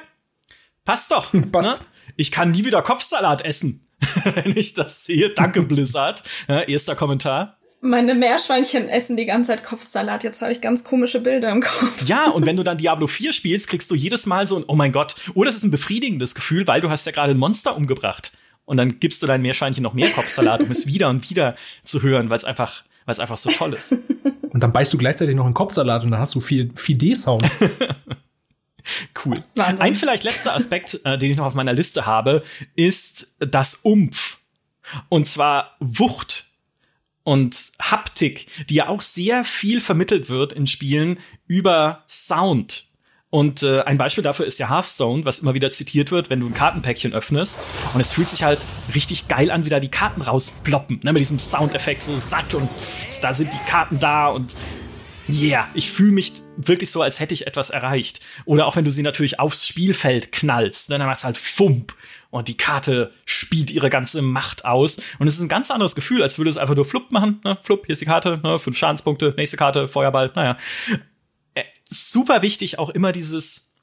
passt 0.84 1.11
doch. 1.11 1.32
passt. 1.52 1.80
Ne? 1.80 1.86
Ich 2.16 2.30
kann 2.30 2.52
nie 2.52 2.64
wieder 2.64 2.82
Kopfsalat 2.82 3.44
essen, 3.44 3.88
wenn 4.24 4.56
ich 4.56 4.74
das 4.74 5.04
sehe. 5.04 5.30
Danke, 5.30 5.62
Blizzard. 5.62 6.22
Ja, 6.48 6.61
erster 6.62 6.94
Kommentar. 6.94 7.58
Meine 7.82 8.14
Meerschweinchen 8.14 8.90
essen 8.90 9.16
die 9.16 9.24
ganze 9.24 9.52
Zeit 9.52 9.64
Kopfsalat. 9.64 10.22
Jetzt 10.22 10.42
habe 10.42 10.52
ich 10.52 10.61
ganz 10.61 10.84
komische 10.84 11.20
Bilder 11.20 11.50
im 11.50 11.62
Kopf. 11.62 12.06
Ja, 12.06 12.28
und 12.28 12.44
wenn 12.44 12.56
du 12.56 12.62
dann 12.62 12.76
Diablo 12.76 13.06
4 13.06 13.32
spielst, 13.32 13.68
kriegst 13.68 13.90
du 13.90 13.94
jedes 13.94 14.26
Mal 14.26 14.46
so 14.46 14.56
ein, 14.56 14.64
oh 14.68 14.76
mein 14.76 14.92
Gott. 14.92 15.16
Oder 15.34 15.48
es 15.48 15.56
ist 15.56 15.64
ein 15.64 15.70
befriedigendes 15.70 16.34
Gefühl, 16.34 16.66
weil 16.66 16.82
du 16.82 16.90
hast 16.90 17.06
ja 17.06 17.12
gerade 17.12 17.32
ein 17.32 17.38
Monster 17.38 17.74
umgebracht. 17.74 18.32
Und 18.66 18.76
dann 18.76 19.00
gibst 19.00 19.22
du 19.22 19.26
dein 19.26 19.40
Meerschweinchen 19.40 19.82
noch 19.82 19.94
mehr 19.94 20.11
Kopfsalat, 20.11 20.61
um 20.61 20.70
es 20.70 20.86
wieder 20.88 21.08
und 21.08 21.28
wieder 21.30 21.56
zu 21.82 22.02
hören, 22.02 22.28
weil 22.28 22.36
es 22.36 22.44
einfach 22.44 22.84
weil 23.05 23.12
es 23.12 23.20
einfach 23.20 23.36
so 23.36 23.51
toll 23.51 23.74
ist. 23.74 23.92
Und 24.51 24.61
dann 24.61 24.72
beißt 24.72 24.92
du 24.92 24.98
gleichzeitig 24.98 25.36
noch 25.36 25.44
einen 25.44 25.55
Kopfsalat 25.55 26.03
und 26.03 26.11
dann 26.11 26.18
hast 26.18 26.34
du 26.34 26.40
viel 26.40 26.72
Fide-Sound. 26.74 27.44
cool. 29.24 29.36
Wahnsinn. 29.55 29.80
Ein 29.80 29.94
vielleicht 29.94 30.24
letzter 30.24 30.57
Aspekt, 30.57 31.01
äh, 31.05 31.16
den 31.16 31.30
ich 31.30 31.36
noch 31.36 31.46
auf 31.46 31.55
meiner 31.55 31.72
Liste 31.72 32.05
habe, 32.05 32.42
ist 32.74 33.32
das 33.38 33.76
Umf. 33.76 34.40
Und 35.09 35.28
zwar 35.28 35.76
Wucht 35.78 36.51
und 37.22 37.70
Haptik, 37.80 38.48
die 38.68 38.74
ja 38.74 38.88
auch 38.88 39.03
sehr 39.03 39.44
viel 39.44 39.80
vermittelt 39.80 40.28
wird 40.28 40.53
in 40.53 40.66
Spielen 40.66 41.20
über 41.46 42.03
Sound. 42.09 42.89
Und 43.30 43.62
äh, 43.62 43.82
ein 43.82 43.96
Beispiel 43.96 44.24
dafür 44.24 44.44
ist 44.44 44.58
ja 44.58 44.68
Hearthstone, 44.68 45.24
was 45.24 45.38
immer 45.38 45.54
wieder 45.54 45.70
zitiert 45.70 46.10
wird, 46.10 46.30
wenn 46.30 46.40
du 46.40 46.46
ein 46.46 46.54
Kartenpäckchen 46.54 47.12
öffnest. 47.12 47.62
Und 47.94 48.00
es 48.00 48.10
fühlt 48.10 48.28
sich 48.28 48.42
halt 48.42 48.58
richtig 48.92 49.28
geil 49.28 49.52
an, 49.52 49.64
wie 49.64 49.70
da 49.70 49.78
die 49.78 49.90
Karten 49.90 50.20
rausploppen. 50.20 51.00
Ne, 51.04 51.12
mit 51.12 51.20
diesem 51.20 51.38
Soundeffekt 51.38 52.02
so 52.02 52.16
satt 52.16 52.54
und 52.54 52.68
da 53.22 53.32
sind 53.32 53.52
die 53.52 53.70
Karten 53.70 54.00
da 54.00 54.26
und 54.26 54.56
yeah, 55.28 55.68
ich 55.74 55.92
fühle 55.92 56.10
mich 56.10 56.32
wirklich 56.56 56.90
so, 56.90 57.02
als 57.02 57.20
hätte 57.20 57.32
ich 57.32 57.46
etwas 57.46 57.70
erreicht. 57.70 58.20
Oder 58.46 58.66
auch 58.66 58.74
wenn 58.74 58.84
du 58.84 58.90
sie 58.90 59.04
natürlich 59.04 59.38
aufs 59.38 59.64
Spielfeld 59.64 60.32
knallst, 60.32 60.90
ne, 60.90 60.98
dann 60.98 61.06
macht's 61.06 61.22
halt 61.22 61.38
Fump 61.38 61.94
und 62.30 62.48
die 62.48 62.56
Karte 62.56 63.12
spielt 63.26 63.70
ihre 63.70 63.90
ganze 63.90 64.22
Macht 64.22 64.64
aus. 64.64 65.00
Und 65.20 65.28
es 65.28 65.34
ist 65.34 65.40
ein 65.40 65.48
ganz 65.48 65.70
anderes 65.70 65.94
Gefühl, 65.94 66.22
als 66.22 66.38
würde 66.38 66.50
es 66.50 66.56
einfach 66.56 66.74
nur 66.74 66.84
Flupp 66.84 67.12
machen. 67.12 67.40
Ne? 67.44 67.58
Flupp, 67.62 67.86
hier 67.86 67.92
ist 67.92 68.00
die 68.00 68.06
Karte, 68.06 68.40
ne? 68.42 68.58
fünf 68.58 68.76
Schadenspunkte, 68.76 69.34
nächste 69.36 69.56
Karte, 69.56 69.86
Feuerball, 69.86 70.32
naja 70.34 70.56
super 71.91 72.43
wichtig 72.43 72.78
auch 72.78 72.91
immer 72.91 73.12
dieses, 73.12 73.74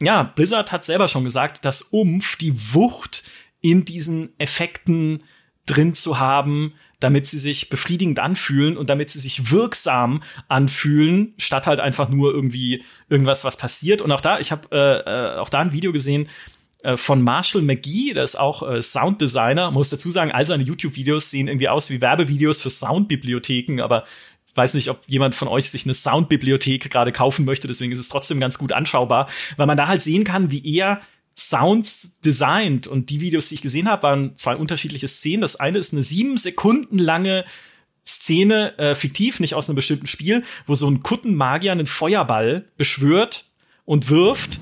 ja, 0.00 0.22
Blizzard 0.22 0.70
hat 0.70 0.84
selber 0.84 1.08
schon 1.08 1.24
gesagt, 1.24 1.64
das 1.64 1.82
Umf, 1.82 2.36
die 2.36 2.54
Wucht 2.74 3.24
in 3.60 3.84
diesen 3.84 4.38
Effekten 4.38 5.24
drin 5.66 5.94
zu 5.94 6.18
haben, 6.18 6.74
damit 7.00 7.26
sie 7.26 7.38
sich 7.38 7.70
befriedigend 7.70 8.18
anfühlen 8.18 8.76
und 8.76 8.90
damit 8.90 9.10
sie 9.10 9.18
sich 9.18 9.50
wirksam 9.50 10.22
anfühlen, 10.48 11.34
statt 11.38 11.66
halt 11.66 11.80
einfach 11.80 12.08
nur 12.08 12.32
irgendwie 12.32 12.84
irgendwas, 13.08 13.44
was 13.44 13.56
passiert. 13.56 14.02
Und 14.02 14.12
auch 14.12 14.20
da, 14.20 14.38
ich 14.38 14.52
habe 14.52 14.68
äh, 14.70 15.36
äh, 15.36 15.38
auch 15.38 15.48
da 15.48 15.60
ein 15.60 15.72
Video 15.72 15.92
gesehen 15.92 16.28
äh, 16.82 16.96
von 16.96 17.22
Marshall 17.22 17.62
McGee, 17.62 18.12
der 18.12 18.24
ist 18.24 18.36
auch 18.36 18.62
äh, 18.62 18.80
Sounddesigner. 18.80 19.70
Muss 19.70 19.90
dazu 19.90 20.10
sagen, 20.10 20.32
all 20.32 20.44
seine 20.44 20.64
YouTube-Videos 20.64 21.30
sehen 21.30 21.48
irgendwie 21.48 21.68
aus 21.68 21.90
wie 21.90 22.00
Werbevideos 22.00 22.60
für 22.60 22.70
Soundbibliotheken, 22.70 23.80
aber 23.80 24.04
weiß 24.54 24.74
nicht, 24.74 24.88
ob 24.90 25.02
jemand 25.06 25.34
von 25.34 25.48
euch 25.48 25.70
sich 25.70 25.84
eine 25.84 25.94
Soundbibliothek 25.94 26.90
gerade 26.90 27.12
kaufen 27.12 27.44
möchte, 27.44 27.68
deswegen 27.68 27.92
ist 27.92 27.98
es 27.98 28.08
trotzdem 28.08 28.40
ganz 28.40 28.58
gut 28.58 28.72
anschaubar, 28.72 29.28
weil 29.56 29.66
man 29.66 29.76
da 29.76 29.88
halt 29.88 30.02
sehen 30.02 30.24
kann, 30.24 30.50
wie 30.50 30.76
er 30.76 31.00
Sounds 31.36 32.20
designt. 32.20 32.86
Und 32.86 33.10
die 33.10 33.20
Videos, 33.20 33.48
die 33.48 33.56
ich 33.56 33.62
gesehen 33.62 33.88
habe, 33.88 34.04
waren 34.04 34.36
zwei 34.36 34.54
unterschiedliche 34.54 35.08
Szenen. 35.08 35.40
Das 35.40 35.56
eine 35.56 35.78
ist 35.78 35.92
eine 35.92 36.04
sieben 36.04 36.36
Sekunden 36.38 36.98
lange 36.98 37.44
Szene, 38.06 38.78
äh, 38.78 38.94
fiktiv, 38.94 39.40
nicht 39.40 39.54
aus 39.54 39.68
einem 39.68 39.76
bestimmten 39.76 40.06
Spiel, 40.06 40.44
wo 40.66 40.74
so 40.74 40.88
ein 40.88 41.02
Kuttenmagier 41.02 41.72
einen 41.72 41.86
Feuerball 41.86 42.66
beschwört 42.76 43.46
und 43.84 44.10
wirft 44.10 44.60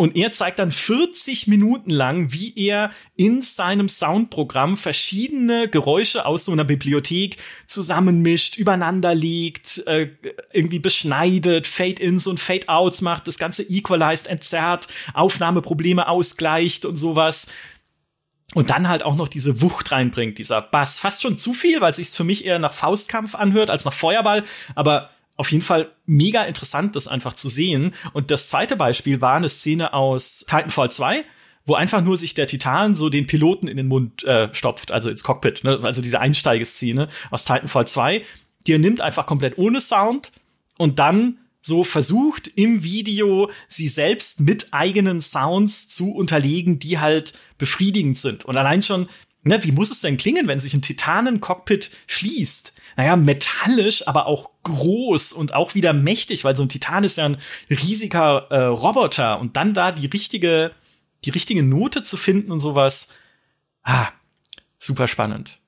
Und 0.00 0.16
er 0.16 0.30
zeigt 0.30 0.60
dann 0.60 0.70
40 0.70 1.48
Minuten 1.48 1.90
lang, 1.90 2.32
wie 2.32 2.54
er 2.56 2.92
in 3.16 3.42
seinem 3.42 3.88
Soundprogramm 3.88 4.76
verschiedene 4.76 5.68
Geräusche 5.68 6.24
aus 6.24 6.44
so 6.44 6.52
einer 6.52 6.62
Bibliothek 6.62 7.36
zusammenmischt, 7.66 8.56
übereinander 8.56 9.12
legt, 9.12 9.84
äh, 9.88 10.10
irgendwie 10.52 10.78
beschneidet, 10.78 11.66
Fade-ins 11.66 12.28
und 12.28 12.38
Fade-outs 12.38 13.00
macht, 13.00 13.26
das 13.26 13.38
Ganze 13.38 13.64
equalized, 13.64 14.28
entzerrt, 14.28 14.86
Aufnahmeprobleme 15.14 16.06
ausgleicht 16.06 16.84
und 16.84 16.94
sowas. 16.94 17.48
Und 18.54 18.70
dann 18.70 18.88
halt 18.88 19.02
auch 19.02 19.16
noch 19.16 19.28
diese 19.28 19.62
Wucht 19.62 19.90
reinbringt, 19.90 20.38
dieser 20.38 20.62
Bass. 20.62 21.00
Fast 21.00 21.22
schon 21.22 21.38
zu 21.38 21.52
viel, 21.52 21.80
weil 21.80 21.90
es 21.90 21.96
sich 21.96 22.10
für 22.10 22.22
mich 22.22 22.46
eher 22.46 22.60
nach 22.60 22.72
Faustkampf 22.72 23.34
anhört 23.34 23.68
als 23.68 23.84
nach 23.84 23.92
Feuerball. 23.92 24.44
Aber 24.76 25.10
auf 25.38 25.52
jeden 25.52 25.62
Fall 25.62 25.92
mega 26.04 26.42
interessant, 26.42 26.96
das 26.96 27.08
einfach 27.08 27.32
zu 27.32 27.48
sehen. 27.48 27.94
Und 28.12 28.30
das 28.30 28.48
zweite 28.48 28.76
Beispiel 28.76 29.20
war 29.22 29.36
eine 29.36 29.48
Szene 29.48 29.94
aus 29.94 30.44
Titanfall 30.48 30.90
2, 30.90 31.24
wo 31.64 31.74
einfach 31.74 32.02
nur 32.02 32.16
sich 32.16 32.34
der 32.34 32.48
Titan 32.48 32.96
so 32.96 33.08
den 33.08 33.28
Piloten 33.28 33.68
in 33.68 33.76
den 33.76 33.86
Mund 33.86 34.24
äh, 34.24 34.52
stopft, 34.52 34.90
also 34.90 35.08
ins 35.08 35.22
Cockpit. 35.22 35.62
Ne? 35.62 35.78
Also 35.82 36.02
diese 36.02 36.18
Einsteigeszene 36.18 37.08
aus 37.30 37.44
Titanfall 37.44 37.86
2, 37.86 38.24
die 38.66 38.72
er 38.72 38.80
nimmt 38.80 39.00
einfach 39.00 39.26
komplett 39.26 39.58
ohne 39.58 39.80
Sound 39.80 40.32
und 40.76 40.98
dann 40.98 41.38
so 41.60 41.84
versucht 41.84 42.48
im 42.56 42.82
Video 42.82 43.50
sie 43.68 43.86
selbst 43.86 44.40
mit 44.40 44.72
eigenen 44.72 45.20
Sounds 45.20 45.88
zu 45.88 46.14
unterlegen, 46.14 46.80
die 46.80 46.98
halt 46.98 47.32
befriedigend 47.58 48.18
sind. 48.18 48.44
Und 48.44 48.56
allein 48.56 48.82
schon, 48.82 49.08
ne, 49.44 49.62
wie 49.62 49.72
muss 49.72 49.92
es 49.92 50.00
denn 50.00 50.16
klingen, 50.16 50.48
wenn 50.48 50.58
sich 50.58 50.74
ein 50.74 50.82
Titanen-Cockpit 50.82 51.92
schließt? 52.08 52.74
Naja, 52.98 53.14
metallisch, 53.14 54.08
aber 54.08 54.26
auch 54.26 54.50
groß 54.64 55.32
und 55.32 55.54
auch 55.54 55.76
wieder 55.76 55.92
mächtig, 55.92 56.42
weil 56.42 56.56
so 56.56 56.64
ein 56.64 56.68
Titan 56.68 57.04
ist 57.04 57.16
ja 57.16 57.26
ein 57.26 57.38
riesiger 57.70 58.48
äh, 58.50 58.64
Roboter 58.64 59.38
und 59.38 59.56
dann 59.56 59.72
da 59.72 59.92
die 59.92 60.06
richtige, 60.06 60.72
die 61.24 61.30
richtige 61.30 61.62
Note 61.62 62.02
zu 62.02 62.16
finden 62.16 62.50
und 62.50 62.58
sowas. 62.58 63.14
Ah, 63.84 64.08
super 64.78 65.06
spannend. 65.06 65.60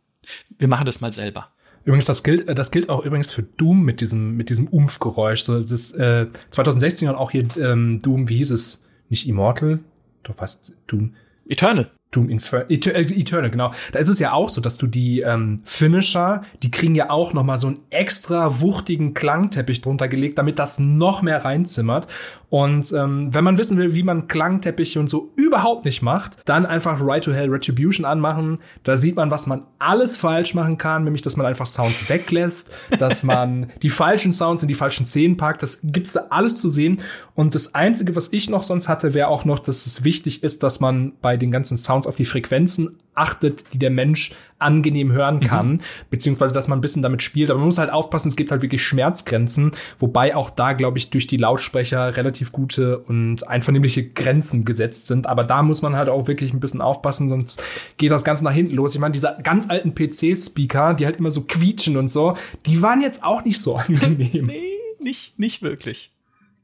Wir 0.58 0.66
machen 0.66 0.86
das 0.86 1.00
mal 1.00 1.12
selber. 1.12 1.52
Übrigens, 1.84 2.06
das 2.06 2.24
gilt, 2.24 2.48
äh, 2.48 2.54
das 2.56 2.72
gilt 2.72 2.88
auch 2.88 3.04
übrigens 3.04 3.30
für 3.30 3.44
Doom 3.44 3.84
mit 3.84 4.00
diesem, 4.00 4.36
mit 4.36 4.50
diesem 4.50 4.66
Umfgeräusch. 4.66 5.42
So, 5.42 5.54
das, 5.54 5.92
äh, 5.92 6.26
2016 6.50 7.08
hat 7.08 7.14
auch 7.14 7.30
hier 7.30 7.46
ähm, 7.58 8.00
Doom, 8.00 8.28
wie 8.28 8.38
hieß 8.38 8.50
es? 8.50 8.82
Nicht 9.08 9.28
Immortal? 9.28 9.78
Doch 10.24 10.34
fast 10.34 10.74
Doom. 10.88 11.14
Eternal. 11.46 11.92
Doom 12.10 12.28
Infer 12.28 12.68
Eternal, 12.68 13.50
genau. 13.50 13.72
Da 13.92 13.98
ist 14.00 14.08
es 14.08 14.18
ja 14.18 14.32
auch 14.32 14.48
so, 14.48 14.60
dass 14.60 14.78
du 14.78 14.88
die 14.88 15.20
ähm, 15.20 15.60
Finisher, 15.64 16.42
die 16.62 16.70
kriegen 16.70 16.96
ja 16.96 17.10
auch 17.10 17.34
noch 17.34 17.44
mal 17.44 17.56
so 17.56 17.68
einen 17.68 17.78
extra 17.90 18.60
wuchtigen 18.60 19.14
Klangteppich 19.14 19.80
drunter 19.80 20.08
gelegt, 20.08 20.38
damit 20.38 20.58
das 20.58 20.80
noch 20.80 21.22
mehr 21.22 21.44
reinzimmert. 21.44 22.08
Und 22.50 22.92
ähm, 22.92 23.32
wenn 23.32 23.44
man 23.44 23.58
wissen 23.58 23.78
will, 23.78 23.94
wie 23.94 24.02
man 24.02 24.26
Klangteppiche 24.26 24.98
und 24.98 25.08
so 25.08 25.30
überhaupt 25.36 25.84
nicht 25.84 26.02
macht, 26.02 26.38
dann 26.44 26.66
einfach 26.66 27.00
Right 27.00 27.22
to 27.22 27.32
Hell 27.32 27.48
Retribution 27.48 28.04
anmachen. 28.04 28.58
Da 28.82 28.96
sieht 28.96 29.14
man, 29.14 29.30
was 29.30 29.46
man 29.46 29.62
alles 29.78 30.16
falsch 30.16 30.54
machen 30.54 30.76
kann, 30.76 31.04
nämlich, 31.04 31.22
dass 31.22 31.36
man 31.36 31.46
einfach 31.46 31.66
Sounds 31.66 32.10
weglässt, 32.10 32.72
dass 32.98 33.22
man 33.22 33.70
die 33.82 33.88
falschen 33.88 34.32
Sounds 34.32 34.62
in 34.62 34.68
die 34.68 34.74
falschen 34.74 35.06
Szenen 35.06 35.36
packt. 35.36 35.62
Das 35.62 35.80
gibt's 35.84 36.12
da 36.12 36.26
alles 36.30 36.60
zu 36.60 36.68
sehen. 36.68 37.00
Und 37.36 37.54
das 37.54 37.74
Einzige, 37.76 38.16
was 38.16 38.32
ich 38.32 38.50
noch 38.50 38.64
sonst 38.64 38.88
hatte, 38.88 39.14
wäre 39.14 39.28
auch 39.28 39.44
noch, 39.44 39.60
dass 39.60 39.86
es 39.86 40.04
wichtig 40.04 40.42
ist, 40.42 40.64
dass 40.64 40.80
man 40.80 41.12
bei 41.22 41.36
den 41.36 41.52
ganzen 41.52 41.76
Sounds 41.76 42.06
auf 42.08 42.16
die 42.16 42.24
Frequenzen 42.24 42.98
achtet, 43.14 43.72
die 43.72 43.78
der 43.78 43.90
Mensch 43.90 44.32
angenehm 44.58 45.12
hören 45.12 45.36
mhm. 45.36 45.40
kann, 45.40 45.68
mhm. 45.68 45.80
beziehungsweise 46.10 46.54
dass 46.54 46.68
man 46.68 46.78
ein 46.78 46.82
bisschen 46.82 47.02
damit 47.02 47.22
spielt. 47.22 47.50
Aber 47.50 47.58
man 47.58 47.66
muss 47.66 47.78
halt 47.78 47.90
aufpassen, 47.90 48.28
es 48.28 48.36
gibt 48.36 48.50
halt 48.50 48.62
wirklich 48.62 48.82
Schmerzgrenzen, 48.82 49.72
wobei 49.98 50.36
auch 50.36 50.50
da, 50.50 50.72
glaube 50.74 50.98
ich, 50.98 51.10
durch 51.10 51.26
die 51.26 51.36
Lautsprecher 51.36 52.16
relativ 52.16 52.52
gute 52.52 52.98
und 52.98 53.46
einvernehmliche 53.48 54.08
Grenzen 54.08 54.64
gesetzt 54.64 55.06
sind. 55.06 55.26
Aber 55.26 55.44
da 55.44 55.62
muss 55.62 55.82
man 55.82 55.96
halt 55.96 56.08
auch 56.08 56.26
wirklich 56.26 56.52
ein 56.52 56.60
bisschen 56.60 56.80
aufpassen, 56.80 57.28
sonst 57.28 57.62
geht 57.96 58.10
das 58.10 58.24
Ganze 58.24 58.44
nach 58.44 58.52
hinten 58.52 58.74
los. 58.74 58.94
Ich 58.94 59.00
meine, 59.00 59.12
diese 59.12 59.36
ganz 59.42 59.68
alten 59.68 59.94
PC-Speaker, 59.94 60.94
die 60.94 61.06
halt 61.06 61.16
immer 61.16 61.30
so 61.30 61.42
quietschen 61.42 61.96
und 61.96 62.08
so, 62.08 62.34
die 62.66 62.82
waren 62.82 63.00
jetzt 63.00 63.24
auch 63.24 63.44
nicht 63.44 63.60
so 63.60 63.76
angenehm. 63.76 64.46
nee, 64.46 64.78
nicht, 65.00 65.38
nicht 65.38 65.62
wirklich. 65.62 66.12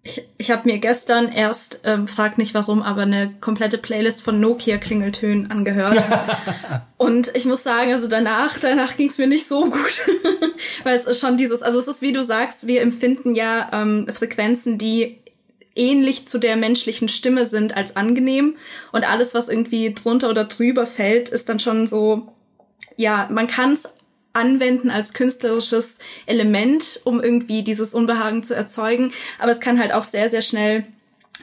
Ich, 0.07 0.23
ich 0.39 0.53
habe 0.53 0.69
mir 0.69 0.79
gestern 0.79 1.33
erst, 1.33 1.81
ähm, 1.83 2.07
fragt 2.07 2.39
nicht 2.39 2.55
warum, 2.55 2.81
aber 2.81 3.03
eine 3.03 3.35
komplette 3.41 3.77
Playlist 3.77 4.23
von 4.23 4.39
Nokia-Klingeltönen 4.39 5.51
angehört. 5.51 6.05
und 6.97 7.35
ich 7.35 7.45
muss 7.45 7.65
sagen, 7.65 7.93
also 7.93 8.07
danach, 8.07 8.57
danach 8.61 8.97
ging 8.97 9.09
es 9.09 9.19
mir 9.19 9.27
nicht 9.27 9.49
so 9.49 9.65
gut. 9.69 10.07
Weil 10.85 10.95
es 10.97 11.07
ist 11.07 11.19
schon 11.19 11.37
dieses, 11.37 11.61
also 11.61 11.81
es 11.81 11.89
ist 11.89 12.03
wie 12.03 12.13
du 12.13 12.23
sagst, 12.23 12.69
wir 12.69 12.83
empfinden 12.83 13.35
ja 13.35 13.69
ähm, 13.73 14.07
Frequenzen, 14.15 14.79
die 14.79 15.19
ähnlich 15.75 16.29
zu 16.29 16.39
der 16.39 16.55
menschlichen 16.55 17.09
Stimme 17.09 17.45
sind 17.45 17.77
als 17.77 17.97
angenehm. 17.97 18.57
Und 18.93 19.11
alles, 19.11 19.35
was 19.35 19.49
irgendwie 19.49 19.93
drunter 19.93 20.31
oder 20.31 20.45
drüber 20.45 20.87
fällt, 20.87 21.31
ist 21.31 21.49
dann 21.49 21.59
schon 21.59 21.89
so, 21.89 22.29
ja, 22.97 23.27
man 23.29 23.49
kann 23.49 23.73
es 23.73 23.89
anwenden 24.37 24.91
als 24.91 25.13
künstlerisches 25.13 25.99
Element, 26.27 27.01
um 27.05 27.21
irgendwie 27.21 27.63
dieses 27.63 27.95
Unbehagen 27.95 28.43
zu 28.43 28.55
erzeugen. 28.55 29.13
Aber 29.39 29.51
es 29.51 29.61
kann 29.61 29.79
halt 29.79 29.93
auch 29.93 30.05
sehr, 30.05 30.31
sehr 30.31 30.43
schnell 30.43 30.85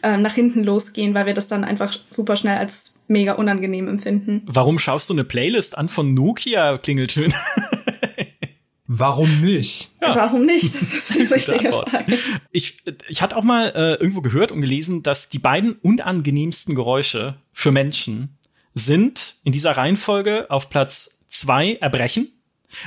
äh, 0.01 0.17
nach 0.17 0.33
hinten 0.33 0.63
losgehen, 0.63 1.13
weil 1.13 1.25
wir 1.25 1.33
das 1.33 1.47
dann 1.47 1.63
einfach 1.63 1.97
super 2.09 2.35
schnell 2.35 2.57
als 2.57 3.01
mega 3.07 3.33
unangenehm 3.33 3.87
empfinden. 3.87 4.41
Warum 4.45 4.79
schaust 4.79 5.09
du 5.09 5.13
eine 5.13 5.23
Playlist 5.23 5.77
an 5.77 5.89
von 5.89 6.13
Nokia-Klingeltönen? 6.13 7.33
Warum 8.87 9.41
nicht? 9.41 9.91
Ja. 10.01 10.15
Warum 10.15 10.45
nicht? 10.45 10.75
Das 10.75 10.81
ist 10.93 11.15
die 11.15 11.21
richtige 11.33 11.71
Frage. 11.71 12.17
Ich, 12.51 12.77
ich 13.07 13.21
hatte 13.21 13.37
auch 13.37 13.43
mal 13.43 13.69
äh, 13.69 13.93
irgendwo 13.93 14.21
gehört 14.21 14.51
und 14.51 14.61
gelesen, 14.61 15.01
dass 15.03 15.29
die 15.29 15.39
beiden 15.39 15.73
unangenehmsten 15.81 16.75
Geräusche 16.75 17.37
für 17.53 17.71
Menschen 17.71 18.37
sind 18.75 19.37
in 19.43 19.51
dieser 19.51 19.71
Reihenfolge 19.71 20.49
auf 20.49 20.69
Platz 20.69 21.25
zwei 21.29 21.75
Erbrechen 21.75 22.32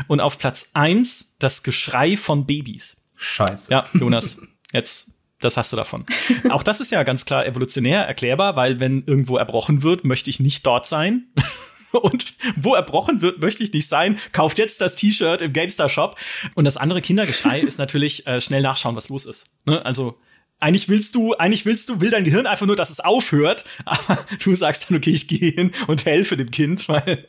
und 0.08 0.20
auf 0.20 0.38
Platz 0.38 0.70
eins 0.74 1.36
das 1.38 1.62
Geschrei 1.62 2.16
von 2.16 2.46
Babys. 2.46 3.08
Scheiße. 3.16 3.72
Ja, 3.72 3.86
Jonas, 3.94 4.42
jetzt 4.72 5.16
das 5.40 5.56
hast 5.56 5.72
du 5.72 5.76
davon. 5.76 6.06
Auch 6.50 6.62
das 6.62 6.80
ist 6.80 6.90
ja 6.90 7.02
ganz 7.02 7.26
klar 7.26 7.46
evolutionär 7.46 8.02
erklärbar, 8.02 8.56
weil 8.56 8.80
wenn 8.80 9.04
irgendwo 9.04 9.36
erbrochen 9.36 9.82
wird, 9.82 10.04
möchte 10.04 10.30
ich 10.30 10.40
nicht 10.40 10.66
dort 10.66 10.86
sein. 10.86 11.26
Und 11.92 12.34
wo 12.56 12.74
erbrochen 12.74 13.22
wird, 13.22 13.40
möchte 13.40 13.62
ich 13.62 13.72
nicht 13.72 13.88
sein. 13.88 14.18
Kauft 14.32 14.58
jetzt 14.58 14.80
das 14.80 14.96
T-Shirt 14.96 15.40
im 15.40 15.52
GameStar 15.52 15.88
Shop. 15.88 16.18
Und 16.54 16.64
das 16.64 16.76
andere 16.76 17.00
Kindergeschrei 17.00 17.60
ist 17.60 17.78
natürlich 17.78 18.26
äh, 18.26 18.40
schnell 18.40 18.60
nachschauen, 18.60 18.96
was 18.96 19.08
los 19.08 19.24
ist. 19.24 19.46
Ne? 19.64 19.82
Also 19.84 20.18
eigentlich 20.58 20.88
willst 20.88 21.14
du, 21.14 21.34
eigentlich 21.34 21.64
willst 21.64 21.88
du, 21.88 22.00
will 22.00 22.10
dein 22.10 22.24
Gehirn 22.24 22.46
einfach 22.46 22.66
nur, 22.66 22.76
dass 22.76 22.90
es 22.90 23.00
aufhört, 23.00 23.64
aber 23.84 24.26
du 24.42 24.54
sagst 24.54 24.88
dann, 24.88 24.96
okay, 24.96 25.10
ich 25.10 25.28
gehe 25.28 25.52
hin 25.52 25.72
und 25.86 26.04
helfe 26.04 26.36
dem 26.36 26.50
Kind, 26.50 26.88
weil 26.88 27.28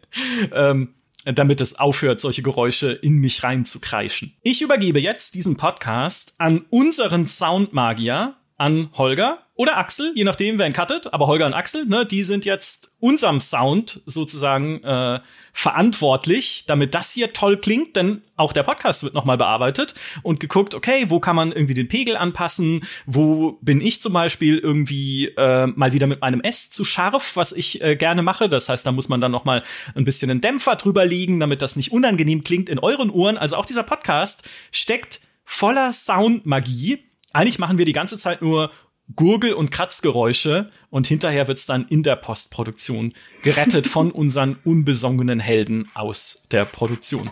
ähm, 0.54 0.94
damit 1.34 1.62
es 1.62 1.80
aufhört, 1.80 2.20
solche 2.20 2.42
Geräusche 2.42 2.92
in 2.92 3.16
mich 3.16 3.44
reinzukreischen. 3.44 4.34
Ich 4.44 4.62
übergebe 4.62 5.00
jetzt 5.00 5.36
diesen 5.36 5.58
Podcast 5.58 6.36
an 6.38 6.66
unseren 6.70 7.28
Soundmagier, 7.28 8.36
an 8.58 8.90
Holger 8.98 9.40
oder 9.54 9.78
Axel, 9.78 10.12
je 10.16 10.24
nachdem, 10.24 10.60
wer 10.60 10.68
ihn 10.68 10.74
cuttet. 10.74 11.14
Aber 11.14 11.28
Holger 11.28 11.46
und 11.46 11.54
Axel, 11.54 11.86
ne, 11.86 12.06
die 12.06 12.24
sind 12.24 12.46
jetzt 12.46 12.92
unserem 13.00 13.40
Sound 13.40 14.02
sozusagen 14.06 14.84
äh, 14.84 15.20
verantwortlich, 15.54 16.64
damit 16.68 16.96
das 16.96 17.12
hier 17.12 17.34
toll 17.34 17.58
klingt, 17.58 17.96
denn 17.96 18.22
auch 18.36 18.54
der 18.54 18.64
Podcast 18.64 19.04
wird 19.04 19.14
nochmal 19.14 19.38
bearbeitet 19.38 19.96
und 20.22 20.40
geguckt, 20.40 20.76
okay, 20.76 21.06
wo 21.10 21.20
kann 21.20 21.36
man 21.36 21.52
irgendwie 21.52 21.74
den 21.74 21.88
Pegel 21.88 22.18
anpassen, 22.18 22.86
wo 23.06 23.58
bin 23.62 23.82
ich 23.82 24.02
zum 24.02 24.14
Beispiel 24.14 24.58
irgendwie 24.58 25.28
äh, 25.38 25.68
mal 25.68 25.94
wieder 25.94 26.08
mit 26.08 26.22
meinem 26.22 26.42
S 26.42 26.70
zu 26.70 26.84
scharf, 26.84 27.36
was 27.36 27.52
ich 27.52 27.82
äh, 27.82 27.96
gerne 27.96 28.22
mache. 28.24 28.50
Das 28.50 28.70
heißt, 28.70 28.86
da 28.86 28.92
muss 28.92 29.10
man 29.10 29.22
dann 29.22 29.32
nochmal 29.32 29.64
ein 29.96 30.04
bisschen 30.04 30.30
einen 30.30 30.42
Dämpfer 30.42 30.76
drüber 30.76 31.06
legen, 31.06 31.40
damit 31.40 31.62
das 31.62 31.76
nicht 31.76 31.92
unangenehm 31.92 32.44
klingt 32.44 32.70
in 32.70 32.80
euren 32.80 33.10
Ohren. 33.10 33.38
Also 33.38 33.56
auch 33.56 33.66
dieser 33.66 33.84
Podcast 33.84 34.48
steckt 34.72 35.20
voller 35.46 35.94
Soundmagie 35.94 37.07
eigentlich 37.38 37.60
machen 37.60 37.78
wir 37.78 37.86
die 37.86 37.94
ganze 37.94 38.18
Zeit 38.18 38.42
nur 38.42 38.72
Gurgel- 39.16 39.54
und 39.54 39.70
Kratzgeräusche 39.70 40.72
und 40.90 41.06
hinterher 41.06 41.48
wird's 41.48 41.68
dann 41.68 41.88
in 41.88 42.02
der 42.02 42.16
Postproduktion 42.16 43.14
gerettet 43.44 43.86
von 43.88 44.12
unseren 44.12 44.58
unbesongenen 44.66 45.40
Helden 45.40 45.88
aus 45.94 46.48
der 46.52 46.66
Produktion. 46.66 47.30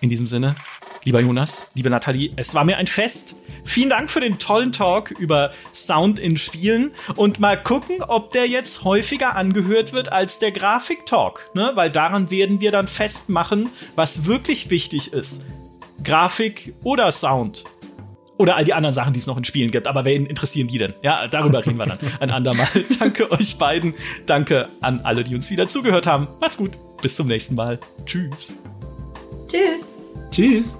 In 0.00 0.08
diesem 0.08 0.28
Sinne, 0.28 0.54
lieber 1.02 1.20
Jonas, 1.20 1.72
liebe 1.74 1.90
Nathalie, 1.90 2.32
es 2.36 2.54
war 2.54 2.64
mir 2.64 2.76
ein 2.76 2.86
Fest. 2.86 3.34
Vielen 3.64 3.90
Dank 3.90 4.08
für 4.08 4.20
den 4.20 4.38
tollen 4.38 4.70
Talk 4.70 5.10
über 5.10 5.52
Sound 5.72 6.20
in 6.20 6.36
Spielen 6.36 6.92
und 7.16 7.40
mal 7.40 7.60
gucken, 7.60 8.02
ob 8.02 8.30
der 8.30 8.46
jetzt 8.46 8.84
häufiger 8.84 9.34
angehört 9.34 9.92
wird 9.92 10.12
als 10.12 10.38
der 10.38 10.52
Grafik-Talk, 10.52 11.50
ne? 11.54 11.72
weil 11.74 11.90
daran 11.90 12.30
werden 12.30 12.60
wir 12.60 12.70
dann 12.70 12.86
festmachen, 12.86 13.70
was 13.96 14.26
wirklich 14.26 14.70
wichtig 14.70 15.12
ist. 15.12 15.46
Grafik 16.04 16.74
oder 16.84 17.10
Sound. 17.10 17.64
Oder 18.36 18.56
all 18.56 18.64
die 18.64 18.74
anderen 18.74 18.94
Sachen, 18.94 19.12
die 19.12 19.18
es 19.18 19.26
noch 19.26 19.36
in 19.36 19.44
Spielen 19.44 19.70
gibt. 19.70 19.86
Aber 19.86 20.04
wen 20.04 20.26
interessieren 20.26 20.68
die 20.68 20.78
denn? 20.78 20.94
Ja, 21.02 21.28
darüber 21.28 21.64
reden 21.64 21.78
wir 21.78 21.86
dann 21.86 21.98
ein 22.20 22.30
andermal. 22.30 22.68
Danke 22.98 23.30
euch 23.30 23.56
beiden. 23.58 23.94
Danke 24.26 24.68
an 24.80 25.00
alle, 25.00 25.24
die 25.24 25.34
uns 25.34 25.50
wieder 25.50 25.68
zugehört 25.68 26.06
haben. 26.06 26.28
Macht's 26.40 26.56
gut. 26.56 26.72
Bis 27.00 27.16
zum 27.16 27.28
nächsten 27.28 27.54
Mal. 27.54 27.78
Tschüss. 28.06 28.54
Tschüss. 29.48 29.86
Tschüss. 30.30 30.78